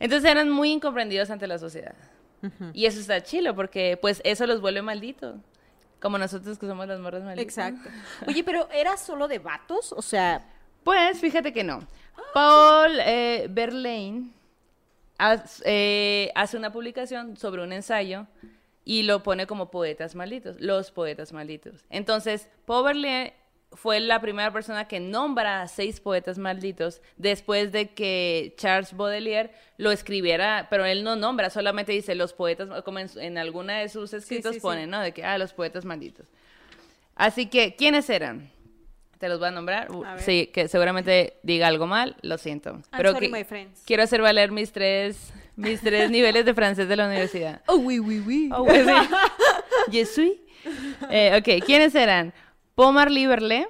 Entonces 0.00 0.30
eran 0.30 0.50
muy 0.50 0.70
incomprendidos 0.70 1.30
ante 1.30 1.46
la 1.46 1.58
sociedad. 1.58 1.94
Y 2.72 2.86
eso 2.86 3.00
está 3.00 3.20
chilo 3.22 3.54
porque 3.56 3.96
pues 4.00 4.20
eso 4.24 4.46
los 4.46 4.60
vuelve 4.60 4.82
malditos. 4.82 5.36
Como 6.00 6.18
nosotros 6.18 6.58
que 6.58 6.66
somos 6.66 6.86
las 6.86 7.00
morras 7.00 7.22
malditas. 7.24 7.42
Exacto. 7.58 7.88
Oye, 8.26 8.44
pero 8.44 8.68
¿era 8.72 8.96
solo 8.96 9.28
de 9.28 9.38
vatos? 9.38 9.92
O 9.92 10.02
sea, 10.02 10.44
Pues 10.84 11.20
fíjate 11.20 11.52
que 11.52 11.64
no. 11.64 11.80
Paul 12.34 12.98
eh, 13.00 13.46
Verlaine 13.50 14.32
eh, 15.64 16.30
hace 16.34 16.56
una 16.56 16.72
publicación 16.72 17.36
sobre 17.36 17.62
un 17.62 17.72
ensayo 17.72 18.26
y 18.84 19.02
lo 19.02 19.22
pone 19.22 19.46
como 19.46 19.70
poetas 19.70 20.14
malditos, 20.14 20.60
los 20.60 20.90
poetas 20.90 21.32
malditos. 21.32 21.84
Entonces, 21.90 22.48
Paul 22.64 22.84
Verlaine 22.84 23.34
fue 23.72 24.00
la 24.00 24.20
primera 24.20 24.52
persona 24.52 24.88
que 24.88 24.98
nombra 25.00 25.62
a 25.62 25.68
seis 25.68 26.00
poetas 26.00 26.38
malditos 26.38 27.02
después 27.16 27.70
de 27.70 27.90
que 27.90 28.54
Charles 28.56 28.96
Baudelaire 28.96 29.50
lo 29.76 29.90
escribiera, 29.92 30.66
pero 30.70 30.84
él 30.84 31.04
no 31.04 31.16
nombra, 31.16 31.50
solamente 31.50 31.92
dice 31.92 32.14
los 32.14 32.32
poetas, 32.32 32.82
como 32.82 32.98
en, 32.98 33.08
en 33.16 33.38
alguna 33.38 33.78
de 33.78 33.88
sus 33.88 34.12
escritos 34.14 34.52
sí, 34.54 34.60
sí. 34.60 34.62
pone, 34.62 34.86
¿no? 34.86 35.00
De 35.00 35.12
que, 35.12 35.24
ah, 35.24 35.38
los 35.38 35.52
poetas 35.52 35.84
malditos. 35.84 36.26
Así 37.14 37.46
que, 37.46 37.74
¿quiénes 37.76 38.08
eran? 38.10 38.50
Te 39.18 39.28
los 39.28 39.40
voy 39.40 39.48
a 39.48 39.50
nombrar. 39.50 39.88
A 40.06 40.18
sí, 40.18 40.46
que 40.46 40.68
seguramente 40.68 41.34
diga 41.42 41.66
algo 41.66 41.86
mal, 41.86 42.16
lo 42.22 42.38
siento. 42.38 42.80
Pero 42.96 43.12
sorry, 43.12 43.26
que- 43.26 43.32
my 43.32 43.44
friends. 43.44 43.82
quiero 43.84 44.04
hacer 44.04 44.22
valer 44.22 44.52
mis 44.52 44.72
tres, 44.72 45.32
mis 45.56 45.80
tres 45.80 46.10
niveles 46.10 46.44
de 46.44 46.54
francés 46.54 46.88
de 46.88 46.96
la 46.96 47.06
universidad. 47.06 47.62
oh, 47.66 47.76
oui, 47.76 47.98
oui, 47.98 48.20
oui. 48.24 48.50
Oh, 48.52 48.66
suis. 50.04 50.32
Eh, 51.10 51.38
ok, 51.38 51.64
¿quiénes 51.64 51.94
eran? 51.94 52.34
Pomar 52.78 53.10
Liberle, 53.10 53.68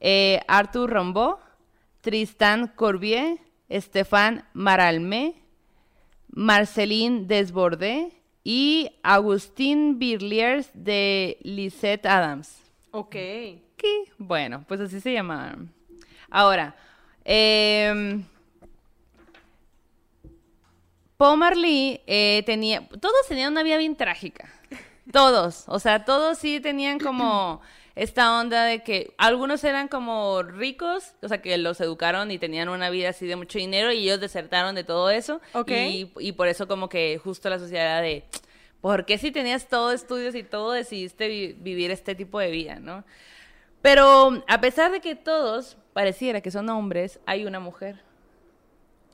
eh, 0.00 0.40
Arthur 0.48 0.92
Rimbaud, 0.92 1.36
Tristan 2.00 2.66
Corbier, 2.66 3.38
Stéphane 3.70 4.42
Maralmé, 4.54 5.36
Marceline 6.30 7.28
Desbordes 7.28 8.12
y 8.42 8.90
Agustín 9.04 10.00
Birliers 10.00 10.68
de 10.74 11.38
Lisette 11.42 12.06
Adams. 12.06 12.58
Ok. 12.90 13.12
¿Qué? 13.12 14.02
Bueno, 14.18 14.64
pues 14.66 14.80
así 14.80 15.00
se 15.00 15.12
llamaban. 15.12 15.72
Ahora, 16.28 16.74
eh, 17.24 18.20
Marley 21.20 22.00
eh, 22.08 22.42
tenía, 22.44 22.84
todos 23.00 23.28
tenían 23.28 23.52
una 23.52 23.62
vida 23.62 23.76
bien 23.76 23.94
trágica. 23.94 24.52
Todos, 25.12 25.66
o 25.68 25.78
sea, 25.78 26.04
todos 26.04 26.38
sí 26.38 26.58
tenían 26.58 26.98
como 26.98 27.60
esta 27.96 28.40
onda 28.40 28.64
de 28.64 28.82
que 28.82 29.14
algunos 29.18 29.62
eran 29.64 29.88
como 29.88 30.42
ricos, 30.42 31.12
o 31.22 31.28
sea, 31.28 31.40
que 31.40 31.56
los 31.58 31.80
educaron 31.80 32.30
y 32.30 32.38
tenían 32.38 32.68
una 32.68 32.90
vida 32.90 33.10
así 33.10 33.26
de 33.26 33.36
mucho 33.36 33.58
dinero 33.58 33.92
y 33.92 33.98
ellos 34.04 34.20
desertaron 34.20 34.74
de 34.74 34.82
todo 34.84 35.10
eso. 35.10 35.40
Ok. 35.52 35.70
Y, 35.70 36.12
y 36.18 36.32
por 36.32 36.48
eso 36.48 36.66
como 36.66 36.88
que 36.88 37.20
justo 37.22 37.48
la 37.48 37.58
sociedad 37.58 37.84
era 37.84 38.00
de, 38.00 38.24
¿por 38.80 39.06
qué 39.06 39.16
si 39.16 39.30
tenías 39.30 39.68
todo 39.68 39.92
estudios 39.92 40.34
y 40.34 40.42
todo 40.42 40.72
decidiste 40.72 41.28
vi- 41.28 41.52
vivir 41.52 41.90
este 41.92 42.14
tipo 42.14 42.40
de 42.40 42.50
vida, 42.50 42.80
no? 42.80 43.04
Pero 43.80 44.42
a 44.48 44.60
pesar 44.60 44.90
de 44.90 45.00
que 45.00 45.14
todos 45.14 45.76
pareciera 45.92 46.40
que 46.40 46.50
son 46.50 46.68
hombres, 46.70 47.20
hay 47.26 47.44
una 47.44 47.60
mujer. 47.60 48.00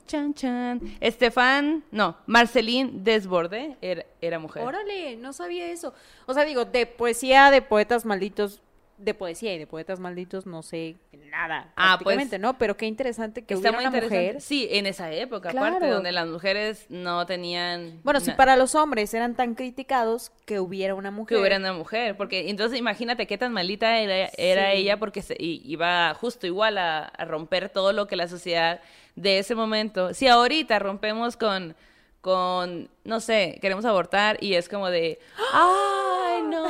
Chan, 0.07 0.33
chan. 0.33 0.81
Estefan, 0.99 1.83
no, 1.91 2.17
Marceline 2.25 3.03
Desborde 3.03 3.77
era, 3.81 4.05
era 4.19 4.39
mujer. 4.39 4.63
Órale, 4.63 5.15
no 5.17 5.31
sabía 5.31 5.67
eso. 5.71 5.93
O 6.25 6.33
sea, 6.33 6.43
digo, 6.43 6.65
de 6.65 6.85
poesía, 6.85 7.49
de 7.51 7.61
poetas 7.61 8.05
malditos, 8.05 8.61
de 9.03 9.13
poesía 9.13 9.53
y 9.53 9.57
de 9.57 9.67
poetas 9.67 9.99
malditos 9.99 10.45
no 10.45 10.61
sé 10.63 10.95
nada. 11.29 11.71
Ah, 11.77 11.97
pues, 12.01 12.15
prácticamente, 12.15 12.39
¿no? 12.39 12.57
Pero 12.57 12.75
qué 12.75 12.85
interesante 12.85 13.43
que 13.43 13.53
Está 13.53 13.69
hubiera 13.69 13.77
muy 13.77 13.85
una 13.87 13.97
interesante. 13.97 14.25
mujer. 14.33 14.41
Sí, 14.41 14.67
en 14.71 14.85
esa 14.85 15.11
época, 15.11 15.49
aparte, 15.51 15.77
Claro. 15.79 15.93
donde 15.93 16.11
las 16.11 16.27
mujeres 16.27 16.85
no 16.89 17.25
tenían... 17.25 18.01
Bueno, 18.03 18.19
si 18.19 18.31
para 18.31 18.57
los 18.57 18.75
hombres 18.75 19.13
eran 19.13 19.35
tan 19.35 19.55
criticados 19.55 20.31
que 20.45 20.59
hubiera 20.59 20.93
una 20.93 21.09
mujer. 21.09 21.35
que 21.35 21.39
hubiera 21.41 21.57
una 21.57 21.73
mujer, 21.73 22.17
porque 22.17 22.49
entonces 22.49 22.77
imagínate 22.77 23.27
qué 23.27 23.37
tan 23.37 23.53
malita 23.53 23.97
era, 23.99 24.73
ella 24.73 24.97
porque 24.97 25.21
se, 25.21 25.35
iba 25.39 26.13
justo 26.15 26.47
igual 26.47 26.77
a, 26.77 27.05
a 27.05 27.25
romper 27.25 27.69
todo 27.69 27.93
lo 27.93 28.07
que 28.07 28.15
la 28.17 28.27
sociedad 28.27 28.81
de 29.15 29.39
ese 29.39 29.55
momento, 29.55 30.13
si 30.13 30.27
ahorita 30.27 30.79
rompemos 30.79 31.37
con, 31.37 31.75
con, 32.21 32.89
no 33.03 33.19
sé, 33.19 33.57
queremos 33.61 33.83
abortar 33.85 34.37
y 34.41 34.53
es 34.53 34.69
como 34.69 34.89
de, 34.89 35.19
ay, 35.53 36.43
no, 36.43 36.65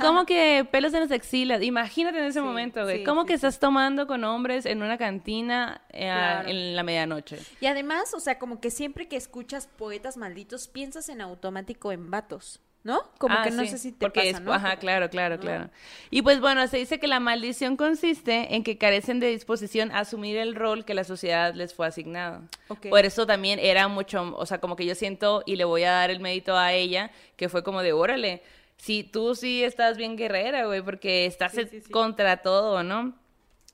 ¿cómo 0.00 0.24
que 0.26 0.66
pelos 0.70 0.94
en 0.94 1.00
las 1.00 1.10
axilas? 1.10 1.60
Imagínate 1.62 2.18
en 2.18 2.24
ese 2.24 2.38
Sí, 2.40 2.44
momento, 2.44 2.82
güey, 2.84 2.98
sí, 2.98 3.04
¿cómo 3.04 3.22
sí, 3.22 3.28
que 3.28 3.34
estás 3.34 3.58
tomando 3.58 4.06
con 4.06 4.22
hombres 4.24 4.64
en 4.64 4.82
una 4.82 4.98
cantina 4.98 5.82
eh, 5.90 6.02
Claro. 6.06 6.48
en 6.48 6.76
la 6.76 6.82
medianoche? 6.82 7.38
Y 7.60 7.66
además, 7.66 8.14
o 8.14 8.20
sea, 8.20 8.38
como 8.38 8.60
que 8.60 8.70
siempre 8.70 9.08
que 9.08 9.16
escuchas 9.16 9.66
poetas 9.76 10.16
malditos, 10.16 10.68
piensas 10.68 11.08
en 11.08 11.20
automático 11.20 11.90
en 11.92 12.10
vatos, 12.10 12.60
¿no? 12.84 13.00
Como 13.18 13.34
Ah, 13.36 13.42
que 13.44 13.50
no 13.52 13.62
sí, 13.62 13.68
sé 13.68 13.78
si 13.78 13.92
te 13.92 13.98
porque 14.00 14.20
pasa, 14.20 14.30
es- 14.38 14.40
¿no? 14.40 14.52
Ajá, 14.52 14.76
claro, 14.76 15.08
claro, 15.08 15.38
claro. 15.38 15.70
Y 16.10 16.22
pues 16.22 16.40
bueno, 16.40 16.66
se 16.66 16.78
dice 16.78 16.98
que 16.98 17.06
la 17.06 17.20
maldición 17.20 17.76
consiste 17.76 18.54
en 18.56 18.64
que 18.64 18.76
carecen 18.78 19.20
de 19.20 19.28
disposición 19.28 19.92
a 19.92 20.00
asumir 20.00 20.36
el 20.36 20.54
rol 20.56 20.84
que 20.84 20.94
la 20.94 21.04
sociedad 21.04 21.54
les 21.54 21.74
fue 21.74 21.86
asignado. 21.86 22.42
Ok. 22.68 22.88
Por 22.90 23.04
eso 23.04 23.24
también 23.26 23.58
era 23.60 23.86
mucho, 23.88 24.34
o 24.36 24.46
sea, 24.46 24.58
como 24.58 24.74
que 24.74 24.84
yo 24.84 24.94
siento 24.96 25.42
y 25.46 25.56
le 25.56 25.64
voy 25.64 25.84
a 25.84 25.92
dar 25.92 26.10
el 26.10 26.20
mérito 26.20 26.56
a 26.56 26.72
ella, 26.72 27.10
que 27.36 27.48
fue 27.48 27.62
como 27.62 27.82
de, 27.82 27.92
órale, 27.92 28.42
si 28.78 29.04
tú 29.04 29.36
sí 29.36 29.62
estás 29.62 29.96
bien 29.96 30.16
guerrera, 30.16 30.66
güey, 30.66 30.82
porque 30.82 31.26
estás 31.26 31.52
sí. 31.52 31.80
contra 31.92 32.38
todo, 32.38 32.82
¿no? 32.82 33.14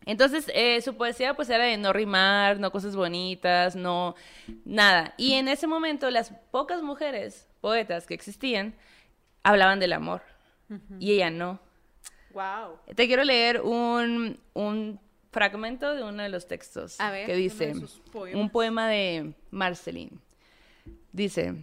Entonces, 0.07 0.51
eh, 0.55 0.81
su 0.81 0.97
poesía 0.97 1.35
pues 1.35 1.51
era 1.51 1.65
de 1.65 1.77
no 1.77 1.93
rimar, 1.93 2.59
no 2.61 2.71
cosas 2.71 2.95
bonitas, 2.95 3.75
no 3.75 4.15
nada. 4.65 5.15
Y 5.19 5.35
en 5.35 5.49
ese 5.49 5.67
momento 5.67 6.11
las 6.11 6.31
pocas 6.51 6.83
mujeres 6.83 7.47
poetas 7.61 8.07
que 8.07 8.15
existían 8.15 8.75
hablaban 9.43 9.81
del 9.81 9.93
amor 9.93 10.23
y 10.99 11.13
ella 11.13 11.31
no. 11.31 11.61
Wow. 12.33 12.79
Te 12.95 13.07
quiero 13.07 13.25
leer 13.25 13.61
un, 13.63 14.39
un 14.55 15.01
fragmento 15.31 15.95
de 15.95 16.03
uno 16.03 16.23
de 16.23 16.29
los 16.29 16.47
textos 16.47 17.01
A 17.01 17.11
ver, 17.11 17.27
que 17.27 17.35
dice, 17.35 17.75
un 18.35 18.51
poema 18.51 18.89
de 18.89 19.35
Marceline. 19.51 20.21
Dice, 21.13 21.55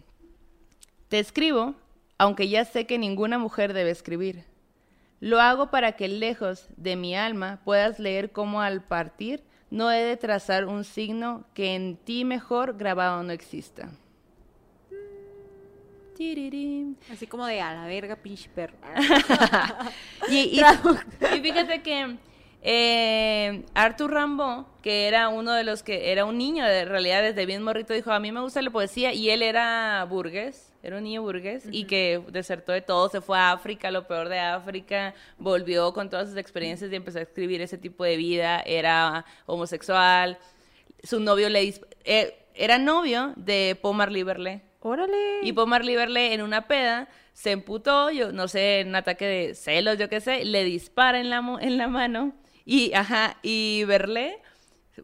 te 1.08 1.20
escribo, 1.20 1.76
aunque 2.18 2.50
ya 2.50 2.66
sé 2.66 2.86
que 2.86 2.98
ninguna 2.98 3.38
mujer 3.38 3.74
debe 3.74 3.92
escribir. 3.92 4.44
Lo 5.20 5.40
hago 5.40 5.72
para 5.72 5.94
que 5.94 6.08
lejos 6.08 6.68
de 6.78 6.96
mi 6.96 7.16
alma 7.16 7.62
puedas 7.64 8.00
leer 8.00 8.32
cómo 8.32 8.62
al 8.62 8.84
partir 8.84 9.44
no 9.70 9.92
he 9.92 10.02
de 10.04 10.18
trazar 10.18 10.66
un 10.66 10.84
signo 10.84 11.46
que 11.54 11.76
en 11.76 11.98
ti 11.98 12.26
mejor 12.26 12.78
grabado 12.78 13.24
no 13.24 13.32
exista. 13.32 13.90
Así 17.12 17.28
como 17.28 17.46
de 17.46 17.62
a 17.62 17.74
la 17.74 17.86
verga, 17.88 18.16
pinche 18.16 18.50
perro. 18.54 18.76
Y, 20.30 20.38
y- 20.60 20.62
y 21.36 21.42
fíjate 21.42 21.82
que 21.84 22.16
eh, 22.68 23.64
Arthur 23.76 24.12
Rimbaud, 24.14 24.66
que 24.82 25.08
era 25.08 25.30
uno 25.30 25.54
de 25.54 25.64
los 25.64 25.84
que 25.84 26.12
era 26.12 26.26
un 26.26 26.38
niño 26.38 26.66
de 26.66 26.86
realidad 26.86 27.22
desde 27.22 27.46
bien 27.46 27.62
morrito, 27.62 27.94
dijo, 27.94 28.12
a 28.12 28.20
mí 28.20 28.32
me 28.32 28.42
gusta 28.42 28.62
la 28.62 28.72
poesía 28.72 29.14
y 29.14 29.30
él 29.30 29.44
era 29.44 30.04
burgués, 30.10 30.74
era 30.82 30.98
un 30.98 31.04
niño 31.04 31.22
burgués 31.22 31.66
y 31.72 31.86
que 31.86 32.24
desertó 32.30 32.72
de 32.72 32.82
todo, 32.82 33.08
se 33.10 33.22
fue 33.22 33.38
a 33.38 33.52
África, 33.52 33.92
lo 33.92 34.08
peor 34.08 34.30
de 34.30 34.40
África, 34.40 35.14
volvió 35.38 35.94
con 35.94 36.10
todas 36.10 36.30
sus 36.30 36.38
experiencias 36.38 36.92
y 36.92 36.96
empezó 36.96 37.20
a 37.20 37.22
escribir 37.24 37.62
ese 37.62 37.78
tipo 37.78 38.04
de 38.04 38.18
vida, 38.18 38.62
era 38.62 39.26
homosexual, 39.46 40.40
su 41.04 41.20
novio 41.20 41.50
le... 41.50 41.74
eh, 42.04 42.36
era 42.56 42.78
novio 42.80 43.34
de 43.36 43.78
Paul 43.82 43.98
Marley 43.98 44.24
Verlet. 44.24 44.64
Órale. 44.88 45.40
Y 45.42 45.52
Paul 45.52 45.68
Marley 45.68 45.96
en 46.32 46.44
una 46.44 46.68
peda 46.68 47.08
se 47.34 47.50
emputó, 47.50 48.12
yo 48.12 48.32
no 48.32 48.48
sé, 48.48 48.82
en 48.82 48.90
un 48.90 48.96
ataque 48.96 49.26
de 49.26 49.56
celos, 49.56 49.98
yo 49.98 50.10
qué 50.10 50.22
sé, 50.22 50.46
le 50.46 50.64
dispara 50.64 51.20
en 51.20 51.32
la, 51.32 51.42
en 51.60 51.80
la 51.80 51.88
mano 51.88 52.34
Y, 52.66 52.94
ajá, 52.94 53.38
y 53.42 53.84
Berlé 53.86 54.38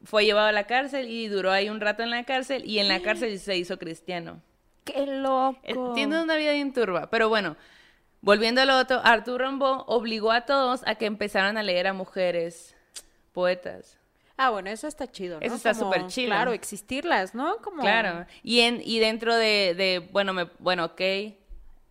fue 0.04 0.24
llevado 0.24 0.50
a 0.50 0.52
la 0.52 0.68
cárcel 0.68 1.10
y 1.10 1.28
duró 1.30 1.52
ahí 1.52 1.68
un 1.68 1.82
rato 1.82 2.04
en 2.04 2.12
la 2.12 2.24
cárcel 2.26 2.64
y 2.64 2.78
en 2.78 2.88
la 2.90 3.00
cárcel 3.02 3.40
se 3.40 3.58
hizo 3.58 3.80
cristiano. 3.80 4.44
¡Qué 4.84 5.02
Eh, 5.02 5.08
loco! 5.08 5.94
Tiene 5.96 6.22
una 6.22 6.36
vida 6.36 6.52
bien 6.54 6.74
turba, 6.74 7.10
pero 7.10 7.28
bueno, 7.30 7.58
volviendo 8.22 8.62
a 8.62 8.66
lo 8.66 8.78
otro, 8.78 9.02
Arthur 9.04 9.42
Rimbaud 9.42 9.86
obligó 9.88 10.32
a 10.32 10.42
todos 10.42 10.82
a 10.86 10.94
que 10.94 11.08
empezaran 11.08 11.58
a 11.58 11.64
leer 11.64 11.88
a 11.88 11.94
mujeres 11.94 12.76
poetas. 13.32 13.98
Ah, 14.44 14.50
bueno, 14.50 14.72
eso 14.72 14.88
está 14.88 15.06
chido, 15.06 15.40
¿no? 15.40 15.46
Eso 15.46 15.54
está 15.54 15.76
súper 15.76 16.08
chido. 16.08 16.30
Claro, 16.30 16.52
existirlas, 16.52 17.36
¿no? 17.36 17.58
Como... 17.58 17.84
Claro. 17.84 18.26
Y 18.42 18.62
en 18.62 18.82
y 18.84 18.98
dentro 18.98 19.36
de, 19.36 19.76
de 19.76 20.00
bueno, 20.12 20.34
me, 20.34 20.46
bueno, 20.58 20.86
ok, 20.86 21.02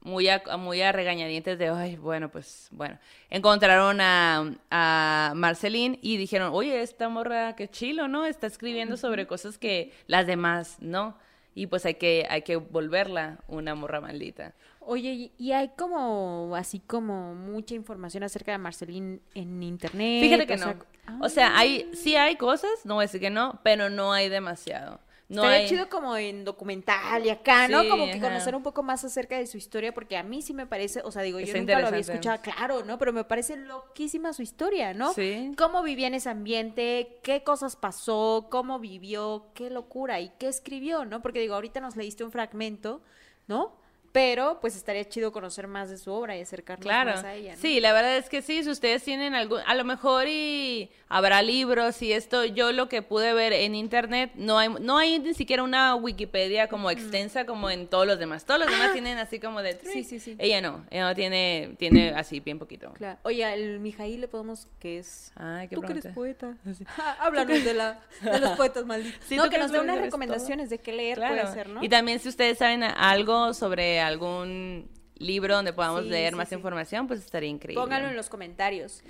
muy 0.01 0.29
a, 0.29 0.43
muy 0.59 0.83
a 0.83 0.91
regañadientes 0.91 1.61
de, 1.61 1.69
ay, 1.69 1.95
bueno, 1.95 2.29
pues, 2.29 2.67
bueno. 2.73 2.99
Encontraron 3.29 4.01
a, 4.01 4.53
a 4.69 5.33
Marceline 5.37 6.01
y 6.03 6.17
dijeron, 6.17 6.51
oye, 6.53 6.83
esta 6.83 7.09
morra, 7.09 7.55
qué 7.55 7.69
chilo, 7.69 8.09
¿no? 8.09 8.27
Está 8.27 8.49
escribiendo 8.49 8.97
sobre 8.97 9.29
cosas 9.29 9.57
que 9.57 9.93
las 10.09 10.27
demás, 10.27 10.79
¿no? 10.81 11.17
Y 11.55 11.67
pues 11.67 11.85
hay 11.85 11.95
que, 11.95 12.27
hay 12.31 12.43
que 12.43 12.57
volverla 12.57 13.39
una 13.49 13.75
morra 13.75 14.01
maldita. 14.01 14.55
Oye, 14.81 15.33
y- 15.37 15.53
hay 15.53 15.69
como, 15.77 16.55
así 16.57 16.81
como 16.81 17.35
mucha 17.35 17.75
información 17.75 18.23
acerca 18.23 18.53
de 18.53 18.59
Marceline 18.59 19.21
en 19.35 19.63
internet. 19.63 20.23
Fíjate 20.23 20.47
que 20.47 20.55
o 20.55 20.57
no. 20.57 20.75
ah, 21.07 21.19
O 21.23 21.29
sea, 21.29 21.57
hay, 21.59 21.91
sí 21.93 22.17
hay 22.17 22.37
cosas, 22.37 22.71
no 22.85 22.95
voy 22.95 23.03
a 23.03 23.07
decir 23.07 23.21
que 23.21 23.31
no, 23.31 23.61
pero 23.63 23.91
no 23.91 24.13
hay 24.13 24.29
demasiado. 24.29 25.01
No 25.31 25.43
estaría 25.43 25.59
hay... 25.59 25.69
chido 25.69 25.89
como 25.89 26.17
en 26.17 26.45
documental 26.45 27.25
y 27.25 27.31
acá, 27.31 27.69
¿no? 27.69 27.83
Sí, 27.83 27.89
Como 27.89 28.07
que 28.07 28.15
ajá. 28.15 28.29
conocer 28.29 28.57
un 28.57 28.65
poco 28.65 28.83
más 28.83 29.05
acerca 29.05 29.39
de 29.39 29.47
su 29.47 29.57
historia, 29.57 29.95
porque 29.95 30.17
a 30.17 30.25
mí 30.25 30.43
sí 30.43 30.53
me 30.53 30.67
parece, 30.67 31.03
o 31.05 31.13
sea, 31.13 31.23
digo, 31.23 31.39
yo 31.39 31.57
nunca 31.57 31.79
lo 31.79 31.87
había 31.87 32.01
escuchado, 32.01 32.43
claro, 32.43 32.85
¿no? 32.85 32.99
Pero 32.99 33.13
me 33.13 33.23
parece 33.23 33.57
loquísima 33.57 34.33
su 34.33 34.43
historia, 34.43 34.93
¿no? 34.93 35.13
Sí. 35.15 35.53
Cómo 35.57 35.85
vivía 35.85 36.09
en 36.09 36.15
ese 36.15 36.31
ambiente, 36.31 37.21
qué 37.23 37.45
cosas 37.45 37.77
pasó, 37.77 38.49
cómo 38.51 38.81
vivió, 38.81 39.47
qué 39.55 39.71
locura 39.71 40.19
y 40.21 40.31
qué 40.31 40.49
escribió, 40.49 41.05
¿no? 41.05 41.23
Porque 41.23 41.39
digo, 41.39 41.55
ahorita 41.55 41.79
nos 41.79 41.95
leíste 41.95 42.25
un 42.25 42.33
fragmento, 42.33 43.01
¿no? 43.47 43.79
Pero 44.13 44.59
pues 44.61 44.75
estaría 44.75 45.09
chido 45.09 45.31
conocer 45.31 45.69
más 45.69 45.89
de 45.89 45.97
su 45.97 46.11
obra 46.13 46.37
y 46.37 46.41
acercarnos 46.41 46.83
Claro, 46.85 47.13
más 47.13 47.25
a 47.25 47.35
ella, 47.35 47.55
¿no? 47.55 47.61
sí, 47.61 47.79
la 47.79 47.93
verdad 47.93 48.17
es 48.17 48.29
que 48.29 48.43
sí, 48.43 48.65
si 48.65 48.69
ustedes 48.71 49.05
tienen 49.05 49.35
algún, 49.35 49.61
a 49.65 49.75
lo 49.77 49.85
mejor 49.85 50.27
y 50.27 50.91
habrá 51.09 51.43
libros 51.43 52.03
y 52.03 52.13
esto, 52.13 52.45
yo 52.45 52.73
lo 52.73 52.89
que 52.89 53.03
pude 53.03 53.33
ver 53.35 53.53
en 53.53 53.77
internet, 53.77 54.33
no 54.35 54.59
hay, 54.59 54.69
no 54.81 54.99
hay 54.99 55.21
ni 55.21 55.33
siquiera 55.35 55.63
una 55.63 55.95
Wikipedia 55.95 56.67
como 56.69 56.91
extensa 56.91 57.47
como 57.47 57.71
en 57.71 57.87
todos 57.87 58.05
los 58.05 58.19
demás, 58.19 58.45
todos 58.45 58.59
los 58.61 58.69
demás 58.71 58.93
tienen 58.93 59.17
así 59.19 59.39
como 59.39 59.63
de, 59.63 59.79
Sí, 59.81 60.03
sí, 60.03 60.19
sí. 60.19 60.35
ella 60.41 60.61
no, 60.61 60.85
ella 60.91 61.09
no 61.09 61.15
tiene, 61.15 61.77
tiene 61.79 62.11
así 62.11 62.41
bien 62.41 62.59
poquito. 62.59 62.93
Claro. 62.95 63.19
Oye, 63.23 63.45
al 63.45 63.79
Mijail 63.79 64.21
le 64.21 64.27
podemos, 64.29 64.67
que 64.81 64.99
es... 64.99 65.31
Ay, 65.37 65.69
qué 65.69 65.77
Tú 65.77 65.83
que 65.83 65.93
eres 65.93 66.07
poeta. 66.09 66.57
Háblanos 67.21 67.65
de, 67.65 67.75
la, 67.75 68.01
de 68.23 68.41
los 68.41 68.51
poetas 68.57 68.85
malditos. 68.87 69.21
Sí, 69.29 69.37
no, 69.37 69.49
que 69.49 69.59
nos 69.59 69.71
dé 69.71 69.79
unas 69.79 69.99
recomendaciones 70.01 70.69
de 70.69 70.79
qué 70.79 70.93
leer 70.93 71.19
Claro. 71.19 71.35
puede 71.43 71.55
ser, 71.55 71.69
¿no? 71.69 71.85
Y 71.85 71.89
también 71.89 72.19
si 72.19 72.29
ustedes 72.29 72.59
saben 72.59 72.83
algo 72.83 73.55
sobre 73.55 74.00
algún 74.01 74.91
libro 75.17 75.55
donde 75.55 75.73
podamos 75.73 76.05
Sí, 76.05 76.11
leer 76.11 76.33
sí, 76.33 76.37
más 76.37 76.49
sí. 76.49 76.55
información, 76.55 77.07
pues 77.07 77.21
estaría 77.21 77.49
increíble. 77.51 77.81
Pónganlo 77.83 78.09
en 78.09 78.17
los 78.17 78.29
comentarios. 78.29 79.03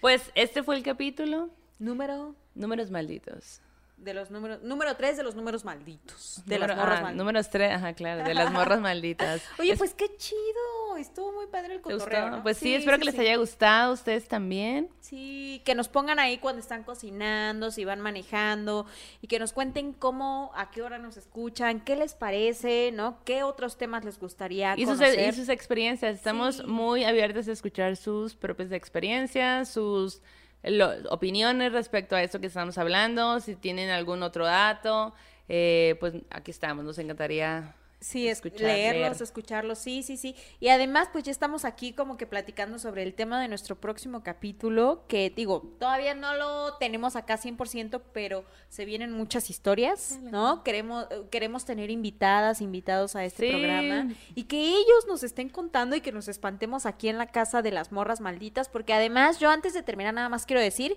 Pues 0.00 0.30
este 0.34 0.62
fue 0.62 0.76
el 0.76 0.82
capítulo, 0.82 1.50
Número 1.78 2.34
números 2.54 2.90
malditos. 2.90 3.60
De 3.98 4.14
los 4.14 4.30
números, 4.30 4.62
número 4.62 4.96
3 4.96 5.16
de 5.16 5.22
los 5.24 5.34
números 5.34 5.64
malditos. 5.64 6.40
De 6.46 6.54
Número- 6.56 6.68
las 6.74 6.76
morras 6.78 6.98
ah, 6.98 7.02
malditas. 7.02 7.16
Números 7.18 7.50
tres, 7.50 7.72
ajá, 7.72 7.92
claro, 7.94 8.24
de 8.24 8.34
las 8.34 8.52
morras 8.52 8.80
malditas. 8.80 9.42
Oye, 9.58 9.72
Es- 9.72 9.78
pues 9.78 9.94
qué 9.94 10.14
chido. 10.16 10.96
Estuvo 10.98 11.32
muy 11.32 11.46
padre 11.46 11.74
el 11.76 11.80
cotorreo, 11.80 12.30
¿no? 12.30 12.42
Pues 12.42 12.56
sí, 12.56 12.74
espero 12.74 12.98
que 12.98 13.04
les 13.04 13.18
haya 13.18 13.36
gustado 13.36 13.90
a 13.90 13.94
ustedes 13.94 14.26
también. 14.26 14.88
Sí, 15.00 15.62
que 15.64 15.74
nos 15.76 15.88
pongan 15.88 16.18
ahí 16.18 16.38
cuando 16.38 16.60
están 16.60 16.82
cocinando, 16.82 17.70
si 17.70 17.84
van 17.84 18.00
manejando 18.00 18.86
y 19.20 19.28
que 19.28 19.38
nos 19.38 19.52
cuenten 19.52 19.92
cómo, 19.92 20.50
a 20.56 20.70
qué 20.72 20.82
hora 20.82 20.98
nos 20.98 21.16
escuchan, 21.16 21.80
qué 21.80 21.94
les 21.94 22.14
parece, 22.14 22.90
¿no? 22.92 23.22
¿Qué 23.24 23.42
otros 23.44 23.76
temas 23.78 24.04
les 24.04 24.18
gustaría 24.18 24.74
Y 24.76 24.86
sus, 24.86 24.98
conocer? 24.98 25.28
y 25.28 25.36
sus 25.36 25.48
experiencias. 25.48 26.16
Estamos 26.16 26.66
muy 26.66 27.04
abiertos 27.04 27.46
a 27.48 27.52
escuchar 27.52 27.96
sus 27.96 28.34
propias 28.34 28.72
experiencias, 28.72 29.68
sus 29.68 30.20
lo- 30.62 30.92
opiniones 31.10 31.72
respecto 31.72 32.16
a 32.16 32.22
esto 32.22 32.40
que 32.40 32.46
estamos 32.48 32.78
hablando. 32.78 33.40
Si 33.40 33.54
tienen 33.56 33.90
algún 33.90 34.22
otro 34.22 34.44
dato, 34.46 35.14
eh, 35.48 35.96
pues 36.00 36.14
aquí 36.30 36.50
estamos. 36.50 36.84
Nos 36.84 36.98
encantaría 36.98 37.74
Sí, 38.00 38.28
es 38.28 38.38
escuchar, 38.38 38.60
leerlos, 38.68 39.10
leer. 39.10 39.22
escucharlos, 39.22 39.78
sí, 39.78 40.04
sí, 40.04 40.16
sí. 40.16 40.36
Y 40.60 40.68
además, 40.68 41.08
pues 41.12 41.24
ya 41.24 41.32
estamos 41.32 41.64
aquí 41.64 41.92
como 41.92 42.16
que 42.16 42.26
platicando 42.28 42.78
sobre 42.78 43.02
el 43.02 43.12
tema 43.14 43.40
de 43.40 43.48
nuestro 43.48 43.74
próximo 43.74 44.22
capítulo, 44.22 45.04
que 45.08 45.30
digo, 45.30 45.74
todavía 45.80 46.14
no 46.14 46.34
lo 46.34 46.74
tenemos 46.78 47.16
acá 47.16 47.36
100%, 47.38 48.00
pero 48.12 48.44
se 48.68 48.84
vienen 48.84 49.10
muchas 49.12 49.50
historias, 49.50 50.18
¿no? 50.22 50.62
Queremos, 50.62 51.06
eh, 51.10 51.22
queremos 51.30 51.64
tener 51.64 51.90
invitadas, 51.90 52.60
invitados 52.60 53.16
a 53.16 53.24
este 53.24 53.46
Sí. 53.46 53.50
programa 53.50 54.12
y 54.36 54.44
que 54.44 54.60
ellos 54.68 55.06
nos 55.08 55.24
estén 55.24 55.48
contando 55.48 55.96
y 55.96 56.00
que 56.00 56.12
nos 56.12 56.28
espantemos 56.28 56.86
aquí 56.86 57.08
en 57.08 57.18
la 57.18 57.26
casa 57.26 57.62
de 57.62 57.72
las 57.72 57.90
morras 57.90 58.20
malditas, 58.20 58.68
porque 58.68 58.92
además 58.94 59.40
yo 59.40 59.50
antes 59.50 59.74
de 59.74 59.82
terminar 59.82 60.14
nada 60.14 60.28
más 60.28 60.46
quiero 60.46 60.60
decir 60.62 60.96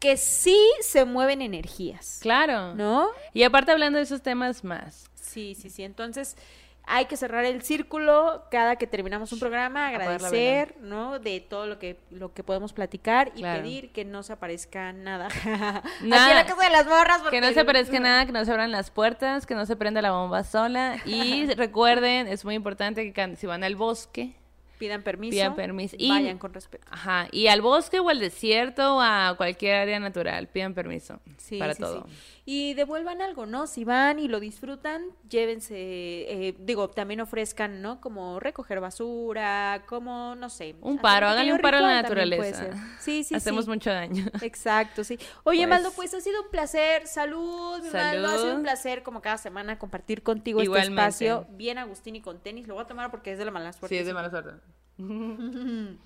que 0.00 0.16
sí 0.16 0.58
se 0.80 1.04
mueven 1.04 1.42
energías, 1.42 2.18
Claro. 2.22 2.74
¿no? 2.74 3.08
Y 3.34 3.42
aparte 3.44 3.70
hablando 3.70 3.98
de 3.98 4.04
esos 4.04 4.22
temas 4.22 4.64
más. 4.64 5.08
Sí, 5.14 5.54
sí, 5.54 5.70
sí. 5.70 5.84
Entonces, 5.84 6.36
hay 6.84 7.04
que 7.04 7.16
cerrar 7.16 7.44
el 7.44 7.62
círculo 7.62 8.44
cada 8.50 8.74
que 8.76 8.86
terminamos 8.86 9.30
un 9.32 9.38
programa, 9.38 9.88
agradecer, 9.88 10.74
¿no? 10.80 11.18
De 11.20 11.38
todo 11.40 11.66
lo 11.66 11.78
que 11.78 12.00
lo 12.10 12.32
que 12.32 12.42
podemos 12.42 12.72
platicar 12.72 13.30
y 13.36 13.40
Claro. 13.42 13.62
pedir 13.62 13.92
que 13.92 14.04
no 14.04 14.22
se 14.24 14.32
aparezca 14.32 14.92
nada. 14.92 15.26
Aquí 15.44 16.02
en 16.02 16.08
Nada. 16.08 16.34
la 16.34 16.46
casa 16.46 16.64
de 16.64 16.70
las 16.70 16.86
morras. 16.86 17.18
Que 17.30 17.40
no 17.40 17.46
porque- 17.46 17.54
se 17.54 17.60
aparezca 17.60 18.00
nada, 18.00 18.26
que 18.26 18.32
no 18.32 18.44
se 18.44 18.50
abran 18.50 18.72
las 18.72 18.90
puertas, 18.90 19.46
que 19.46 19.54
no 19.54 19.66
se 19.66 19.76
prenda 19.76 20.02
la 20.02 20.10
bomba 20.12 20.42
sola. 20.42 20.96
Y 21.04 21.46
recuerden, 21.54 22.26
es 22.26 22.44
muy 22.44 22.54
importante 22.56 23.12
que 23.12 23.36
si 23.36 23.46
van 23.46 23.62
al 23.62 23.76
bosque, 23.76 24.34
Pidan 24.80 25.02
permiso. 25.02 25.30
Pidan 25.36 25.54
permiso. 25.54 25.94
Y- 25.98 26.08
Vayan 26.08 26.38
con 26.38 26.52
respeto. 26.54 26.86
ajá, 26.90 27.28
y 27.30 27.46
al 27.48 27.60
bosque 27.60 28.00
o 28.00 28.08
al 28.08 28.18
desierto 28.18 28.96
o 28.96 29.00
a 29.00 29.34
cualquier 29.36 29.76
área 29.76 30.00
natural, 30.00 30.48
pidan 30.48 30.72
permiso 30.74 31.20
Sí, 31.36 31.58
para 31.58 31.74
sí, 31.74 31.82
todo. 31.82 32.06
sí. 32.08 32.14
Y 32.52 32.74
devuelvan 32.74 33.22
algo, 33.22 33.46
¿no? 33.46 33.68
Si 33.68 33.84
van 33.84 34.18
y 34.18 34.26
lo 34.26 34.40
disfrutan, 34.40 35.04
llévense, 35.28 35.76
eh, 35.76 36.56
digo, 36.58 36.90
también 36.90 37.20
ofrezcan, 37.20 37.80
¿no? 37.80 38.00
Como 38.00 38.40
recoger 38.40 38.80
basura, 38.80 39.84
como, 39.86 40.34
no 40.34 40.50
sé. 40.50 40.74
Un 40.80 40.98
paro, 40.98 41.28
háganle 41.28 41.52
un 41.52 41.60
paro 41.60 41.76
a 41.78 41.82
la 41.82 42.02
naturaleza. 42.02 42.70
Sí, 42.98 43.22
sí, 43.22 43.36
Hacemos 43.36 43.66
sí. 43.66 43.70
mucho 43.70 43.90
daño. 43.92 44.24
Exacto, 44.42 45.04
sí. 45.04 45.16
Oye, 45.44 45.58
Pues- 45.60 45.68
Maldo, 45.68 45.92
pues 45.94 46.12
ha 46.12 46.20
sido 46.20 46.42
un 46.42 46.50
placer. 46.50 47.06
Salud, 47.06 47.80
mi 47.84 47.90
Maldo. 47.90 48.26
Ha 48.26 48.38
sido 48.38 48.56
un 48.56 48.62
placer, 48.62 49.04
como 49.04 49.22
cada 49.22 49.38
semana, 49.38 49.78
compartir 49.78 50.24
contigo 50.24 50.60
Igualmente. 50.60 51.00
este 51.08 51.24
espacio. 51.26 51.46
Bien 51.56 51.78
Agustín 51.78 52.16
y 52.16 52.20
con 52.20 52.40
tenis. 52.40 52.66
Lo 52.66 52.74
voy 52.74 52.82
a 52.82 52.86
tomar 52.88 53.12
porque 53.12 53.30
es 53.30 53.38
de 53.38 53.44
la 53.44 53.52
mala 53.52 53.72
suerte. 53.72 53.94
Sí, 53.94 54.00
es 54.00 54.06
de 54.06 54.12
mala 54.12 54.28
suerte. 54.28 54.50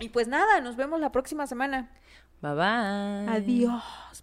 Y 0.00 0.08
pues 0.10 0.26
nada, 0.28 0.60
nos 0.60 0.74
vemos 0.76 0.98
la 1.00 1.10
próxima 1.12 1.46
semana. 1.46 1.90
Bye 2.40 2.54
bye. 2.54 3.28
Adiós, 3.36 4.22